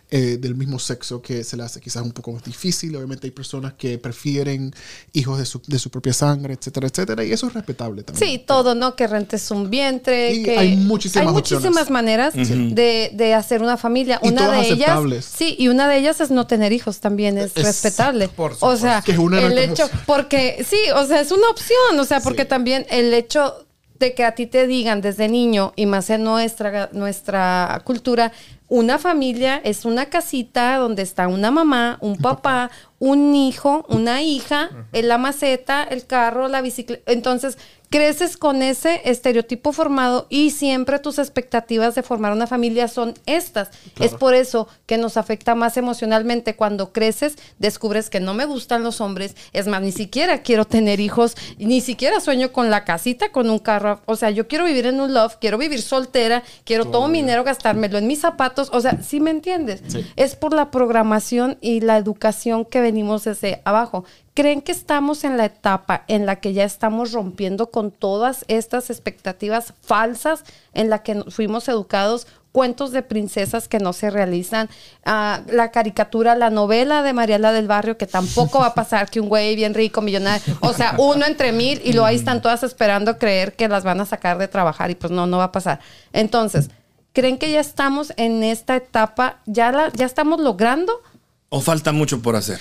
eh, 0.09 0.37
del 0.39 0.55
mismo 0.55 0.79
sexo 0.79 1.21
que 1.21 1.43
se 1.43 1.57
le 1.57 1.63
hace 1.63 1.81
quizás 1.81 2.01
un 2.01 2.11
poco 2.13 2.31
más 2.31 2.41
difícil. 2.43 2.95
Obviamente 2.95 3.27
hay 3.27 3.31
personas 3.31 3.73
que 3.73 3.97
prefieren 3.97 4.73
hijos 5.11 5.37
de 5.37 5.45
su, 5.45 5.61
de 5.67 5.77
su 5.79 5.89
propia 5.91 6.13
sangre, 6.13 6.53
etcétera, 6.53 6.87
etcétera. 6.87 7.23
Y 7.25 7.33
eso 7.33 7.47
es 7.47 7.53
respetable 7.53 8.03
también. 8.03 8.25
Sí, 8.31 8.37
todo, 8.39 8.73
¿no? 8.73 8.95
Que 8.95 9.05
rentes 9.05 9.51
un 9.51 9.69
vientre. 9.69 10.33
Y 10.33 10.43
que 10.43 10.57
hay 10.57 10.75
muchísimas 10.77 11.27
hay 11.27 11.33
muchísimas 11.33 11.65
opciones. 11.65 11.89
maneras 11.91 12.33
de, 12.35 13.11
de 13.13 13.33
hacer 13.33 13.61
una 13.61 13.75
familia. 13.75 14.19
Y 14.23 14.29
una 14.29 14.45
todas 14.45 14.61
de 14.61 14.67
ellas. 14.67 14.79
aceptables. 14.89 15.25
Sí, 15.25 15.55
y 15.59 15.67
una 15.67 15.89
de 15.89 15.97
ellas 15.97 16.21
es 16.21 16.31
no 16.31 16.47
tener 16.47 16.71
hijos 16.71 16.99
también, 17.01 17.37
es, 17.37 17.51
Es- 17.55 17.63
respetable. 17.65 18.29
por 18.29 18.53
o 18.61 18.77
sea, 18.77 19.01
supuesto. 19.01 19.03
Que 19.05 19.11
es 19.11 19.17
una 19.19 19.41
el 19.41 19.57
hecho, 19.57 19.89
porque 20.05 20.65
sí, 20.67 20.77
o 20.95 21.05
sea, 21.05 21.19
es 21.19 21.31
una 21.31 21.49
opción, 21.49 21.99
o 21.99 22.05
sea, 22.05 22.21
porque 22.21 22.43
Sí. 22.43 22.47
también 22.47 22.85
el 22.89 23.13
hecho 23.13 23.66
de 23.99 24.13
que 24.13 24.23
a 24.23 24.35
ti 24.35 24.45
te 24.45 24.67
digan 24.67 25.01
desde 25.01 25.27
niño 25.27 25.73
y 25.75 25.85
más 25.85 26.09
en 26.09 26.23
nuestra, 26.23 26.89
nuestra 26.93 27.81
cultura, 27.83 28.31
una 28.69 28.97
familia 28.97 29.61
es 29.63 29.85
una 29.85 30.07
casita 30.07 30.77
donde 30.77 31.01
está 31.01 31.27
una 31.27 31.51
mamá, 31.51 31.97
un 32.01 32.17
papá, 32.17 32.69
un 32.99 33.35
hijo, 33.35 33.85
una 33.89 34.21
hija, 34.21 34.69
en 34.91 35.07
la 35.07 35.17
maceta, 35.17 35.83
el 35.83 36.05
carro, 36.05 36.47
la 36.47 36.61
bicicleta. 36.61 37.11
Entonces, 37.11 37.57
creces 37.89 38.37
con 38.37 38.61
ese 38.61 39.01
estereotipo 39.05 39.71
formado 39.71 40.27
y 40.29 40.51
siempre 40.51 40.99
tus 40.99 41.19
expectativas 41.19 41.95
de 41.95 42.03
formar 42.03 42.33
una 42.33 42.47
familia 42.47 42.87
son 42.87 43.13
estas. 43.25 43.69
Es 43.99 44.13
por 44.13 44.33
eso 44.33 44.67
que 44.85 44.97
nos 44.97 45.15
afecta 45.15 45.55
más 45.55 45.77
emocionalmente 45.77 46.55
cuando 46.55 46.91
creces, 46.91 47.35
descubres 47.59 48.09
que 48.09 48.19
no 48.19 48.33
me 48.33 48.45
gustan 48.45 48.83
los 48.83 48.99
hombres, 48.99 49.35
es 49.53 49.67
más, 49.67 49.81
ni 49.81 49.91
siquiera 49.91 50.41
quiero 50.41 50.65
tener 50.65 50.99
hijos, 50.99 51.35
ni 51.57 51.81
siquiera 51.81 52.19
sueño 52.19 52.51
con 52.51 52.69
la 52.69 52.83
casita, 52.83 53.31
con 53.31 53.49
un 53.49 53.59
carro, 53.59 54.01
o 54.05 54.15
sea, 54.15 54.31
yo 54.31 54.47
quiero 54.47 54.65
vivir 54.65 54.85
en 54.87 54.99
un 54.99 55.13
love, 55.13 55.37
quiero 55.39 55.57
vivir 55.57 55.81
soltera, 55.81 56.43
quiero 56.65 56.85
todo 56.85 57.07
mi 57.07 57.19
dinero 57.19 57.43
gastármelo 57.43 57.97
en 57.97 58.07
mis 58.07 58.19
zapatos, 58.19 58.56
o 58.57 58.81
sea, 58.81 59.01
¿sí 59.01 59.19
me 59.19 59.31
entiendes? 59.31 59.81
Es 60.15 60.35
por 60.35 60.53
la 60.53 60.71
programación 60.71 61.57
y 61.61 61.81
la 61.81 61.97
educación 61.97 62.65
que 62.65 62.81
venimos 62.81 63.23
desde 63.23 63.61
abajo. 63.65 64.05
¿Creen 64.33 64.61
que 64.61 64.71
estamos 64.71 65.23
en 65.23 65.35
la 65.35 65.45
etapa 65.45 66.03
en 66.07 66.25
la 66.25 66.35
que 66.35 66.53
ya 66.53 66.63
estamos 66.63 67.11
rompiendo 67.11 67.71
con 67.71 67.89
todas 67.89 68.45
estas 68.47 68.89
expectativas 68.89 69.73
falsas 69.81 70.43
en 70.73 70.89
la 70.89 71.01
que 71.01 71.23
fuimos 71.31 71.67
educados? 71.67 72.27
Cuentos 72.51 72.91
de 72.91 73.03
princesas 73.03 73.67
que 73.67 73.79
no 73.79 73.93
se 73.93 74.09
realizan, 74.09 74.69
ah, 75.05 75.41
la 75.47 75.69
caricatura, 75.71 76.35
la 76.35 76.49
novela 76.49 77.03
de 77.03 77.13
Mariela 77.13 77.51
del 77.51 77.67
Barrio, 77.67 77.97
que 77.97 78.07
tampoco 78.07 78.59
va 78.59 78.67
a 78.67 78.73
pasar 78.73 79.09
que 79.09 79.19
un 79.19 79.29
güey 79.29 79.55
bien 79.55 79.75
rico, 79.75 80.01
millonario, 80.01 80.57
o 80.61 80.73
sea, 80.73 80.95
uno 80.97 81.25
entre 81.25 81.51
mil 81.51 81.79
y 81.83 81.93
luego 81.93 82.07
ahí 82.07 82.15
están 82.15 82.41
todas 82.41 82.63
esperando 82.63 83.19
creer 83.19 83.53
que 83.55 83.67
las 83.67 83.83
van 83.83 84.01
a 84.01 84.05
sacar 84.05 84.37
de 84.37 84.47
trabajar 84.47 84.89
y 84.89 84.95
pues 84.95 85.11
no, 85.11 85.27
no 85.27 85.37
va 85.37 85.45
a 85.45 85.51
pasar. 85.51 85.79
Entonces, 86.13 86.69
¿creen 87.17 87.39
que 87.39 87.51
ya 87.51 87.61
estamos 87.61 88.13
en 88.15 88.43
esta 88.43 88.75
etapa? 88.75 89.41
¿Ya, 89.47 89.71
la, 89.71 89.91
ya 89.91 90.05
estamos 90.05 90.39
logrando? 90.39 91.01
¿O 91.49 91.61
falta 91.61 91.91
mucho 91.91 92.21
por 92.21 92.35
hacer? 92.35 92.59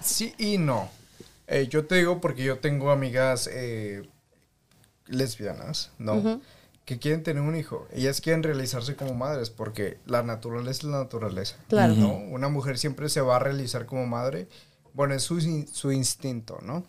Sí 0.00 0.32
y 0.38 0.56
no. 0.56 0.88
Eh, 1.48 1.68
yo 1.68 1.84
te 1.84 1.96
digo 1.96 2.22
porque 2.22 2.44
yo 2.44 2.60
tengo 2.60 2.90
amigas 2.90 3.46
eh, 3.52 4.08
lesbianas, 5.06 5.90
¿no? 5.98 6.40
Que 6.86 6.98
quieren 6.98 7.22
tener 7.22 7.42
un 7.42 7.56
hijo. 7.56 7.86
Ellas 7.92 8.22
quieren 8.22 8.42
realizarse 8.42 8.96
como 8.96 9.12
madres 9.12 9.50
porque 9.50 9.98
la 10.06 10.22
naturaleza 10.22 10.78
es 10.78 10.84
la 10.84 11.00
naturaleza. 11.00 11.56
Claro. 11.68 11.94
¿no? 11.94 12.14
Una 12.14 12.48
mujer 12.48 12.78
siempre 12.78 13.10
se 13.10 13.20
va 13.20 13.36
a 13.36 13.38
realizar 13.38 13.84
como 13.84 14.06
madre. 14.06 14.48
Bueno, 14.94 15.12
es 15.12 15.22
su, 15.24 15.38
su 15.70 15.92
instinto, 15.92 16.58
¿no? 16.62 16.84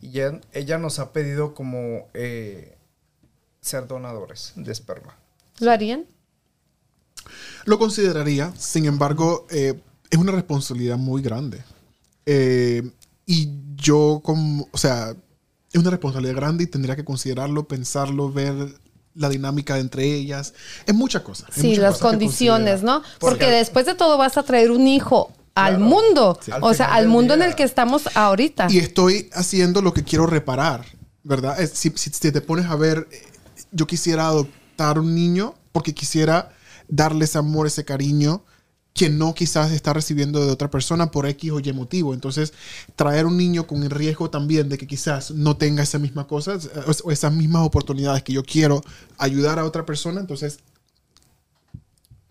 Y 0.00 0.20
ella, 0.20 0.40
ella 0.52 0.78
nos 0.78 1.00
ha 1.00 1.12
pedido 1.12 1.54
como 1.54 2.06
eh, 2.14 2.77
ser 3.68 3.86
donadores 3.86 4.52
de 4.56 4.72
esperma. 4.72 5.14
¿Lo 5.60 5.70
harían? 5.70 6.04
Lo 7.64 7.78
consideraría, 7.78 8.52
sin 8.56 8.86
embargo, 8.86 9.46
eh, 9.50 9.78
es 10.10 10.18
una 10.18 10.32
responsabilidad 10.32 10.96
muy 10.96 11.20
grande. 11.22 11.62
Eh, 12.26 12.82
y 13.26 13.50
yo, 13.76 14.20
como, 14.24 14.68
o 14.72 14.78
sea, 14.78 15.14
es 15.72 15.80
una 15.80 15.90
responsabilidad 15.90 16.36
grande 16.36 16.64
y 16.64 16.66
tendría 16.66 16.96
que 16.96 17.04
considerarlo, 17.04 17.68
pensarlo, 17.68 18.32
ver 18.32 18.54
la 19.14 19.28
dinámica 19.28 19.78
entre 19.78 20.04
ellas. 20.14 20.54
Es 20.86 20.94
muchas 20.94 21.22
cosas. 21.22 21.50
Sí, 21.52 21.68
muchas 21.68 21.82
las 21.82 21.92
cosas 21.94 22.10
condiciones. 22.10 22.82
¿no? 22.82 23.02
Porque 23.18 23.46
después 23.50 23.84
de 23.84 23.94
todo 23.94 24.16
vas 24.16 24.38
a 24.38 24.44
traer 24.44 24.70
un 24.70 24.86
hijo 24.86 25.32
al 25.54 25.76
Claro. 25.76 25.84
mundo. 25.90 26.38
Sí. 26.40 26.52
Al 26.52 26.62
O 26.62 26.72
sea, 26.72 26.94
al 26.94 27.08
mundo 27.08 27.34
en 27.34 27.42
el 27.42 27.54
que 27.54 27.64
estamos 27.64 28.08
ahorita. 28.16 28.68
Y 28.70 28.78
estoy 28.78 29.28
haciendo 29.34 29.82
lo 29.82 29.92
que 29.92 30.04
quiero 30.04 30.26
reparar, 30.26 30.86
¿verdad? 31.24 31.60
Es- 31.60 31.72
si, 31.72 31.90
si- 31.96 32.10
si 32.10 32.32
te 32.32 32.40
pones 32.40 32.66
a 32.66 32.76
ver, 32.76 33.08
eh, 33.10 33.20
yo 33.70 33.86
quisiera 33.86 34.28
adoptar 34.28 34.98
un 34.98 35.14
niño 35.14 35.54
porque 35.72 35.94
quisiera 35.94 36.52
darle 36.88 37.24
ese 37.24 37.38
amor, 37.38 37.66
ese 37.66 37.84
cariño 37.84 38.44
que 38.94 39.10
no 39.10 39.32
quizás 39.32 39.70
está 39.70 39.92
recibiendo 39.92 40.44
de 40.44 40.50
otra 40.50 40.70
persona 40.70 41.12
por 41.12 41.26
X 41.26 41.52
o 41.52 41.60
Y 41.60 41.72
motivo. 41.72 42.14
Entonces, 42.14 42.52
traer 42.96 43.26
un 43.26 43.36
niño 43.36 43.66
con 43.66 43.84
el 43.84 43.90
riesgo 43.90 44.28
también 44.28 44.68
de 44.68 44.76
que 44.76 44.88
quizás 44.88 45.30
no 45.30 45.56
tenga 45.56 45.84
esa 45.84 46.00
misma 46.00 46.26
cosa 46.26 46.54
eh, 46.54 46.92
o 47.04 47.12
esas 47.12 47.32
mismas 47.32 47.64
oportunidades 47.64 48.24
que 48.24 48.32
yo 48.32 48.42
quiero 48.42 48.82
ayudar 49.16 49.60
a 49.60 49.64
otra 49.64 49.86
persona, 49.86 50.20
entonces 50.20 50.58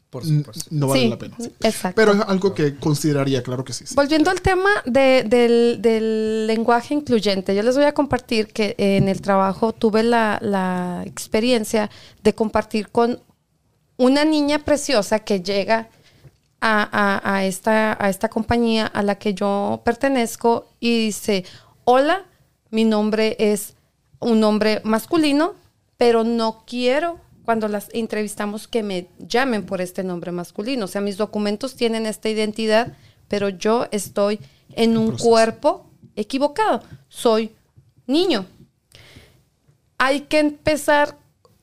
Por 0.09 0.23
supuesto. 0.25 0.65
no 0.71 0.87
vale 0.87 1.01
sí, 1.01 1.09
la 1.09 1.17
pena. 1.17 1.35
sí. 1.37 1.51
exacto. 1.61 1.95
Pero 1.95 2.13
es 2.13 2.21
algo 2.21 2.53
que 2.53 2.77
consideraría, 2.77 3.43
claro 3.43 3.65
que 3.65 3.73
sí. 3.73 3.85
sí. 3.85 3.93
Volviendo 3.95 4.31
al 4.31 4.41
tema 4.41 4.69
de- 4.85 5.23
del, 5.27 5.79
del 5.81 6.47
lenguaje 6.47 6.93
incluyente, 6.93 7.53
yo 7.53 7.61
les 7.61 7.75
voy 7.75 7.85
a 7.85 7.93
compartir 7.93 8.47
que 8.47 8.73
en 8.77 9.09
el 9.09 9.21
trabajo 9.21 9.73
tuve 9.73 10.03
la, 10.03 10.39
la 10.41 11.03
experiencia 11.05 11.89
de 12.23 12.33
compartir 12.33 12.87
con 12.89 13.19
una 13.97 14.23
niña 14.23 14.59
preciosa 14.59 15.19
que 15.19 15.41
llega 15.41 15.89
a, 16.61 16.83
a- 17.23 17.35
a 17.35 17.45
esta, 17.45 17.97
a 18.03 18.09
esta 18.09 18.29
compañía 18.29 18.85
a 18.87 19.03
la 19.03 19.15
que 19.15 19.33
yo 19.33 19.81
pertenezco 19.83 20.69
y 20.79 21.07
dice, 21.07 21.43
hola, 21.83 22.23
mi 22.71 22.85
nombre 22.85 23.35
es 23.39 23.75
un 24.19 24.39
nombre 24.39 24.79
masculino, 24.83 25.53
pero 25.97 26.23
no 26.23 26.63
quiero 26.65 27.19
cuando 27.47 27.69
las 27.69 27.87
entrevistamos 27.93 28.67
que 28.67 28.83
me 28.83 29.07
llamen 29.19 29.65
por 29.65 29.79
este 29.79 30.03
nombre 30.03 30.33
masculino. 30.33 30.83
O 30.83 30.87
sea, 30.89 30.99
mis 30.99 31.15
documentos 31.15 31.77
tienen 31.77 32.05
esta 32.05 32.27
identidad, 32.27 32.91
pero 33.29 33.47
yo 33.47 33.87
estoy 33.91 34.41
en 34.73 34.97
un 34.97 35.15
cuerpo 35.15 35.89
equivocado. 36.17 36.83
Soy 37.07 37.53
niño. 38.05 38.45
Hay 39.97 40.23
que 40.23 40.39
empezar 40.39 41.15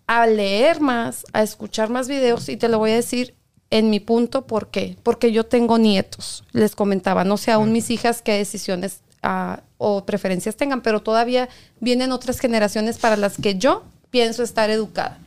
a 0.07 0.27
leer 0.27 0.81
más, 0.81 1.27
a 1.35 1.43
escuchar 1.43 1.91
más 1.91 2.09
videos 2.09 2.49
y 2.49 2.57
te 2.57 2.71
lo 2.71 2.79
voy 2.79 2.93
a 2.93 2.97
decir 2.97 3.35
en 3.69 3.91
mi 3.91 4.01
punto, 4.01 4.47
¿por 4.47 4.69
qué? 4.69 4.97
Porque 5.03 5.33
yo 5.33 5.45
tengo 5.45 5.77
nietos, 5.77 6.45
les 6.53 6.75
comentaba, 6.75 7.25
no 7.25 7.37
sé 7.37 7.53
aún 7.53 7.73
mis 7.73 7.91
hijas 7.91 8.23
qué 8.23 8.33
decisiones 8.33 9.01
ah, 9.23 9.61
o 9.77 10.07
preferencias 10.07 10.57
tengan, 10.57 10.81
pero 10.81 11.03
todavía 11.03 11.51
vienen 11.79 12.11
otras 12.11 12.39
generaciones 12.39 12.97
para 12.97 13.19
las 13.19 13.37
que 13.37 13.57
yo 13.57 13.85
pienso 14.09 14.43
estar 14.43 14.71
educada. 14.71 15.19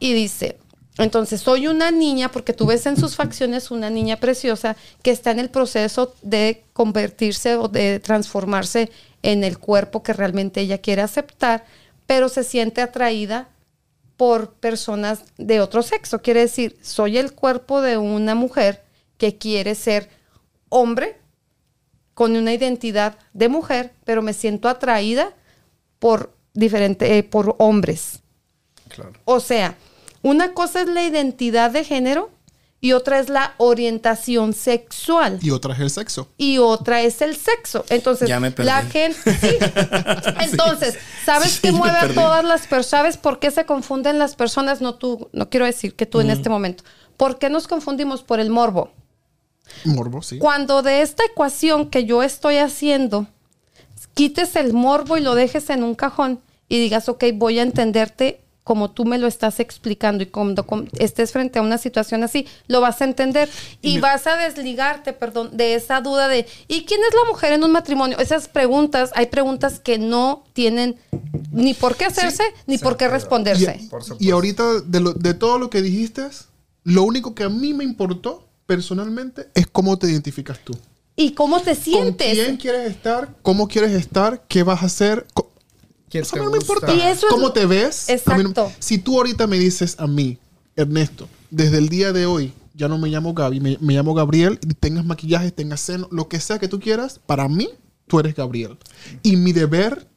Y 0.00 0.12
dice, 0.14 0.58
entonces 0.98 1.40
soy 1.40 1.66
una 1.66 1.90
niña, 1.90 2.30
porque 2.30 2.52
tú 2.52 2.66
ves 2.66 2.84
en 2.86 2.96
sus 2.96 3.16
facciones 3.16 3.70
una 3.70 3.88
niña 3.90 4.18
preciosa 4.18 4.76
que 5.02 5.10
está 5.12 5.30
en 5.30 5.38
el 5.38 5.48
proceso 5.48 6.14
de 6.22 6.64
convertirse 6.72 7.56
o 7.56 7.68
de 7.68 8.00
transformarse 8.00 8.90
en 9.22 9.44
el 9.44 9.58
cuerpo 9.58 10.02
que 10.02 10.12
realmente 10.12 10.60
ella 10.60 10.78
quiere 10.78 11.02
aceptar, 11.02 11.64
pero 12.06 12.28
se 12.28 12.42
siente 12.44 12.80
atraída 12.80 13.48
por 14.16 14.52
personas 14.52 15.22
de 15.38 15.60
otro 15.60 15.82
sexo. 15.82 16.20
Quiere 16.20 16.40
decir, 16.40 16.76
soy 16.82 17.16
el 17.16 17.32
cuerpo 17.32 17.80
de 17.80 17.96
una 17.96 18.34
mujer 18.34 18.82
que 19.16 19.38
quiere 19.38 19.74
ser 19.74 20.10
hombre 20.68 21.16
con 22.12 22.36
una 22.36 22.52
identidad 22.52 23.16
de 23.32 23.48
mujer, 23.48 23.92
pero 24.04 24.20
me 24.20 24.34
siento 24.34 24.68
atraída 24.68 25.32
por 25.98 26.34
diferente, 26.52 27.16
eh, 27.16 27.22
por 27.22 27.56
hombres. 27.58 28.20
Claro. 28.88 29.12
O 29.24 29.40
sea, 29.40 29.76
una 30.22 30.52
cosa 30.54 30.82
es 30.82 30.88
la 30.88 31.02
identidad 31.04 31.70
de 31.70 31.84
género 31.84 32.30
y 32.82 32.92
otra 32.92 33.18
es 33.18 33.28
la 33.28 33.54
orientación 33.58 34.54
sexual. 34.54 35.38
Y 35.42 35.50
otra 35.50 35.74
es 35.74 35.80
el 35.80 35.90
sexo. 35.90 36.28
Y 36.38 36.58
otra 36.58 37.02
es 37.02 37.20
el 37.20 37.36
sexo. 37.36 37.84
Entonces, 37.90 38.28
Ya 38.28 38.40
me 38.40 38.50
perdí. 38.50 38.66
la 38.66 38.82
gente. 38.82 39.18
Sí. 39.40 39.56
Entonces, 40.40 40.96
¿sabes 41.26 41.52
Sí, 41.52 41.58
qué 41.62 41.72
mueve 41.72 41.98
a 41.98 42.08
todas 42.14 42.42
las 42.44 42.66
personas? 42.66 42.86
¿Sabes 42.86 43.16
por 43.18 43.38
qué 43.38 43.50
se 43.50 43.66
confunden 43.66 44.18
las 44.18 44.34
personas? 44.34 44.80
No 44.80 44.94
tú, 44.94 45.28
no 45.32 45.50
quiero 45.50 45.66
decir 45.66 45.94
que 45.94 46.06
tú 46.06 46.20
en 46.20 46.30
este 46.30 46.48
momento. 46.48 46.84
¿Por 47.18 47.38
qué 47.38 47.50
nos 47.50 47.68
confundimos 47.68 48.22
por 48.22 48.40
el 48.40 48.48
morbo? 48.50 48.92
Morbo, 49.84 50.22
sí. 50.22 50.38
Cuando 50.38 50.82
de 50.82 51.02
esta 51.02 51.22
ecuación 51.24 51.90
que 51.90 52.04
yo 52.06 52.22
estoy 52.22 52.56
haciendo, 52.56 53.26
quites 54.14 54.56
el 54.56 54.72
morbo 54.72 55.16
y 55.18 55.20
lo 55.20 55.34
dejes 55.34 55.68
en 55.70 55.84
un 55.84 55.94
cajón 55.94 56.40
y 56.68 56.78
digas, 56.78 57.08
ok, 57.10 57.24
voy 57.34 57.58
a 57.58 57.62
entenderte 57.62 58.40
como 58.64 58.90
tú 58.90 59.04
me 59.04 59.18
lo 59.18 59.26
estás 59.26 59.58
explicando 59.58 60.22
y 60.22 60.26
cuando 60.26 60.64
estés 60.98 61.32
frente 61.32 61.58
a 61.58 61.62
una 61.62 61.78
situación 61.78 62.22
así, 62.22 62.46
lo 62.68 62.80
vas 62.80 63.00
a 63.00 63.04
entender 63.04 63.48
y 63.82 63.98
vas 63.98 64.26
a 64.26 64.36
desligarte, 64.36 65.12
perdón, 65.12 65.56
de 65.56 65.74
esa 65.74 66.00
duda 66.00 66.28
de, 66.28 66.46
¿y 66.68 66.84
quién 66.84 67.00
es 67.08 67.14
la 67.14 67.28
mujer 67.30 67.52
en 67.54 67.64
un 67.64 67.72
matrimonio? 67.72 68.18
Esas 68.18 68.48
preguntas, 68.48 69.10
hay 69.14 69.26
preguntas 69.26 69.80
que 69.80 69.98
no 69.98 70.44
tienen 70.52 70.96
ni 71.50 71.74
por 71.74 71.96
qué 71.96 72.04
hacerse 72.04 72.44
ni 72.66 72.78
por 72.78 72.96
qué 72.96 73.08
responderse. 73.08 73.78
Y, 73.80 73.86
Por 73.88 74.02
supuesto. 74.02 74.24
y 74.24 74.30
ahorita, 74.30 74.80
de, 74.82 75.00
lo- 75.00 75.14
de 75.14 75.34
todo 75.34 75.58
lo 75.58 75.70
que 75.70 75.82
dijiste, 75.82 76.22
lo 76.84 77.02
único 77.02 77.34
que 77.34 77.44
a 77.44 77.48
mí 77.48 77.74
me 77.74 77.84
importó 77.84 78.46
personalmente 78.66 79.48
es 79.54 79.66
cómo 79.66 79.98
te 79.98 80.06
identificas 80.10 80.58
tú. 80.64 80.76
¿Y 81.16 81.32
cómo 81.32 81.60
te 81.60 81.74
¿Con 81.74 81.82
sientes? 81.82 82.32
quién 82.32 82.56
quieres 82.56 82.90
estar? 82.90 83.34
¿Cómo 83.42 83.68
quieres 83.68 83.92
estar? 83.92 84.42
¿Qué 84.48 84.62
vas 84.62 84.82
a 84.82 84.86
hacer? 84.86 85.26
¿Quién 86.10 86.22
Eso 86.22 86.32
te 86.34 86.38
no 86.42 86.50
me 86.50 86.58
gusta? 86.58 86.72
importa. 86.74 86.94
Y 86.94 87.00
eso 87.00 87.26
es- 87.26 87.32
¿Cómo 87.32 87.52
te 87.52 87.64
ves? 87.66 88.08
A 88.26 88.36
mí 88.36 88.42
no- 88.42 88.50
Exacto. 88.50 88.72
si 88.78 88.98
tú 88.98 89.16
ahorita 89.16 89.46
me 89.46 89.58
dices 89.58 89.94
a 89.98 90.06
mí, 90.06 90.38
Ernesto, 90.76 91.28
desde 91.50 91.78
el 91.78 91.88
día 91.88 92.12
de 92.12 92.26
hoy, 92.26 92.52
ya 92.74 92.88
no 92.88 92.98
me 92.98 93.08
llamo 93.08 93.32
Gaby, 93.34 93.60
me, 93.60 93.78
me 93.80 93.94
llamo 93.94 94.12
Gabriel, 94.14 94.58
y 94.62 94.74
tengas 94.74 95.04
maquillaje, 95.04 95.50
tengas 95.52 95.80
seno, 95.80 96.08
lo 96.10 96.28
que 96.28 96.40
sea 96.40 96.58
que 96.58 96.68
tú 96.68 96.80
quieras, 96.80 97.20
para 97.26 97.48
mí, 97.48 97.68
tú 98.06 98.18
eres 98.18 98.34
Gabriel. 98.34 98.76
Y 99.22 99.36
mi 99.36 99.52
deber 99.52 100.08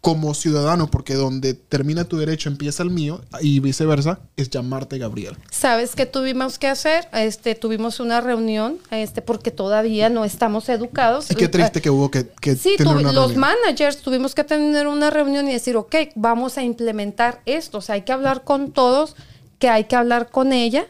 como 0.00 0.34
ciudadano, 0.34 0.88
porque 0.88 1.14
donde 1.14 1.54
termina 1.54 2.04
tu 2.04 2.16
derecho 2.16 2.48
empieza 2.48 2.84
el 2.84 2.90
mío, 2.90 3.22
y 3.40 3.58
viceversa, 3.58 4.20
es 4.36 4.48
llamarte 4.50 4.98
Gabriel. 4.98 5.36
¿Sabes 5.50 5.96
qué 5.96 6.06
tuvimos 6.06 6.58
que 6.60 6.68
hacer? 6.68 7.08
Este, 7.12 7.56
tuvimos 7.56 7.98
una 7.98 8.20
reunión, 8.20 8.78
este, 8.92 9.20
porque 9.20 9.50
todavía 9.50 10.08
no 10.08 10.24
estamos 10.24 10.68
educados. 10.68 11.28
Y 11.30 11.34
qué 11.34 11.48
triste 11.48 11.80
que 11.82 11.90
hubo 11.90 12.08
que, 12.10 12.28
que 12.40 12.54
Sí, 12.54 12.74
tener 12.76 12.94
una 12.94 13.12
los 13.12 13.32
reunión. 13.32 13.40
managers 13.64 13.98
tuvimos 13.98 14.34
que 14.36 14.44
tener 14.44 14.86
una 14.86 15.10
reunión 15.10 15.48
y 15.48 15.52
decir, 15.52 15.76
ok, 15.76 15.96
vamos 16.14 16.56
a 16.56 16.62
implementar 16.62 17.42
esto. 17.44 17.78
O 17.78 17.80
sea, 17.80 17.96
hay 17.96 18.02
que 18.02 18.12
hablar 18.12 18.44
con 18.44 18.70
todos, 18.70 19.16
que 19.58 19.68
hay 19.68 19.84
que 19.84 19.96
hablar 19.96 20.30
con 20.30 20.52
ella 20.52 20.86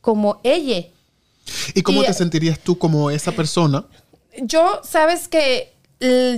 como 0.00 0.40
ella. 0.44 0.86
¿Y 1.74 1.82
cómo 1.82 2.02
y- 2.04 2.06
te 2.06 2.14
sentirías 2.14 2.60
tú 2.60 2.78
como 2.78 3.10
esa 3.10 3.32
persona? 3.32 3.84
Yo, 4.40 4.80
sabes 4.84 5.26
que 5.26 5.72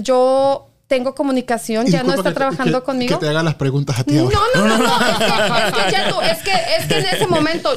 yo 0.00 0.68
tengo 0.92 1.14
comunicación, 1.14 1.86
ya 1.86 2.02
no 2.02 2.12
está 2.12 2.34
trabajando 2.34 2.80
que- 2.80 2.84
conmigo. 2.84 3.18
Que 3.18 3.24
te 3.24 3.30
haga 3.30 3.42
las 3.42 3.54
preguntas 3.54 3.98
a 4.00 4.04
ti 4.04 4.12
No, 4.12 4.24
ahora. 4.24 4.36
no, 4.54 4.66
no, 4.68 4.78
no, 4.78 5.00
es 5.08 5.72
que, 5.72 5.80
es 5.80 5.84
que 5.86 5.90
ya 5.92 6.08
tú- 6.10 6.20
es 6.20 6.38
que, 6.42 6.50
es 6.78 6.86
que 6.86 6.98
en 6.98 7.06
ese 7.06 7.26
momento, 7.26 7.70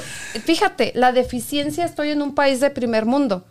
fíjate, 0.44 0.92
la 0.96 1.14
deficiencia, 1.14 1.86
estoy 1.86 2.10
en 2.10 2.22
un 2.22 2.36
país 2.36 2.60
de 2.60 2.70
primer 2.72 3.06
mundo, 3.06 3.46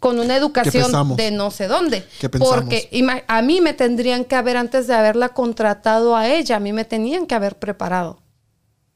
con 0.00 0.18
una 0.18 0.34
educación 0.36 0.90
de 1.16 1.30
no 1.30 1.52
sé 1.52 1.68
dónde. 1.68 2.04
¿Qué 2.20 2.28
pensamos? 2.28 2.56
Porque 2.64 2.90
a 3.28 3.42
mí 3.42 3.60
me 3.60 3.72
tendrían 3.72 4.24
que 4.24 4.34
haber, 4.34 4.56
antes 4.56 4.88
de 4.88 4.94
haberla 4.94 5.28
contratado 5.28 6.16
a 6.16 6.28
ella, 6.28 6.56
a 6.56 6.60
mí 6.60 6.72
me 6.72 6.84
tenían 6.84 7.26
que 7.26 7.36
haber 7.36 7.56
preparado 7.60 8.20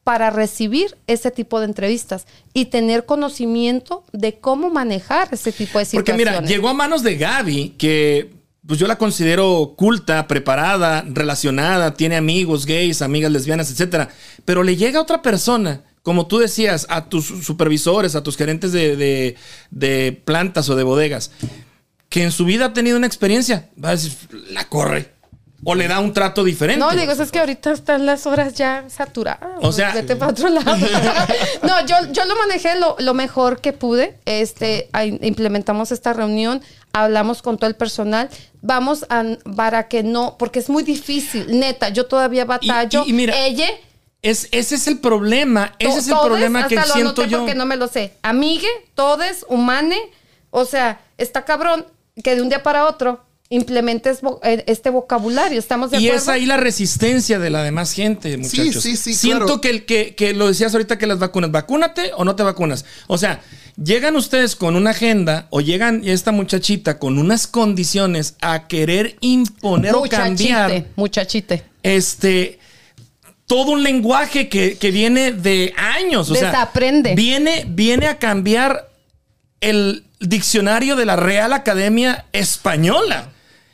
para 0.02 0.30
recibir 0.30 0.96
ese 1.06 1.30
tipo 1.30 1.60
de 1.60 1.66
entrevistas 1.66 2.26
y 2.54 2.66
tener 2.66 3.06
conocimiento 3.06 4.04
de 4.12 4.38
cómo 4.40 4.70
manejar 4.70 5.28
ese 5.30 5.52
tipo 5.52 5.78
de 5.78 5.86
Porque 5.86 6.12
situaciones. 6.12 6.40
mira, 6.42 6.48
llegó 6.48 6.68
a 6.68 6.74
manos 6.74 7.02
de 7.04 7.16
Gaby, 7.16 7.70
que 7.78 8.35
pues 8.66 8.78
yo 8.80 8.86
la 8.86 8.96
considero 8.98 9.74
culta, 9.76 10.26
preparada, 10.26 11.04
relacionada, 11.08 11.94
tiene 11.94 12.16
amigos 12.16 12.66
gays, 12.66 13.02
amigas 13.02 13.30
lesbianas, 13.32 13.70
etcétera. 13.70 14.08
Pero 14.44 14.62
le 14.62 14.76
llega 14.76 14.98
a 14.98 15.02
otra 15.02 15.22
persona, 15.22 15.82
como 16.02 16.26
tú 16.26 16.38
decías, 16.38 16.86
a 16.88 17.08
tus 17.08 17.26
supervisores, 17.26 18.14
a 18.14 18.22
tus 18.22 18.36
gerentes 18.36 18.72
de, 18.72 18.96
de- 18.96 19.36
de 19.70 20.22
plantas 20.24 20.68
o 20.68 20.76
de 20.76 20.82
bodegas, 20.82 21.30
que 22.08 22.22
en 22.22 22.30
su 22.30 22.44
vida 22.44 22.66
ha 22.66 22.72
tenido 22.72 22.96
una 22.96 23.06
experiencia, 23.06 23.68
va 23.82 23.88
a 23.90 23.92
decir, 23.92 24.12
la 24.50 24.64
corre. 24.68 25.12
O 25.64 25.74
le 25.74 25.88
da 25.88 26.00
un 26.00 26.12
trato 26.12 26.44
diferente. 26.44 26.78
No, 26.78 26.90
digo, 26.92 27.12
es 27.12 27.32
que 27.32 27.38
ahorita 27.38 27.72
están 27.72 28.04
las 28.06 28.26
horas 28.26 28.54
ya 28.54 28.84
saturadas. 28.88 29.50
O 29.62 29.72
sea- 29.72 29.92
vete 29.92 30.14
para 30.14 30.30
otro 30.32 30.48
lado. 30.48 30.76
no, 31.62 31.86
yo, 31.86 31.96
yo 32.12 32.24
lo 32.24 32.36
manejé 32.36 32.78
lo, 32.78 32.96
lo 32.98 33.14
mejor 33.14 33.60
que 33.60 33.72
pude. 33.72 34.18
Este, 34.26 34.88
implementamos 35.22 35.92
esta 35.92 36.12
reunión, 36.12 36.62
hablamos 36.92 37.42
con 37.42 37.56
todo 37.58 37.68
el 37.68 37.76
personal. 37.76 38.28
Vamos 38.60 39.06
a, 39.08 39.24
para 39.56 39.88
que 39.88 40.02
no, 40.02 40.36
porque 40.38 40.58
es 40.58 40.68
muy 40.68 40.82
difícil, 40.82 41.58
neta. 41.58 41.88
Yo 41.88 42.06
todavía 42.06 42.44
batallo. 42.44 43.04
y 43.06 43.12
mira, 43.12 43.34
Ella, 43.38 43.66
Es, 44.22 44.48
ese 44.52 44.74
es 44.74 44.86
el 44.86 44.98
problema. 45.00 45.74
Ese 45.78 45.98
es 45.98 46.08
el 46.08 46.14
todes, 46.14 46.26
problema 46.26 46.68
que 46.68 46.76
lo 46.76 46.82
siento 46.84 47.22
anoté 47.22 47.28
yo. 47.28 47.38
porque 47.38 47.54
no 47.54 47.64
me 47.66 47.76
lo 47.76 47.88
sé. 47.88 48.12
Amigue, 48.22 48.68
todes, 48.94 49.44
humane. 49.48 49.98
O 50.50 50.64
sea, 50.64 51.00
está 51.18 51.44
cabrón 51.44 51.86
que 52.22 52.34
de 52.34 52.42
un 52.42 52.48
día 52.48 52.62
para 52.62 52.86
otro 52.86 53.25
implementes 53.48 54.22
vo- 54.22 54.40
eh, 54.42 54.64
este 54.66 54.90
vocabulario. 54.90 55.58
¿Estamos 55.58 55.90
de 55.90 55.98
Y 55.98 56.06
acuerdo? 56.08 56.22
es 56.22 56.28
ahí 56.28 56.46
la 56.46 56.56
resistencia 56.56 57.38
de 57.38 57.50
la 57.50 57.62
demás 57.62 57.92
gente, 57.92 58.36
muchachos. 58.36 58.82
sí, 58.82 58.96
sí, 58.96 59.14
Siento 59.14 59.44
claro. 59.46 59.60
que, 59.60 59.70
el, 59.70 59.84
que, 59.84 60.14
que 60.14 60.34
lo 60.34 60.48
decías 60.48 60.72
ahorita 60.74 60.98
que 60.98 61.06
las 61.06 61.18
vacunas, 61.18 61.50
vacúnate 61.52 62.10
o 62.16 62.24
no 62.24 62.34
te 62.34 62.42
vacunas. 62.42 62.84
O 63.06 63.18
sea, 63.18 63.40
llegan 63.82 64.16
ustedes 64.16 64.56
con 64.56 64.74
una 64.74 64.90
agenda 64.90 65.46
o 65.50 65.60
llegan 65.60 66.02
esta 66.04 66.32
muchachita 66.32 66.98
con 66.98 67.18
unas 67.18 67.46
condiciones 67.46 68.34
a 68.40 68.66
querer 68.66 69.16
imponer 69.20 69.94
o 69.94 70.02
cambiar 70.02 70.70
Muchachite, 70.70 70.90
muchachite. 70.96 71.62
este 71.82 72.58
todo 73.46 73.70
un 73.70 73.84
lenguaje 73.84 74.48
que, 74.48 74.76
que 74.76 74.90
viene 74.90 75.30
de 75.30 75.72
años. 75.76 76.28
O 76.30 76.34
Desaprende. 76.34 77.10
Sea, 77.10 77.14
viene, 77.16 77.64
viene 77.68 78.08
a 78.08 78.18
cambiar 78.18 78.90
el 79.60 80.02
diccionario 80.18 80.96
de 80.96 81.04
la 81.06 81.14
Real 81.14 81.52
Academia 81.52 82.24
Española. 82.32 83.28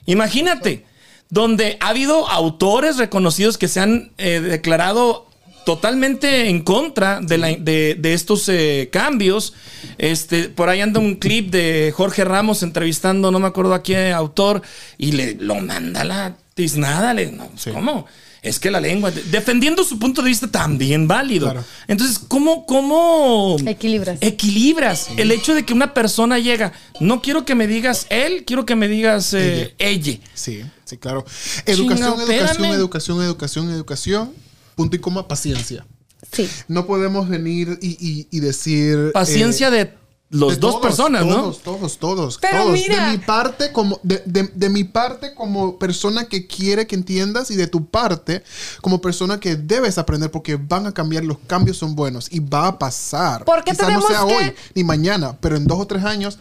Imagínate, 0.06 0.84
donde 1.30 1.76
ha 1.80 1.88
habido 1.88 2.28
autores 2.28 2.96
reconocidos 2.98 3.56
que 3.58 3.68
se 3.68 3.80
han 3.80 4.12
eh, 4.18 4.40
declarado 4.40 5.26
totalmente 5.64 6.48
en 6.48 6.62
contra 6.62 7.20
de, 7.20 7.38
la- 7.38 7.54
de- 7.56 7.94
de 7.98 8.14
estos 8.14 8.48
eh, 8.48 8.88
cambios. 8.92 9.54
Este, 9.96 10.48
por 10.48 10.68
ahí 10.68 10.80
anda 10.80 10.98
un 10.98 11.14
clip 11.14 11.50
de 11.50 11.92
Jorge 11.96 12.24
Ramos 12.24 12.62
entrevistando, 12.64 13.30
no 13.30 13.38
me 13.38 13.46
acuerdo 13.46 13.72
a 13.74 13.82
qué 13.82 14.10
autor, 14.12 14.62
y 14.98 15.12
le 15.12 15.34
lo 15.36 15.54
manda 15.56 16.02
la 16.04 16.34
tiznada. 16.54 17.14
Le, 17.14 17.30
no, 17.30 17.48
¿Cómo? 17.72 18.06
Es 18.42 18.58
que 18.58 18.72
la 18.72 18.80
lengua, 18.80 19.12
de- 19.12 19.22
defendiendo 19.22 19.84
su 19.84 20.00
punto 20.00 20.20
de 20.20 20.28
vista 20.28 20.48
también 20.48 21.06
válido. 21.06 21.46
Claro. 21.46 21.64
Entonces, 21.86 22.18
¿cómo, 22.18 22.66
cómo 22.66 23.56
Equilibras. 23.64 24.18
equilibras 24.20 25.08
el 25.16 25.30
hecho 25.30 25.54
de 25.54 25.64
que 25.64 25.72
una 25.72 25.94
persona 25.94 26.40
llega? 26.40 26.72
No 26.98 27.22
quiero 27.22 27.44
que 27.44 27.54
me 27.54 27.68
digas 27.68 28.06
él, 28.10 28.42
quiero 28.44 28.66
que 28.66 28.74
me 28.74 28.88
digas 28.88 29.32
eh, 29.34 29.74
ella. 29.78 30.18
Sí, 30.34 30.62
sí, 30.84 30.96
claro. 30.96 31.24
Educación, 31.66 32.20
educación, 32.20 32.66
educación, 32.74 33.22
educación, 33.22 33.70
educación. 33.70 34.32
Punto 34.74 34.96
y 34.96 34.98
coma, 34.98 35.28
paciencia. 35.28 35.86
Sí. 36.32 36.48
No 36.66 36.86
podemos 36.86 37.28
venir 37.28 37.78
y, 37.80 37.90
y- 38.00 38.26
y 38.30 38.40
decir... 38.40 39.12
Paciencia 39.12 39.68
eh, 39.68 39.70
de 39.70 39.94
los 40.32 40.54
de 40.54 40.56
dos 40.56 40.72
todos, 40.72 40.82
personas, 40.86 41.24
¿no? 41.24 41.34
Todos, 41.36 41.58
todos, 41.62 41.98
todos. 41.98 42.38
Pero 42.40 42.62
todos. 42.64 42.72
mira- 42.72 43.06
De 43.06 43.12
mi 43.12 43.18
parte, 43.18 43.70
como, 43.70 44.00
de, 44.02 44.22
de- 44.26 44.50
de 44.54 44.68
mi 44.68 44.84
parte 44.84 45.34
como 45.34 45.78
persona 45.78 46.24
que 46.26 46.46
quiere 46.46 46.86
que 46.86 46.94
entiendas 46.96 47.50
y 47.50 47.56
de 47.56 47.66
tu 47.68 47.86
parte 47.86 48.42
como 48.80 49.00
persona 49.00 49.38
que 49.38 49.56
debes 49.56 49.98
aprender 49.98 50.30
porque 50.30 50.56
van 50.56 50.86
a 50.86 50.92
cambiar, 50.92 51.24
los 51.24 51.38
cambios 51.46 51.76
son 51.76 51.94
buenos 51.94 52.26
y 52.32 52.40
va 52.40 52.66
a 52.68 52.78
pasar. 52.78 53.44
¿Por 53.44 53.62
qué 53.62 53.72
Quizás 53.72 53.92
no 53.92 54.02
sea 54.02 54.18
que- 54.26 54.34
hoy 54.34 54.54
ni 54.74 54.82
mañana, 54.84 55.36
pero 55.40 55.56
en 55.56 55.66
dos 55.66 55.78
o 55.80 55.86
tres 55.86 56.04
años 56.04 56.38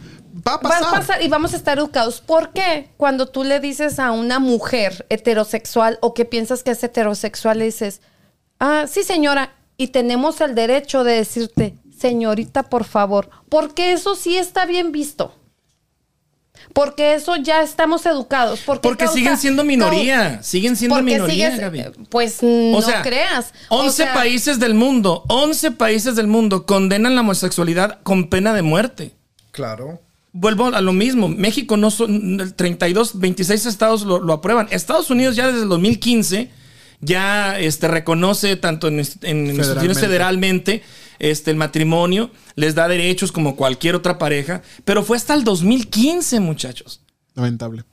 Va 0.48 0.54
a 0.54 0.60
pasar. 0.60 1.22
y 1.22 1.28
vamos 1.28 1.52
a 1.52 1.56
estar 1.56 1.76
educados. 1.78 2.22
¿Por 2.22 2.52
qué? 2.54 2.88
Cuando 2.96 3.26
tú 3.26 3.44
le 3.44 3.60
dices 3.60 3.98
a 3.98 4.12
una 4.12 4.38
mujer 4.38 5.04
heterosexual 5.10 5.98
o 6.00 6.14
que 6.14 6.24
piensas 6.24 6.62
que 6.62 6.70
es 6.70 6.82
heterosexual, 6.82 7.58
le 7.58 7.66
dices, 7.66 8.00
ah, 8.58 8.86
sí 8.90 9.02
señora, 9.02 9.54
y 9.76 9.88
tenemos 9.88 10.40
el 10.40 10.54
derecho 10.54 11.04
de 11.04 11.12
decirte, 11.14 11.74
señorita, 12.02 12.64
por 12.64 12.84
favor, 12.84 13.30
porque 13.48 13.92
eso 13.92 14.14
sí 14.14 14.36
está 14.36 14.66
bien 14.66 14.92
visto. 14.92 15.34
Porque 16.72 17.14
eso 17.14 17.36
ya 17.36 17.62
estamos 17.62 18.06
educados. 18.06 18.60
Porque, 18.64 19.08
siguen 19.08 19.36
siendo 19.36 19.64
minoría. 19.64 20.42
Siguen 20.42 20.76
siendo 20.76 21.02
minoría, 21.02 21.56
Gaby. 21.56 21.84
Pues 22.08 22.42
no 22.42 22.80
creas. 23.02 23.52
11 23.68 24.06
países 24.14 24.58
del 24.58 24.74
mundo, 24.74 25.24
11 25.28 25.72
países 25.72 26.14
del 26.16 26.28
mundo 26.28 26.64
condenan 26.64 27.14
la 27.14 27.22
homosexualidad 27.22 28.00
con 28.02 28.28
pena 28.28 28.54
de 28.54 28.62
muerte. 28.62 29.14
Claro. 29.50 30.00
Vuelvo 30.32 30.66
a 30.66 30.80
lo 30.80 30.92
mismo. 30.92 31.28
México 31.28 31.76
no 31.76 31.90
son 31.90 32.54
32, 32.56 33.18
26 33.18 33.66
estados 33.66 34.02
lo, 34.02 34.32
aprueban. 34.32 34.68
Estados 34.70 35.10
Unidos 35.10 35.36
ya 35.36 35.48
desde 35.48 35.62
el 35.62 35.68
2015 35.68 36.50
ya 37.00 37.58
este, 37.58 37.88
reconoce 37.88 38.56
tanto 38.56 38.86
en, 38.88 39.02
en 39.22 39.46
instituciones 39.48 39.98
federalmente 39.98 40.82
este, 41.18 41.50
el 41.50 41.56
matrimonio, 41.56 42.30
les 42.54 42.74
da 42.74 42.88
derechos 42.88 43.32
como 43.32 43.56
cualquier 43.56 43.94
otra 43.94 44.18
pareja, 44.18 44.62
pero 44.84 45.02
fue 45.02 45.16
hasta 45.16 45.34
el 45.34 45.44
2015, 45.44 46.40
muchachos. 46.40 47.02
Lamentable. 47.34 47.84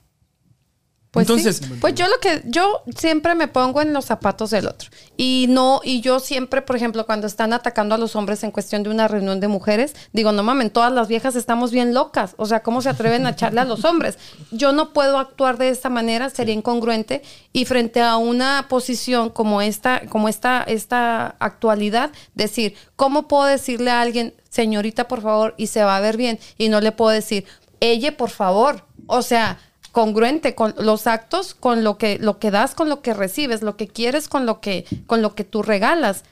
Pues 1.11 1.27
Entonces, 1.27 1.61
pues 1.81 1.95
yo 1.95 2.07
lo 2.07 2.19
que 2.19 2.43
yo 2.45 2.83
siempre 2.95 3.33
me 3.33 3.47
pongo 3.47 3.81
en 3.81 3.93
los 3.93 4.05
zapatos 4.05 4.51
del 4.51 4.67
otro. 4.67 4.91
Y 5.17 5.47
no 5.49 5.81
y 5.83 6.01
yo 6.01 6.19
siempre, 6.19 6.61
por 6.61 6.75
ejemplo, 6.75 7.07
cuando 7.07 7.25
están 7.25 7.51
atacando 7.51 7.95
a 7.95 7.97
los 7.97 8.15
hombres 8.15 8.43
en 8.43 8.51
cuestión 8.51 8.83
de 8.83 8.91
una 8.91 9.07
reunión 9.07 9.39
de 9.39 9.47
mujeres, 9.47 9.95
digo, 10.13 10.31
no 10.31 10.43
mames, 10.43 10.71
todas 10.71 10.93
las 10.93 11.07
viejas 11.07 11.35
estamos 11.35 11.71
bien 11.71 11.95
locas, 11.95 12.35
o 12.37 12.45
sea, 12.45 12.61
¿cómo 12.61 12.83
se 12.83 12.89
atreven 12.89 13.25
a 13.25 13.31
echarle 13.31 13.59
a 13.59 13.65
los 13.65 13.85
hombres? 13.85 14.19
Yo 14.51 14.71
no 14.71 14.93
puedo 14.93 15.17
actuar 15.17 15.57
de 15.57 15.69
esta 15.69 15.89
manera, 15.89 16.29
sería 16.29 16.53
incongruente. 16.53 17.23
Y 17.53 17.65
frente 17.65 18.01
a 18.01 18.17
una 18.17 18.67
posición 18.69 19.31
como 19.31 19.63
esta, 19.63 20.03
como 20.09 20.29
esta 20.29 20.61
esta 20.61 21.35
actualidad, 21.39 22.11
decir, 22.35 22.75
¿cómo 22.95 23.27
puedo 23.27 23.45
decirle 23.45 23.89
a 23.89 24.01
alguien, 24.01 24.35
"Señorita, 24.49 25.07
por 25.07 25.21
favor", 25.21 25.55
y 25.57 25.67
se 25.67 25.83
va 25.83 25.97
a 25.97 26.01
ver 26.01 26.17
bien 26.17 26.37
y 26.59 26.69
no 26.69 26.81
le 26.81 26.91
puedo 26.91 27.09
decir, 27.09 27.45
"Ella, 27.79 28.15
por 28.15 28.29
favor"? 28.29 28.85
O 29.07 29.23
sea, 29.23 29.57
congruente 29.99 30.55
con 30.55 30.73
los 30.77 31.07
actos, 31.07 31.53
con 31.53 31.83
lo 31.83 31.97
que, 31.97 32.19
lo 32.19 32.39
que 32.39 32.51
das, 32.51 32.73
con 32.73 32.87
lo 32.87 33.01
que 33.01 33.13
recibes, 33.13 33.61
lo 33.61 33.75
que 33.75 33.89
quieres 33.89 34.29
con 34.29 34.45
lo 34.45 34.61
que, 34.61 34.85
con 35.07 35.21
lo 35.21 35.35
que 35.35 35.43
tú 35.43 35.61
regalas. 35.61 36.23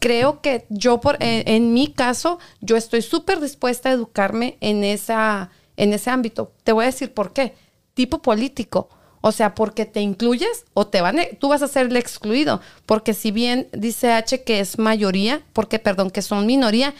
Creo 0.00 0.40
que 0.40 0.66
yo, 0.70 1.00
por, 1.00 1.18
en, 1.20 1.72
mi 1.72 1.86
caso, 1.86 2.40
yo 2.60 2.76
estoy 2.76 3.00
súper 3.00 3.38
dispuesta 3.38 3.90
a 3.90 3.92
educarme 3.92 4.56
en, 4.60 4.82
esa, 4.82 5.50
en 5.76 5.92
ese 5.92 6.10
ámbito. 6.10 6.50
Te 6.64 6.72
voy 6.72 6.82
a 6.82 6.86
decir 6.86 7.14
por 7.14 7.32
qué. 7.32 7.54
Tipo 7.94 8.22
político. 8.22 8.88
O 9.20 9.30
sea, 9.30 9.54
porque 9.54 9.84
te 9.84 10.00
incluyes 10.00 10.64
o 10.74 10.88
te 10.88 11.00
van, 11.00 11.20
tú 11.38 11.46
vas 11.46 11.62
a 11.62 11.68
ser 11.68 11.86
el 11.86 11.96
excluido. 11.96 12.60
Porque 12.86 13.14
si 13.14 13.30
bien 13.30 13.68
dice 13.72 14.10
H 14.10 14.42
que 14.42 14.58
es 14.58 14.80
mayoría, 14.80 15.42
porque 15.52 15.78
perdón, 15.78 16.10
que 16.10 16.22
son 16.22 16.44
minoría, 16.44 16.92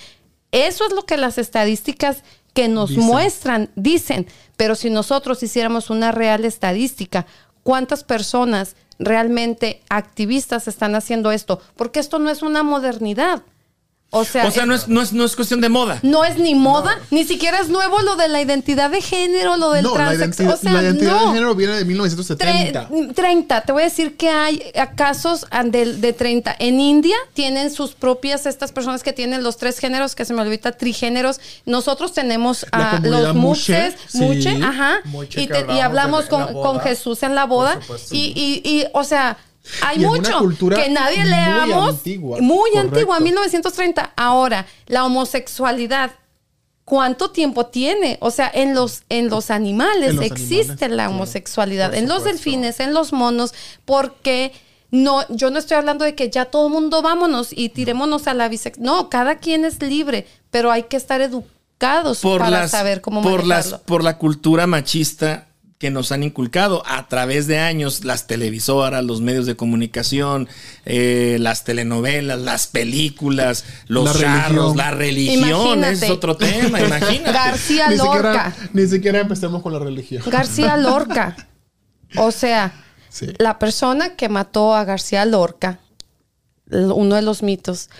eso 0.52 0.86
es 0.86 0.92
lo 0.92 1.04
que 1.04 1.16
las 1.16 1.36
estadísticas 1.36 2.22
que 2.52 2.68
nos 2.68 2.96
muestran, 2.96 3.70
dicen, 3.76 4.26
pero 4.56 4.74
si 4.74 4.90
nosotros 4.90 5.42
hiciéramos 5.42 5.90
una 5.90 6.12
real 6.12 6.44
estadística, 6.44 7.26
¿cuántas 7.62 8.04
personas 8.04 8.76
realmente 8.98 9.82
activistas 9.88 10.68
están 10.68 10.94
haciendo 10.94 11.32
esto? 11.32 11.60
Porque 11.76 12.00
esto 12.00 12.18
no 12.18 12.30
es 12.30 12.42
una 12.42 12.62
modernidad. 12.62 13.42
O 14.14 14.26
sea, 14.26 14.44
no, 14.66 14.74
es, 14.74 14.88
no, 14.88 15.00
es, 15.00 15.14
no, 15.14 15.24
es, 15.24 15.34
cuestión 15.34 15.62
de 15.62 15.70
moda. 15.70 15.98
No 16.02 16.22
es 16.22 16.36
ni 16.36 16.54
moda, 16.54 17.00
ni 17.10 17.24
siquiera 17.24 17.60
es 17.60 17.70
nuevo 17.70 17.98
lo 18.02 18.14
de 18.16 18.28
la 18.28 18.42
identidad 18.42 18.90
de 18.90 19.00
género, 19.00 19.56
lo 19.56 19.70
del 19.70 19.84
no, 19.84 19.96
La 19.96 20.14
identidad, 20.14 20.58
la 20.60 20.82
identidad 20.82 21.18
de 21.18 21.26
género 21.28 21.54
viene 21.54 21.76
de 21.76 21.86
1970. 21.86 22.90
30. 23.14 23.60
Te 23.62 23.72
voy 23.72 23.80
a 23.80 23.84
decir 23.86 24.18
que 24.18 24.28
hay 24.28 24.70
casos 24.96 25.46
de, 25.64 25.94
de 25.94 26.12
30. 26.12 26.54
En 26.58 26.78
India 26.78 27.16
tienen 27.32 27.70
sus 27.70 27.94
propias, 27.94 28.44
estas 28.44 28.70
personas 28.70 29.02
que 29.02 29.14
tienen 29.14 29.42
los 29.42 29.56
tres 29.56 29.78
géneros, 29.78 30.14
que 30.14 30.26
se 30.26 30.34
me 30.34 30.42
olvida, 30.42 30.72
trigéneros. 30.72 31.40
Nosotros 31.64 32.12
tenemos 32.12 32.66
a 32.70 33.00
los 33.02 33.34
muches, 33.34 33.94
muche, 34.12 34.62
ajá. 34.62 35.00
y, 35.34 35.80
hablamos 35.80 36.26
con, 36.26 36.52
con, 36.52 36.80
Jesús 36.80 37.22
en 37.22 37.34
la 37.34 37.46
boda. 37.46 37.80
y, 38.10 38.34
y, 38.36 38.70
y, 38.70 38.84
o 38.92 39.04
sea 39.04 39.38
hay 39.82 39.98
mucho 39.98 40.48
que 40.74 40.88
nadie 40.90 41.24
leamos. 41.24 41.96
Antigua, 41.96 42.38
muy 42.40 42.70
antigua, 42.76 43.20
1930. 43.20 44.12
Ahora, 44.16 44.66
la 44.86 45.04
homosexualidad, 45.04 46.12
¿cuánto 46.84 47.30
tiempo 47.30 47.66
tiene? 47.66 48.18
O 48.20 48.30
sea, 48.30 48.50
en 48.52 48.74
los, 48.74 49.02
en 49.08 49.28
los 49.28 49.50
animales 49.50 50.16
existe 50.20 50.88
la 50.88 51.08
homosexualidad, 51.08 51.94
en 51.94 52.08
los 52.08 52.24
delfines, 52.24 52.80
en 52.80 52.92
los 52.92 53.12
monos, 53.12 53.54
porque 53.84 54.52
no, 54.90 55.24
yo 55.28 55.50
no 55.50 55.58
estoy 55.58 55.76
hablando 55.76 56.04
de 56.04 56.14
que 56.14 56.28
ya 56.28 56.46
todo 56.46 56.66
el 56.66 56.72
mundo 56.72 57.00
vámonos 57.02 57.48
y 57.50 57.70
tirémonos 57.70 58.26
a 58.26 58.34
la 58.34 58.48
bisexualidad. 58.48 58.94
No, 58.94 59.08
cada 59.08 59.36
quien 59.36 59.64
es 59.64 59.80
libre, 59.80 60.26
pero 60.50 60.70
hay 60.70 60.84
que 60.84 60.96
estar 60.96 61.20
educados 61.20 62.20
para 62.20 62.68
saber 62.68 63.00
cómo 63.00 63.22
por 63.22 63.46
Las, 63.46 63.74
por 63.74 64.04
la 64.04 64.18
cultura 64.18 64.66
machista 64.66 65.48
que 65.82 65.90
nos 65.90 66.12
han 66.12 66.22
inculcado 66.22 66.84
a 66.86 67.08
través 67.08 67.48
de 67.48 67.58
años 67.58 68.04
las 68.04 68.28
televisoras, 68.28 69.04
los 69.04 69.20
medios 69.20 69.46
de 69.46 69.56
comunicación, 69.56 70.48
eh, 70.84 71.38
las 71.40 71.64
telenovelas, 71.64 72.38
las 72.38 72.68
películas, 72.68 73.64
los 73.88 74.04
la 74.04 74.12
religión. 74.44 74.76
la 74.76 74.90
religión, 74.92 75.82
es 75.82 76.08
otro 76.08 76.36
tema, 76.36 76.80
imagínate. 76.86 77.32
García 77.32 77.90
Lorca. 77.90 78.54
Ni 78.72 78.86
siquiera, 78.86 79.18
empecemos 79.18 79.60
con 79.60 79.72
la 79.72 79.80
religión. 79.80 80.22
García 80.24 80.76
Lorca. 80.76 81.48
O 82.14 82.30
sea, 82.30 82.72
la 83.38 83.58
persona 83.58 84.14
que 84.14 84.28
mató 84.28 84.76
a 84.76 84.84
García 84.84 85.24
Lorca, 85.24 85.80
uno 86.70 87.16
de 87.16 87.22
los 87.22 87.42
mitos, 87.42 87.90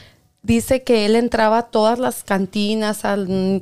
dice 0.42 0.82
que 0.82 1.06
él 1.06 1.14
entraba 1.16 1.58
a 1.58 1.62
todas 1.70 1.98
las 1.98 2.24
cantinas, 2.24 3.02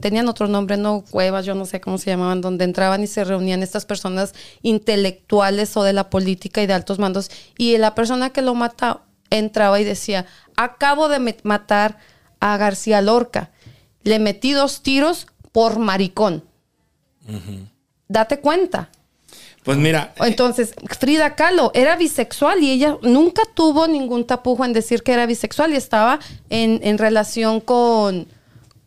tenían 0.00 0.28
otro 0.28 0.48
nombre, 0.48 0.76
no 0.76 1.04
cuevas, 1.08 1.44
yo 1.44 1.54
no 1.54 1.66
sé 1.66 1.80
cómo 1.80 1.98
se 1.98 2.10
llamaban, 2.10 2.40
donde 2.40 2.64
entraban 2.64 3.02
y 3.02 3.06
se 3.06 3.24
reunían 3.24 3.62
estas 3.62 3.84
personas 3.84 4.34
intelectuales 4.62 5.76
o 5.76 5.82
de 5.82 5.92
la 5.92 6.10
política 6.10 6.62
y 6.62 6.66
de 6.66 6.72
altos 6.72 6.98
mandos. 6.98 7.30
Y 7.58 7.76
la 7.78 7.94
persona 7.94 8.30
que 8.30 8.42
lo 8.42 8.54
mata 8.54 9.02
entraba 9.28 9.80
y 9.80 9.84
decía, 9.84 10.26
acabo 10.56 11.08
de 11.08 11.34
matar 11.42 11.98
a 12.40 12.56
García 12.56 13.02
Lorca, 13.02 13.50
le 14.02 14.18
metí 14.18 14.52
dos 14.52 14.82
tiros 14.82 15.26
por 15.52 15.78
maricón. 15.78 16.44
Date 18.08 18.40
cuenta. 18.40 18.90
Pues 19.70 19.78
mira. 19.78 20.12
Entonces, 20.16 20.74
Frida 20.98 21.36
Kahlo 21.36 21.70
era 21.74 21.94
bisexual 21.94 22.60
y 22.60 22.72
ella 22.72 22.98
nunca 23.02 23.42
tuvo 23.54 23.86
ningún 23.86 24.26
tapujo 24.26 24.64
en 24.64 24.72
decir 24.72 25.04
que 25.04 25.12
era 25.12 25.26
bisexual 25.26 25.72
y 25.72 25.76
estaba 25.76 26.18
en, 26.48 26.98
relación 26.98 27.60
con, 27.60 28.26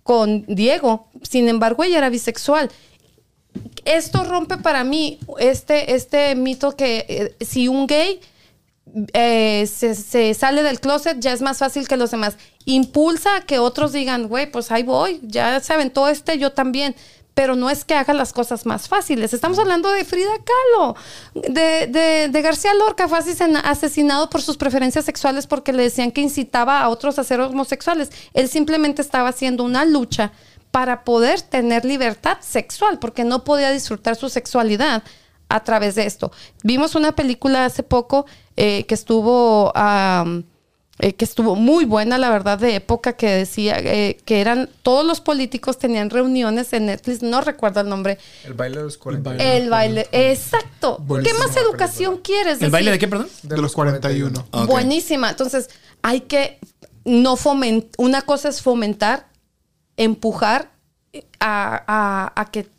con 0.04 0.44
Diego. 0.46 1.08
Sin 1.22 1.48
embargo, 1.48 1.86
ella 1.86 2.00
era 2.00 2.10
bisexual. 2.10 2.70
Esto 3.86 4.26
rompe 4.26 4.58
para 4.58 4.84
mí 4.84 5.20
este, 5.40 5.96
este 5.96 6.36
mito 6.36 6.76
que 6.76 7.06
eh, 7.08 7.46
si 7.46 7.70
un 7.70 7.88
gay 7.88 8.20
eh, 9.14 9.66
se, 9.74 9.96
se, 9.96 10.34
sale 10.34 10.64
del 10.64 10.82
closet, 10.82 11.18
ya 11.22 11.32
es 11.32 11.42
más 11.42 11.60
fácil 11.60 11.88
que 11.88 11.96
los 11.96 12.12
demás. 12.12 12.36
Impulsa 12.66 13.38
a 13.38 13.42
que 13.46 13.58
otros 13.58 13.94
digan, 13.94 14.28
güey, 14.28 14.52
pues 14.52 14.70
ahí 14.70 14.84
voy, 14.84 15.22
ya 15.24 15.62
se 15.62 15.72
aventó 15.72 16.10
este, 16.10 16.38
yo 16.38 16.52
también 16.52 16.94
pero 17.34 17.56
no 17.56 17.70
es 17.70 17.84
que 17.86 17.96
haga 17.96 18.14
las 18.14 18.34
cosas 18.34 18.66
más 18.66 18.88
fáciles. 18.88 19.34
Estamos 19.34 19.58
hablando 19.60 19.92
de 19.92 20.06
Frida 20.06 20.32
Kahlo, 20.44 20.96
de, 21.34 22.30
de, 22.32 22.42
García 22.42 22.74
Lorca, 22.74 23.08
fue 23.08 23.18
asesinado 23.18 24.30
por 24.30 24.42
sus 24.42 24.58
preferencias 24.58 25.06
sexuales 25.06 25.48
porque 25.48 25.74
le 25.74 25.84
decían 25.84 26.12
que 26.12 26.22
incitaba 26.22 26.82
a 26.82 26.90
otros 26.90 27.18
a 27.18 27.24
ser 27.24 27.42
homosexuales. 27.42 28.10
Él 28.34 28.50
simplemente 28.50 29.02
estaba 29.02 29.30
haciendo 29.30 29.64
una 29.64 29.86
lucha 29.86 30.32
para 30.72 31.04
poder 31.04 31.42
tener 31.42 31.86
libertad 31.86 32.38
sexual, 32.42 32.98
porque 33.00 33.24
no 33.24 33.44
podía 33.44 33.72
disfrutar 33.72 34.16
su 34.16 34.30
sexualidad 34.30 35.04
a 35.50 35.64
través 35.64 35.96
de 35.96 36.06
esto. 36.06 36.32
Vimos 36.64 36.96
una 36.96 37.12
película 37.12 37.66
hace 37.66 37.84
poco 37.84 38.26
eh, 38.58 38.86
que 38.88 38.96
estuvo... 38.96 39.72
Eh, 41.00 41.14
que 41.16 41.26
estuvo 41.26 41.56
muy 41.56 41.86
buena, 41.86 42.20
la 42.20 42.30
verdad, 42.30 42.60
de 42.60 42.76
época, 42.76 43.14
que 43.14 43.28
decía 43.28 43.80
eh, 43.80 44.18
que 44.26 44.42
eran 44.42 44.70
todos 44.84 45.04
los 45.04 45.22
políticos 45.22 45.80
tenían 45.80 46.12
reuniones 46.12 46.72
en 46.72 46.86
Netflix, 46.86 47.24
no 47.24 47.42
recuerdo 47.42 47.82
el 47.82 47.90
nombre. 47.90 48.20
El 48.44 48.54
baile 48.54 48.78
de 48.78 48.84
los 48.84 49.00
41. 49.00 49.44
El 49.44 49.70
baile, 49.72 50.08
exacto. 50.12 51.04
¿Qué 51.24 51.34
más 51.34 51.58
educación 51.58 52.18
quieres? 52.18 52.62
¿El 52.62 52.70
baile 52.70 52.92
de 52.92 53.00
qué, 53.00 53.08
perdón? 53.08 53.28
De, 53.42 53.58
los 53.58 53.74
41. 53.74 54.46
Buenísima. 54.68 55.32
Entonces, 55.32 55.72
hay 56.04 56.22
que 56.22 56.60
no 57.06 57.38
fomentar, 57.38 57.90
una 57.98 58.22
cosa 58.22 58.50
es 58.50 58.62
fomentar, 58.62 59.28
empujar 59.98 60.70
a, 61.40 62.32
a 62.36 62.52
que 62.52 62.60
eh, 62.60 62.70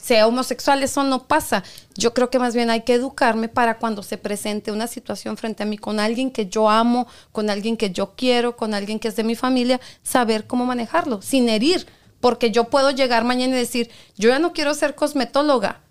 sea 0.00 0.26
homosexual, 0.26 0.82
eso 0.82 1.02
no 1.04 1.26
pasa. 1.26 1.62
Yo 1.94 2.14
creo 2.14 2.30
que 2.30 2.38
más 2.38 2.54
bien 2.54 2.70
hay 2.70 2.82
que 2.82 2.94
educarme 2.94 3.48
para 3.48 3.78
cuando 3.78 4.02
se 4.02 4.18
presente 4.18 4.72
una 4.72 4.86
situación 4.86 5.36
frente 5.36 5.62
a 5.62 5.66
mí 5.66 5.78
con 5.78 6.00
alguien 6.00 6.30
que 6.30 6.46
yo 6.46 6.68
amo, 6.68 7.06
con 7.32 7.50
alguien 7.50 7.76
que 7.76 7.90
yo 7.90 8.14
quiero, 8.16 8.56
con 8.56 8.74
alguien 8.74 8.98
que 8.98 9.08
es 9.08 9.16
de 9.16 9.24
mi 9.24 9.34
familia, 9.34 9.80
saber 10.02 10.46
cómo 10.46 10.66
manejarlo, 10.66 11.22
sin 11.22 11.48
herir, 11.48 11.86
Porque 12.20 12.50
yo 12.50 12.64
puedo 12.64 12.90
llegar 12.90 13.24
mañana 13.24 13.54
y 13.54 13.58
decir, 13.58 13.90
yo 14.16 14.30
ya 14.30 14.38
no 14.38 14.52
quiero 14.52 14.74
ser 14.74 14.94
cosmetóloga. 14.94 15.82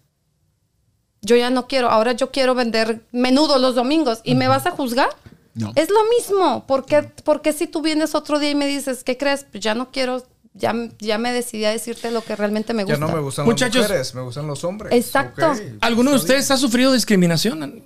Yo 1.22 1.36
ya 1.36 1.50
no 1.50 1.68
quiero, 1.68 1.90
ahora 1.90 2.12
yo 2.12 2.32
quiero 2.32 2.56
vender 2.56 3.06
menudo 3.12 3.58
los 3.58 3.76
domingos 3.76 4.22
y 4.24 4.36
me 4.36 4.48
vas 4.48 4.66
a 4.66 4.72
juzgar. 4.72 5.10
No. 5.56 5.72
Es 5.76 5.90
lo 5.90 6.04
mismo. 6.18 6.68
¿Por 6.68 6.86
qué, 6.86 7.04
por 7.24 7.42
qué 7.42 7.54
si 7.54 7.68
tú 7.68 7.82
vienes 7.82 8.14
otro 8.14 8.40
día 8.40 8.52
y 8.52 8.56
me 8.56 8.68
dices, 8.68 9.04
¿qué 9.04 9.18
crees? 9.18 9.46
Pues 9.50 9.64
ya 9.64 9.74
no 9.74 9.92
quiero, 9.92 10.24
ya, 10.56 10.74
ya 11.00 11.18
me 11.18 11.32
decidí 11.32 11.66
a 11.66 11.70
decirte 11.72 12.10
lo 12.12 12.24
que 12.24 12.36
realmente 12.36 12.74
me 12.74 12.84
Ya 12.86 12.96
gusta. 12.96 13.06
no 13.06 13.14
me 13.14 13.20
gustan 13.22 13.46
Muchachos. 13.46 13.82
las 13.82 13.90
mujeres, 13.90 14.16
me 14.16 14.22
gustan 14.22 14.48
los 14.48 14.64
hombres. 14.64 14.94
Exacto. 14.94 15.52
Ok, 15.52 15.58
¿Alguno 15.82 16.10
de 16.12 16.16
ustedes 16.18 16.50
ha 16.52 16.58
sufrido 16.58 16.92
discriminación 16.94 17.62
en, 17.64 17.84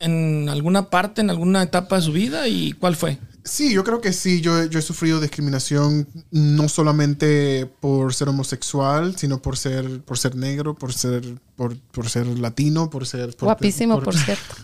en 0.00 0.48
alguna 0.48 0.88
parte, 0.88 1.20
en 1.20 1.30
alguna 1.30 1.62
etapa 1.62 1.96
de 1.96 2.02
su 2.02 2.12
vida? 2.12 2.48
¿Y 2.48 2.72
cuál 2.72 2.96
fue? 2.96 3.18
Sí, 3.44 3.72
yo 3.72 3.84
creo 3.84 4.00
que 4.00 4.12
sí. 4.12 4.40
Yo, 4.40 4.64
yo 4.64 4.78
he 4.80 4.82
sufrido 4.82 5.20
discriminación 5.20 6.08
no 6.32 6.68
solamente 6.68 7.66
por 7.80 8.12
ser 8.12 8.28
homosexual, 8.28 9.16
sino 9.16 9.40
por 9.40 9.56
ser, 9.56 10.00
por 10.00 10.18
ser 10.18 10.34
negro, 10.34 10.74
por 10.74 10.92
ser, 10.92 11.22
por, 11.54 11.76
por 11.92 12.08
ser 12.10 12.26
latino, 12.26 12.90
por 12.90 13.06
ser... 13.06 13.36
por- 13.36 13.46
Guapísimo, 13.46 14.00
por 14.02 14.16
cierto. 14.16 14.56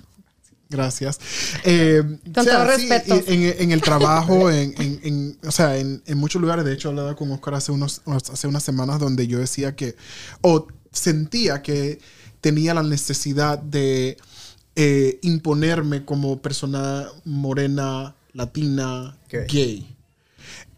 Gracias. 0.72 1.20
Eh, 1.64 2.02
Con 2.24 2.44
todo 2.44 2.64
respeto. 2.64 3.14
En, 3.26 3.54
en 3.58 3.70
el 3.72 3.80
trabajo, 3.82 4.50
en, 4.50 4.74
en- 4.80 5.00
en- 5.04 5.38
o 5.46 5.52
sea, 5.52 5.76
en, 5.78 6.02
en 6.06 6.18
muchos 6.18 6.40
lugares, 6.42 6.64
de 6.64 6.72
hecho, 6.72 6.88
hablaba 6.88 7.14
con 7.14 7.30
Oscar 7.30 7.54
hace, 7.54 7.70
unos, 7.70 8.02
hace 8.06 8.48
unas 8.48 8.62
semanas 8.64 8.98
donde 8.98 9.26
yo 9.26 9.38
decía 9.38 9.76
que, 9.76 9.94
o 10.40 10.66
sentía 10.92 11.62
que 11.62 12.00
tenía 12.40 12.74
la 12.74 12.82
necesidad 12.82 13.58
de 13.58 14.16
eh, 14.74 15.18
imponerme 15.22 16.04
como 16.04 16.40
persona 16.42 17.06
morena, 17.24 18.14
latina, 18.32 19.16
Gay. 19.30 19.46
gay. 19.46 19.96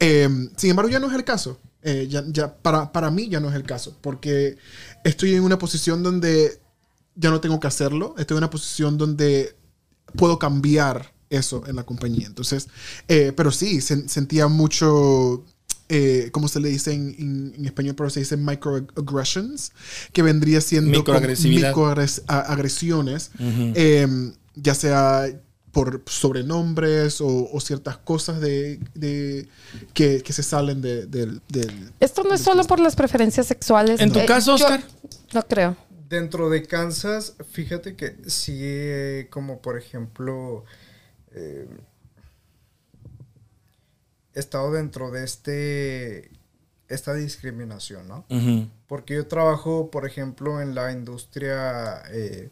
Eh, 0.01 0.29
sin 0.57 0.71
embargo, 0.71 0.91
ya 0.91 0.99
no 1.01 1.09
es 1.09 1.15
el 1.15 1.25
caso. 1.25 1.59
Eh, 1.83 2.07
ya, 2.09 2.25
ya 2.29 2.55
para, 2.55 2.91
para 2.93 3.11
mí 3.11 3.29
ya 3.29 3.41
no 3.41 3.49
es 3.51 3.55
el 3.55 3.65
caso, 3.65 3.95
porque 4.01 4.57
estoy 5.05 5.35
en 5.35 5.43
una 5.43 5.59
posición 5.59 6.03
donde 6.03 6.59
ya 7.15 7.31
no 7.31 7.41
tengo 7.41 7.61
que 7.61 7.67
hacerlo. 7.67 8.15
Estoy 8.19 8.37
en 8.37 8.39
una 8.39 8.51
posición 8.51 8.97
donde 8.99 9.55
puedo 10.17 10.39
cambiar 10.39 11.13
eso 11.31 11.65
en 11.67 11.77
la 11.77 11.85
compañía. 11.85 12.27
Entonces, 12.27 12.69
eh, 13.09 13.33
pero 13.37 13.51
sí, 13.51 13.79
sen- 13.79 14.07
sentía 14.09 14.47
mucho, 14.49 15.45
eh, 15.89 16.29
¿cómo 16.33 16.49
se 16.49 16.61
le 16.61 16.69
dice 16.69 16.93
en, 16.93 17.15
en- 17.19 17.55
en 17.57 17.65
español? 17.67 17.95
Pero 17.97 18.11
se 18.11 18.21
dice 18.21 18.37
microaggressions, 18.37 19.73
que 20.13 20.23
vendría 20.23 20.61
siendo 20.61 20.91
como 21.05 21.19
Microagresividad. 21.19 21.73
microagres- 21.75 22.23
a- 22.29 22.41
agresiones, 22.41 23.31
eh, 23.41 24.07
ya 24.55 24.75
sea 24.75 25.27
por 25.73 26.03
sobrenombres 26.07 27.21
o, 27.21 27.51
o 27.53 27.61
ciertas 27.61 27.97
cosas 27.97 28.41
de, 28.41 28.79
de- 28.95 29.49
que, 29.93 30.23
que 30.23 30.33
se 30.33 30.45
salen 30.45 30.81
de- 30.81 31.07
del... 31.07 31.41
del- 31.49 31.91
Esto 31.99 32.23
no 32.23 32.35
es 32.35 32.43
solo 32.43 32.63
por 32.65 32.79
las 32.79 32.95
preferencias 32.95 33.49
sexuales. 33.49 33.99
¿En 34.01 34.13
tu 34.13 34.21
Eh, 34.21 34.25
caso, 34.27 34.57
yo- 34.57 34.65
Oscar? 34.67 34.85
No 35.33 35.43
creo. 35.49 35.77
Dentro 36.15 36.49
de 36.49 36.63
Kansas, 36.63 37.35
fíjate 37.51 37.97
que 37.97 38.17
sí, 38.31 38.57
eh, 38.63 39.27
como 39.31 39.61
por 39.61 39.77
ejemplo, 39.77 40.65
eh, 41.33 41.67
he 44.33 44.39
estado 44.39 44.71
dentro 44.73 45.11
de 45.11 45.25
este 45.25 46.31
esta 46.87 47.15
discriminación, 47.15 48.07
¿no? 48.07 48.25
Porque 48.87 49.15
yo 49.15 49.27
trabajo, 49.27 49.91
por 49.91 50.07
ejemplo, 50.07 50.61
en 50.61 50.77
la 50.77 50.93
industria 50.93 52.03
eh, 52.13 52.49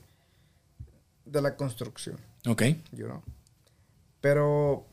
de 1.24 1.40
la 1.40 1.54
construcción, 1.56 2.18
Ok. 2.48 2.62
you 2.90 3.06
know. 3.06 3.22
Pero 4.20 4.84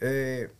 eh, 0.00 0.50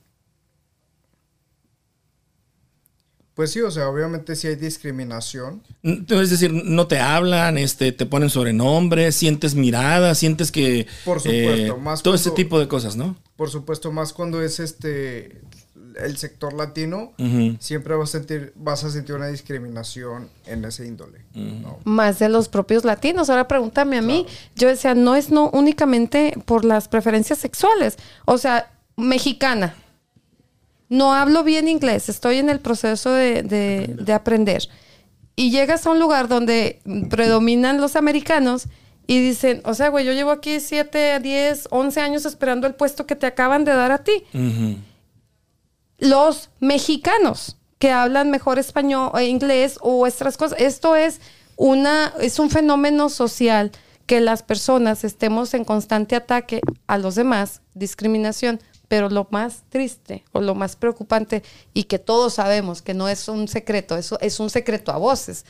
pues 3.42 3.50
sí, 3.50 3.60
o 3.60 3.72
sea, 3.72 3.88
obviamente 3.88 4.36
sí 4.36 4.46
hay 4.46 4.54
discriminación. 4.54 5.64
Es 5.82 6.30
decir, 6.30 6.52
no 6.52 6.86
te 6.86 7.00
hablan, 7.00 7.58
este, 7.58 7.90
te 7.90 8.06
ponen 8.06 8.30
sobrenombres, 8.30 9.16
sientes 9.16 9.56
miradas, 9.56 10.18
sientes 10.18 10.52
que... 10.52 10.86
Por 11.04 11.18
supuesto, 11.18 11.74
eh, 11.74 11.80
más 11.80 12.04
todo 12.04 12.14
ese 12.14 12.30
cuando- 12.30 12.36
tipo 12.36 12.60
de 12.60 12.68
cosas, 12.68 12.94
¿no? 12.94 13.16
Por 13.34 13.50
supuesto, 13.50 13.90
más 13.90 14.12
cuando 14.12 14.40
es 14.42 14.60
este 14.60 15.40
el 16.00 16.16
sector 16.18 16.52
latino, 16.52 17.14
siempre 17.58 17.96
vas 17.96 18.10
a 18.10 18.18
sentir, 18.18 18.52
vas 18.54 18.84
a 18.84 18.90
sentir 18.92 19.16
una 19.16 19.26
discriminación 19.26 20.30
en 20.46 20.64
ese 20.64 20.86
índole. 20.86 21.18
¿no? 21.34 21.80
Más 21.82 22.20
de 22.20 22.28
los 22.28 22.48
propios 22.48 22.84
latinos. 22.84 23.28
Ahora 23.28 23.48
pregúntame 23.48 23.98
a 23.98 24.02
mí. 24.02 24.24
Yo 24.54 24.68
decía, 24.68 24.94
no 24.94 25.16
es 25.16 25.32
no 25.32 25.50
únicamente 25.50 26.34
por 26.44 26.64
las 26.64 26.86
preferencias 26.86 27.40
sexuales. 27.40 27.98
O 28.24 28.38
sea, 28.38 28.70
mexicana. 28.96 29.74
No 30.92 31.14
hablo 31.14 31.42
bien 31.42 31.68
inglés. 31.68 32.08
Estoy 32.08 32.36
en 32.38 32.50
el 32.50 32.60
proceso 32.60 33.10
de, 33.12 33.42
de- 33.42 33.94
de 33.98 34.12
aprender. 34.12 34.68
Y 35.36 35.50
llegas 35.50 35.86
a 35.86 35.90
un 35.90 35.98
lugar 35.98 36.28
donde 36.28 36.80
predominan 37.08 37.80
los 37.80 37.96
americanos 37.96 38.66
y 39.06 39.18
dicen, 39.20 39.62
o 39.64 39.72
sea, 39.72 39.88
güey, 39.88 40.04
yo 40.04 40.12
llevo 40.12 40.30
aquí 40.30 40.60
7, 40.60 41.18
10, 41.20 41.68
11 41.70 42.00
años 42.00 42.24
esperando 42.26 42.66
el 42.66 42.74
puesto 42.74 43.06
que 43.06 43.16
te 43.16 43.26
acaban 43.26 43.64
de 43.64 43.72
dar 43.72 43.90
a 43.90 44.04
ti. 44.04 44.24
Los 45.98 46.50
mexicanos 46.60 47.56
que 47.78 47.90
hablan 47.90 48.30
mejor 48.30 48.58
español 48.58 49.10
o 49.14 49.20
inglés 49.20 49.78
o 49.80 50.06
otras 50.06 50.36
cosas. 50.36 50.60
Esto 50.60 50.94
es 50.96 51.20
una 51.56 52.12
es 52.20 52.38
un 52.38 52.50
fenómeno 52.50 53.08
social 53.08 53.72
que 54.06 54.20
las 54.20 54.42
personas 54.42 55.04
estemos 55.04 55.54
en 55.54 55.64
constante 55.64 56.16
ataque 56.16 56.60
a 56.86 56.98
los 56.98 57.14
demás, 57.14 57.62
discriminación, 57.74 58.60
pero 58.92 59.08
lo 59.08 59.26
más 59.30 59.62
triste 59.70 60.22
o 60.32 60.42
lo 60.42 60.54
más 60.54 60.76
preocupante 60.76 61.42
y 61.72 61.84
que 61.84 61.98
todos 61.98 62.34
sabemos 62.34 62.82
que 62.82 62.92
no 62.92 63.08
es 63.08 63.26
un 63.26 63.48
secreto, 63.48 63.96
eso 63.96 64.18
es 64.20 64.38
un 64.38 64.50
secreto 64.50 64.92
a 64.92 64.98
voces, 64.98 65.46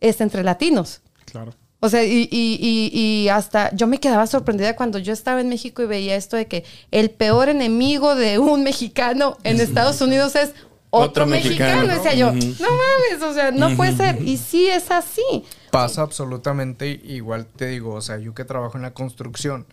es 0.00 0.22
entre 0.22 0.42
latinos. 0.42 1.02
Claro. 1.26 1.52
O 1.80 1.90
sea, 1.90 2.02
y, 2.02 2.26
y- 2.32 2.58
y- 2.58 2.98
y 2.98 3.28
hasta 3.28 3.70
yo 3.76 3.86
me 3.88 4.00
quedaba 4.00 4.26
sorprendida 4.26 4.74
cuando 4.74 4.98
yo 4.98 5.12
estaba 5.12 5.42
en 5.42 5.50
México 5.50 5.82
y 5.82 5.86
veía 5.86 6.16
esto 6.16 6.38
de 6.38 6.46
que 6.46 6.64
el 6.90 7.10
peor 7.10 7.50
enemigo 7.50 8.14
de 8.14 8.38
un 8.38 8.62
mexicano 8.62 9.36
en 9.44 9.60
Estados 9.60 10.00
Unidos 10.00 10.34
es 10.34 10.54
otro, 10.88 11.10
Otro 11.10 11.26
mexicano. 11.26 11.82
mexicano. 11.86 12.02
Decía 12.02 12.14
yo, 12.18 12.32
no 12.32 12.70
mames, 12.70 13.22
o 13.22 13.34
sea, 13.34 13.50
no 13.50 13.76
puede 13.76 13.94
ser. 13.98 14.22
Y 14.26 14.38
sí 14.38 14.66
es 14.66 14.90
así. 14.90 15.44
Pasa 15.70 16.00
absolutamente 16.00 16.88
igual, 17.04 17.44
te 17.44 17.66
digo, 17.66 17.92
o 17.92 18.00
sea, 18.00 18.16
yo 18.16 18.32
que 18.32 18.46
trabajo 18.46 18.78
en 18.78 18.82
la 18.84 18.94
construcción, 18.94 19.66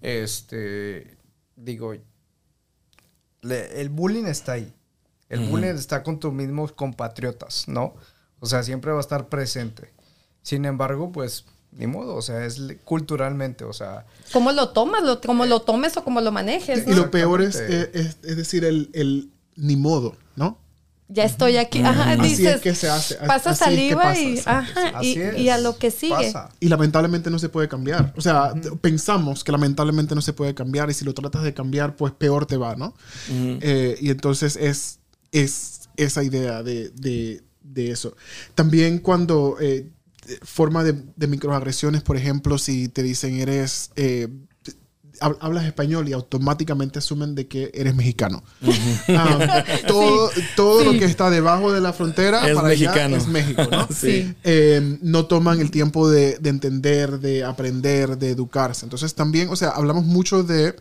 este, 0.00 1.18
digo, 1.56 1.92
le- 3.44 3.80
el 3.80 3.88
bullying 3.90 4.24
está 4.24 4.52
ahí. 4.52 4.72
El 5.28 5.48
bullying 5.48 5.74
está 5.74 6.02
con 6.02 6.20
tus 6.20 6.32
mismos 6.32 6.72
compatriotas, 6.72 7.66
¿no? 7.68 7.94
O 8.40 8.46
sea, 8.46 8.62
siempre 8.62 8.90
va 8.92 8.98
a 8.98 9.00
estar 9.00 9.28
presente. 9.28 9.92
Sin 10.42 10.64
embargo, 10.64 11.10
pues, 11.12 11.44
ni 11.72 11.86
modo, 11.86 12.14
o 12.14 12.22
sea, 12.22 12.44
es 12.44 12.60
culturalmente, 12.84 13.64
o 13.64 13.72
sea, 13.72 14.06
¿Cómo 14.32 14.52
lo 14.52 14.68
tomas? 14.70 15.02
Lo, 15.02 15.20
como 15.20 15.44
lo 15.46 15.62
tomes 15.62 15.96
o 15.96 16.04
como 16.04 16.20
lo 16.20 16.30
manejes, 16.30 16.86
Y 16.86 16.90
¿no? 16.90 16.96
lo 16.96 17.10
peor 17.10 17.42
es, 17.42 17.56
es, 17.56 18.18
es 18.22 18.36
decir, 18.36 18.64
el, 18.64 18.90
el 18.92 19.30
ni 19.56 19.76
modo, 19.76 20.16
¿no? 20.36 20.58
Ya 21.14 21.22
estoy 21.24 21.56
aquí. 21.58 21.80
Ajá, 21.80 22.10
Así 22.12 22.22
dices, 22.22 22.56
es 22.56 22.60
que 22.60 22.74
se 22.74 22.88
hace. 22.90 23.14
pasa 23.14 23.50
así 23.50 23.50
es 23.50 23.58
que 23.58 23.64
saliva 23.64 24.02
pasa, 24.02 24.20
y, 24.20 24.36
sí. 24.36 24.42
ajá, 24.46 24.90
y, 24.90 24.94
así 25.12 25.20
es. 25.22 25.38
y 25.38 25.48
a 25.48 25.58
lo 25.58 25.78
que 25.78 25.90
sigue. 25.92 26.12
Pasa. 26.12 26.48
Y 26.58 26.68
lamentablemente 26.68 27.30
no 27.30 27.38
se 27.38 27.48
puede 27.48 27.68
cambiar. 27.68 28.12
O 28.16 28.20
sea, 28.20 28.52
pensamos 28.80 29.44
que 29.44 29.52
lamentablemente 29.52 30.14
no 30.16 30.20
se 30.22 30.32
puede 30.32 30.54
cambiar 30.54 30.90
y 30.90 30.94
si 30.94 31.04
lo 31.04 31.14
tratas 31.14 31.44
de 31.44 31.54
cambiar, 31.54 31.94
pues 31.94 32.12
peor 32.12 32.46
te 32.46 32.56
va, 32.56 32.74
¿no? 32.74 32.94
Eh, 33.30 33.96
y 34.00 34.10
entonces 34.10 34.56
es, 34.56 34.98
es 35.30 35.88
esa 35.96 36.24
idea 36.24 36.62
de, 36.64 36.88
de- 36.90 37.42
de 37.62 37.90
eso. 37.92 38.16
También 38.56 38.98
cuando 38.98 39.56
eh, 39.60 39.88
forma 40.42 40.82
de, 40.84 40.94
de 41.16 41.26
microagresiones, 41.28 42.02
por 42.02 42.16
ejemplo, 42.16 42.58
si 42.58 42.88
te 42.88 43.02
dicen 43.04 43.38
eres... 43.40 43.90
eh, 43.96 44.28
hablas 45.20 45.64
español 45.64 46.08
y 46.08 46.12
automáticamente 46.12 46.98
asumen 46.98 47.34
de 47.34 47.46
que 47.46 47.70
eres 47.74 47.94
mexicano. 47.94 48.42
Ah, 49.08 49.64
todo 49.86 50.30
todo 50.56 50.80
Sí. 50.80 50.86
lo 50.86 50.92
que 50.98 51.04
está 51.04 51.30
debajo 51.30 51.72
de 51.72 51.80
la 51.80 51.92
frontera 51.92 52.48
Es 52.48 52.54
para 52.54 52.68
allá 52.68 52.88
mexicano. 52.90 53.16
es 53.16 53.26
México, 53.28 53.62
¿no? 53.70 53.86
Sí. 53.94 54.34
eh, 54.44 54.98
no 55.02 55.26
toman 55.26 55.60
el 55.60 55.70
tiempo 55.70 56.08
de, 56.10 56.38
de 56.38 56.50
entender, 56.50 57.20
de 57.20 57.44
aprender, 57.44 58.18
de 58.18 58.30
educarse. 58.30 58.84
Entonces 58.86 59.14
también, 59.14 59.48
o 59.50 59.56
sea, 59.56 59.70
hablamos 59.70 60.04
mucho 60.04 60.42
de 60.42 60.74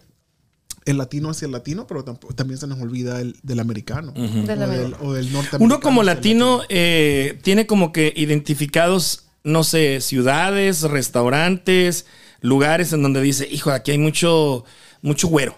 el 0.86 0.98
latino 0.98 1.30
hacia 1.30 1.46
el 1.46 1.54
latino, 1.54 1.88
pero 1.88 2.04
tampoco, 2.04 2.34
también 2.36 2.60
se 2.60 2.68
nos 2.68 2.82
olvida 2.82 3.22
el 3.22 3.38
del 3.42 3.62
americano 3.62 4.12
Del 4.12 4.62
o, 4.64 4.68
del, 4.68 4.96
o 5.00 5.14
del 5.14 5.32
norteamericano. 5.32 5.64
Uno 5.64 5.80
como 5.80 6.02
el 6.02 6.08
latino 6.08 6.62
eh, 6.68 7.40
tiene 7.42 7.66
como 7.66 7.94
que 7.94 8.12
identificados, 8.16 9.24
no 9.46 9.64
sé, 9.64 10.02
ciudades, 10.02 10.82
restaurantes, 10.82 12.06
lugares 12.44 12.94
en 12.94 13.02
donde 13.02 13.22
dice, 13.22 13.48
hijo, 13.50 13.72
aquí 13.72 13.90
hay 13.90 13.98
mucho, 13.98 14.64
mucho 15.02 15.28
güero. 15.28 15.58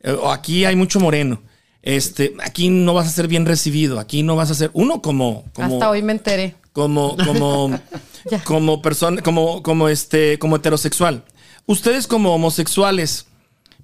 Eh, 0.00 0.12
o 0.12 0.30
aquí 0.30 0.64
hay 0.64 0.76
mucho 0.76 1.00
moreno. 1.00 1.42
Este, 1.82 2.34
aquí 2.44 2.68
no 2.68 2.94
vas 2.94 3.08
a 3.08 3.10
ser 3.10 3.26
bien 3.26 3.44
recibido. 3.44 3.98
Aquí 3.98 4.22
no 4.22 4.36
vas 4.36 4.52
a 4.52 4.54
ser 4.54 4.70
uno 4.72 5.02
como, 5.02 5.44
como 5.52 5.74
Hasta 5.74 5.90
hoy 5.90 6.02
me 6.02 6.12
enteré. 6.12 6.54
como 6.72 7.16
como 7.16 7.80
como 8.44 8.80
persona 8.80 9.20
como 9.20 9.62
como 9.62 9.88
este 9.88 10.38
como 10.38 10.56
heterosexual 10.56 11.24
ustedes 11.66 12.06
como 12.06 12.34
homosexuales 12.34 13.26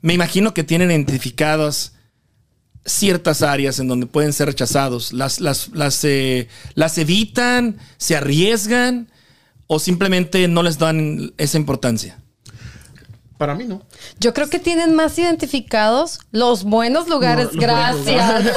me 0.01 0.15
imagino 0.15 0.55
que 0.55 0.65
tienen 0.65 0.91
identificadas 0.91 1.93
ciertas 2.89 3.43
áreas 3.43 3.79
en 3.79 3.89
donde 3.89 4.07
pueden 4.07 4.33
ser 4.33 4.47
rechazados? 4.47 5.13
¿Las, 5.13 5.41
las, 5.41 5.69
las, 5.69 6.03
eh, 6.05 6.49
las 6.75 6.99
evitan? 6.99 7.79
¿Se 7.97 8.17
arriesgan? 8.17 9.11
¿O 9.69 9.79
simplemente 9.79 10.49
no 10.49 10.63
les 10.63 10.79
dan 10.79 11.33
esa 11.37 11.59
importancia? 11.59 12.19
Para 13.37 13.55
mí 13.55 13.65
no. 13.65 13.83
Yo 14.19 14.35
creo 14.35 14.51
que 14.51 14.59
tienen 14.59 14.95
más 14.95 15.17
identificados 15.19 16.19
los 16.33 16.65
buenos 16.65 17.07
lugares. 17.09 17.51
No, 17.53 17.61
los 17.61 17.71
buenos 17.71 18.05
Gracias. 18.05 18.57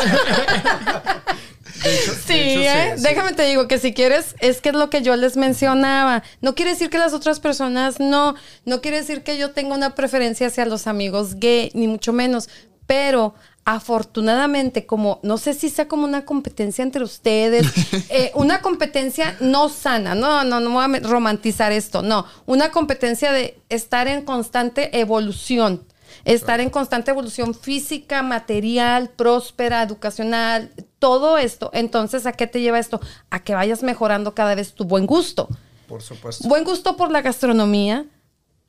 sí, 2.26 2.34
de 2.34 2.53
hecho, 2.53 2.62
¿eh? 2.62 2.93
sí, 2.95 2.97
sí. 2.97 3.03
déjame 3.03 3.34
te 3.34 3.45
digo 3.45 3.68
que 3.68 3.78
si 3.78 3.93
quieres, 3.93 4.36
es 4.39 4.59
que 4.62 4.70
es 4.70 4.76
lo 4.76 4.89
que 4.89 5.03
yo 5.03 5.16
les 5.18 5.38
mencionaba. 5.38 6.24
No 6.41 6.55
quiere 6.55 6.72
decir 6.72 6.89
que 6.89 6.97
las 6.97 7.14
otras 7.14 7.39
personas 7.39 7.99
no, 7.99 8.34
no 8.66 8.82
quiere 8.82 8.97
decir 8.97 9.22
que 9.22 9.38
yo 9.38 9.51
tenga 9.51 9.76
una 9.76 9.93
preferencia 9.95 10.47
hacia 10.47 10.66
los 10.66 10.88
amigos 10.88 11.36
gay, 11.36 11.70
ni 11.76 11.88
mucho 11.88 12.12
menos, 12.12 12.49
pero 12.88 13.36
afortunadamente, 13.66 14.86
como 14.86 15.20
no 15.24 15.38
sé 15.38 15.53
si 15.53 15.70
sea 15.70 15.88
como 15.88 16.05
una 16.05 16.26
competencia 16.26 16.84
entre 16.84 17.03
ustedes, 17.03 17.68
eh, 18.09 18.32
una 18.36 18.62
competencia 18.62 19.38
no 19.39 19.70
sana, 19.70 20.16
no, 20.16 20.43
no, 20.43 20.59
no 20.59 20.70
voy 20.72 20.84
a 20.84 20.99
romantizar 21.01 21.72
esto, 21.72 22.01
no, 22.01 22.26
una 22.45 22.72
competencia 22.72 23.32
de 23.32 23.59
estar 23.70 24.07
en 24.07 24.24
constante 24.24 24.99
evolución. 24.99 25.86
Estar 26.26 26.59
en 26.59 26.70
constante 26.70 27.09
evolución 27.09 27.55
física, 27.55 28.22
material, 28.22 29.09
próspera, 29.09 29.82
educacional, 29.82 30.72
todo 30.99 31.38
esto. 31.38 31.72
Entonces, 31.74 32.28
¿a 32.28 32.34
qué 32.34 32.45
te 32.45 32.62
lleva 32.62 32.78
esto? 32.78 32.99
A 33.32 33.43
que 33.43 33.55
vayas 33.55 33.82
mejorando 33.82 34.36
cada 34.36 34.53
vez 34.53 34.74
tu 34.74 34.84
buen 34.84 35.07
gusto. 35.07 35.47
Por 35.88 36.03
supuesto. 36.03 36.47
Buen 36.47 36.64
gusto 36.64 36.95
por 36.95 37.12
la 37.12 37.22
gastronomía, 37.22 38.05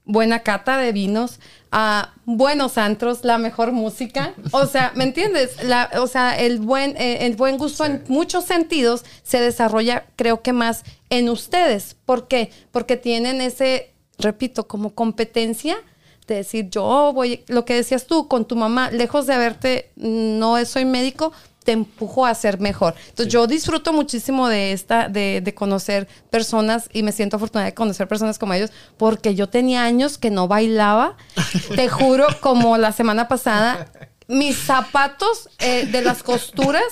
buena 0.05 0.41
cata 0.41 0.79
de 0.79 0.93
vinos, 0.93 1.39
ah, 1.71 2.13
buenos 2.25 2.77
antros, 2.77 3.25
la 3.25 3.39
mejor 3.39 3.73
música. 3.73 4.35
O 4.51 4.67
sea, 4.67 4.93
¿me 4.97 5.05
entiendes? 5.05 5.63
La- 5.65 5.91
o 6.01 6.07
sea, 6.07 6.37
el 6.39 6.59
buen, 6.59 6.97
eh, 6.97 7.27
el 7.27 7.37
buen 7.37 7.57
gusto 7.57 7.85
en 7.85 8.03
muchos 8.09 8.45
sentidos 8.45 9.05
se 9.23 9.41
desarrolla, 9.41 10.07
creo 10.17 10.43
que 10.43 10.53
más 10.53 10.83
en 11.11 11.29
ustedes. 11.29 11.97
¿Por 12.05 12.27
qué? 12.29 12.51
Porque 12.73 12.97
tienen 12.97 13.41
ese, 13.41 13.93
repito, 14.19 14.67
como 14.67 14.95
competencia 14.95 15.77
de 16.27 16.37
decir, 16.37 16.69
yo 16.71 17.13
voy, 17.15 17.45
lo 17.49 17.65
que 17.65 17.75
decías 17.75 18.07
tú 18.07 18.29
con 18.29 18.45
tu 18.47 18.57
mamá, 18.57 18.91
lejos 18.91 19.27
de 19.27 19.35
haberte, 19.35 19.91
no 19.97 20.65
soy 20.65 20.85
médico, 20.85 21.33
te 21.65 21.73
empujo 21.73 22.27
a 22.27 22.35
ser 22.35 22.61
mejor. 22.61 22.95
Entonces 23.09 23.33
yo 23.33 23.47
disfruto 23.47 23.93
muchísimo 23.93 24.49
de 24.49 24.73
esta, 24.73 25.09
de, 25.09 25.41
de 25.41 25.55
conocer 25.55 26.09
personas 26.31 26.89
y 26.93 27.03
me 27.03 27.13
siento 27.13 27.37
afortunada 27.37 27.67
de 27.67 27.75
conocer 27.75 28.09
personas 28.09 28.39
como 28.39 28.55
ellos, 28.55 28.71
porque 28.97 29.35
yo 29.35 29.49
tenía 29.49 29.85
años 29.85 30.19
que 30.19 30.31
no 30.31 30.49
bailaba, 30.49 31.17
te 31.75 31.89
juro, 31.89 32.27
como 32.41 32.79
la 32.79 32.93
semana 32.93 33.29
pasada, 33.29 33.91
mis 34.29 34.57
zapatos 34.57 35.49
eh, 35.59 35.87
de 35.87 36.03
las 36.03 36.23
costuras 36.23 36.85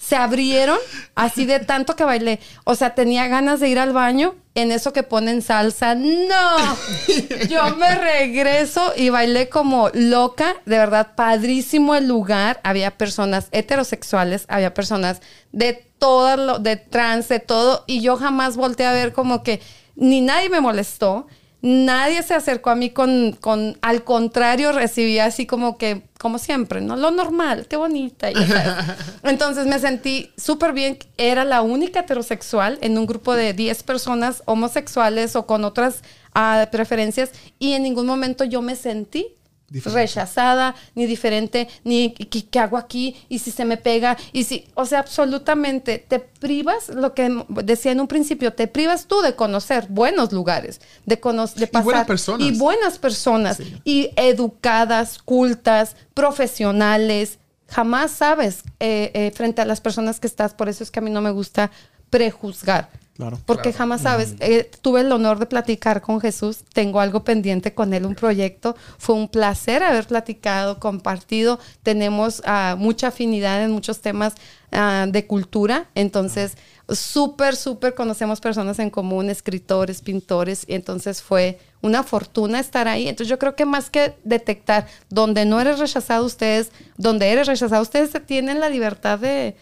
se 0.00 0.16
abrieron 0.16 0.78
así 1.14 1.44
de 1.44 1.60
tanto 1.60 1.94
que 1.94 2.04
bailé. 2.04 2.40
O 2.64 2.74
sea, 2.74 2.94
tenía 2.94 3.28
ganas 3.28 3.60
de 3.60 3.68
ir 3.68 3.78
al 3.78 3.92
baño 3.92 4.36
en 4.58 4.72
eso 4.72 4.92
que 4.92 5.02
ponen 5.02 5.40
salsa. 5.40 5.94
No, 5.94 6.76
yo 7.48 7.76
me 7.76 7.94
regreso 7.94 8.92
y 8.96 9.08
bailé 9.10 9.48
como 9.48 9.90
loca. 9.94 10.56
De 10.66 10.78
verdad, 10.78 11.14
padrísimo 11.14 11.94
el 11.94 12.08
lugar. 12.08 12.60
Había 12.64 12.98
personas 12.98 13.48
heterosexuales, 13.52 14.44
había 14.48 14.74
personas 14.74 15.20
de 15.52 15.86
todo 15.98 16.36
lo, 16.36 16.58
de 16.58 16.76
trans, 16.76 17.28
de 17.28 17.38
todo. 17.38 17.84
Y 17.86 18.00
yo 18.00 18.16
jamás 18.16 18.56
volteé 18.56 18.86
a 18.86 18.92
ver 18.92 19.12
como 19.12 19.42
que 19.42 19.60
ni 19.94 20.20
nadie 20.20 20.48
me 20.48 20.60
molestó. 20.60 21.28
Nadie 21.60 22.22
se 22.22 22.34
acercó 22.34 22.70
a 22.70 22.76
mí 22.76 22.90
con, 22.90 23.32
con, 23.32 23.78
al 23.82 24.04
contrario, 24.04 24.70
recibí 24.70 25.18
así 25.18 25.44
como 25.44 25.76
que, 25.76 26.02
como 26.18 26.38
siempre, 26.38 26.80
¿no? 26.80 26.94
Lo 26.94 27.10
normal, 27.10 27.66
qué 27.68 27.76
bonita. 27.76 28.30
ya 28.30 28.46
sabes. 28.46 28.96
Entonces 29.24 29.66
me 29.66 29.80
sentí 29.80 30.30
súper 30.36 30.72
bien. 30.72 30.98
Era 31.16 31.44
la 31.44 31.62
única 31.62 32.00
heterosexual 32.00 32.78
en 32.80 32.96
un 32.96 33.06
grupo 33.06 33.34
de 33.34 33.54
10 33.54 33.82
personas 33.82 34.42
homosexuales 34.44 35.34
o 35.34 35.46
con 35.46 35.64
otras 35.64 36.02
ah, 36.32 36.68
preferencias 36.70 37.32
y 37.58 37.72
en 37.72 37.82
ningún 37.82 38.06
momento 38.06 38.44
yo 38.44 38.62
me 38.62 38.76
sentí 38.76 39.26
Diferente. 39.70 40.00
rechazada, 40.00 40.74
ni 40.94 41.04
diferente, 41.04 41.68
ni 41.84 42.12
¿qué, 42.12 42.46
qué 42.46 42.58
hago 42.58 42.78
aquí? 42.78 43.16
Y 43.28 43.40
si 43.40 43.50
se 43.50 43.66
me 43.66 43.76
pega, 43.76 44.16
y 44.32 44.44
si, 44.44 44.66
o 44.74 44.86
sea, 44.86 45.00
absolutamente 45.00 45.98
te 45.98 46.20
privas, 46.20 46.88
lo 46.88 47.12
que 47.12 47.44
decía 47.62 47.92
en 47.92 48.00
un 48.00 48.08
principio, 48.08 48.54
te 48.54 48.66
privas 48.66 49.06
tú 49.06 49.20
de 49.20 49.34
conocer 49.34 49.86
buenos 49.88 50.32
lugares, 50.32 50.80
de 51.04 51.20
conocer, 51.20 51.60
de 51.60 51.66
pasar. 51.66 51.84
buenas 51.84 52.06
personas. 52.06 52.46
Y 52.46 52.58
buenas 52.58 52.98
personas, 52.98 53.58
y 53.84 54.10
educadas, 54.16 55.18
cultas, 55.18 55.96
profesionales. 56.14 57.38
Jamás 57.68 58.12
sabes 58.12 58.62
eh, 58.80 59.10
eh, 59.12 59.32
frente 59.34 59.60
a 59.60 59.66
las 59.66 59.82
personas 59.82 60.18
que 60.18 60.26
estás, 60.26 60.54
por 60.54 60.70
eso 60.70 60.82
es 60.82 60.90
que 60.90 61.00
a 61.00 61.02
mí 61.02 61.10
no 61.10 61.20
me 61.20 61.30
gusta 61.30 61.70
prejuzgar. 62.08 62.88
Claro. 63.18 63.36
Porque 63.46 63.72
jamás 63.72 64.02
sabes. 64.02 64.36
Eh, 64.38 64.70
tuve 64.80 65.00
el 65.00 65.10
honor 65.10 65.40
de 65.40 65.46
platicar 65.46 66.02
con 66.02 66.20
Jesús. 66.20 66.58
Tengo 66.72 67.00
algo 67.00 67.24
pendiente 67.24 67.74
con 67.74 67.92
él, 67.92 68.06
un 68.06 68.14
proyecto. 68.14 68.76
Fue 68.96 69.16
un 69.16 69.26
placer 69.26 69.82
haber 69.82 70.06
platicado, 70.06 70.78
compartido. 70.78 71.58
Tenemos 71.82 72.40
ah, 72.46 72.76
mucha 72.78 73.08
afinidad 73.08 73.64
en 73.64 73.72
muchos 73.72 74.02
temas 74.02 74.34
ah, 74.70 75.06
de 75.08 75.26
cultura. 75.26 75.88
Entonces, 75.96 76.56
súper, 76.88 77.56
súper 77.56 77.96
conocemos 77.96 78.40
personas 78.40 78.78
en 78.78 78.88
común, 78.88 79.30
escritores, 79.30 80.00
pintores. 80.00 80.64
Y 80.68 80.74
entonces 80.74 81.20
fue 81.20 81.58
una 81.80 82.04
fortuna 82.04 82.60
estar 82.60 82.86
ahí. 82.86 83.08
Entonces, 83.08 83.28
yo 83.28 83.40
creo 83.40 83.56
que 83.56 83.64
más 83.64 83.90
que 83.90 84.14
detectar 84.22 84.86
donde 85.10 85.44
no 85.44 85.60
eres 85.60 85.80
rechazado, 85.80 86.24
ustedes, 86.24 86.70
donde 86.96 87.32
eres 87.32 87.48
rechazado, 87.48 87.82
ustedes 87.82 88.12
tienen 88.26 88.60
la 88.60 88.68
libertad 88.68 89.18
de 89.18 89.56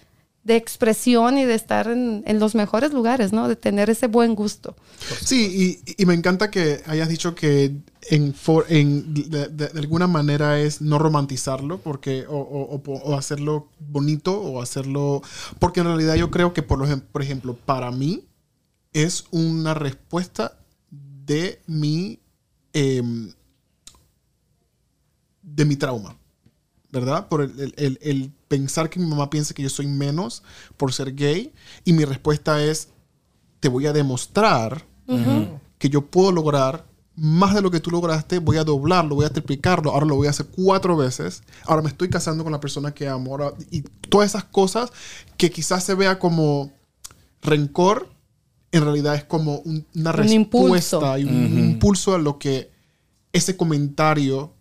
de 0.47 0.55
expresión 0.55 1.39
y 1.39 1.45
de 1.45 1.55
estar 1.55 1.89
en, 1.89 2.23
en, 2.25 2.39
los 2.39 2.55
mejores 2.55 2.93
lugares, 2.93 3.33
¿no? 3.33 3.49
De 3.49 3.57
tener 3.57 3.91
ese 3.91 4.07
buen 4.07 4.37
gusto. 4.37 4.77
Sí, 5.21 5.83
y, 5.85 6.03
y 6.03 6.07
me 6.07 6.15
encanta 6.15 6.53
que 6.53 6.83
hayas 6.87 7.09
dicho 7.09 7.35
que 7.35 7.75
en, 8.11 8.33
for, 8.33 8.65
en 8.69 9.13
de, 9.13 9.71
alguna 9.75 10.07
manera 10.07 10.61
es 10.61 10.81
no 10.81 11.01
romantizarlo 11.01 11.79
porque 11.79 12.27
o, 12.29 12.37
o, 12.37 12.81
o, 12.93 13.19
hacerlo 13.19 13.71
bonito 13.81 14.41
o 14.41 14.63
hacerlo 14.63 15.21
porque 15.59 15.81
en 15.81 15.87
realidad 15.87 16.15
yo 16.15 16.31
creo 16.31 16.53
que 16.53 16.63
por, 16.63 16.79
lo, 16.79 17.01
por 17.07 17.23
ejemplo 17.23 17.57
para 17.57 17.91
mí 17.91 18.29
es 18.93 19.25
una 19.33 19.75
respuesta 19.75 20.61
de 20.93 21.61
mi 21.67 22.21
eh, 22.73 23.03
de 25.43 25.65
mi 25.65 25.75
trauma 25.75 26.17
¿verdad? 26.93 27.29
Por 27.29 27.43
el, 27.43 27.75
el, 27.77 27.99
el, 28.01 28.33
pensar 28.49 28.91
que 28.91 29.01
mi 29.01 29.07
mamá 29.07 29.31
piensa 29.31 29.55
que 29.55 29.63
yo 29.63 29.71
soy 29.71 29.87
menos 29.87 30.43
por 30.77 30.93
ser 30.93 31.15
gay. 31.15 31.53
Y 31.85 31.93
mi 31.93 32.05
respuesta 32.05 32.63
es, 32.63 32.89
te 33.61 33.69
voy 33.69 33.87
a 33.87 33.93
demostrar 33.93 34.87
uh 35.07 35.17
-huh. 35.17 35.61
que 35.79 35.89
yo 35.89 36.03
puedo 36.07 36.33
lograr 36.33 36.87
más 37.17 37.55
de 37.55 37.63
lo 37.63 37.71
que 37.71 37.81
tú 37.81 37.91
lograste, 37.91 38.39
voy 38.39 38.59
a 38.59 38.65
doblarlo, 38.65 39.15
voy 39.15 39.25
a 39.25 39.31
triplicarlo, 39.31 39.91
ahora 39.91 40.05
lo 40.05 40.17
voy 40.17 40.27
a 40.27 40.31
hacer 40.31 40.47
cuatro 40.55 40.99
veces, 40.99 41.43
ahora 41.65 41.81
me 41.81 41.89
estoy 41.89 42.11
casando 42.11 42.45
con 42.45 42.53
la 42.53 42.61
persona 42.61 42.93
que 42.93 43.09
amo, 43.09 43.31
ahora, 43.31 43.55
y 43.71 43.81
todas 43.81 44.29
esas 44.29 44.45
cosas 44.45 44.93
que 45.39 45.51
quizás 45.51 45.83
se 45.83 45.95
vea 45.95 46.19
como 46.19 46.71
rencor, 47.41 48.11
en 48.71 48.85
realidad 48.85 49.15
es 49.15 49.25
como 49.25 49.61
un, 49.61 49.87
una 49.95 50.11
un 50.11 50.17
respuesta 50.17 50.37
impulso. 50.37 51.19
y 51.19 51.25
un, 51.25 51.29
uh 51.31 51.49
-huh. 51.49 51.53
un 51.53 51.59
impulso 51.59 52.15
a 52.15 52.19
lo 52.19 52.39
que 52.39 52.71
ese 53.33 53.57
comentario 53.57 54.53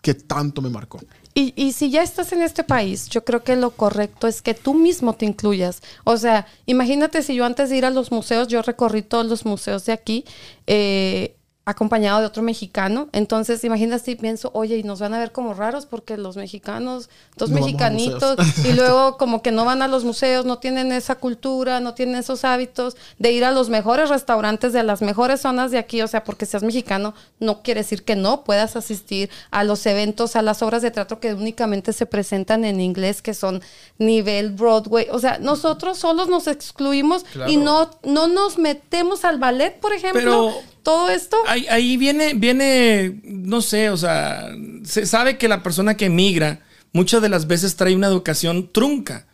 que 0.00 0.14
tanto 0.14 0.62
me 0.62 0.68
marcó. 0.68 1.00
Y, 1.36 1.52
y, 1.56 1.72
si 1.72 1.90
ya 1.90 2.02
estás 2.04 2.32
en 2.32 2.42
este 2.42 2.62
país, 2.62 3.08
yo 3.08 3.24
creo 3.24 3.42
que 3.42 3.56
lo 3.56 3.70
correcto 3.72 4.28
es 4.28 4.40
que 4.40 4.54
tú 4.54 4.72
mismo 4.72 5.14
te 5.14 5.26
incluyas. 5.26 5.82
O 6.04 6.16
sea, 6.16 6.46
imagínate 6.64 7.22
si 7.22 7.34
yo 7.34 7.44
antes 7.44 7.70
de 7.70 7.76
ir 7.76 7.84
a 7.84 7.90
los 7.90 8.12
museos, 8.12 8.46
yo 8.46 8.62
recorrí 8.62 9.02
todos 9.02 9.26
los 9.26 9.44
museos 9.44 9.84
de 9.84 9.92
aquí, 9.92 10.24
eh, 10.68 11.34
acompañado 11.66 12.20
de 12.20 12.26
otro 12.26 12.42
mexicano. 12.42 13.08
Entonces, 13.12 13.64
imagínate 13.64 14.04
si 14.04 14.14
pienso, 14.16 14.50
oye, 14.52 14.76
y 14.76 14.82
nos 14.82 15.00
van 15.00 15.14
a 15.14 15.18
ver 15.18 15.32
como 15.32 15.54
raros 15.54 15.86
porque 15.86 16.16
los 16.18 16.36
mexicanos, 16.36 17.08
dos 17.36 17.48
No 17.50 17.56
mexicanitos, 17.60 18.36
y 18.64 18.72
luego 18.72 19.16
como 19.18 19.40
que 19.42 19.50
no 19.50 19.64
van 19.64 19.80
a 19.80 19.88
los 19.88 20.04
museos, 20.04 20.44
no 20.44 20.58
tienen 20.58 20.92
esa 20.92 21.14
cultura, 21.14 21.80
no 21.80 21.94
tienen 21.94 22.16
esos 22.16 22.44
hábitos 22.44 22.96
de 23.18 23.32
ir 23.32 23.44
a 23.44 23.50
los 23.50 23.70
mejores 23.70 24.10
restaurantes 24.10 24.72
de 24.74 24.82
las 24.82 25.00
mejores 25.00 25.40
zonas 25.40 25.70
de 25.70 25.78
aquí. 25.78 26.02
O 26.02 26.08
sea, 26.08 26.22
porque 26.24 26.44
seas 26.46 26.62
mexicano, 26.62 27.14
no 27.40 27.62
quiere 27.62 27.80
decir 27.80 28.04
que 28.04 28.14
no 28.16 28.44
puedas 28.44 28.76
asistir 28.76 29.30
a 29.50 29.64
los 29.64 29.86
eventos, 29.86 30.36
a 30.36 30.42
las 30.42 30.62
obras 30.62 30.82
de 30.82 30.90
teatro 30.90 31.18
que 31.18 31.32
únicamente 31.32 31.92
se 31.94 32.04
presentan 32.06 32.64
en 32.64 32.80
inglés, 32.80 33.22
que 33.22 33.32
son 33.32 33.62
nivel 33.98 34.50
Broadway. 34.50 35.06
O 35.10 35.18
sea, 35.18 35.38
nosotros 35.38 35.98
solos 35.98 36.28
nos 36.28 36.46
excluimos 36.46 37.24
Claro. 37.32 37.50
y 37.50 37.56
no, 37.56 37.90
no 38.02 38.28
nos 38.28 38.58
metemos 38.58 39.24
al 39.24 39.38
ballet, 39.38 39.80
por 39.80 39.92
ejemplo. 39.94 40.50
Pero- 40.52 40.73
todo 40.84 41.10
esto. 41.10 41.36
Ahí, 41.48 41.66
ahí 41.68 41.96
viene, 41.96 42.34
viene, 42.34 43.20
no 43.24 43.60
sé, 43.60 43.90
o 43.90 43.96
sea, 43.96 44.50
se 44.84 45.06
sabe 45.06 45.36
que 45.38 45.48
la 45.48 45.64
persona 45.64 45.96
que 45.96 46.04
emigra 46.06 46.60
muchas 46.92 47.20
de 47.22 47.28
las 47.28 47.48
veces 47.48 47.74
trae 47.74 47.96
una 47.96 48.06
educación 48.06 48.70
trunca. 48.70 49.26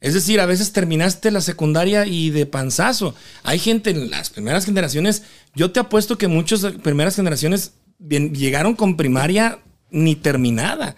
Es 0.00 0.14
decir, 0.14 0.40
a 0.40 0.46
veces 0.46 0.72
terminaste 0.72 1.30
la 1.30 1.40
secundaria 1.40 2.06
y 2.06 2.30
de 2.30 2.46
panzazo. 2.46 3.14
Hay 3.42 3.58
gente 3.58 3.90
en 3.90 4.10
las 4.10 4.30
primeras 4.30 4.64
generaciones, 4.66 5.22
yo 5.54 5.70
te 5.72 5.80
apuesto 5.80 6.16
que 6.18 6.28
muchas 6.28 6.60
primeras 6.82 7.16
generaciones 7.16 7.72
bien- 7.98 8.34
llegaron 8.34 8.74
con 8.74 8.96
primaria 8.96 9.60
ni 9.90 10.14
terminada. 10.16 10.96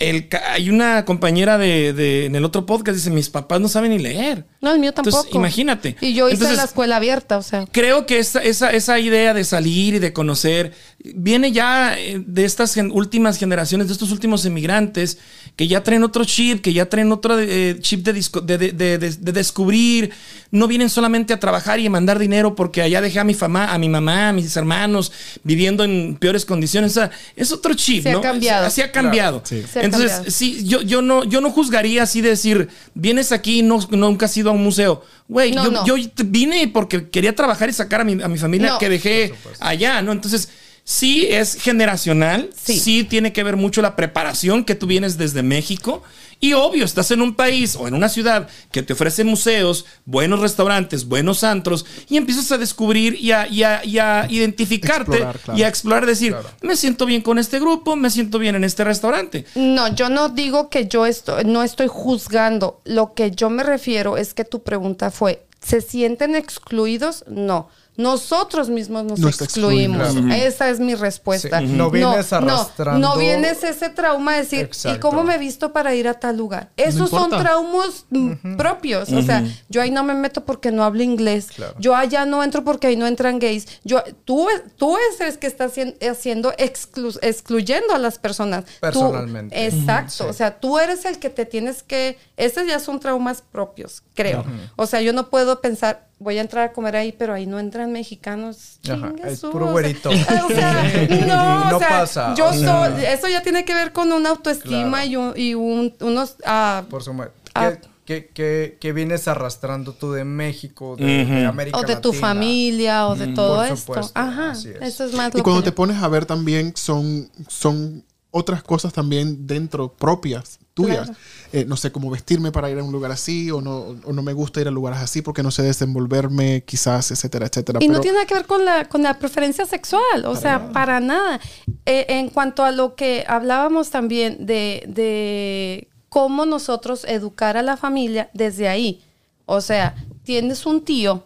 El, 0.00 0.28
hay 0.48 0.70
una 0.70 1.04
compañera 1.04 1.58
de, 1.58 1.92
de, 1.92 2.24
en 2.24 2.34
el 2.34 2.44
otro 2.44 2.64
podcast 2.64 2.96
dice, 2.96 3.10
mis 3.10 3.28
papás 3.28 3.60
no 3.60 3.68
saben 3.68 3.90
ni 3.90 3.98
leer. 3.98 4.46
No, 4.62 4.72
el 4.72 4.78
mío 4.80 4.92
tampoco. 4.92 5.16
Entonces, 5.18 5.34
imagínate. 5.34 5.96
Y 6.00 6.14
yo 6.14 6.26
hice 6.28 6.34
Entonces, 6.36 6.56
la 6.56 6.64
escuela 6.64 6.96
abierta, 6.96 7.36
o 7.36 7.42
sea. 7.42 7.66
Creo 7.70 8.06
que 8.06 8.18
esa, 8.18 8.40
esa, 8.42 8.70
esa 8.70 8.98
idea 8.98 9.34
de 9.34 9.44
salir 9.44 9.94
y 9.94 9.98
de 9.98 10.12
conocer 10.14 10.72
viene 11.02 11.52
ya 11.52 11.98
eh, 11.98 12.22
de 12.26 12.44
estas 12.44 12.74
gen- 12.74 12.90
últimas 12.92 13.36
generaciones, 13.38 13.86
de 13.88 13.92
estos 13.92 14.10
últimos 14.10 14.44
emigrantes 14.46 15.18
que 15.56 15.68
ya 15.68 15.82
traen 15.82 16.02
otro 16.02 16.24
chip, 16.24 16.62
que 16.62 16.72
ya 16.72 16.88
traen 16.88 17.12
otro 17.12 17.38
eh, 17.38 17.76
chip 17.80 18.02
de, 18.04 18.14
disco- 18.14 18.40
de, 18.40 18.56
de- 18.58 18.72
de- 18.72 18.98
de- 18.98 19.10
de 19.16 19.32
descubrir. 19.32 20.10
No 20.50 20.66
vienen 20.66 20.88
solamente 20.90 21.32
a 21.32 21.38
trabajar 21.40 21.78
y 21.78 21.86
a 21.86 21.90
mandar 21.90 22.18
dinero 22.18 22.54
porque 22.54 22.82
allá 22.82 23.00
dejé 23.00 23.20
a 23.20 23.24
mi, 23.24 23.34
fama, 23.34 23.72
a 23.72 23.78
mi 23.78 23.88
mamá, 23.88 24.30
a 24.30 24.32
mis 24.32 24.56
hermanos 24.56 25.12
viviendo 25.44 25.84
en 25.84 26.16
peores 26.18 26.44
condiciones. 26.44 26.92
O 26.92 26.94
sea, 26.94 27.10
es 27.36 27.52
otro 27.52 27.74
chip, 27.74 28.02
Se 28.02 28.10
ha 28.10 28.14
¿no? 28.14 28.20
cambiado. 28.20 28.66
Así 28.66 28.80
ha 28.80 28.90
cambiado. 28.90 29.42
Sí. 29.44 29.62
Entonces, 29.96 30.12
cambiado. 30.12 30.30
sí, 30.30 30.64
yo, 30.64 30.82
yo, 30.82 31.02
no, 31.02 31.24
yo 31.24 31.40
no 31.40 31.50
juzgaría 31.50 32.02
así 32.02 32.20
de 32.20 32.30
decir, 32.30 32.68
vienes 32.94 33.32
aquí 33.32 33.58
y 33.60 33.62
no, 33.62 33.78
nunca 33.90 34.26
has 34.26 34.36
ido 34.36 34.50
a 34.50 34.52
un 34.52 34.62
museo. 34.62 35.04
Güey, 35.28 35.52
No, 35.52 35.64
yo, 35.64 35.70
no. 35.70 35.86
yo 35.86 35.94
vine 36.24 36.68
porque 36.68 37.08
quería 37.10 37.34
trabajar 37.34 37.68
y 37.68 37.72
sacar 37.72 38.00
a 38.00 38.04
mi, 38.04 38.22
a 38.22 38.28
mi 38.28 38.38
familia 38.38 38.70
No. 38.72 38.78
que 38.78 38.88
dejé 38.88 39.34
allá, 39.60 40.02
¿no? 40.02 40.12
Entonces, 40.12 40.48
sí 40.90 41.26
es 41.30 41.54
generacional, 41.54 42.50
Sí. 42.60 42.78
sí. 42.80 43.04
tiene 43.04 43.32
que 43.32 43.44
ver 43.44 43.56
mucho 43.56 43.80
la 43.80 43.94
preparación 43.94 44.64
que 44.64 44.74
tú 44.74 44.86
vienes 44.88 45.16
desde 45.18 45.42
México. 45.44 46.02
Y 46.42 46.54
obvio, 46.54 46.86
estás 46.86 47.10
en 47.10 47.20
un 47.20 47.34
país 47.34 47.76
o 47.76 47.86
en 47.86 47.92
una 47.94 48.08
ciudad 48.08 48.48
que 48.72 48.82
te 48.82 48.94
ofrece 48.94 49.22
museos, 49.24 49.84
buenos 50.06 50.40
restaurantes, 50.40 51.04
buenos 51.06 51.44
antros, 51.44 51.84
y 52.08 52.16
empiezas 52.16 52.50
a 52.50 52.56
descubrir 52.58 53.14
y 53.20 53.30
a, 53.32 53.46
y 53.46 53.62
a- 53.62 53.84
y 53.84 53.98
a 53.98 54.26
identificarte 54.28 55.10
Explorar, 55.18 55.38
claro. 55.38 55.58
y 55.60 55.62
a 55.62 55.68
explorar, 55.68 56.06
decir, 56.06 56.34
me 56.62 56.76
siento 56.76 57.04
bien 57.06 57.20
con 57.20 57.38
este 57.38 57.60
grupo, 57.60 57.94
me 57.94 58.08
siento 58.10 58.38
bien 58.38 58.54
en 58.56 58.64
este 58.64 58.84
restaurante. 58.84 59.44
No, 59.54 59.94
yo 59.94 60.08
no 60.08 60.30
digo 60.30 60.70
que 60.70 60.88
yo 60.88 61.04
estoy, 61.06 61.44
no 61.44 61.62
estoy 61.62 61.88
juzgando. 61.88 62.80
Lo 62.84 63.12
que 63.14 63.30
yo 63.32 63.50
me 63.50 63.62
refiero 63.62 64.16
es 64.16 64.32
que 64.34 64.44
tu 64.46 64.62
pregunta 64.62 65.10
fue, 65.10 65.44
¿se 65.62 65.82
sienten 65.82 66.34
excluidos? 66.34 67.22
No. 67.28 67.68
Nosotros 68.00 68.68
mismos 68.70 69.04
nos, 69.04 69.18
Nos 69.20 69.40
excluimos. 69.42 70.02
excluimos. 70.06 70.36
Esa 70.36 70.70
es 70.70 70.80
mi 70.80 70.94
respuesta. 70.94 71.60
Sí, 71.60 71.66
no 71.66 71.90
vienes 71.90 72.32
no, 72.32 72.38
arrastrando- 72.38 72.98
No, 72.98 73.16
vienes 73.18 73.62
ese 73.62 73.90
trauma 73.90 74.32
de 74.34 74.38
decir, 74.40 74.70
¿y 74.94 74.98
cómo 74.98 75.22
me 75.22 75.34
he 75.34 75.38
visto 75.38 75.72
para 75.72 75.94
ir 75.94 76.08
a 76.08 76.14
tal 76.14 76.36
lugar? 76.36 76.70
Esos 76.76 77.10
son 77.10 77.30
traumas 77.30 78.06
mm, 78.10 78.56
propios. 78.56 79.12
O 79.12 79.22
sea, 79.22 79.44
yo 79.68 79.82
ahí 79.82 79.90
no 79.90 80.02
me 80.02 80.14
meto 80.14 80.44
porque 80.44 80.72
no 80.72 80.82
hablo 80.84 81.02
inglés. 81.02 81.48
Claro. 81.54 81.74
Yo 81.78 81.94
allá 81.94 82.24
no 82.26 82.42
entro 82.42 82.64
porque 82.64 82.86
ahí 82.88 82.96
no 82.96 83.06
entran 83.06 83.38
gays. 83.38 83.66
Yo, 83.84 84.02
tú, 84.24 84.48
tú 84.76 84.96
eres 84.96 85.20
el 85.20 85.38
que 85.38 85.46
estás 85.46 85.72
hacien- 85.72 85.96
haciendo 86.08 86.52
exclu- 86.54 87.18
excluyendo 87.22 87.94
a 87.94 87.98
las 87.98 88.18
personas. 88.18 88.64
Tú- 88.64 88.70
Personalmente. 88.80 89.66
exacto. 89.66 90.26
O 90.28 90.32
sea, 90.32 90.58
tú 90.58 90.78
eres 90.78 91.04
el 91.04 91.18
que 91.18 91.30
te 91.30 91.44
tienes 91.46 91.82
que. 91.82 92.18
Esos 92.36 92.66
ya 92.66 92.78
son 92.80 92.98
traumas 93.00 93.42
propios, 93.42 94.02
creo. 94.14 94.44
O 94.76 94.86
sea, 94.86 95.00
yo 95.02 95.12
no 95.12 95.28
puedo 95.28 95.60
pensar, 95.60 96.08
voy 96.20 96.38
a 96.38 96.42
entrar 96.42 96.68
a 96.68 96.72
comer 96.72 96.94
ahí, 96.94 97.10
pero 97.12 97.32
ahí 97.34 97.46
no 97.46 97.58
entran 97.58 97.90
mexicanos. 97.90 98.78
Ajá, 98.88 99.12
es 99.24 99.40
puro 99.40 99.64
o 99.64 99.68
sea, 99.68 99.72
güerito. 99.72 100.10
O 100.10 100.48
sea, 100.54 100.90
Sí. 101.08 101.20
no, 101.26 101.70
No 101.70 101.76
o 101.76 101.78
sea, 101.80 101.88
pasa, 101.88 102.34
Yo 102.36 102.46
o 102.50 102.52
sea. 102.52 102.94
soy, 102.94 103.04
eso 103.06 103.26
ya 103.28 103.42
tiene 103.42 103.64
que 103.64 103.74
ver 103.74 103.92
con 103.92 104.12
una 104.12 104.28
autoestima 104.28 105.02
Claro. 105.02 105.06
y, 105.10 105.16
un- 105.16 105.32
y 105.36 105.54
un- 105.54 105.94
unos. 106.00 106.36
ah, 106.46 106.84
Por 106.88 107.02
supuesto. 107.02 107.34
Ah. 107.54 107.72
¿Qué, 108.04 108.26
qué, 108.26 108.30
qué- 108.34 108.78
qué 108.80 108.92
vienes 108.92 109.28
arrastrando 109.28 109.92
tú 109.92 110.12
de 110.12 110.24
México, 110.24 110.96
de, 110.96 111.24
de 111.24 111.46
América 111.46 111.78
o 111.78 111.82
de 111.82 111.96
tu 111.96 112.12
familia 112.12 113.06
o 113.08 113.16
de 113.16 113.28
todo 113.28 113.56
Por 113.56 113.64
esto. 113.66 113.76
supuesto, 113.76 114.12
Ajá. 114.14 114.50
así 114.50 114.68
es. 114.68 114.82
Eso 114.82 115.04
es 115.04 115.14
más 115.14 115.32
Y 115.34 115.38
lo 115.38 115.42
cuando 115.44 115.62
que 115.62 115.66
te 115.66 115.70
yo- 115.70 115.74
pones 115.76 116.02
a 116.02 116.08
ver 116.08 116.26
también 116.26 116.72
son, 116.76 117.30
son 117.48 118.04
otras 118.32 118.62
cosas 118.62 118.92
también 118.92 119.46
dentro 119.46 119.92
propias 119.94 120.58
tuyas. 120.82 121.06
Claro. 121.06 121.20
Eh, 121.52 121.64
no 121.64 121.76
sé 121.76 121.90
cómo 121.90 122.10
vestirme 122.10 122.52
para 122.52 122.70
ir 122.70 122.78
a 122.78 122.84
un 122.84 122.92
lugar 122.92 123.10
así 123.10 123.50
o 123.50 123.60
no, 123.60 123.96
o 124.04 124.12
no 124.12 124.22
me 124.22 124.32
gusta 124.32 124.60
ir 124.60 124.68
a 124.68 124.70
lugares 124.70 125.00
así 125.00 125.20
porque 125.20 125.42
no 125.42 125.50
sé 125.50 125.62
desenvolverme 125.62 126.62
quizás, 126.64 127.10
etcétera, 127.10 127.46
etcétera. 127.46 127.80
Y 127.82 127.88
no 127.88 128.00
tiene 128.00 128.18
nada 128.18 128.26
que 128.26 128.34
ver 128.34 128.46
con 128.46 128.64
la, 128.64 128.88
con 128.88 129.02
la 129.02 129.18
preferencia 129.18 129.66
sexual, 129.66 130.26
o 130.26 130.36
sea, 130.36 130.72
para 130.72 131.00
nada. 131.00 131.40
Eh, 131.86 132.06
en 132.08 132.28
cuanto 132.28 132.62
a 132.62 132.70
lo 132.70 132.94
que 132.94 133.24
hablábamos 133.26 133.90
también 133.90 134.46
de, 134.46 134.84
de 134.86 135.88
cómo 136.08 136.46
nosotros 136.46 137.04
educar 137.04 137.56
a 137.56 137.62
la 137.62 137.76
familia 137.76 138.30
desde 138.32 138.68
ahí. 138.68 139.02
O 139.46 139.60
sea, 139.60 139.96
tienes 140.22 140.66
un 140.66 140.84
tío, 140.84 141.24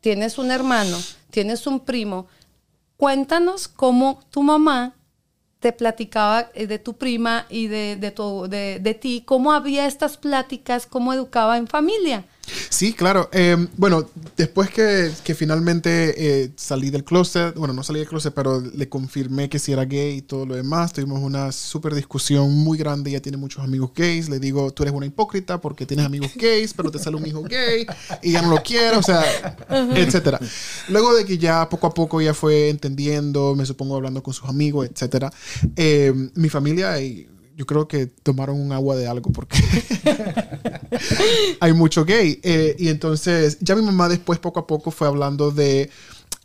tienes 0.00 0.38
un 0.38 0.52
hermano, 0.52 0.98
tienes 1.30 1.66
un 1.66 1.80
primo. 1.80 2.28
Cuéntanos 2.96 3.66
cómo 3.66 4.20
tu 4.30 4.44
mamá 4.44 4.94
te 5.64 5.72
platicaba 5.72 6.50
eh, 6.52 6.66
de 6.66 6.78
tu 6.78 6.92
prima 6.92 7.46
y 7.48 7.68
de, 7.68 7.96
de, 7.96 8.10
tu, 8.10 8.48
de, 8.48 8.80
de 8.80 8.92
ti, 8.92 9.22
cómo 9.24 9.50
había 9.50 9.86
estas 9.86 10.18
pláticas, 10.18 10.84
cómo 10.84 11.14
educaba 11.14 11.56
en 11.56 11.68
familia. 11.68 12.26
Sí, 12.68 12.92
claro. 12.92 13.28
Eh, 13.32 13.56
bueno, 13.76 14.08
después 14.36 14.70
que, 14.70 15.10
que 15.22 15.34
finalmente 15.34 16.14
eh, 16.16 16.50
salí 16.56 16.90
del 16.90 17.04
closet, 17.04 17.54
bueno, 17.54 17.74
no 17.74 17.82
salí 17.82 18.00
del 18.00 18.08
closet, 18.08 18.34
pero 18.34 18.60
le 18.60 18.88
confirmé 18.88 19.48
que 19.48 19.58
si 19.58 19.72
era 19.72 19.84
gay 19.84 20.18
y 20.18 20.22
todo 20.22 20.46
lo 20.46 20.54
demás, 20.54 20.92
tuvimos 20.92 21.20
una 21.20 21.52
súper 21.52 21.94
discusión 21.94 22.52
muy 22.52 22.78
grande. 22.78 23.10
Ella 23.10 23.22
tiene 23.22 23.38
muchos 23.38 23.62
amigos 23.62 23.92
gays. 23.94 24.28
Le 24.28 24.38
digo, 24.38 24.70
tú 24.72 24.82
eres 24.82 24.94
una 24.94 25.06
hipócrita 25.06 25.60
porque 25.60 25.86
tienes 25.86 26.06
amigos 26.06 26.32
gays, 26.36 26.74
pero 26.74 26.90
te 26.90 26.98
sale 26.98 27.16
un 27.16 27.26
hijo 27.26 27.42
gay 27.42 27.86
y 28.22 28.32
ya 28.32 28.42
no 28.42 28.50
lo 28.50 28.62
quiero, 28.62 28.98
o 28.98 29.02
sea, 29.02 29.24
etcétera. 29.94 30.40
Luego 30.88 31.14
de 31.14 31.24
que 31.24 31.38
ya 31.38 31.68
poco 31.68 31.86
a 31.86 31.94
poco 31.94 32.20
ya 32.20 32.34
fue 32.34 32.68
entendiendo, 32.68 33.54
me 33.54 33.66
supongo 33.66 33.96
hablando 33.96 34.22
con 34.22 34.34
sus 34.34 34.48
amigos, 34.48 34.88
etcétera, 34.90 35.32
eh, 35.76 36.12
mi 36.34 36.48
familia 36.48 37.00
y 37.00 37.28
yo 37.56 37.66
creo 37.66 37.86
que 37.88 38.06
tomaron 38.06 38.60
un 38.60 38.72
agua 38.72 38.96
de 38.96 39.06
algo 39.06 39.30
porque 39.30 39.58
hay 41.60 41.72
mucho 41.72 42.04
gay. 42.04 42.40
Eh, 42.42 42.76
y 42.78 42.88
entonces 42.88 43.58
ya 43.60 43.74
mi 43.76 43.82
mamá 43.82 44.08
después 44.08 44.38
poco 44.38 44.60
a 44.60 44.66
poco 44.66 44.90
fue 44.90 45.06
hablando 45.06 45.50
de 45.50 45.90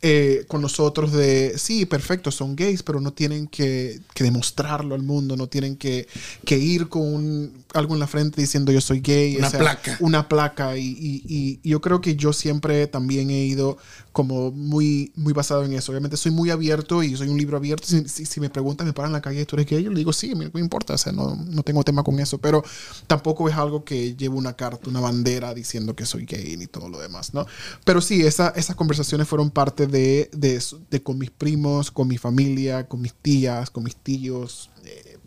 eh, 0.02 0.46
con 0.48 0.62
nosotros 0.62 1.12
de, 1.12 1.58
sí, 1.58 1.84
perfecto, 1.84 2.30
son 2.30 2.56
gays, 2.56 2.82
pero 2.82 3.02
no 3.02 3.12
tienen 3.12 3.46
que, 3.46 4.00
que 4.14 4.24
demostrarlo 4.24 4.94
al 4.94 5.02
mundo, 5.02 5.36
no 5.36 5.46
tienen 5.46 5.76
que, 5.76 6.08
que 6.46 6.56
ir 6.56 6.88
con 6.88 7.02
un- 7.02 7.64
algo 7.74 7.92
en 7.92 8.00
la 8.00 8.06
frente 8.06 8.40
diciendo 8.40 8.72
yo 8.72 8.80
soy 8.80 9.00
gay. 9.00 9.36
Una 9.36 9.50
placa. 9.50 9.96
Una 10.00 10.26
placa. 10.28 10.78
Y, 10.78 10.86
y- 10.86 11.22
y- 11.28 11.60
y 11.62 11.68
yo 11.68 11.82
creo 11.82 12.00
que 12.00 12.16
yo 12.16 12.32
siempre 12.32 12.86
también 12.86 13.28
he 13.28 13.44
ido 13.44 13.76
como 14.12 14.50
muy, 14.50 15.12
muy 15.14 15.32
basado 15.32 15.64
en 15.64 15.72
eso. 15.72 15.92
Obviamente 15.92 16.16
soy 16.16 16.32
muy 16.32 16.50
abierto 16.50 17.02
y 17.02 17.16
soy 17.16 17.28
un 17.28 17.38
libro 17.38 17.56
abierto. 17.56 17.86
Si, 17.86 18.08
si- 18.08 18.26
si 18.26 18.40
me 18.40 18.50
preguntan, 18.50 18.86
me 18.86 18.92
paran 18.92 19.10
en 19.10 19.14
la 19.14 19.20
calle, 19.22 19.46
¿tú 19.46 19.54
eres 19.56 19.66
gay? 19.66 19.82
Yo 19.84 19.90
le 19.90 19.98
digo, 19.98 20.12
sí, 20.12 20.34
me, 20.34 20.50
me 20.52 20.60
importa, 20.60 20.94
o 20.94 20.98
sea, 20.98 21.12
no, 21.12 21.36
no 21.36 21.62
tengo 21.62 21.84
tema 21.84 22.02
con 22.02 22.18
eso, 22.18 22.38
pero 22.38 22.64
tampoco 23.06 23.48
es 23.48 23.54
algo 23.56 23.84
que 23.84 24.16
llevo 24.16 24.36
una 24.38 24.54
carta, 24.54 24.90
una 24.90 25.00
bandera 25.00 25.54
diciendo 25.54 25.94
que 25.94 26.06
soy 26.06 26.24
gay 26.26 26.56
ni 26.56 26.66
todo 26.66 26.88
lo 26.88 26.98
demás, 27.00 27.34
¿no? 27.34 27.46
Pero 27.84 28.00
sí, 28.00 28.22
esa, 28.22 28.48
esas 28.56 28.74
conversaciones 28.76 29.28
fueron 29.28 29.50
parte 29.50 29.86
de, 29.86 30.28
de, 30.32 30.60
de 30.90 31.02
con 31.02 31.18
mis 31.18 31.30
primos, 31.30 31.90
con 31.90 32.08
mi 32.08 32.18
familia, 32.18 32.88
con 32.88 33.00
mis 33.00 33.14
tías, 33.14 33.70
con 33.70 33.84
mis 33.84 33.94
tíos, 33.96 34.70
eh, 34.84 35.18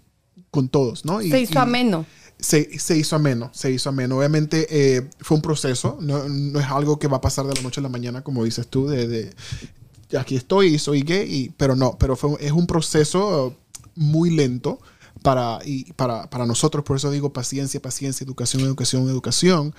con 0.51 0.67
todos, 0.69 1.05
¿no? 1.05 1.21
Y- 1.21 1.31
Se 1.31 1.39
hizo 1.41 1.53
y- 1.53 1.57
ameno. 1.57 2.05
Se, 2.43 2.77
se 2.79 2.97
hizo 2.97 3.15
ameno, 3.15 3.49
se 3.53 3.71
hizo 3.71 3.89
ameno. 3.89 4.17
Obviamente 4.17 4.67
eh, 4.69 5.09
fue 5.19 5.35
un 5.37 5.41
proceso, 5.41 5.97
no, 6.01 6.27
no 6.27 6.59
es 6.59 6.65
algo 6.67 6.99
que 6.99 7.07
va 7.07 7.17
a 7.17 7.21
pasar 7.21 7.45
de 7.47 7.53
la 7.55 7.61
noche 7.61 7.79
a 7.79 7.83
la 7.83 7.89
mañana, 7.89 8.21
como 8.23 8.43
dices 8.43 8.67
tú, 8.67 8.87
de, 8.87 9.07
de, 9.07 9.33
aquí 10.19 10.35
estoy 10.35 10.75
y 10.75 10.79
soy 10.79 11.01
gay, 11.01 11.27
y- 11.33 11.49
pero 11.57 11.75
no, 11.75 11.97
pero 11.97 12.15
fue, 12.15 12.35
es 12.39 12.51
un 12.51 12.67
proceso 12.67 13.55
muy 13.95 14.29
lento 14.29 14.79
para, 15.21 15.59
y 15.65 15.91
para, 15.93 16.29
para 16.29 16.45
nosotros, 16.45 16.83
por 16.83 16.97
eso 16.97 17.09
digo 17.09 17.31
paciencia, 17.31 17.81
paciencia, 17.81 18.25
educación, 18.25 18.61
educación, 18.63 19.07
educación, 19.09 19.73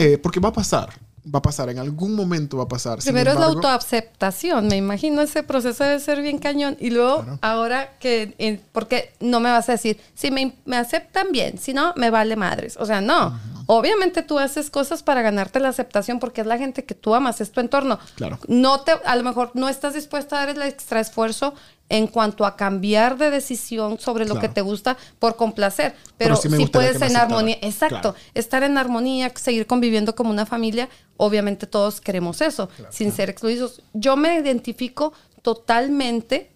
eh, 0.00 0.18
porque 0.22 0.40
va 0.40 0.48
a 0.48 0.52
pasar, 0.52 0.88
va 1.34 1.40
a 1.40 1.42
pasar, 1.42 1.68
en 1.70 1.78
algún 1.78 2.14
momento 2.14 2.56
va 2.58 2.64
a 2.64 2.68
pasar. 2.68 2.98
Primero 3.00 3.32
es 3.32 3.38
la 3.38 3.46
autoaceptación, 3.46 4.68
me 4.68 4.76
imagino 4.76 5.20
ese 5.22 5.42
proceso 5.42 5.84
debe 5.84 6.00
ser 6.00 6.22
bien 6.22 6.38
cañón. 6.38 6.76
Y 6.80 6.90
luego, 6.90 7.24
ahora 7.42 7.96
que, 7.98 8.34
en- 8.38 8.62
porque 8.72 9.12
no 9.20 9.40
me 9.40 9.50
vas 9.50 9.68
a 9.68 9.72
decir, 9.72 9.98
si 10.14 10.30
me, 10.30 10.56
me 10.64 10.76
aceptan 10.76 11.32
bien, 11.32 11.58
si 11.58 11.72
no, 11.74 11.92
me 11.96 12.10
vale 12.10 12.36
madres. 12.36 12.76
O 12.78 12.86
sea, 12.86 13.00
no. 13.00 13.38
Obviamente 13.68 14.22
tú 14.22 14.38
haces 14.38 14.70
cosas 14.70 15.02
para 15.02 15.22
ganarte 15.22 15.58
la 15.58 15.68
aceptación 15.70 16.20
porque 16.20 16.40
es 16.42 16.46
la 16.46 16.56
gente 16.56 16.84
que 16.84 16.94
tú 16.94 17.16
amas, 17.16 17.40
es 17.40 17.50
tu 17.50 17.58
entorno. 17.60 17.98
Claro. 18.14 18.38
No 18.46 18.80
te, 18.82 18.92
a 19.04 19.16
lo 19.16 19.24
mejor 19.24 19.50
no 19.54 19.68
estás 19.68 19.94
dispuesta 19.94 20.36
a 20.36 20.46
dar 20.46 20.56
el 20.56 20.62
extra 20.62 21.00
esfuerzo 21.00 21.52
en 21.88 22.06
cuanto 22.08 22.44
a 22.44 22.56
cambiar 22.56 23.16
de 23.16 23.30
decisión 23.30 23.98
sobre 24.00 24.24
lo 24.24 24.34
Claro. 24.34 24.48
que 24.48 24.54
te 24.54 24.60
gusta 24.60 24.96
por 25.18 25.36
complacer. 25.36 25.94
Pero 26.18 26.34
Pero, 26.34 26.36
sí 26.36 26.48
gustaría 26.48 26.68
puedes 26.92 27.10
en 27.10 27.16
armonía, 27.16 27.58
exacto, 27.62 28.12
Claro. 28.12 28.16
estar 28.34 28.62
en 28.64 28.76
armonía, 28.76 29.32
seguir 29.36 29.66
conviviendo 29.66 30.14
como 30.16 30.30
una 30.30 30.46
familia, 30.46 30.88
obviamente 31.16 31.66
todos 31.66 32.00
queremos 32.00 32.40
eso, 32.40 32.68
sin 32.90 33.12
ser 33.12 33.30
excluidos. 33.30 33.82
Yo 33.92 34.16
me 34.16 34.36
identifico 34.38 35.12
totalmente, 35.42 36.50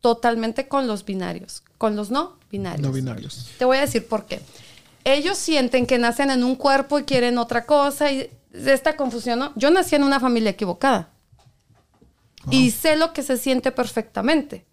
totalmente 0.00 0.66
con 0.68 0.86
los 0.86 1.04
binarios, 1.04 1.62
con 1.78 1.94
los 1.96 2.10
no 2.10 2.36
binarios. 2.50 2.82
No 2.86 2.92
binarios. 2.92 3.46
Te 3.58 3.64
voy 3.64 3.76
a 3.78 3.80
decir 3.82 4.06
por 4.08 4.26
qué. 4.26 4.40
Ellos 5.04 5.38
sienten 5.38 5.86
que 5.86 5.98
nacen 5.98 6.30
en 6.30 6.42
un 6.44 6.56
cuerpo 6.56 6.98
y 6.98 7.04
quieren 7.04 7.38
otra 7.38 7.64
cosa 7.66 8.10
y 8.10 8.30
esta 8.52 8.96
confusión, 8.96 9.38
¿no? 9.38 9.52
Yo 9.54 9.70
nací 9.70 9.94
en 9.94 10.02
una 10.02 10.18
familia 10.20 10.50
equivocada. 10.50 11.10
Y 12.50 12.70
sé 12.70 12.96
lo 12.96 13.12
que 13.12 13.22
se 13.22 13.36
siente 13.36 13.72
perfectamente. 13.72 14.64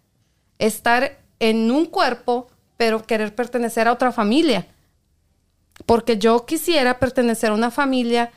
Estar 0.58 1.18
en 1.40 1.70
un 1.70 1.86
cuerpo 1.86 2.48
pero 2.76 3.04
querer 3.04 3.34
pertenecer 3.34 3.86
a 3.88 3.92
otra 3.92 4.10
familia. 4.12 4.66
Porque 5.86 6.18
yo 6.18 6.46
quisiera 6.46 6.98
pertenecer 6.98 7.50
a 7.50 7.54
una 7.54 7.70
familia 7.70 8.30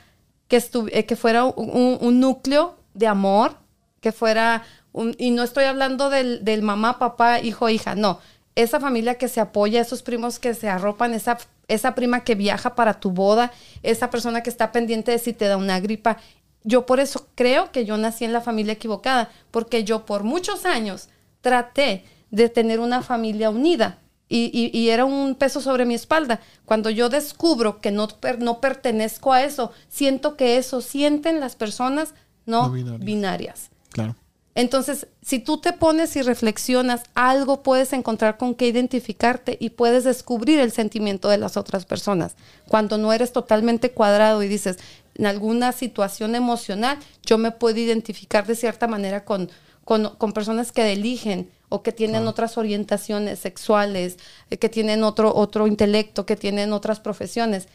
que, 0.47 0.63
eh, 0.91 1.05
que 1.05 1.15
fuera 1.15 1.45
un, 1.45 1.97
un 1.99 2.19
núcleo 2.19 2.77
de 2.93 3.07
amor, 3.07 3.57
que 4.01 4.11
fuera, 4.11 4.63
un- 4.93 5.15
y 5.17 5.31
no 5.31 5.43
estoy 5.43 5.65
hablando 5.65 6.09
del, 6.09 6.43
del 6.45 6.61
mamá, 6.61 6.99
papá, 6.99 7.39
hijo, 7.39 7.69
hija, 7.69 7.95
no. 7.95 8.19
Esa 8.55 8.79
familia 8.79 9.15
que 9.15 9.27
se 9.27 9.41
apoya, 9.41 9.81
esos 9.81 10.01
primos 10.01 10.39
que 10.39 10.53
se 10.53 10.69
arropan, 10.69 11.13
esa, 11.13 11.37
esa 11.67 11.93
prima 11.95 12.23
que 12.23 12.35
viaja 12.35 12.75
para 12.75 12.99
tu 12.99 13.11
boda, 13.11 13.51
esa 13.83 14.09
persona 14.09 14.43
que 14.43 14.49
está 14.49 14.71
pendiente 14.71 15.11
de 15.11 15.19
si 15.19 15.33
te 15.33 15.45
da 15.45 15.57
una 15.57 15.79
gripa. 15.79 16.17
Yo 16.65 16.85
por 16.85 16.99
eso 16.99 17.27
creo 17.35 17.71
que 17.71 17.85
yo 17.85 17.95
nací 17.97 18.25
en 18.25 18.33
la 18.33 18.41
familia 18.41 18.73
equivocada, 18.73 19.29
porque 19.51 19.83
yo 19.85 20.05
por 20.05 20.23
muchos 20.23 20.65
años 20.65 21.07
traté 21.41 22.03
de 22.31 22.49
tener 22.49 22.79
una 22.79 23.01
familia 23.01 23.49
unida 23.49 23.99
y, 24.27 24.49
y- 24.51 24.77
y 24.77 24.89
era 24.89 25.05
un 25.05 25.35
peso 25.35 25.61
sobre 25.61 25.85
mi 25.85 25.93
espalda. 25.93 26.41
Cuando 26.65 26.89
yo 26.89 27.07
descubro 27.09 27.79
que 27.79 27.91
no, 27.91 28.07
per- 28.07 28.41
no 28.41 28.59
pertenezco 28.59 29.31
a 29.31 29.43
eso, 29.43 29.71
siento 29.87 30.35
que 30.35 30.57
eso 30.57 30.81
sienten 30.81 31.39
las 31.39 31.55
personas 31.55 32.13
no, 32.47 32.63
No 32.63 32.71
binarias. 32.73 33.05
binarias. 33.05 33.69
Claro. 33.91 34.15
Entonces, 34.57 35.07
si 35.21 35.39
tú 35.39 35.57
te 35.57 35.73
pones 35.73 36.15
y 36.15 36.21
reflexionas, 36.21 37.03
algo 37.13 37.61
puedes 37.61 37.91
encontrar 37.93 38.37
con 38.37 38.55
qué 38.55 38.67
identificarte 38.67 39.57
y 39.59 39.71
puedes 39.71 40.03
descubrir 40.05 40.59
el 40.59 40.71
sentimiento 40.71 41.27
de 41.29 41.37
las 41.37 41.57
otras 41.57 41.85
personas. 41.85 42.35
Cuando 42.67 42.97
no 42.97 43.11
eres 43.13 43.33
totalmente 43.33 43.91
cuadrado 43.91 44.41
y 44.43 44.47
dices, 44.47 44.77
en 45.15 45.25
alguna 45.25 45.71
situación 45.71 46.35
emocional, 46.35 46.97
yo 47.25 47.37
me 47.37 47.51
puedo 47.51 47.79
identificar 47.79 48.45
de 48.45 48.55
cierta 48.55 48.87
manera 48.87 49.25
con, 49.25 49.49
con, 49.83 50.15
con 50.17 50.33
personas 50.33 50.71
que 50.71 50.91
eligen 50.91 51.49
o 51.69 51.83
que 51.83 51.91
tienen 51.91 52.27
otras 52.27 52.57
orientaciones 52.57 53.39
sexuales, 53.39 54.17
eh, 54.49 54.57
que 54.57 54.69
tienen 54.69 55.03
otro, 55.03 55.33
otro 55.33 55.67
intelecto, 55.67 56.25
que 56.25 56.35
tienen 56.35 56.73
otras 56.73 56.99
profesiones, 56.99 57.67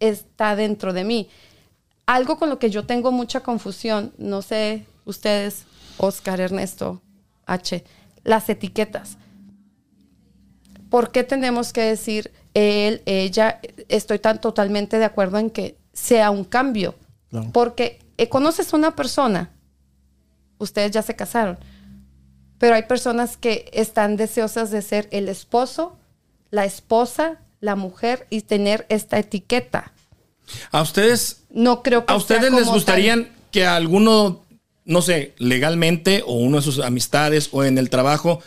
está 0.00 0.54
dentro 0.56 0.92
de 0.92 1.04
mí 1.04 1.28
algo 2.08 2.38
con 2.38 2.48
lo 2.48 2.58
que 2.58 2.70
yo 2.70 2.86
tengo 2.86 3.12
mucha 3.12 3.40
confusión, 3.40 4.14
no 4.16 4.40
sé, 4.40 4.86
ustedes, 5.04 5.66
Oscar, 5.98 6.40
Ernesto, 6.40 7.02
H, 7.44 7.84
las 8.24 8.48
etiquetas. 8.48 9.18
¿Por 10.88 11.12
qué 11.12 11.22
tenemos 11.22 11.74
que 11.74 11.82
decir 11.82 12.32
él, 12.54 13.02
ella? 13.04 13.60
Estoy 13.88 14.20
tan 14.20 14.40
totalmente 14.40 14.98
de 14.98 15.04
acuerdo 15.04 15.36
en 15.36 15.50
que 15.50 15.76
sea 15.98 16.30
un 16.30 16.44
cambio. 16.44 16.94
Claro. 17.30 17.50
Porque 17.52 17.98
eh, 18.16 18.28
conoces 18.28 18.72
a 18.72 18.76
una 18.76 18.96
persona, 18.96 19.50
ustedes 20.58 20.92
ya 20.92 21.02
se 21.02 21.16
casaron, 21.16 21.58
pero 22.58 22.74
hay 22.74 22.82
personas 22.82 23.36
que 23.36 23.70
están 23.72 24.16
deseosas 24.16 24.70
de 24.70 24.82
ser 24.82 25.08
el 25.10 25.28
esposo, 25.28 25.96
la 26.50 26.64
esposa, 26.64 27.38
la 27.60 27.76
mujer 27.76 28.26
y 28.30 28.42
tener 28.42 28.86
esta 28.88 29.18
etiqueta. 29.18 29.92
A 30.70 30.82
ustedes, 30.82 31.42
No 31.50 31.82
creo 31.82 32.06
que 32.06 32.12
a 32.12 32.16
ustedes 32.16 32.52
les 32.52 32.66
gustaría 32.66 33.30
que 33.50 33.66
alguno, 33.66 34.42
no 34.84 35.02
sé, 35.02 35.34
legalmente 35.38 36.22
o 36.26 36.34
uno 36.34 36.56
de 36.56 36.62
sus 36.62 36.80
amistades 36.80 37.50
o 37.52 37.64
en 37.64 37.78
el 37.78 37.90
trabajo 37.90 38.40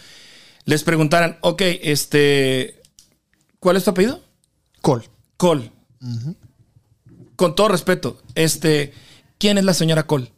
les 0.65 0.83
preguntaran, 0.83 1.37
ok, 1.41 1.61
este, 1.81 2.81
¿cuál 3.59 3.77
es 3.77 3.83
tu 3.83 3.91
apellido? 3.91 4.21
Col. 4.81 5.03
Cole. 5.37 5.71
Con 7.41 7.55
todo 7.55 7.69
respeto, 7.69 8.21
este, 8.35 8.93
¿quién 9.39 9.57
es 9.57 9.63
la 9.63 9.73
señora 9.73 10.03
Cole? 10.03 10.31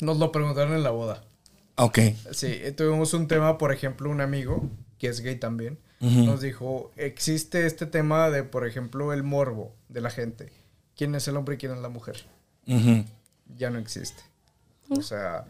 Nos 0.00 0.18
lo 0.18 0.32
preguntaron 0.32 0.74
en 0.74 0.82
la 0.82 0.90
boda. 0.90 1.24
Ok. 1.76 1.98
Sí, 2.30 2.48
eh, 2.48 2.72
tuvimos 2.72 3.14
un 3.14 3.26
tema, 3.26 3.56
por 3.56 3.72
ejemplo, 3.72 4.10
un 4.10 4.20
amigo, 4.20 4.68
que 4.98 5.06
es 5.08 5.20
gay 5.20 5.36
también, 5.36 5.78
nos 6.00 6.42
dijo, 6.42 6.92
existe 6.96 7.64
este 7.66 7.86
tema 7.86 8.28
de, 8.28 8.42
por 8.42 8.66
ejemplo, 8.66 9.14
el 9.14 9.22
morbo 9.22 9.74
de 9.88 10.02
la 10.02 10.10
gente. 10.10 10.52
¿Quién 10.94 11.14
es 11.14 11.26
el 11.26 11.38
hombre 11.38 11.54
y 11.54 11.58
quién 11.58 11.72
es 11.72 11.78
la 11.78 11.88
mujer? 11.88 12.26
Ya 13.56 13.70
no 13.70 13.78
existe. 13.78 14.22
O 14.90 15.00
sea, 15.00 15.46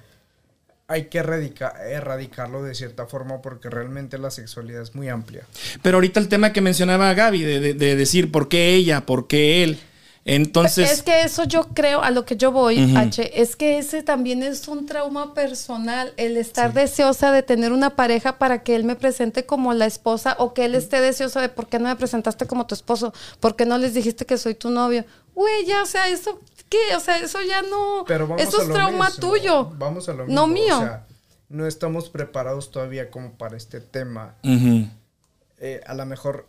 hay 0.87 1.07
que 1.07 1.19
erradica- 1.19 1.75
erradicarlo 1.85 2.63
de 2.63 2.77
cierta 2.77 3.07
forma 3.07 3.43
porque 3.43 3.71
realmente 3.71 4.19
la 4.19 4.31
sexualidad 4.31 4.83
es 4.83 4.95
muy 4.95 5.09
amplia. 5.09 5.49
Pero 5.83 5.97
ahorita 5.97 6.21
el 6.21 6.29
tema 6.29 6.53
que 6.53 6.61
mencionaba 6.61 7.13
Gaby, 7.13 7.43
de, 7.43 7.59
de- 7.59 7.75
de 7.75 7.97
decir 7.97 8.31
por 8.31 8.49
qué 8.49 8.75
ella, 8.75 9.05
por 9.05 9.27
qué 9.27 9.65
él. 9.65 9.81
Entonces, 10.27 10.91
Es 10.91 11.03
que 11.03 11.23
eso 11.23 11.45
yo 11.45 11.69
creo, 11.75 12.03
a 12.03 12.11
lo 12.11 12.25
que 12.25 12.37
yo 12.37 12.51
voy. 12.51 12.97
H, 12.97 13.43
es 13.43 13.57
que 13.57 13.77
ese 13.79 14.03
también 14.03 14.43
es 14.43 14.69
un 14.69 14.87
trauma 14.87 15.35
personal, 15.35 16.15
el 16.17 16.39
estar 16.39 16.73
deseosa 16.73 17.31
de 17.31 17.43
tener 17.43 17.73
una 17.73 17.91
pareja 17.95 18.39
para 18.39 18.63
que 18.63 18.75
él 18.75 18.85
me 18.85 18.97
presente 18.97 19.45
como 19.45 19.75
la 19.75 19.85
esposa 19.85 20.35
o 20.39 20.55
que 20.55 20.65
él 20.65 20.75
esté 20.75 21.01
deseoso 21.03 21.41
de 21.41 21.51
por 21.51 21.69
qué 21.69 21.79
no 21.79 21.89
me 21.89 21.97
presentaste 21.97 22.47
como 22.47 22.67
tu 22.67 22.75
esposo, 22.75 23.13
por 23.39 23.55
qué 23.55 23.67
no 23.67 23.77
les 23.77 23.93
dijiste 23.93 24.25
que 24.25 24.39
soy 24.39 24.55
tu 24.55 24.71
novio. 24.71 25.05
Güey, 25.35 25.67
ya, 25.67 25.83
o 25.83 25.87
sea, 25.87 26.09
eso, 26.09 26.41
¿qué? 26.71 26.97
O 26.97 27.01
sea, 27.01 27.19
eso 27.19 27.43
ya 27.43 27.61
no, 27.61 28.05
Pero 28.07 28.27
vamos 28.27 28.43
eso 28.43 28.61
a 28.61 28.63
es 28.63 28.69
lo 28.69 28.75
trauma 28.75 29.07
mismo. 29.11 29.29
tuyo. 29.29 29.65
Vamos 29.77 30.09
a 30.09 30.13
lo 30.15 30.25
mismo. 30.25 30.35
No 30.35 30.47
mío. 30.47 30.77
O 30.79 30.81
sea, 30.81 31.07
no 31.51 31.67
estamos 31.67 32.09
preparados 32.09 32.71
todavía 32.71 33.11
como 33.11 33.33
para 33.33 33.59
este 33.59 33.81
tema. 33.81 34.37
Eh, 34.43 35.81
a 35.87 35.95
lo 35.95 36.07
mejor 36.07 36.47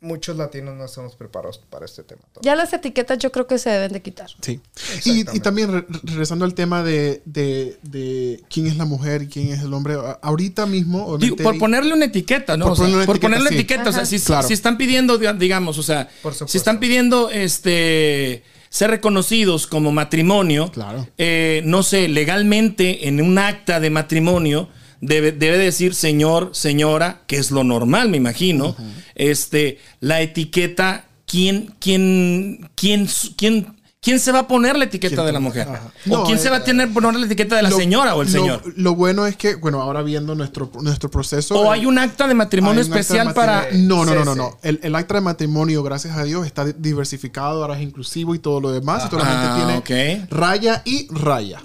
muchos 0.00 0.36
latinos 0.36 0.76
no 0.76 0.84
estamos 0.84 1.16
preparados 1.16 1.58
para 1.70 1.84
este 1.86 2.02
tema. 2.02 2.20
todavía. 2.32 2.52
ya 2.52 2.54
las 2.56 2.72
etiquetas 2.72 3.18
yo 3.18 3.32
creo 3.32 3.46
que 3.46 3.58
se 3.58 3.70
deben 3.70 3.92
de 3.92 4.02
quitar. 4.02 4.28
Sí. 4.40 4.60
Y, 5.04 5.20
y 5.36 5.40
también 5.40 5.72
re- 5.72 5.86
regresando 6.04 6.44
al 6.44 6.54
tema 6.54 6.82
de, 6.82 7.22
de- 7.24 7.78
de 7.82 8.42
quién 8.50 8.66
es 8.66 8.76
la 8.76 8.84
mujer 8.84 9.22
y 9.22 9.26
quién 9.28 9.48
es 9.48 9.62
el 9.62 9.72
hombre, 9.72 9.96
ahorita 10.22 10.66
mismo... 10.66 11.16
Digo, 11.18 11.36
por 11.36 11.58
ponerle 11.58 11.94
una 11.94 12.04
etiqueta, 12.04 12.56
¿no? 12.56 12.66
Por 12.66 12.72
O 12.72 12.76
sea, 12.76 12.82
ponerle 12.84 12.96
una 12.98 13.06
por 13.06 13.16
etiqueta, 13.16 13.28
ponerle 13.34 13.48
sí. 13.50 13.54
etiqueta. 13.56 13.88
O 13.88 13.92
sea, 13.92 14.02
Ajá. 14.02 14.06
si, 14.06 14.20
Claro. 14.20 14.46
si 14.48 14.52
están 14.54 14.76
pidiendo, 14.78 15.18
diga- 15.18 15.36
digamos, 15.36 15.78
o 15.78 15.82
sea, 15.82 16.08
si 16.46 16.58
están 16.58 16.78
pidiendo 16.78 17.30
este 17.30 18.44
ser 18.68 18.90
reconocidos 18.90 19.66
como 19.66 19.92
matrimonio, 19.92 20.70
Claro. 20.72 21.08
eh, 21.16 21.62
no 21.64 21.82
sé, 21.82 22.08
legalmente 22.08 23.08
en 23.08 23.22
un 23.22 23.38
acta 23.38 23.80
de 23.80 23.88
matrimonio 23.90 24.68
debe, 25.00 25.32
debe 25.32 25.58
decir 25.58 25.94
señor, 25.94 26.50
señora, 26.52 27.22
que 27.26 27.36
es 27.38 27.50
lo 27.50 27.64
normal, 27.64 28.08
me 28.08 28.16
imagino. 28.16 28.74
Este, 29.14 29.78
la 30.00 30.20
etiqueta, 30.20 31.04
¿quién, 31.26 31.74
quién, 31.78 32.70
quién, 32.74 33.08
quién, 33.36 33.76
quién 34.00 34.20
se 34.20 34.30
va 34.30 34.40
a 34.40 34.48
poner 34.48 34.76
la 34.76 34.84
etiqueta 34.84 35.16
¿Quién 35.16 35.26
de 35.26 35.32
la 35.32 35.40
mujer? 35.40 35.68
Ajá. 35.68 35.90
¿O 36.08 36.10
No, 36.18 36.24
quién 36.24 36.38
se 36.38 36.48
eh, 36.48 36.50
va 36.50 36.58
a 36.58 36.64
tener 36.64 36.92
poner 36.92 37.14
la 37.14 37.26
etiqueta 37.26 37.56
de 37.56 37.62
la 37.62 37.70
lo- 37.70 37.76
señora 37.76 38.14
o 38.14 38.22
el 38.22 38.28
lo- 38.28 38.32
señor? 38.32 38.62
Lo 38.76 38.94
bueno 38.94 39.26
es 39.26 39.36
que, 39.36 39.54
bueno, 39.56 39.80
ahora 39.82 40.02
viendo 40.02 40.34
nuestro, 40.34 40.70
nuestro 40.80 41.10
proceso... 41.10 41.58
¿O 41.58 41.64
eh, 41.74 41.78
hay 41.78 41.86
un 41.86 41.98
acta 41.98 42.28
de 42.28 42.34
matrimonio 42.34 42.76
de 42.84 42.88
especial 42.88 43.34
para... 43.34 43.62
matrimonio. 43.62 43.86
No, 43.86 44.04
no, 44.04 44.14
no, 44.14 44.24
no, 44.24 44.34
no. 44.34 44.58
El, 44.62 44.78
el 44.82 44.94
acta 44.94 45.14
de 45.14 45.20
matrimonio, 45.22 45.82
gracias 45.82 46.16
a 46.16 46.22
Dios, 46.24 46.46
está 46.46 46.64
diversificado, 46.64 47.62
ahora 47.62 47.76
es 47.76 47.82
inclusivo 47.82 48.34
y 48.34 48.38
todo 48.38 48.60
lo 48.60 48.70
demás. 48.72 49.04
Y 49.06 49.08
toda 49.08 49.24
la 49.24 49.30
Ah, 49.30 49.56
gente 49.56 49.90
tiene 49.90 50.22
ok. 50.26 50.30
raya 50.30 50.82
y 50.84 51.08
raya. 51.10 51.60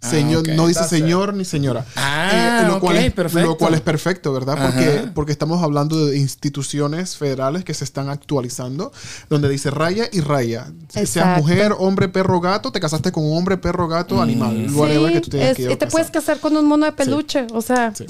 Señor, 0.00 0.44
Ah, 0.46 0.52
ok. 0.52 0.56
No 0.56 0.66
dice 0.68 0.80
That's 0.80 0.92
it. 0.92 0.98
señor 1.00 1.34
ni 1.34 1.44
señora. 1.44 1.80
Eh, 1.80 1.84
Ah, 1.96 2.64
lo, 2.68 2.80
cual 2.80 2.96
ok, 2.98 3.02
es, 3.02 3.12
perfecto. 3.12 3.48
lo 3.48 3.56
cual 3.56 3.74
es 3.74 3.80
perfecto, 3.80 4.32
¿verdad? 4.32 4.56
Porque, 4.60 5.10
porque 5.14 5.32
estamos 5.32 5.62
hablando 5.62 6.06
de 6.06 6.18
instituciones 6.18 7.16
federales 7.16 7.64
que 7.64 7.74
se 7.74 7.82
están 7.84 8.08
actualizando, 8.10 8.92
donde 9.30 9.48
dice 9.48 9.70
raya 9.70 10.06
y 10.12 10.20
raya. 10.20 10.70
Exacto. 10.94 11.40
mujer, 11.42 11.74
hombre, 11.78 12.08
perro, 12.08 12.40
gato, 12.40 12.70
te 12.70 12.78
casaste 12.78 13.10
con 13.10 13.24
un 13.24 13.36
hombre, 13.36 13.56
perro, 13.56 13.88
gato, 13.88 14.20
animal. 14.22 14.68
whatever 14.74 15.08
Sí, 15.08 15.14
que 15.14 15.20
tú 15.22 15.30
tengas 15.30 15.50
es- 15.50 15.56
que 15.66 15.72
y 15.72 15.76
te 15.76 15.86
puedes 15.86 16.10
casar. 16.10 16.38
con 16.40 16.56
un 16.56 16.66
mono 16.66 16.86
de 16.86 16.92
peluche, 16.92 17.46
o 17.52 17.62
sea, 17.62 17.92
Sí. 17.94 18.06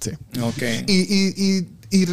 Sí. 0.00 0.10
Ok. 0.40 0.62
Y, 0.86 0.92
y, 0.94 1.34
y, 1.36 1.68
y 1.90 2.06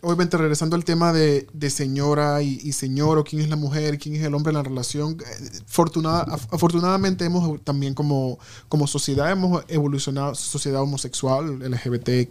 obviamente 0.00 0.36
regresando 0.36 0.76
al 0.76 0.84
tema 0.84 1.12
de, 1.12 1.46
de 1.52 1.70
señora 1.70 2.40
y, 2.42 2.70
señor 2.72 3.18
o 3.18 3.24
quién 3.24 3.42
es 3.42 3.48
la 3.48 3.56
mujer, 3.56 3.98
quién 3.98 4.14
es 4.14 4.22
el 4.22 4.34
hombre 4.34 4.50
en 4.50 4.56
la 4.58 4.62
relación, 4.62 5.18
eh, 5.20 5.50
fortunada, 5.66 6.24
af- 6.26 6.46
afortunadamente 6.52 7.24
hemos 7.24 7.60
también 7.64 7.94
como, 7.94 8.38
como 8.68 8.86
sociedad 8.86 9.30
hemos 9.32 9.64
evolucionado, 9.68 10.34
sociedad 10.36 10.82
homosexual, 10.82 11.58
LGBT 11.60 12.30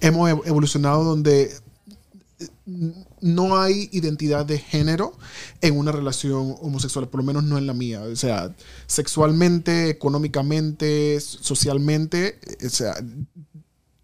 hemos 0.00 0.30
ev- 0.30 0.42
evolucionado 0.46 1.04
donde 1.04 1.50
eh, 2.38 2.48
no 3.20 3.58
hay 3.60 3.88
identidad 3.92 4.44
de 4.46 4.58
género 4.58 5.12
en 5.60 5.76
una 5.78 5.92
relación 5.92 6.54
homosexual, 6.60 7.08
por 7.08 7.20
lo 7.20 7.26
menos 7.26 7.44
no 7.44 7.56
en 7.58 7.66
la 7.66 7.74
mía. 7.74 8.02
O 8.02 8.16
sea, 8.16 8.54
sexualmente, 8.86 9.88
económicamente, 9.90 11.18
socialmente, 11.20 12.38
eh, 12.60 12.66
o 12.66 12.70
sea, 12.70 12.94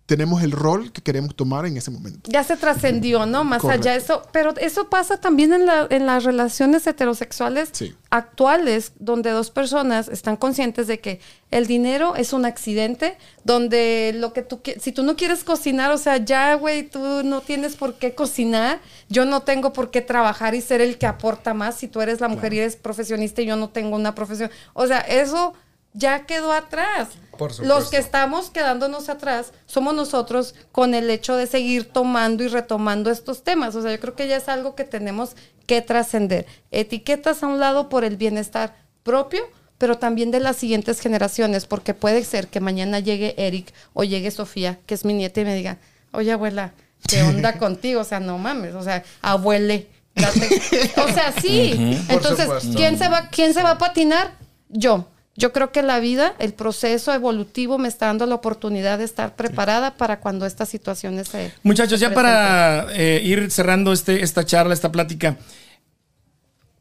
tenemos 0.09 0.43
el 0.43 0.52
rol 0.52 0.90
que 0.90 1.02
queremos 1.02 1.36
tomar 1.36 1.66
en 1.66 1.76
ese 1.76 1.90
momento. 1.90 2.30
ya 2.32 2.43
se 2.43 2.56
trascendió, 2.56 3.26
¿no? 3.26 3.44
Más 3.44 3.60
Correcto. 3.60 3.89
allá 3.90 3.94
eso, 3.94 4.22
pero 4.32 4.55
eso 4.56 4.89
pasa 4.89 5.20
también 5.20 5.52
en, 5.52 5.66
la- 5.66 5.86
en 5.90 6.06
las 6.06 6.24
relaciones 6.24 6.86
heterosexuales 6.86 7.68
Sí. 7.72 7.94
actuales, 8.09 8.93
donde 8.98 9.30
dos 9.32 9.51
personas 9.51 10.09
están 10.09 10.39
conscientes 10.39 10.86
de 10.86 10.98
que 11.01 11.20
el 11.51 11.66
dinero 11.66 12.16
es 12.16 12.32
un 12.32 12.47
accidente, 12.47 13.18
donde 13.44 14.14
lo 14.16 14.32
que 14.32 14.40
tú 14.40 14.62
si 14.80 14.93
tú 14.93 15.02
no 15.02 15.14
quieres 15.14 15.44
cocinar, 15.44 15.90
o 15.90 15.98
sea, 15.98 16.16
ya, 16.16 16.55
güey, 16.55 16.85
tú 16.89 17.22
no 17.22 17.43
tienes 17.43 17.76
por 17.76 17.94
qué 17.98 18.14
cocinar, 18.14 18.80
yo 19.10 19.26
no 19.26 19.43
tengo 19.43 19.74
por 19.74 19.90
qué 19.90 20.01
trabajar 20.01 20.55
y 20.55 20.62
ser 20.62 20.80
el 20.80 20.97
que 20.97 21.06
aporta 21.06 21.52
más, 21.52 21.74
si 21.76 21.86
tú 21.86 22.01
eres 22.01 22.20
la 22.22 22.28
mujer 22.28 22.55
y 22.55 22.60
eres 22.60 22.76
profesionista 22.76 23.43
y 23.43 23.47
yo 23.47 23.56
no 23.56 23.68
tengo 23.68 23.94
una 23.94 24.14
profesión, 24.14 24.51
o 24.72 24.86
sea, 24.86 25.01
eso 25.01 25.52
ya 25.93 26.27
quedó 26.27 26.52
atrás. 26.52 27.09
Por 27.36 27.52
supuesto. 27.52 27.62
Los 27.74 27.90
que 27.90 27.98
estamos 27.98 28.51
quedándonos 28.51 29.09
atrás 29.09 29.52
somos 29.66 29.94
nosotros 29.94 30.55
con 30.73 30.94
el 30.94 31.09
hecho 31.10 31.36
de 31.36 31.47
seguir 31.47 31.89
tomando 31.93 32.43
y 32.44 32.48
retomando 32.48 33.10
estos 33.10 33.44
temas. 33.44 33.74
O 33.74 33.82
sea, 33.82 33.93
yo 33.93 34.01
creo 34.01 34.15
que 34.16 34.27
ya 34.28 34.36
es 34.36 34.48
algo 34.48 34.74
que 34.74 34.85
tenemos 34.85 35.36
que 35.66 35.81
trascender. 35.82 36.47
Etiquetas 36.70 37.43
a 37.43 37.47
un 37.47 37.60
lado 37.60 37.89
por 37.89 38.05
el 38.05 38.16
bienestar 38.16 38.74
propio, 39.02 39.43
pero 39.78 39.98
también 39.98 40.31
de 40.32 40.40
las 40.40 40.56
siguientes 40.56 41.01
generaciones, 41.01 41.66
porque 41.66 41.94
puede 41.94 42.24
ser 42.24 42.48
que 42.48 42.59
mañana 42.60 42.98
llegue 42.98 43.35
Eric 43.39 43.73
o 43.94 44.02
llegue 44.02 44.31
Sofía, 44.32 44.78
que 44.86 44.94
es 44.94 45.05
mi 45.05 45.15
nieta, 45.15 45.40
y 45.40 45.44
me 45.44 45.55
diga, 45.55 45.78
oye 46.12 46.32
abuela, 46.32 46.73
¿qué 47.06 47.23
onda 47.23 47.59
contigo? 47.59 48.01
O 48.01 48.05
sea, 48.05 48.19
no 48.19 48.39
mames, 48.39 48.74
o 48.74 48.82
sea, 48.82 49.05
abuele. 49.23 49.86
date- 50.16 50.90
O 50.97 51.09
sea, 51.15 51.32
sí. 51.40 51.97
Entonces. 52.09 52.48
¿quién 52.74 52.98
se 52.98 53.09
va, 53.09 53.28
quién 53.28 53.55
se 53.55 53.62
va 53.62 53.73
a 53.73 53.78
patinar? 53.78 54.32
Yo. 54.69 55.06
Yo 55.39 55.52
creo 55.52 55.70
que 55.70 55.82
la 55.82 56.01
vida, 56.01 56.35
el 56.40 56.52
proceso 56.52 57.15
evolutivo 57.15 57.78
me 57.78 57.86
está 57.86 58.06
dando 58.06 58.27
la 58.27 58.35
oportunidad 58.35 58.98
de 58.98 59.05
estar 59.05 59.36
preparada 59.36 59.97
para 59.97 60.19
cuando 60.19 60.47
estas 60.47 60.69
situaciones 60.69 61.28
se... 61.28 61.52
Muchachos, 61.62 62.01
ya 62.01 62.12
para 62.12 62.89
eh, 62.93 63.20
ir 63.23 63.48
cerrando 63.52 63.93
este, 63.93 64.24
esta 64.24 64.44
charla, 64.44 64.74
esta 64.74 64.90
plática, 64.90 65.36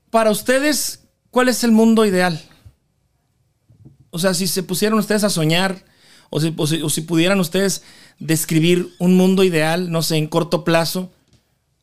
para 0.09 0.31
ustedes, 0.31 1.01
¿cuál 1.29 1.49
es 1.49 1.63
el 1.63 1.71
mundo 1.71 2.03
ideal? 2.03 2.41
O 4.09 4.17
sea, 4.17 4.33
si 4.33 4.47
se 4.47 4.63
pusieran 4.63 4.97
ustedes 4.97 5.23
a 5.23 5.29
soñar, 5.29 5.83
o 6.31 6.39
si, 6.41 6.51
o 6.57 6.65
si- 6.65 6.81
o 6.81 6.89
si 6.89 7.01
pudieran 7.01 7.39
ustedes 7.39 7.83
describir 8.17 8.89
un 8.97 9.15
mundo 9.15 9.43
ideal, 9.43 9.91
no 9.91 10.01
sé, 10.01 10.15
en 10.17 10.25
corto 10.25 10.63
plazo, 10.63 11.11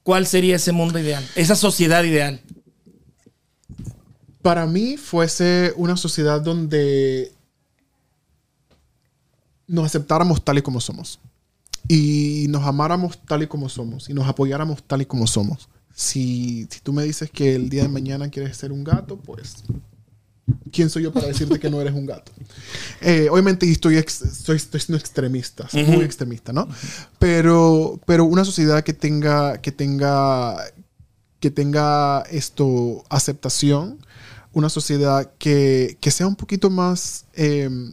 ¿cuál 0.03 0.27
sería 0.27 0.57
ese 0.57 0.73
mundo 0.73 0.99
ideal? 0.99 1.25
Esa 1.37 1.55
sociedad 1.55 2.03
ideal. 2.03 2.41
Para 4.45 4.67
mí 4.67 4.99
fuese 4.99 5.73
una 5.75 5.97
sociedad 5.97 6.39
donde 6.43 7.33
nos 9.67 9.87
aceptáramos 9.87 10.45
tal 10.45 10.59
y 10.59 10.63
como 10.63 10.83
somos. 10.83 11.19
Y 11.89 12.45
nos 12.51 12.63
amáramos 12.65 13.19
tal 13.25 13.43
y 13.43 13.47
como 13.47 13.71
somos. 13.71 14.11
Y 14.11 14.13
nos 14.13 14.29
apoyáramos 14.29 14.83
tal 14.83 15.01
y 15.01 15.07
como 15.07 15.27
somos. 15.27 15.71
Si, 15.95 16.67
si 16.71 16.81
tú 16.81 16.93
me 16.93 17.05
dices 17.05 17.31
que 17.31 17.55
el 17.55 17.71
día 17.71 17.85
de 17.85 17.89
mañana 17.89 18.29
quieres 18.29 18.55
ser 18.59 18.71
un 18.71 18.85
gato, 18.85 19.17
pues... 19.17 19.65
¿Quién 20.71 20.91
soy 20.91 21.05
yo 21.05 21.13
para 21.13 21.29
decirte 21.29 21.59
que 21.59 21.71
no 21.71 21.81
eres 21.81 21.95
un 21.95 22.05
gato? 22.05 22.31
Eh, 23.01 23.29
obviamente 23.31 23.71
estoy, 23.71 23.97
ex- 23.97 24.21
estoy, 24.21 24.57
estoy 24.57 24.81
siendo 24.81 24.99
extremista, 24.99 25.67
soy 25.71 25.85
muy 25.85 26.05
extremista, 26.05 26.53
¿no? 26.53 26.69
Pero, 27.19 27.99
pero 28.07 28.25
una 28.27 28.45
sociedad 28.45 28.83
que 28.85 28.93
tenga, 28.93 29.57
que 29.63 29.73
tenga, 29.73 30.57
que 31.41 31.51
tenga 31.51 32.23
esto, 32.31 33.05
aceptación, 33.09 34.04
una 34.55 34.69
sociedad 34.69 35.33
que, 35.39 35.99
que 36.01 36.11
sea 36.11 36.27
un 36.27 36.37
poquito 36.37 36.71
más 36.71 37.27
em, 37.35 37.93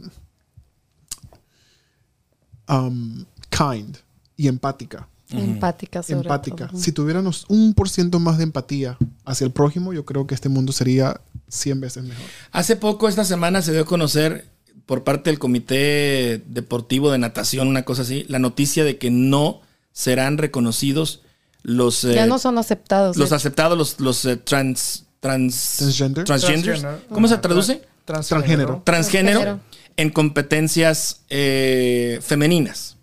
um, 2.68 3.24
kind 3.50 3.96
y 4.36 4.48
empática. 4.48 5.08
Empática, 5.30 6.02
sobre 6.02 6.20
empática. 6.20 6.68
todo. 6.68 6.78
Si 6.78 6.92
tuviéramos 6.92 7.46
un 7.48 7.72
por 7.72 7.88
ciento 7.88 8.20
más 8.20 8.36
de 8.36 8.44
empatía 8.44 8.98
hacia 9.24 9.46
el 9.46 9.50
prójimo, 9.50 9.92
yo 9.94 10.04
creo 10.04 10.26
que 10.26 10.34
este 10.34 10.50
mundo 10.50 10.72
sería 10.72 11.20
100 11.48 11.80
veces 11.80 12.04
mejor. 12.04 12.24
Hace 12.50 12.76
poco, 12.76 13.08
esta 13.08 13.24
semana, 13.24 13.62
se 13.62 13.72
dio 13.72 13.82
a 13.82 13.86
conocer 13.86 14.50
por 14.84 15.04
parte 15.04 15.30
del 15.30 15.38
Comité 15.38 16.42
Deportivo 16.46 17.10
de 17.10 17.16
Natación, 17.18 17.68
una 17.68 17.82
cosa 17.84 18.02
así, 18.02 18.26
la 18.28 18.38
noticia 18.38 18.84
de 18.84 18.98
que 18.98 19.10
no 19.10 19.62
serán 19.92 20.36
reconocidos 20.36 21.22
los... 21.62 22.04
eh, 22.04 22.14
Ya 22.14 22.26
no 22.26 22.38
son 22.38 22.58
aceptados. 22.58 23.16
los 23.16 23.32
aceptados, 23.32 23.78
los, 23.78 24.00
los 24.00 24.24
eh, 24.26 24.36
trans, 24.36 25.06
trans, 25.32 25.76
Transgender. 25.78 26.24
transgenders. 26.24 26.84
¿Cómo 27.08 27.28
se 27.28 27.38
traduce? 27.38 27.80
Transgénero. 28.04 28.82
Transgénero 28.84 29.38
Transgénero. 29.40 29.60
en 29.96 30.10
competencias 30.10 31.20
eh, 31.30 32.18
femeninas. 32.22 32.96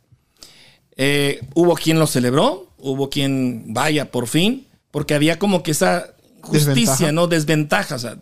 Eh, 0.98 1.40
hubo 1.56 1.76
quien 1.76 1.98
lo 1.98 2.08
celebró, 2.08 2.68
hubo 2.78 3.10
quien, 3.10 3.74
vaya, 3.74 4.12
por 4.12 4.28
fin, 4.28 4.68
porque 4.91 5.14
había 5.14 5.40
como 5.40 5.64
que 5.64 5.72
esa 5.72 6.14
justicia, 6.41 6.74
Desventaja. 6.74 7.12
¿no? 7.14 7.28
Desventaja. 7.28 7.96
O 7.96 8.00
sea, 8.00 8.18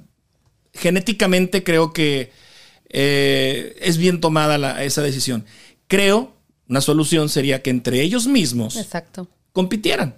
genéticamente 0.75 1.63
creo 1.63 1.91
que 1.91 2.31
eh, 2.89 3.75
es 3.81 3.97
bien 3.97 4.21
tomada 4.21 4.59
la- 4.59 4.83
esa 4.83 5.01
decisión. 5.01 5.43
Creo, 5.87 6.33
una 6.69 6.81
solución 6.81 7.29
sería 7.29 7.63
que 7.63 7.71
entre 7.71 8.01
ellos 8.03 8.27
mismos 8.27 8.75
Exacto. 8.77 9.27
compitieran. 9.53 10.15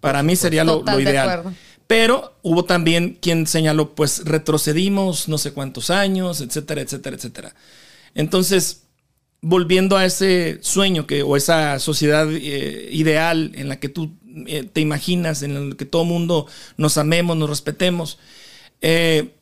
Para 0.00 0.22
mí 0.22 0.36
sería 0.36 0.62
lo, 0.62 0.82
lo 0.82 0.96
de 0.96 1.02
ideal. 1.02 1.56
Pero 1.86 2.34
hubo 2.42 2.64
también 2.64 3.18
quien 3.20 3.46
señaló, 3.46 3.94
pues 3.94 4.24
retrocedimos 4.24 5.28
no 5.28 5.38
sé 5.38 5.52
cuántos 5.52 5.90
años, 5.90 6.40
etcétera, 6.40 6.80
etcétera, 6.80 7.16
etcétera. 7.16 7.54
Entonces, 8.14 8.84
volviendo 9.42 9.96
a 9.96 10.06
ese 10.06 10.58
sueño 10.62 11.06
que, 11.06 11.22
o 11.22 11.36
esa 11.36 11.78
sociedad 11.78 12.26
eh, 12.32 12.88
ideal 12.90 13.52
en 13.54 13.68
la 13.68 13.78
que 13.78 13.90
tú 13.90 14.12
eh, 14.46 14.68
te 14.72 14.80
imaginas, 14.80 15.42
en 15.42 15.70
la 15.70 15.76
que 15.76 15.84
todo 15.84 16.04
mundo 16.04 16.46
nos 16.78 16.96
amemos, 16.96 17.36
nos 17.36 17.50
respetemos, 17.50 18.18
eh, 18.80 19.34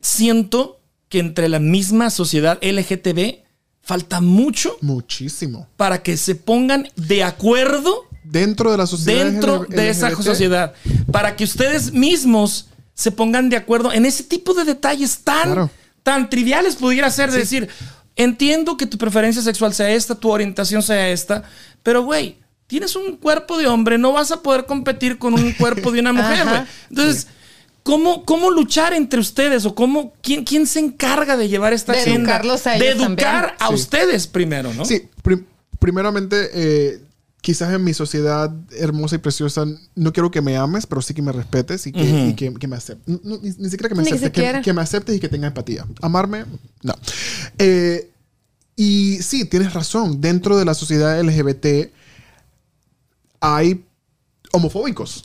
siento 0.00 0.80
que 1.08 1.18
entre 1.18 1.48
la 1.48 1.58
misma 1.58 2.10
sociedad 2.10 2.58
LGTB 2.62 3.40
falta 3.82 4.20
mucho 4.20 4.76
Muchísimo. 4.80 5.68
para 5.76 6.02
que 6.02 6.16
se 6.16 6.34
pongan 6.34 6.88
de 6.94 7.24
acuerdo 7.24 8.07
Dentro 8.30 8.70
de 8.70 8.76
la 8.78 8.86
sociedad. 8.86 9.24
dentro 9.24 9.62
LGBT, 9.62 9.74
de 9.76 9.88
esa 9.90 10.10
sociedad, 10.22 10.74
para 11.12 11.34
que 11.36 11.44
ustedes 11.44 11.92
mismos 11.92 12.68
se 12.94 13.10
pongan 13.12 13.48
de 13.48 13.56
acuerdo 13.56 13.92
en 13.92 14.04
ese 14.06 14.22
tipo 14.24 14.54
de 14.54 14.64
detalles 14.64 15.18
tan, 15.24 15.42
Claro. 15.44 15.70
tan 16.02 16.28
triviales 16.28 16.76
pudiera 16.76 17.10
ser 17.10 17.30
de 17.30 17.38
decir, 17.38 17.68
entiendo 18.16 18.76
que 18.76 18.86
tu 18.86 18.98
preferencia 18.98 19.40
sexual 19.42 19.72
sea 19.72 19.90
esta, 19.90 20.14
tu 20.14 20.30
orientación 20.30 20.82
sea 20.82 21.08
esta, 21.10 21.44
pero 21.82 22.02
güey, 22.02 22.36
tienes 22.66 22.96
un 22.96 23.16
cuerpo 23.16 23.56
de 23.56 23.66
hombre, 23.66 23.96
no 23.98 24.12
vas 24.12 24.30
a 24.32 24.42
poder 24.42 24.66
competir 24.66 25.18
con 25.18 25.34
un 25.34 25.52
cuerpo 25.52 25.90
de 25.92 26.00
una 26.00 26.12
mujer, 26.12 26.44
güey. 26.48 26.62
Entonces, 26.90 27.26
¿Cómo, 27.84 28.26
¿Cómo 28.26 28.50
luchar 28.50 28.92
entre 28.92 29.18
ustedes? 29.18 29.64
¿O 29.64 29.74
cómo, 29.74 30.12
quién, 30.20 30.44
quién 30.44 30.66
se 30.66 30.78
encarga 30.78 31.38
de 31.38 31.48
llevar 31.48 31.72
esta 31.72 31.92
De 31.94 32.00
agenda? 32.00 32.20
educarlos 32.32 32.66
a 32.66 32.72
de 32.72 32.76
ellos 32.90 32.96
educar 33.06 33.56
también. 33.56 33.56
a 33.60 33.68
Sí. 33.68 33.74
ustedes 33.74 34.26
primero, 34.26 34.74
¿no? 34.74 34.84
Sí, 34.84 35.08
prim- 35.22 35.46
primeramente, 35.78 36.50
eh, 36.52 37.00
quizás 37.48 37.72
en 37.72 37.82
mi 37.82 37.94
sociedad 37.94 38.54
hermosa 38.72 39.14
y 39.14 39.18
preciosa, 39.20 39.64
no 39.94 40.12
quiero 40.12 40.30
que 40.30 40.42
me 40.42 40.58
ames, 40.58 40.86
pero 40.86 41.00
sí 41.00 41.14
que 41.14 41.22
me 41.22 41.32
respetes 41.32 41.86
y 41.86 41.92
que, 41.92 42.02
Ujú. 42.02 42.28
y 42.28 42.34
que- 42.34 42.52
que 42.52 42.68
me 42.68 42.76
aceptes. 42.76 43.08
No, 43.08 43.18
no, 43.24 43.38
ni, 43.42 43.48
ni 43.56 43.70
siquiera 43.70 43.88
que 43.88 43.94
me 43.94 44.02
aceptes, 44.02 44.62
que 44.62 44.72
me 44.74 44.82
aceptes 44.82 45.16
y 45.16 45.18
que 45.18 45.30
tenga 45.30 45.46
empatía. 45.46 45.86
Amarme, 46.02 46.44
no. 46.82 46.94
Eh, 47.56 48.10
y 48.76 49.16
sí, 49.22 49.46
tienes 49.46 49.72
razón. 49.72 50.20
Dentro 50.20 50.58
de 50.58 50.66
la 50.66 50.74
sociedad 50.74 51.18
LGBT 51.18 51.90
hay 53.40 53.82
homofóbicos. 54.52 55.24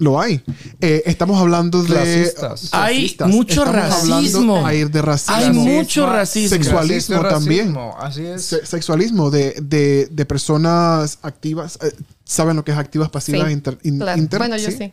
Lo 0.00 0.20
hay. 0.20 0.42
Eh, 0.80 1.02
estamos 1.06 1.40
hablando 1.40 1.82
de. 1.82 1.88
Clasistas. 1.88 2.68
Hay 2.72 2.96
Clasistas. 2.96 3.28
mucho 3.28 3.64
Estamos 3.64 4.08
racismo. 4.08 4.66
ahí 4.66 4.84
de 4.84 5.02
racismo. 5.02 5.34
Hay 5.36 5.50
mucho 5.52 6.06
racismo. 6.10 6.48
Sexualismo 6.48 7.16
Racismo, 7.22 7.28
también. 7.38 7.74
racismo, 7.74 7.96
Así 8.00 8.26
es. 8.26 8.42
Se- 8.44 8.66
sexualismo 8.66 9.30
de, 9.30 9.54
de, 9.62 10.08
de 10.10 10.24
personas 10.26 11.18
activas. 11.22 11.78
eh, 11.82 11.92
¿Saben 12.24 12.56
lo 12.56 12.64
que 12.64 12.72
es 12.72 12.78
activas 12.78 13.08
pasivas? 13.10 13.46
Sí, 13.46 13.52
inter- 13.52 13.78
in- 13.82 13.98
claro. 13.98 14.18
inter- 14.18 14.38
bueno, 14.38 14.56
yo 14.56 14.70
sí. 14.70 14.92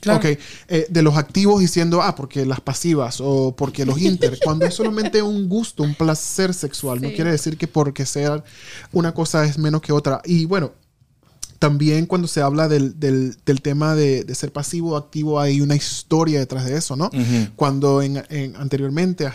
Claro. 0.00 0.18
Ok, 0.18 0.38
eh, 0.68 0.86
de 0.88 1.02
los 1.02 1.16
activos 1.16 1.60
diciendo, 1.60 2.02
ah, 2.02 2.16
porque 2.16 2.44
las 2.44 2.60
pasivas 2.60 3.18
o 3.20 3.54
porque 3.54 3.86
los 3.86 4.00
inter, 4.00 4.38
cuando 4.44 4.66
es 4.66 4.74
solamente 4.74 5.22
un 5.22 5.48
gusto, 5.48 5.82
un 5.84 5.94
placer 5.94 6.52
sexual, 6.52 7.00
no 7.00 7.10
quiere 7.12 7.30
decir 7.30 7.56
que 7.56 7.68
porque 7.68 8.04
sea 8.06 8.42
una 8.92 9.12
cosa 9.14 9.44
es 9.44 9.58
menos 9.58 9.80
que 9.82 9.92
otra. 9.92 10.20
Y 10.24 10.46
bueno, 10.46 10.72
también 11.62 12.06
cuando 12.06 12.26
se 12.26 12.40
habla 12.42 12.66
del, 12.66 12.98
del- 12.98 13.36
del 13.46 13.62
tema 13.62 13.94
de, 13.94 14.24
de 14.24 14.34
ser 14.34 14.50
pasivo 14.52 14.90
o 14.92 14.96
activo, 14.96 15.38
hay 15.38 15.60
una 15.60 15.76
historia 15.76 16.40
detrás 16.40 16.64
de 16.64 16.76
eso, 16.76 16.96
¿no? 16.96 17.08
Cuando 17.54 18.02
en, 18.02 18.20
en- 18.30 18.56
anteriormente 18.56 19.30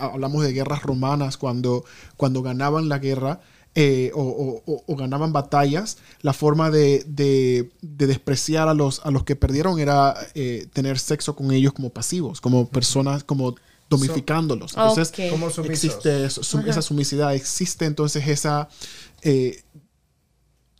hablamos 0.00 0.42
de 0.42 0.52
guerras 0.52 0.82
romanas, 0.82 1.36
cuando, 1.36 1.84
cuando 2.16 2.42
ganaban 2.42 2.88
la 2.88 2.98
guerra 2.98 3.40
eh, 3.76 4.10
o, 4.14 4.22
o- 4.22 4.62
o- 4.72 4.82
o 4.88 4.96
ganaban 4.96 5.32
batallas, 5.32 5.98
la 6.20 6.32
forma 6.32 6.72
de, 6.72 7.04
de- 7.06 7.70
de 7.80 8.06
despreciar 8.08 8.68
a 8.68 8.74
los, 8.74 9.00
a 9.04 9.12
los 9.12 9.22
que 9.22 9.36
perdieron 9.36 9.78
era 9.78 10.16
eh, 10.34 10.66
tener 10.72 10.98
sexo 10.98 11.36
con 11.36 11.52
ellos 11.52 11.72
como 11.74 11.90
pasivos, 11.90 12.40
como 12.40 12.68
personas, 12.68 13.22
como 13.22 13.54
domificándolos. 13.88 14.72
Entonces, 14.72 15.10
Ok. 15.10 15.30
Como 15.30 15.48
sumisos. 15.50 15.84
existe 15.84 16.24
eso, 16.24 16.42
sum- 16.42 16.62
Ajá. 16.62 16.70
esa 16.70 16.82
sumisidad, 16.82 17.34
existe 17.36 17.84
entonces 17.84 18.26
esa 18.26 18.68
eh, 19.22 19.62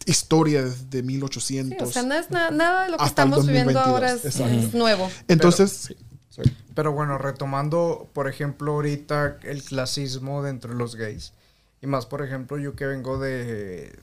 historia 0.06 0.64
desde 0.64 1.00
Sí, 1.00 1.02
1800. 1.06 1.88
o 1.88 1.92
sea, 1.92 2.02
no 2.02 2.14
es 2.14 2.30
na- 2.30 2.50
nada 2.50 2.84
de 2.84 2.90
lo 2.92 2.96
que 2.98 3.04
estamos 3.04 3.46
viviendo 3.46 3.72
2022, 3.74 4.40
ahora 4.40 4.56
es, 4.64 4.74
nuevo. 4.74 5.10
entonces, 5.28 5.94
sí. 6.30 6.42
Pero 6.74 6.92
bueno, 6.92 7.16
retomando, 7.18 8.10
por 8.12 8.28
ejemplo, 8.28 8.72
ahorita 8.72 9.38
el 9.42 9.62
clasismo 9.62 10.42
dentro 10.42 10.72
de 10.72 10.78
los 10.78 10.94
gays. 10.96 11.32
Y 11.80 11.86
más, 11.86 12.04
por 12.06 12.22
ejemplo, 12.22 12.58
yo 12.58 12.74
que 12.76 12.84
vengo 12.86 13.18
de, 13.18 13.98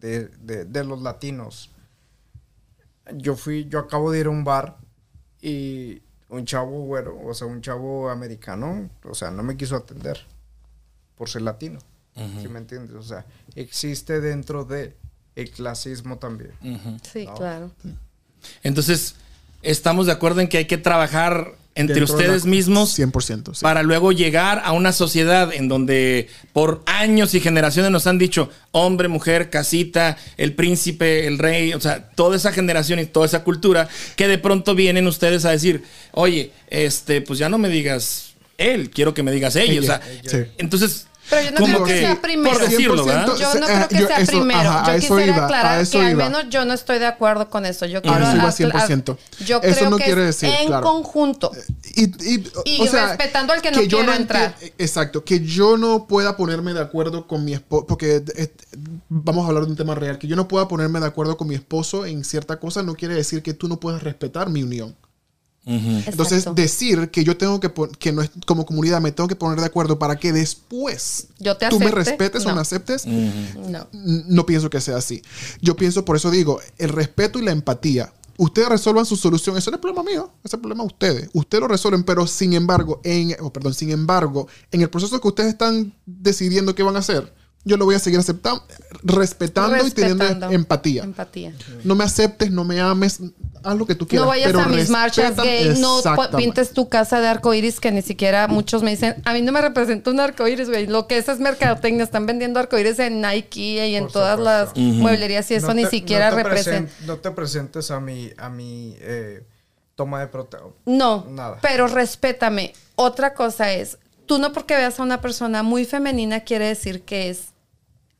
de, 0.00 0.28
de- 0.28 0.64
de 0.64 0.84
los 0.84 1.02
latinos. 1.02 1.70
Yo 3.12 3.36
fui, 3.36 3.66
yo 3.68 3.78
acabo 3.80 4.10
de 4.10 4.20
ir 4.20 4.26
a 4.26 4.30
un 4.30 4.44
bar 4.44 4.78
y 5.42 6.00
un 6.30 6.46
chavo 6.46 6.80
güero, 6.84 7.18
o 7.22 7.34
sea, 7.34 7.46
un 7.46 7.60
chavo 7.60 8.08
americano, 8.08 8.88
o 9.04 9.14
sea, 9.14 9.30
no 9.30 9.42
me 9.42 9.56
quiso 9.58 9.76
atender 9.76 10.18
por 11.16 11.28
ser 11.28 11.42
latino. 11.42 11.78
¿Sí 12.40 12.48
me 12.48 12.60
entiendes? 12.60 12.94
O 12.96 13.02
sea, 13.02 13.26
existe 13.56 14.20
dentro 14.20 14.64
de 14.64 14.96
el 15.36 15.50
clasismo 15.50 16.18
también. 16.18 16.52
Sí, 17.12 17.26
No. 17.26 17.34
claro. 17.34 17.70
Entonces, 18.62 19.14
estamos 19.62 20.06
de 20.06 20.12
acuerdo 20.12 20.40
en 20.40 20.48
que 20.48 20.58
hay 20.58 20.64
que 20.66 20.78
trabajar 20.78 21.52
entre 21.76 21.96
Dentro 21.96 22.14
ustedes 22.14 22.44
la- 22.44 22.50
mismos 22.50 22.96
100%. 22.96 23.52
sí. 23.54 23.62
para 23.62 23.82
luego 23.82 24.12
llegar 24.12 24.62
a 24.64 24.70
una 24.70 24.92
sociedad 24.92 25.52
en 25.52 25.66
donde 25.66 26.28
por 26.52 26.82
años 26.86 27.34
y 27.34 27.40
generaciones 27.40 27.90
nos 27.90 28.06
han 28.06 28.16
dicho 28.16 28.48
hombre, 28.70 29.08
mujer, 29.08 29.50
casita, 29.50 30.16
el 30.36 30.54
príncipe, 30.54 31.26
el 31.26 31.36
rey, 31.38 31.72
o 31.74 31.80
sea, 31.80 32.10
toda 32.10 32.36
esa 32.36 32.52
generación 32.52 33.00
y 33.00 33.06
toda 33.06 33.26
esa 33.26 33.42
cultura 33.42 33.88
que 34.14 34.28
de 34.28 34.38
pronto 34.38 34.76
vienen 34.76 35.08
ustedes 35.08 35.44
a 35.46 35.50
decir, 35.50 35.82
oye, 36.12 36.52
este, 36.68 37.20
pues 37.22 37.40
ya 37.40 37.48
no 37.48 37.58
me 37.58 37.68
digas 37.68 38.34
él, 38.56 38.90
quiero 38.90 39.12
que 39.12 39.24
me 39.24 39.32
digas 39.32 39.56
ella, 39.56 39.72
Ella, 39.72 39.80
o 39.80 40.28
sea, 40.28 40.46
entonces, 40.58 41.08
Pero 41.30 41.42
yo 41.42 41.50
no 41.52 41.56
como 41.56 41.66
creo 41.74 41.84
que 41.84 42.00
sea 42.00 42.20
primero. 42.20 42.58
por 42.58 42.68
decirlo, 42.68 43.04
¿verdad? 43.04 43.34
Yo 43.36 43.54
no 43.54 43.66
Eh, 43.66 43.72
creo 43.72 43.88
que 43.88 43.98
yo- 43.98 44.06
sea 44.06 44.16
eso- 44.18 44.32
primero. 44.32 44.70
ajá, 44.70 44.80
a 44.82 44.86
yo 44.86 44.92
eso 44.92 45.00
quisiera 45.16 45.24
iba, 45.36 45.36
a 45.42 45.44
aclarar 45.46 45.80
eso 45.80 45.98
que 45.98 46.04
al 46.06 46.16
menos 46.16 46.44
yo 46.50 46.64
no 46.64 46.74
estoy 46.74 46.98
de 46.98 47.06
acuerdo 47.06 47.48
con 47.48 47.64
eso. 47.66 47.86
Yo 47.86 48.02
quiero 48.02 48.16
eso 48.18 48.36
iba 48.36 48.42
acla- 48.44 48.52
100%. 48.52 49.18
Yo 49.44 49.60
Eso 49.62 49.78
creo 49.78 49.90
no 49.90 49.96
que 49.96 50.04
quiere 50.04 50.24
decir, 50.26 50.50
en 50.50 50.66
claro. 50.66 50.86
conjunto. 50.86 51.50
Y, 51.94 52.04
y- 52.34 52.44
Y 52.64 52.88
respetando 52.88 53.52
al 53.52 53.62
que 53.62 53.70
no 53.70 53.82
yo 53.82 53.98
quiera 53.98 54.16
entrar. 54.16 54.54
Exacto, 54.78 55.24
que 55.24 55.40
yo 55.40 55.76
no 55.78 56.06
pueda 56.06 56.36
ponerme 56.36 56.74
de 56.74 56.80
acuerdo 56.80 57.26
con 57.26 57.44
mi 57.44 57.54
esposo, 57.54 57.86
porque 57.86 58.22
eh, 58.36 58.52
vamos 59.08 59.44
a 59.44 59.48
hablar 59.48 59.64
de 59.64 59.70
un 59.70 59.76
tema 59.76 59.94
real, 59.94 60.18
que 60.18 60.26
yo 60.26 60.36
no 60.36 60.46
pueda 60.48 60.68
ponerme 60.68 61.00
de 61.00 61.06
acuerdo 61.06 61.36
con 61.36 61.48
mi 61.48 61.54
esposo 61.54 62.04
en 62.06 62.24
cierta 62.24 62.60
cosa 62.60 62.82
no 62.82 62.94
quiere 62.94 63.14
decir 63.14 63.42
que 63.42 63.54
tú 63.54 63.68
no 63.68 63.80
puedas 63.80 64.02
respetar 64.02 64.50
mi 64.50 64.62
unión. 64.62 64.94
Entonces, 65.66 66.38
Exacto. 66.38 66.54
decir 66.60 67.10
que 67.10 67.24
yo 67.24 67.36
tengo 67.36 67.58
que, 67.60 67.72
que 67.98 68.12
no 68.12 68.22
es- 68.22 68.30
como 68.46 68.66
comunidad 68.66 69.00
me 69.00 69.12
tengo 69.12 69.28
que 69.28 69.36
poner 69.36 69.58
de 69.60 69.66
acuerdo 69.66 69.98
para 69.98 70.16
que 70.16 70.32
después 70.32 71.28
Yo 71.38 71.56
te 71.56 71.68
tú 71.70 71.78
me 71.80 71.90
respetes 71.90 72.44
o 72.44 72.50
no. 72.50 72.56
me 72.56 72.60
aceptes, 72.60 73.06
No. 73.06 73.12
N- 73.92 74.24
no 74.26 74.46
pienso 74.46 74.68
que 74.70 74.80
sea 74.80 74.96
así. 74.98 75.22
Yo 75.60 75.74
pienso, 75.76 76.04
por 76.04 76.16
eso 76.16 76.30
digo, 76.30 76.60
el 76.78 76.90
respeto 76.90 77.38
y 77.38 77.42
la 77.44 77.52
empatía. 77.52 78.12
Ustedes 78.36 78.68
resuelvan 78.68 79.06
su 79.06 79.16
solución. 79.16 79.56
Eso 79.56 79.70
no 79.70 79.76
es 79.76 79.80
problema 79.80 80.02
mío. 80.02 80.32
Ese 80.40 80.48
es 80.48 80.54
el 80.54 80.60
problema 80.60 80.82
de 80.82 80.88
ustedes. 80.88 81.30
Ustedes 81.32 81.62
lo 81.62 81.68
resuelven, 81.68 82.02
pero 82.02 82.26
sin 82.26 82.52
embargo, 82.52 83.00
en, 83.04 83.36
oh, 83.40 83.52
perdón, 83.52 83.74
sin 83.74 83.90
embargo, 83.90 84.48
en 84.72 84.82
el 84.82 84.90
proceso 84.90 85.20
que 85.20 85.28
ustedes 85.28 85.50
están 85.50 85.94
decidiendo 86.04 86.74
qué 86.74 86.82
van 86.82 86.96
a 86.96 86.98
hacer, 86.98 87.32
yo 87.64 87.76
lo 87.76 87.84
voy 87.84 87.94
a 87.94 87.98
seguir 88.00 88.18
aceptando, 88.18 88.62
respetando, 89.04 89.86
y 89.86 89.90
teniendo 89.92 90.24
Respetando. 90.24 90.54
empatía. 90.54 91.04
Empatía. 91.04 91.54
No 91.84 91.94
me 91.94 92.04
aceptes, 92.04 92.50
no 92.50 92.64
me 92.64 92.80
ames, 92.80 93.20
haz 93.64 93.76
lo 93.76 93.86
que 93.86 93.94
tú 93.94 94.06
quieras. 94.06 94.24
No 94.24 94.28
vayas 94.28 94.46
pero 94.52 94.60
a 94.60 94.68
mis 94.68 94.88
marchas 94.90 95.36
gay, 95.36 95.74
no 95.78 96.00
pintes 96.36 96.72
tu 96.72 96.88
casa 96.88 97.20
de 97.20 97.28
arcoíris 97.28 97.80
que 97.80 97.90
ni 97.90 98.02
siquiera 98.02 98.46
muchos 98.46 98.82
me 98.82 98.90
dicen, 98.90 99.16
a 99.24 99.32
mí 99.32 99.42
no 99.42 99.50
me 99.52 99.60
representa 99.60 100.10
un 100.10 100.20
arcoíris, 100.20 100.68
güey. 100.68 100.86
Lo 100.86 101.06
que 101.06 101.16
es 101.18 101.28
es 101.28 101.40
mercadotecnia, 101.40 102.04
están 102.04 102.26
vendiendo 102.26 102.60
arcoíris 102.60 102.98
en 102.98 103.20
Nike 103.20 103.86
y 103.88 103.94
en 103.96 104.04
Por 104.04 104.12
todas 104.12 104.38
supuesto. 104.38 104.80
las 104.80 104.94
mueblerías 105.00 105.50
y 105.50 105.54
eso 105.54 105.68
No 105.68 105.74
ni 105.74 105.84
te- 105.84 105.90
siquiera 105.90 106.30
no 106.30 106.36
representa. 106.36 106.90
presen- 106.92 107.06
no 107.06 107.16
te 107.18 107.30
presentes 107.30 107.90
a 107.90 108.00
mi, 108.00 108.30
a 108.36 108.48
mi 108.50 108.96
eh, 109.00 109.42
toma 109.94 110.20
de 110.20 110.26
proteo. 110.28 110.76
No, 110.86 111.24
Nada. 111.30 111.58
pero 111.62 111.86
respétame. 111.88 112.72
Otra 112.96 113.34
cosa 113.34 113.72
es, 113.72 113.98
tú 114.26 114.38
no 114.38 114.52
porque 114.52 114.76
veas 114.76 115.00
a 115.00 115.02
una 115.02 115.20
persona 115.20 115.62
muy 115.62 115.84
femenina 115.84 116.40
quiere 116.40 116.66
decir 116.68 117.02
que 117.02 117.30
es 117.30 117.46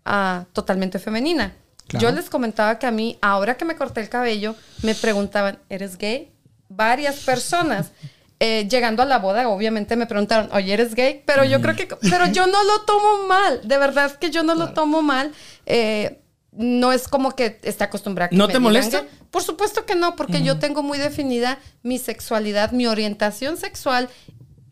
ah, 0.04 0.44
totalmente 0.52 0.98
femenina. 0.98 1.54
Claro. 1.88 2.08
Yo 2.08 2.14
les 2.14 2.30
comentaba 2.30 2.78
que 2.78 2.86
a 2.86 2.90
mí, 2.90 3.18
ahora 3.20 3.56
que 3.56 3.64
me 3.64 3.76
corté 3.76 4.00
el 4.00 4.08
cabello, 4.08 4.56
me 4.82 4.94
preguntaban, 4.94 5.58
¿eres 5.68 5.98
gay? 5.98 6.32
Varias 6.68 7.16
personas. 7.16 7.92
Eh, 8.40 8.66
llegando 8.68 9.02
a 9.02 9.06
la 9.06 9.18
boda, 9.18 9.48
obviamente 9.48 9.96
me 9.96 10.06
preguntaron, 10.06 10.48
oye, 10.52 10.72
¿eres 10.72 10.94
gay? 10.94 11.22
Pero 11.24 11.44
yo 11.44 11.60
creo 11.60 11.76
que, 11.76 11.86
pero 12.10 12.26
yo 12.26 12.46
no 12.46 12.62
lo 12.64 12.80
tomo 12.82 13.26
mal, 13.28 13.60
de 13.62 13.78
verdad 13.78 14.12
que 14.16 14.30
yo 14.30 14.42
no 14.42 14.54
lo 14.54 14.72
tomo 14.72 15.02
mal. 15.02 15.32
Eh, 15.66 16.20
no 16.56 16.92
es 16.92 17.08
como 17.08 17.34
que 17.34 17.58
esté 17.62 17.84
acostumbrada. 17.84 18.26
a 18.26 18.30
que 18.30 18.36
¿No 18.36 18.46
me 18.46 18.52
te 18.52 18.58
molesta? 18.58 19.00
gay. 19.00 19.08
Por 19.30 19.42
supuesto 19.42 19.86
que 19.86 19.94
no, 19.94 20.14
porque 20.16 20.42
yo 20.42 20.58
tengo 20.58 20.82
muy 20.82 20.98
definida 20.98 21.58
mi 21.82 21.98
sexualidad, 21.98 22.72
mi 22.72 22.86
orientación 22.86 23.56
sexual 23.56 24.08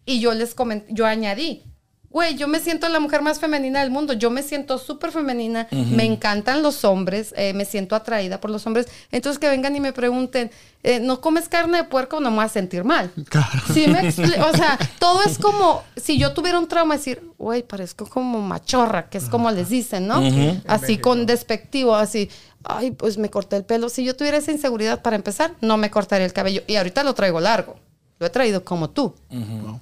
y 0.06 0.20
yo 0.20 0.32
les 0.34 0.54
comenté, 0.54 0.92
yo 0.92 1.06
añadí, 1.06 1.64
güey, 2.12 2.36
yo 2.36 2.46
me 2.46 2.60
siento 2.60 2.88
la 2.88 3.00
mujer 3.00 3.22
más 3.22 3.40
femenina 3.40 3.80
del 3.80 3.90
mundo, 3.90 4.12
yo 4.12 4.30
me 4.30 4.42
siento 4.42 4.78
súper 4.78 5.12
femenina, 5.12 5.66
me 5.70 6.04
encantan 6.04 6.62
los 6.62 6.84
hombres, 6.84 7.34
eh, 7.36 7.54
me 7.54 7.64
siento 7.64 7.96
atraída 7.96 8.40
por 8.40 8.50
los 8.50 8.66
hombres, 8.66 8.86
entonces 9.10 9.38
que 9.38 9.48
vengan 9.48 9.74
y 9.74 9.80
me 9.80 9.92
pregunten, 9.92 10.50
eh, 10.84 11.00
¿no 11.00 11.20
comes 11.20 11.48
carne 11.48 11.78
de 11.78 11.84
puerco? 11.84 12.20
No 12.20 12.30
me 12.30 12.36
voy 12.36 12.44
a 12.44 12.48
sentir 12.48 12.84
mal. 12.84 13.10
Claro. 13.28 13.60
Sí 13.72 13.86
me 13.86 14.08
o 14.08 14.56
sea, 14.56 14.78
todo 14.98 15.22
es 15.22 15.38
como 15.38 15.82
si 15.96 16.18
yo 16.18 16.34
tuviera 16.34 16.58
un 16.58 16.68
trauma, 16.68 16.96
decir, 16.96 17.22
güey, 17.38 17.62
parezco 17.62 18.06
como 18.06 18.40
machorra, 18.40 19.08
que 19.08 19.18
es 19.18 19.28
como 19.28 19.50
les 19.50 19.68
dicen, 19.68 20.06
¿no? 20.06 20.22
Así 20.66 20.98
con 20.98 21.24
despectivo, 21.24 21.94
así, 21.94 22.28
ay, 22.64 22.90
pues 22.90 23.16
me 23.16 23.30
corté 23.30 23.56
el 23.56 23.64
pelo. 23.64 23.88
Si 23.88 24.04
yo 24.04 24.16
tuviera 24.16 24.38
esa 24.38 24.52
inseguridad 24.52 25.02
para 25.02 25.16
empezar, 25.16 25.52
no 25.60 25.76
me 25.76 25.90
cortaría 25.90 26.26
el 26.26 26.32
cabello. 26.32 26.62
Y 26.66 26.76
ahorita 26.76 27.04
lo 27.04 27.14
traigo 27.14 27.40
largo. 27.40 27.76
Lo 28.22 28.26
he 28.28 28.30
traído 28.30 28.64
como 28.64 28.88
tú. 28.88 29.16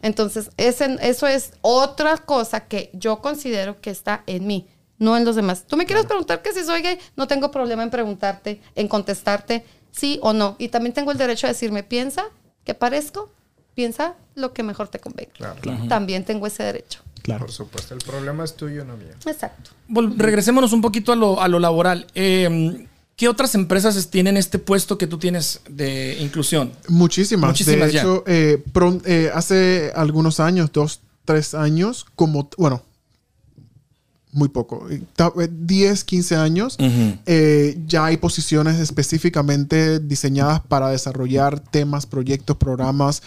Entonces, 0.00 0.50
ese- 0.56 0.96
eso 1.02 1.26
es 1.26 1.52
otra 1.60 2.16
cosa 2.16 2.60
que 2.60 2.88
yo 2.94 3.20
considero 3.20 3.78
que 3.82 3.90
está 3.90 4.22
en 4.26 4.46
mí, 4.46 4.66
no 4.98 5.14
en 5.18 5.26
los 5.26 5.36
demás. 5.36 5.64
Tú 5.66 5.76
me 5.76 5.84
quieres 5.84 6.06
preguntar 6.06 6.40
que 6.40 6.54
si 6.54 6.64
soy 6.64 6.80
gay, 6.80 6.98
no 7.16 7.28
tengo 7.28 7.50
problema 7.50 7.82
en 7.82 7.90
preguntarte, 7.90 8.62
en 8.76 8.88
contestarte 8.88 9.62
sí 9.90 10.18
o 10.22 10.32
no. 10.32 10.56
Y 10.58 10.68
también 10.68 10.94
tengo 10.94 11.12
el 11.12 11.18
derecho 11.18 11.46
a 11.46 11.50
decirme, 11.50 11.82
piensa 11.82 12.24
que 12.64 12.72
parezco, 12.72 13.30
piensa 13.74 14.14
lo 14.34 14.54
que 14.54 14.62
mejor 14.62 14.88
te 14.88 15.00
convenga. 15.00 15.32
Claro. 15.34 15.60
También 15.90 16.24
tengo 16.24 16.46
ese 16.46 16.62
derecho. 16.62 17.00
Claro. 17.20 17.40
Por 17.40 17.52
supuesto. 17.52 17.92
El 17.92 18.00
problema 18.00 18.42
es 18.44 18.54
tuyo, 18.56 18.86
no 18.86 18.96
mío. 18.96 19.12
Exacto. 19.26 19.72
Vol- 19.90 20.14
regresémonos 20.16 20.72
un 20.72 20.80
poquito 20.80 21.12
a 21.12 21.16
lo, 21.16 21.42
a 21.42 21.48
lo 21.48 21.58
laboral. 21.58 22.06
Eh, 22.14 22.86
¿Qué 23.20 23.28
otras 23.28 23.54
empresas 23.54 23.96
es- 23.96 24.08
tienen 24.08 24.38
este 24.38 24.58
puesto 24.58 24.96
que 24.96 25.06
tú 25.06 25.18
tienes 25.18 25.60
de 25.68 26.16
inclusión? 26.20 26.72
Muchísimas. 26.88 27.50
Muchísimas 27.50 27.88
de 27.88 27.92
ya. 27.92 28.00
hecho, 28.00 28.24
eh, 28.26 28.64
pron- 28.72 29.02
eh, 29.04 29.30
hace 29.34 29.92
algunos 29.94 30.40
años, 30.40 30.70
dos, 30.72 31.00
tres 31.26 31.52
años, 31.52 32.06
como, 32.16 32.48
bueno, 32.56 32.82
muy 34.32 34.48
poco, 34.48 34.88
eh, 34.88 35.02
ta- 35.16 35.34
eh, 35.38 35.50
10, 35.52 36.02
15 36.04 36.34
años, 36.36 36.78
eh, 36.78 37.76
ya 37.86 38.06
hay 38.06 38.16
posiciones 38.16 38.80
específicamente 38.80 40.00
diseñadas 40.00 40.60
para 40.60 40.88
desarrollar 40.88 41.60
temas, 41.60 42.06
proyectos, 42.06 42.56
programas, 42.56 43.22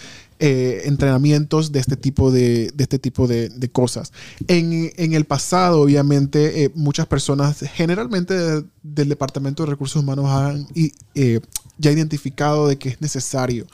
eh, 0.45 0.81
entrenamientos 0.85 1.71
de 1.71 1.79
este 1.79 1.95
tipo 1.95 2.29
de, 2.29 2.69
de 2.75 2.83
este 2.83 2.99
tipo 2.99 3.27
de, 3.27 3.47
de 3.47 3.69
cosas. 3.69 4.11
En, 4.49 4.91
en 4.97 5.13
el 5.13 5.23
pasado, 5.23 5.79
obviamente, 5.81 6.63
eh, 6.65 6.71
muchas 6.75 7.07
personas, 7.07 7.59
generalmente 7.73 8.33
de- 8.33 8.65
del 8.83 9.07
Departamento 9.07 9.63
de 9.63 9.69
Recursos 9.71 10.03
Humanos, 10.03 10.25
han 10.29 10.67
y, 10.75 10.91
eh, 11.15 11.39
ya 11.77 11.91
identificado 11.91 12.67
de 12.67 12.77
que 12.77 12.89
es 12.89 12.99
necesario 13.01 13.65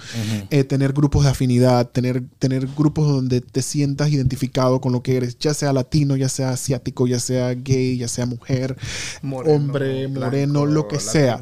eh, 0.52 0.64
tener 0.64 0.94
grupos 0.94 1.24
de 1.26 1.32
afinidad, 1.32 1.90
tener, 1.90 2.24
tener 2.38 2.68
grupos 2.78 3.08
donde 3.08 3.42
te 3.42 3.62
sientas 3.64 4.10
identificado 4.12 4.80
con 4.80 4.92
lo 4.94 5.02
que 5.02 5.18
eres, 5.18 5.38
ya 5.40 5.54
sea 5.56 5.74
latino, 5.74 6.16
ya 6.16 6.30
sea 6.30 6.52
asiático, 6.52 7.08
ya 7.08 7.20
sea 7.20 7.54
gay, 7.56 7.98
ya 7.98 8.08
sea 8.08 8.26
mujer, 8.28 8.78
Moreno, 9.24 9.56
hombre, 9.56 10.06
blanco, 10.08 10.20
moreno, 10.28 10.66
lo 10.68 10.88
que 10.88 10.96
latino. 10.98 11.12
sea. 11.12 11.42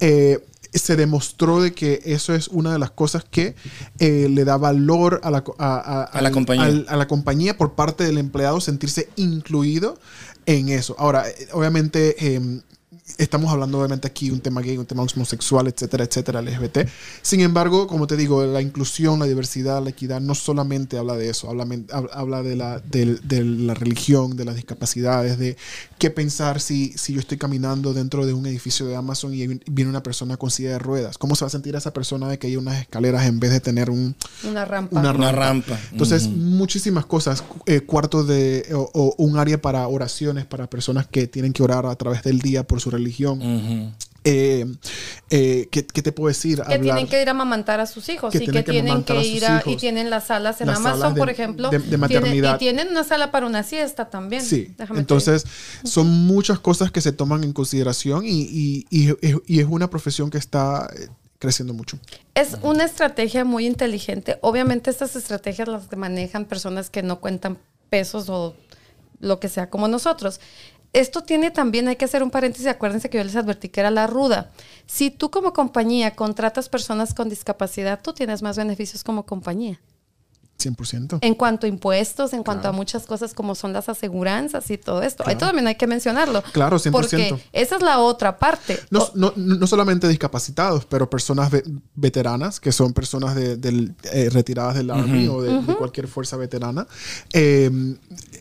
Eh, 0.00 0.40
se 0.74 0.96
demostró 0.96 1.60
de 1.62 1.72
que 1.72 2.00
eso 2.04 2.34
es 2.34 2.48
una 2.48 2.72
de 2.72 2.78
las 2.78 2.90
cosas 2.90 3.24
que 3.30 3.54
eh, 3.98 4.28
le 4.30 4.44
da 4.44 4.56
valor 4.56 5.20
a 5.22 5.30
la, 5.30 5.44
a, 5.58 5.74
a- 5.76 6.02
A 6.04 6.20
la 6.22 6.28
al- 6.28 6.34
compañía. 6.34 6.64
al- 6.64 6.86
a 6.88 6.96
la 6.96 7.06
compañía 7.08 7.56
por 7.56 7.72
parte 7.74 8.04
del 8.04 8.18
empleado 8.18 8.60
sentirse 8.60 9.08
incluido 9.16 9.98
en 10.46 10.68
eso. 10.68 10.94
Ahora, 10.98 11.28
eh, 11.28 11.48
obviamente, 11.52 12.16
eh, 12.36 12.60
estamos 13.18 13.52
hablando 13.52 13.78
obviamente 13.78 14.08
aquí 14.08 14.30
un 14.30 14.40
tema 14.40 14.62
gay, 14.62 14.78
un 14.78 14.86
tema 14.86 15.02
homosexual, 15.02 15.66
etcétera, 15.68 16.04
etcétera, 16.04 16.40
LGBT. 16.40 16.88
Sin 17.22 17.40
embargo, 17.40 17.86
como 17.86 18.06
te 18.06 18.16
digo, 18.16 18.44
la 18.46 18.62
inclusión, 18.62 19.18
la 19.18 19.26
diversidad, 19.26 19.82
la 19.84 19.90
equidad, 19.90 20.20
no 20.22 20.34
solamente 20.34 20.96
habla 20.96 21.14
de 21.14 21.28
eso, 21.28 21.50
habla, 21.50 21.66
habla 22.12 22.42
de, 22.42 22.56
la, 22.56 22.80
del- 22.80 23.20
de 23.26 23.44
la 23.44 23.74
religión, 23.74 24.36
de 24.36 24.44
las 24.46 24.54
discapacidades, 24.56 25.38
de 25.38 25.56
qué 26.04 26.10
pensar 26.10 26.60
si, 26.60 26.92
si 26.98 27.14
yo 27.14 27.20
estoy 27.20 27.38
caminando 27.38 27.94
dentro 27.94 28.26
de 28.26 28.34
un 28.34 28.44
edificio 28.44 28.84
de 28.84 28.94
Amazon 28.94 29.32
y 29.32 29.46
viene 29.46 29.88
una 29.88 30.02
persona 30.02 30.36
con 30.36 30.50
silla 30.50 30.72
de 30.72 30.78
ruedas. 30.78 31.16
¿Cómo 31.16 31.34
se 31.34 31.46
va 31.46 31.46
a 31.46 31.50
sentir 31.50 31.74
esa 31.76 31.94
persona 31.94 32.28
de 32.28 32.38
que 32.38 32.46
hay 32.46 32.56
unas 32.56 32.78
escaleras 32.78 33.24
en 33.24 33.40
vez 33.40 33.52
de 33.52 33.60
tener 33.60 33.88
un, 33.88 34.14
Una 34.46 34.66
rampa. 34.66 35.00
Una 35.00 35.12
Una 35.12 35.32
rampa. 35.32 35.78
entonces, 35.92 36.28
muchísimas 36.28 37.06
cosas. 37.06 37.42
Eh, 37.64 37.80
cuartos 37.80 38.28
de. 38.28 38.66
O, 38.74 38.90
o 38.92 39.14
un 39.16 39.38
área 39.38 39.62
para 39.62 39.88
oraciones 39.88 40.44
para 40.44 40.68
personas 40.68 41.06
que 41.06 41.26
tienen 41.26 41.54
que 41.54 41.62
orar 41.62 41.86
a 41.86 41.96
través 41.96 42.22
del 42.22 42.40
día 42.40 42.66
por 42.66 42.82
su 42.82 42.90
religión. 42.90 43.94
Eh, 44.26 44.64
eh, 45.28 45.68
¿qué, 45.70 45.86
qué 45.86 46.00
te 46.00 46.10
puedo 46.10 46.28
decir? 46.28 46.62
que 46.62 46.78
tienen 46.78 47.06
que 47.06 47.20
ir 47.20 47.28
a 47.28 47.32
amamantar 47.32 47.78
a 47.80 47.86
sus 47.86 48.08
hijos 48.08 48.32
Que 48.32 48.38
y 48.44 48.46
que 48.48 48.62
tienen 48.62 49.04
que 49.04 49.22
ir 49.22 49.44
a, 49.44 49.62
y 49.66 49.76
tienen 49.76 50.08
las 50.08 50.28
salas 50.28 50.60
en 50.62 50.68
Las 50.68 50.78
Amazon, 50.78 51.00
salas 51.00 51.14
de- 51.14 51.18
por 51.20 51.28
ejemplo. 51.30 51.68
de- 51.68 51.78
de 51.78 51.84
Tienen- 51.84 52.00
maternidad. 52.00 52.54
y 52.56 52.58
tienen 52.58 52.88
una 52.88 53.04
sala 53.04 53.30
para 53.30 53.44
una 53.46 53.62
siesta 53.62 54.08
también. 54.08 54.42
Sí, 54.42 54.74
Déjame 54.78 55.00
entonces 55.00 55.44
son 55.84 56.08
muchas 56.26 56.58
cosas 56.58 56.90
que 56.90 57.02
se 57.02 57.12
toman 57.12 57.44
en 57.44 57.52
consideración 57.52 58.24
y, 58.24 58.30
y- 58.42 58.86
y- 58.90 59.14
y 59.46 59.60
es 59.60 59.66
una 59.68 59.90
profesión 59.90 60.30
que 60.30 60.38
está, 60.38 60.88
creciendo 61.38 61.74
mucho. 61.74 61.98
Es 62.34 62.56
una 62.62 62.84
estrategia 62.84 63.44
muy 63.44 63.66
inteligente. 63.66 64.38
Obviamente 64.40 64.88
estas 64.90 65.14
estrategias 65.16 65.68
las 65.68 65.94
manejan 65.94 66.46
personas 66.46 66.88
que 66.88 67.02
no 67.02 67.20
cuentan 67.20 67.58
pesos 67.90 68.30
o 68.30 68.56
lo 69.20 69.38
que 69.40 69.48
sea 69.50 69.68
como 69.68 69.86
nosotros. 69.88 70.40
Esto 70.94 71.22
tiene 71.22 71.50
también, 71.50 71.88
hay 71.88 71.96
que 71.96 72.06
hacer 72.06 72.22
un 72.22 72.30
paréntesis, 72.30 72.66
acuérdense 72.68 73.10
que 73.10 73.18
yo 73.18 73.24
les 73.24 73.36
advertí 73.36 73.68
que 73.68 73.80
era 73.80 73.90
la 73.90 74.06
ruda. 74.06 74.50
Si 74.86 75.10
tú 75.10 75.30
como 75.30 75.52
compañía 75.52 76.14
contratas 76.16 76.68
personas 76.70 77.12
con 77.12 77.28
discapacidad, 77.28 78.00
tú 78.02 78.12
tienes 78.14 78.40
más 78.42 78.56
beneficios 78.56 79.04
como 79.04 79.26
compañía. 79.26 79.80
100%. 80.56 81.18
En 81.20 81.34
cuanto 81.34 81.66
a 81.66 81.68
impuestos, 81.68 82.32
en 82.32 82.44
cuanto 82.44 82.68
a 82.68 82.72
muchas 82.72 83.06
cosas 83.06 83.34
como 83.34 83.56
son 83.56 83.72
las 83.72 83.88
aseguranzas 83.88 84.70
y 84.70 84.78
todo 84.78 85.02
esto. 85.02 85.24
Ahí 85.26 85.34
también 85.36 85.66
hay 85.66 85.74
que 85.74 85.88
mencionarlo. 85.88 86.42
Claro, 86.52 86.78
100%. 86.78 86.90
Porque 86.92 87.36
esa 87.52 87.74
es 87.76 87.82
la 87.82 87.98
otra 87.98 88.38
parte. 88.38 88.78
No, 88.90 89.00
O- 89.00 89.10
no, 89.16 89.32
no 89.36 89.66
solamente 89.66 90.06
discapacitados, 90.08 90.86
pero 90.86 91.10
personas 91.10 91.50
ve- 91.50 91.64
veteranas, 91.96 92.60
que 92.60 92.70
son 92.70 92.92
personas 92.92 93.34
de, 93.34 93.58
eh, 94.12 94.30
retiradas 94.30 94.76
del 94.76 94.92
Army 94.92 95.26
o 95.26 95.42
de, 95.42 95.60
de 95.60 95.74
cualquier 95.74 96.06
fuerza 96.06 96.36
veterana. 96.36 96.86
Eh, 97.32 97.68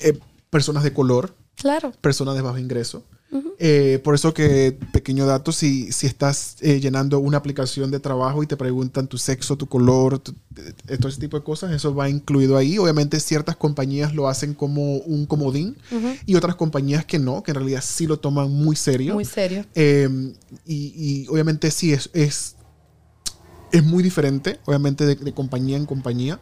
eh, 0.04 0.18
personas 0.52 0.84
de 0.84 0.94
color, 0.94 1.36
Claro. 1.56 1.92
personas 2.02 2.36
de 2.36 2.42
bajo 2.42 2.58
ingreso. 2.58 3.04
Eh, 3.58 4.00
por 4.04 4.14
eso 4.14 4.32
que, 4.32 4.78
pequeño 4.92 5.26
dato, 5.26 5.52
si, 5.52 5.92
si 5.92 6.06
estás 6.06 6.56
eh, 6.62 6.80
llenando 6.80 7.18
una 7.20 7.38
aplicación 7.40 7.90
de 7.90 8.00
trabajo 8.00 8.44
y 8.44 8.48
te 8.48 8.56
preguntan 8.58 9.08
tu 9.08 9.18
sexo, 9.18 9.58
tu 9.58 9.66
color, 9.66 10.20
tu- 10.20 10.36
eh, 10.88 10.98
todo 11.00 11.08
ese 11.10 11.20
tipo 11.20 11.38
de 11.40 11.44
cosas, 11.44 11.72
eso 11.72 11.96
va 11.96 12.10
incluido 12.10 12.58
ahí. 12.58 12.78
Obviamente 12.78 13.20
ciertas 13.20 13.56
compañías 13.56 14.14
lo 14.14 14.28
hacen 14.28 14.54
como 14.54 14.98
un 14.98 15.26
comodín 15.26 15.76
y 16.28 16.36
otras 16.36 16.56
compañías 16.56 17.06
que 17.06 17.18
no, 17.18 17.42
que 17.42 17.50
en 17.52 17.56
realidad 17.56 17.84
sí 17.84 18.06
lo 18.06 18.20
toman 18.20 18.52
muy 18.52 18.76
serio. 18.76 19.16
Muy 19.16 19.26
serio. 19.26 19.66
Eh, 19.74 20.08
y, 20.68 21.24
y 21.24 21.28
obviamente 21.28 21.72
sí, 21.72 21.92
es, 21.92 22.12
es, 22.14 22.56
es 23.74 23.84
muy 23.84 24.02
diferente, 24.04 24.60
obviamente 24.66 25.06
de, 25.06 25.16
de 25.16 25.34
compañía 25.34 25.76
en 25.78 25.86
compañía. 25.86 26.40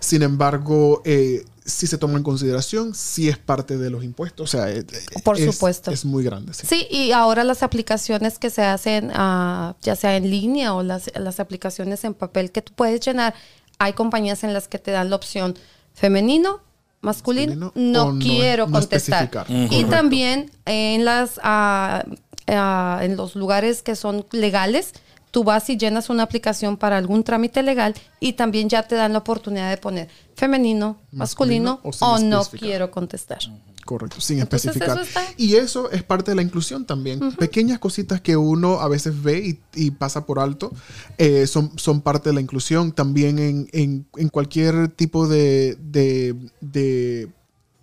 Sin 0.00 0.22
embargo, 0.22 1.02
eh, 1.04 1.44
sí 1.64 1.86
se 1.86 1.98
toma 1.98 2.16
en 2.16 2.24
consideración, 2.24 2.94
sí 2.94 3.28
es 3.28 3.36
parte 3.36 3.76
de 3.76 3.90
los 3.90 4.02
impuestos. 4.02 4.48
O 4.54 4.58
sea, 4.58 4.70
eh, 4.70 4.84
Por 5.22 5.38
es- 5.38 5.44
supuesto. 5.54 5.90
Es 5.90 6.04
muy 6.06 6.24
grande. 6.24 6.54
Sí. 6.54 6.66
Sí, 6.66 6.86
y 6.90 7.12
ahora 7.12 7.44
las 7.44 7.62
aplicaciones 7.62 8.38
que 8.38 8.48
se 8.50 8.62
hacen, 8.62 9.10
ah, 9.14 9.76
ya 9.82 9.94
sea 9.94 10.16
en 10.16 10.30
línea 10.30 10.74
o 10.74 10.82
las, 10.82 11.10
las 11.16 11.38
aplicaciones 11.38 12.02
en 12.04 12.14
papel 12.14 12.50
que 12.50 12.62
tú 12.62 12.72
puedes 12.74 13.00
llenar, 13.00 13.34
hay 13.78 13.92
compañías 13.92 14.42
en 14.42 14.54
las 14.54 14.66
que 14.66 14.78
te 14.78 14.90
dan 14.90 15.10
la 15.10 15.16
opción 15.16 15.56
femenino, 15.92 16.60
masculino, 17.02 17.72
no, 17.74 18.18
quiero 18.18 18.66
no 18.66 18.72
contestar. 18.72 19.24
Y 19.24 19.30
Correcto. 19.68 19.88
también 19.90 20.50
en 20.64 21.04
las 21.04 21.38
ah, 21.42 22.04
en 22.46 23.16
los 23.16 23.36
lugares 23.36 23.82
que 23.82 23.94
son 23.96 24.26
legales, 24.32 24.92
tú 25.30 25.44
vas 25.44 25.68
y 25.70 25.76
llenas 25.76 26.10
una 26.10 26.22
aplicación 26.24 26.76
para 26.76 26.96
algún 26.96 27.22
trámite 27.24 27.62
legal 27.62 27.94
y 28.18 28.32
también 28.34 28.68
ya 28.68 28.82
te 28.86 28.94
dan 28.96 29.12
la 29.12 29.18
oportunidad 29.20 29.70
de 29.70 29.76
poner 29.76 30.08
femenino, 30.34 30.98
masculino, 31.12 31.80
Masculino 31.84 32.06
o 32.06 32.18
no 32.18 32.44
quiero 32.46 32.90
contestar. 32.90 33.38
Correcto, 33.84 34.20
sin 34.20 34.38
Entonces, 34.40 34.66
especificar. 34.76 35.00
eso 35.02 35.20
Y 35.36 35.56
eso 35.56 35.90
es 35.90 36.02
parte 36.02 36.30
de 36.30 36.34
la 36.36 36.42
inclusión 36.42 36.84
también. 36.84 37.32
Pequeñas 37.36 37.78
cositas 37.78 38.20
que 38.20 38.36
uno 38.36 38.80
a 38.80 38.88
veces 38.88 39.20
ve 39.22 39.38
y, 39.44 39.60
y 39.74 39.90
pasa 39.90 40.26
por 40.26 40.38
alto 40.38 40.70
eh, 41.18 41.46
son, 41.46 41.72
son 41.76 42.00
parte 42.02 42.28
de 42.28 42.34
la 42.34 42.40
inclusión. 42.40 42.92
También 42.92 43.38
en, 43.38 43.68
en- 43.72 44.06
en 44.16 44.28
cualquier 44.28 44.88
tipo 44.88 45.26
de, 45.26 45.76
de, 45.80 46.36
de, 46.60 47.30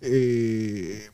eh, 0.00 1.10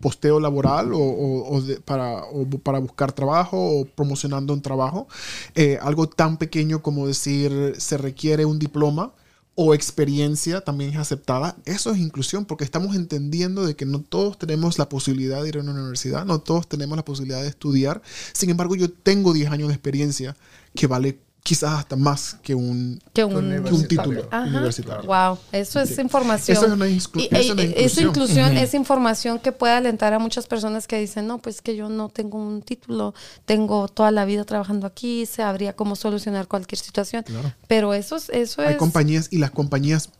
posteo 0.00 0.40
laboral 0.40 0.92
o, 0.94 1.62
para, 1.84 2.22
para 2.62 2.78
buscar 2.78 3.12
trabajo 3.12 3.80
o 3.80 3.84
promocionando 3.84 4.52
un 4.52 4.62
trabajo. 4.62 5.08
Eh, 5.54 5.78
algo 5.80 6.08
tan 6.08 6.36
pequeño 6.36 6.82
como 6.82 7.06
decir 7.06 7.74
se 7.78 7.96
requiere 7.96 8.44
un 8.44 8.58
diploma 8.58 9.12
o 9.56 9.72
experiencia 9.72 10.60
también 10.60 10.90
es 10.90 10.98
aceptada. 10.98 11.56
Eso 11.64 11.90
es 11.90 11.98
inclusión 11.98 12.44
porque 12.44 12.64
estamos 12.64 12.94
entendiendo 12.94 13.66
de 13.66 13.74
que 13.74 13.86
no 13.86 14.02
todos 14.02 14.38
tenemos 14.38 14.78
la 14.78 14.88
posibilidad 14.88 15.42
de 15.42 15.48
ir 15.48 15.56
a 15.56 15.60
una 15.60 15.72
universidad, 15.72 16.26
no 16.26 16.40
todos 16.40 16.68
tenemos 16.68 16.96
la 16.96 17.04
posibilidad 17.04 17.40
de 17.40 17.48
estudiar. 17.48 18.02
Sin 18.34 18.50
embargo, 18.50 18.76
yo 18.76 18.90
tengo 18.90 19.32
10 19.32 19.50
años 19.50 19.68
de 19.68 19.74
experiencia 19.74 20.36
que 20.74 20.86
vale 20.86 21.18
quizás 21.46 21.78
hasta 21.78 21.94
más 21.94 22.36
que 22.42 22.56
un, 22.56 23.00
que 23.12 23.24
un, 23.24 23.62
Que 23.64 23.72
un 23.72 23.86
título 23.86 24.26
Ajá. 24.32 24.46
universitario. 24.48 25.06
Wow, 25.06 25.38
eso 25.52 25.78
es 25.80 25.96
información. 25.98 26.56
Eso 26.56 26.66
es 26.66 26.72
una 26.72 26.86
exclu- 26.88 27.20
Y- 27.22 27.26
eso 27.26 27.36
es 27.36 27.46
y- 27.46 27.50
una 27.52 27.62
esa 27.62 27.70
inclusión. 28.02 28.08
inclusión 28.08 28.56
es 28.56 28.74
información 28.74 29.38
que 29.38 29.52
puede 29.52 29.72
alentar 29.74 30.12
a 30.12 30.18
muchas 30.18 30.48
personas 30.48 30.88
que 30.88 30.98
dicen, 30.98 31.28
no, 31.28 31.38
pues 31.38 31.62
que 31.62 31.76
yo 31.76 31.88
no 31.88 32.08
tengo 32.08 32.36
un 32.36 32.62
título, 32.62 33.14
tengo 33.44 33.86
toda 33.86 34.10
la 34.10 34.24
vida 34.24 34.44
trabajando 34.44 34.88
aquí, 34.88 35.24
sabría 35.24 35.74
cómo 35.76 35.94
solucionar 35.94 36.48
cualquier 36.48 36.80
situación. 36.80 37.22
Claro. 37.22 37.52
Pero 37.68 37.94
eso 37.94 38.16
es, 38.16 38.28
eso 38.30 38.62
Hay 38.62 38.72
es 38.72 38.76
compañías 38.76 39.28
y 39.30 39.38
las 39.38 39.52
compañías, 39.52 40.10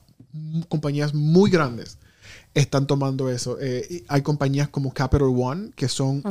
compañías 0.68 1.12
muy 1.12 1.50
grandes 1.50 1.98
están 2.60 2.86
tomando 2.86 3.28
eso. 3.30 3.58
Eh, 3.60 4.02
hay 4.08 4.22
compañías 4.22 4.68
como 4.68 4.92
Capital 4.92 5.28
One 5.28 5.70
que 5.76 5.88
son, 5.88 6.22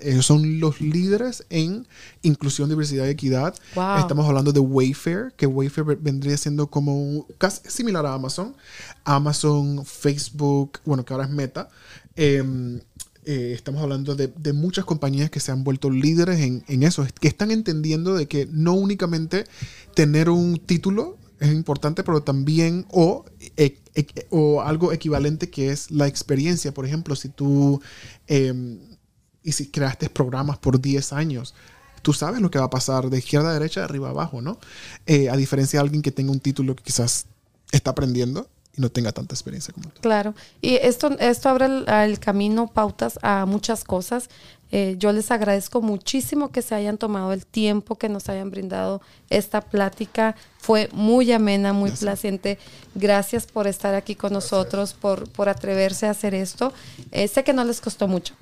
eh, 0.00 0.22
son 0.22 0.60
los 0.60 0.80
líderes 0.80 1.44
en 1.50 1.86
inclusión, 2.22 2.68
diversidad 2.68 3.06
y 3.06 3.10
equidad. 3.10 3.54
Wow. 3.74 3.98
Estamos 3.98 4.26
hablando 4.26 4.52
de 4.52 4.60
Wayfair, 4.60 5.32
que 5.36 5.46
Wayfair 5.46 5.84
ve- 5.84 5.98
vendría 6.00 6.36
siendo 6.36 6.68
como 6.68 7.26
casi 7.38 7.60
similar 7.68 8.06
a 8.06 8.14
Amazon. 8.14 8.54
Amazon, 9.04 9.84
Facebook, 9.84 10.78
bueno, 10.84 11.04
que 11.04 11.12
ahora 11.12 11.26
es 11.26 11.30
Meta. 11.32 11.68
Em, 12.14 12.80
eh, 13.24 13.52
estamos 13.54 13.82
hablando 13.82 14.14
de, 14.14 14.28
de 14.28 14.52
muchas 14.52 14.84
compañías 14.84 15.30
que 15.30 15.40
se 15.40 15.50
han 15.50 15.64
vuelto 15.64 15.90
líderes 15.90 16.38
en, 16.40 16.64
en 16.68 16.82
eso, 16.84 17.02
es- 17.02 17.12
que 17.12 17.28
están 17.28 17.50
entendiendo 17.50 18.14
de 18.14 18.26
que 18.26 18.48
no 18.52 18.74
únicamente 18.74 19.44
tener 19.94 20.30
un 20.30 20.58
título 20.58 21.18
es 21.40 21.52
importante, 21.52 22.02
pero 22.04 22.22
también 22.22 22.86
o, 22.90 23.24
o 24.30 24.62
algo 24.62 24.92
equivalente 24.92 25.50
que 25.50 25.70
es 25.70 25.90
la 25.90 26.06
experiencia. 26.06 26.72
Por 26.72 26.86
ejemplo, 26.86 27.16
si 27.16 27.28
tú 27.28 27.80
em, 28.26 28.78
y 29.46 29.52
si 29.52 29.68
creaste 29.68 30.10
programas 30.10 30.58
por 30.58 30.80
10 30.80 31.12
años, 31.12 31.54
tú 32.02 32.12
sabes 32.12 32.40
lo 32.40 32.50
que 32.50 32.58
va 32.58 32.64
a 32.64 32.70
pasar 32.70 33.08
de 33.10 33.18
izquierda 33.18 33.50
a 33.50 33.52
derecha, 33.52 33.80
de 33.80 33.84
arriba 33.84 34.08
a 34.08 34.10
abajo, 34.10 34.42
¿no? 34.42 34.58
Eh, 35.06 35.30
a 35.30 35.36
diferencia 35.36 35.78
de 35.78 35.82
alguien 35.82 36.02
que 36.02 36.10
tenga 36.10 36.32
un 36.32 36.40
título 36.40 36.74
que 36.74 36.82
quizás 36.82 37.26
está 37.70 37.92
aprendiendo 37.92 38.48
y 38.76 38.80
no 38.80 38.90
tenga 38.90 39.12
tanta 39.12 39.34
experiencia 39.34 39.72
como 39.72 39.88
tú. 39.90 40.00
Claro, 40.00 40.34
y 40.60 40.74
esto, 40.74 41.16
esto 41.18 41.48
abre 41.48 41.66
el, 41.66 41.88
el 41.88 42.18
camino, 42.18 42.66
pautas 42.66 43.20
a 43.22 43.46
muchas 43.46 43.84
cosas. 43.84 44.28
Eh, 44.72 44.96
yo 44.98 45.12
les 45.12 45.30
agradezco 45.30 45.80
muchísimo 45.80 46.50
que 46.50 46.60
se 46.60 46.74
hayan 46.74 46.98
tomado 46.98 47.32
el 47.32 47.46
tiempo, 47.46 47.96
que 47.96 48.08
nos 48.08 48.28
hayan 48.28 48.50
brindado 48.50 49.00
esta 49.30 49.60
plática. 49.60 50.34
Fue 50.58 50.88
muy 50.92 51.30
amena, 51.32 51.72
muy 51.72 51.90
placiente. 51.92 52.58
Gracias 52.94 53.46
por 53.46 53.66
estar 53.66 53.94
aquí 53.94 54.16
con 54.16 54.32
nosotros, 54.32 54.92
por, 54.92 55.30
por 55.30 55.48
atreverse 55.48 56.06
a 56.06 56.10
hacer 56.10 56.34
esto. 56.34 56.72
Eh, 57.12 57.28
sé 57.28 57.44
que 57.44 57.52
no 57.52 57.64
les 57.64 57.80
costó 57.80 58.08
mucho, 58.08 58.34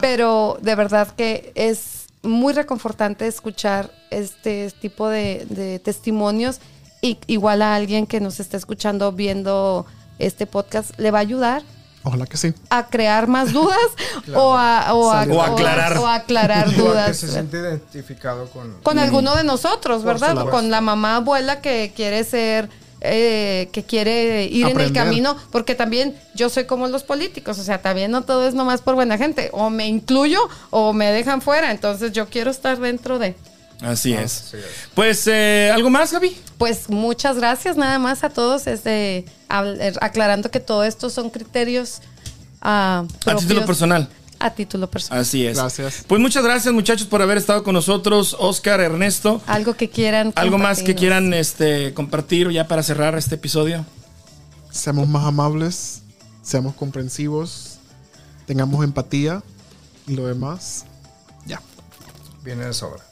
Pero 0.00 0.58
de 0.62 0.74
verdad 0.74 1.14
que 1.14 1.52
es 1.54 2.06
muy 2.22 2.54
reconfortante 2.54 3.26
escuchar 3.26 3.92
este 4.10 4.70
tipo 4.80 5.08
de, 5.08 5.46
de 5.50 5.78
testimonios 5.78 6.60
y 7.02 7.18
igual 7.26 7.60
a 7.60 7.74
alguien 7.74 8.06
que 8.06 8.20
nos 8.20 8.40
está 8.40 8.56
escuchando 8.56 9.12
viendo 9.12 9.86
este 10.18 10.46
podcast 10.46 10.98
le 10.98 11.10
va 11.10 11.18
a 11.18 11.20
ayudar 11.20 11.62
Ojalá 12.06 12.24
que 12.26 12.36
sí. 12.36 12.54
a 12.70 12.86
crear 12.86 13.26
más 13.26 13.52
dudas 13.52 13.76
o, 14.34 14.54
a, 14.56 14.94
o, 14.94 15.10
a, 15.10 15.24
O 15.24 15.42
aclarar. 15.42 15.98
o 15.98 16.06
a 16.06 16.14
aclarar 16.14 16.68
O 16.68 16.70
a 16.70 16.74
que 16.74 16.80
dudas 16.80 17.16
se 17.16 17.26
siente 17.26 17.58
identificado 17.58 18.48
con... 18.50 18.74
con 18.84 19.00
alguno 19.00 19.34
de 19.34 19.42
nosotros, 19.42 20.04
¿verdad? 20.04 20.48
Con 20.48 20.70
la 20.70 20.80
mamá 20.80 21.16
abuela 21.16 21.60
que 21.60 21.92
quiere 21.96 22.22
ser, 22.22 22.70
eh, 23.00 23.68
que 23.72 23.82
quiere 23.82 24.44
ir 24.44 24.68
en 24.68 24.80
el 24.80 24.92
camino, 24.92 25.36
porque 25.50 25.74
también 25.74 26.16
yo 26.36 26.48
soy 26.48 26.64
como 26.64 26.86
los 26.86 27.02
políticos, 27.02 27.58
o 27.58 27.64
sea, 27.64 27.82
también 27.82 28.12
no 28.12 28.22
todo 28.22 28.46
es 28.46 28.54
nomás 28.54 28.82
por 28.82 28.94
buena 28.94 29.18
gente, 29.18 29.50
o 29.52 29.68
me 29.68 29.88
incluyo 29.88 30.38
o 30.70 30.92
me 30.92 31.10
dejan 31.10 31.42
fuera, 31.42 31.72
entonces 31.72 32.12
yo 32.12 32.28
quiero 32.28 32.52
estar 32.52 32.78
dentro 32.78 33.18
de. 33.18 33.34
Así 33.80 34.12
es. 34.12 34.42
Así 34.46 34.56
es. 34.56 34.64
Pues, 34.94 35.26
eh, 35.26 35.70
¿algo 35.72 35.90
más, 35.90 36.12
Gaby? 36.12 36.36
Pues 36.58 36.88
muchas 36.88 37.36
gracias 37.36 37.76
nada 37.76 37.98
más 37.98 38.24
a 38.24 38.30
todos, 38.30 38.66
este, 38.66 39.26
aclarando 39.48 40.50
que 40.50 40.60
todo 40.60 40.84
esto 40.84 41.10
son 41.10 41.28
criterios 41.28 42.00
ah, 42.62 43.04
A 43.26 43.36
título 43.36 43.66
personal. 43.66 44.08
A 44.38 44.50
título 44.50 44.90
personal. 44.90 45.20
Así 45.20 45.46
es. 45.46 45.56
Gracias. 45.56 46.04
Pues 46.06 46.20
muchas 46.20 46.44
gracias, 46.44 46.72
muchachos, 46.72 47.06
por 47.06 47.20
haber 47.20 47.38
estado 47.38 47.62
con 47.62 47.74
nosotros. 47.74 48.36
Oscar, 48.38 48.80
Ernesto. 48.80 49.42
Algo 49.46 49.74
que 49.74 49.90
quieran. 49.90 50.32
¿Algo 50.36 50.58
más 50.58 50.82
que 50.82 50.94
quieran 50.94 51.34
este, 51.34 51.92
compartir 51.94 52.50
ya 52.50 52.66
para 52.66 52.82
cerrar 52.82 53.16
este 53.16 53.34
episodio? 53.34 53.84
Seamos 54.70 55.08
más 55.08 55.24
amables, 55.24 56.02
seamos 56.42 56.74
comprensivos, 56.74 57.78
tengamos 58.46 58.84
empatía 58.84 59.42
y 60.06 60.14
lo 60.14 60.26
demás, 60.26 60.84
ya. 61.46 61.60
Viene 62.44 62.66
de 62.66 62.74
sobra. 62.74 63.05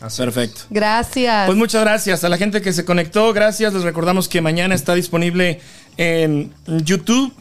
Así 0.00 0.22
Perfecto. 0.22 0.62
Gracias. 0.70 1.46
Pues 1.46 1.58
muchas 1.58 1.82
gracias 1.82 2.22
a 2.24 2.28
la 2.28 2.36
gente 2.36 2.62
que 2.62 2.72
se 2.72 2.84
conectó. 2.84 3.32
Gracias. 3.32 3.72
Les 3.72 3.82
recordamos 3.82 4.28
que 4.28 4.40
mañana 4.40 4.74
está 4.74 4.94
disponible 4.94 5.60
en 5.96 6.52
YouTube, 6.66 7.32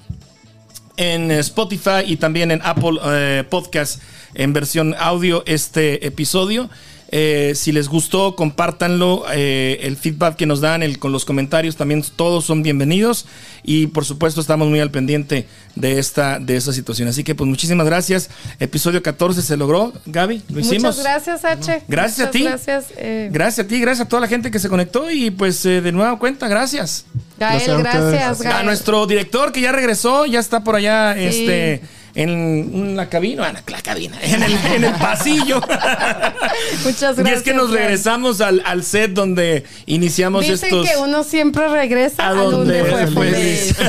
en 0.97 1.29
Spotify 1.31 2.03
y 2.05 2.17
también 2.17 2.51
en 2.51 2.61
Apple 2.63 2.99
eh, 3.03 3.43
Podcast 3.49 4.01
en 4.33 4.53
versión 4.53 4.95
audio 4.97 5.43
este 5.45 6.05
episodio. 6.05 6.69
Eh, 7.09 7.53
si 7.55 7.71
les 7.71 7.87
gustó, 7.87 8.35
compártanlo. 8.35 9.25
Eh, 9.33 9.79
el 9.83 9.95
feedback 9.97 10.35
que 10.35 10.45
nos 10.45 10.59
dan 10.61 10.83
el, 10.83 10.99
con 10.99 11.11
los 11.11 11.23
comentarios 11.25 11.75
también 11.77 12.03
todos 12.15 12.45
son 12.45 12.63
bienvenidos. 12.63 13.25
Y 13.63 13.87
por 13.87 14.05
supuesto 14.05 14.41
estamos 14.41 14.67
muy 14.67 14.79
al 14.79 14.91
pendiente 14.91 15.47
de 15.75 15.99
esta, 15.99 16.39
de 16.39 16.55
esta 16.57 16.73
situación. 16.73 17.07
Así 17.07 17.23
que 17.23 17.35
pues 17.35 17.47
muchísimas 17.49 17.85
gracias. 17.85 18.29
Episodio 18.59 19.01
14 19.03 19.41
se 19.41 19.55
logró. 19.57 19.93
Gaby, 20.05 20.41
lo 20.49 20.59
hicimos. 20.59 20.97
Muchas 20.97 21.03
gracias, 21.03 21.45
H. 21.45 21.83
Gracias 21.87 22.27
a 22.27 22.31
ti. 22.31 22.43
Gracias. 22.43 22.85
eh, 22.97 23.29
Gracias 23.31 23.65
a 23.65 23.69
ti, 23.69 23.79
gracias 23.79 24.05
a 24.05 24.09
toda 24.09 24.21
la 24.21 24.27
gente 24.27 24.51
que 24.51 24.59
se 24.59 24.69
conectó 24.69 25.09
y 25.11 25.31
pues 25.31 25.65
eh, 25.65 25.81
de 25.81 25.91
nueva 25.91 26.17
cuenta, 26.19 26.47
gracias. 26.47 27.05
Gael, 27.39 27.83
Gracias 27.83 28.41
a 28.45 28.63
nuestro 28.63 29.05
director 29.05 29.51
que 29.51 29.61
ya 29.61 29.71
regresó, 29.71 30.25
ya 30.25 30.39
está 30.39 30.63
por 30.63 30.75
allá 30.75 31.13
Sí. 31.15 31.23
este, 31.25 31.81
en 32.17 32.95
la 32.97 33.09
cabina, 33.09 33.47
en 33.49 33.55
la 33.67 33.81
cabina, 33.81 34.17
en 34.21 34.41
el, 34.43 34.53
en 34.73 34.83
el 34.85 34.93
pasillo. 34.95 35.61
Muchas 36.83 37.17
Y 37.17 37.21
gracias. 37.21 37.37
es 37.37 37.43
que 37.43 37.53
nos 37.53 37.69
regresamos 37.71 38.41
al, 38.41 38.61
al 38.65 38.83
set 38.83 39.11
donde 39.11 39.63
iniciamos 39.85 40.41
Dicen 40.41 40.55
estos... 40.69 40.89
que 40.89 40.97
uno 40.97 41.23
siempre 41.23 41.67
regresa 41.67 42.27
¿A 42.27 42.33
donde 42.33 42.83
fue 42.85 43.07
feliz. 43.07 43.75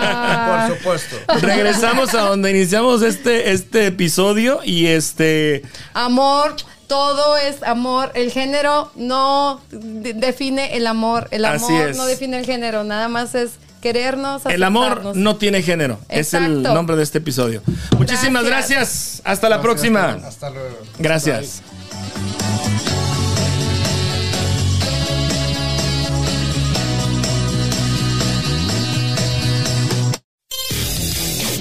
Ah. 0.00 0.68
Por 0.68 0.76
supuesto. 0.76 1.16
Regresamos 1.40 2.14
a 2.14 2.22
donde 2.22 2.50
iniciamos 2.50 3.02
este, 3.02 3.50
este 3.52 3.86
episodio 3.86 4.60
y 4.64 4.86
este... 4.86 5.62
Amor, 5.94 6.54
todo 6.86 7.36
es 7.36 7.62
amor. 7.62 8.12
El 8.14 8.30
género 8.30 8.90
no 8.94 9.60
de- 9.70 10.14
define 10.14 10.76
el 10.76 10.86
amor. 10.86 11.28
El 11.30 11.44
amor 11.44 11.94
no 11.96 12.06
define 12.06 12.38
el 12.38 12.46
género. 12.46 12.84
Nada 12.84 13.08
más 13.08 13.34
es 13.34 13.52
querernos. 13.78 14.44
El 14.46 14.62
amor 14.62 15.16
no 15.16 15.36
tiene 15.36 15.62
género. 15.62 15.98
Es 16.08 16.34
el 16.34 16.44
Exacto. 16.58 16.74
nombre 16.74 16.96
de 16.96 17.02
este 17.02 17.18
episodio. 17.18 17.62
Muchísimas 17.96 18.44
gracias. 18.44 18.78
Gracias. 18.78 19.22
Hasta 19.24 19.48
la 19.48 19.60
próxima. 19.62 20.18
Hasta 20.24 20.50
luego. 20.50 20.78
Gracias. 20.98 21.62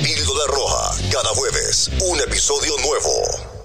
Píldora 0.04 0.46
Roja, 0.48 0.96
cada 1.12 1.30
jueves, 1.30 1.90
un 2.10 2.20
episodio 2.20 2.74
nuevo. 2.84 3.57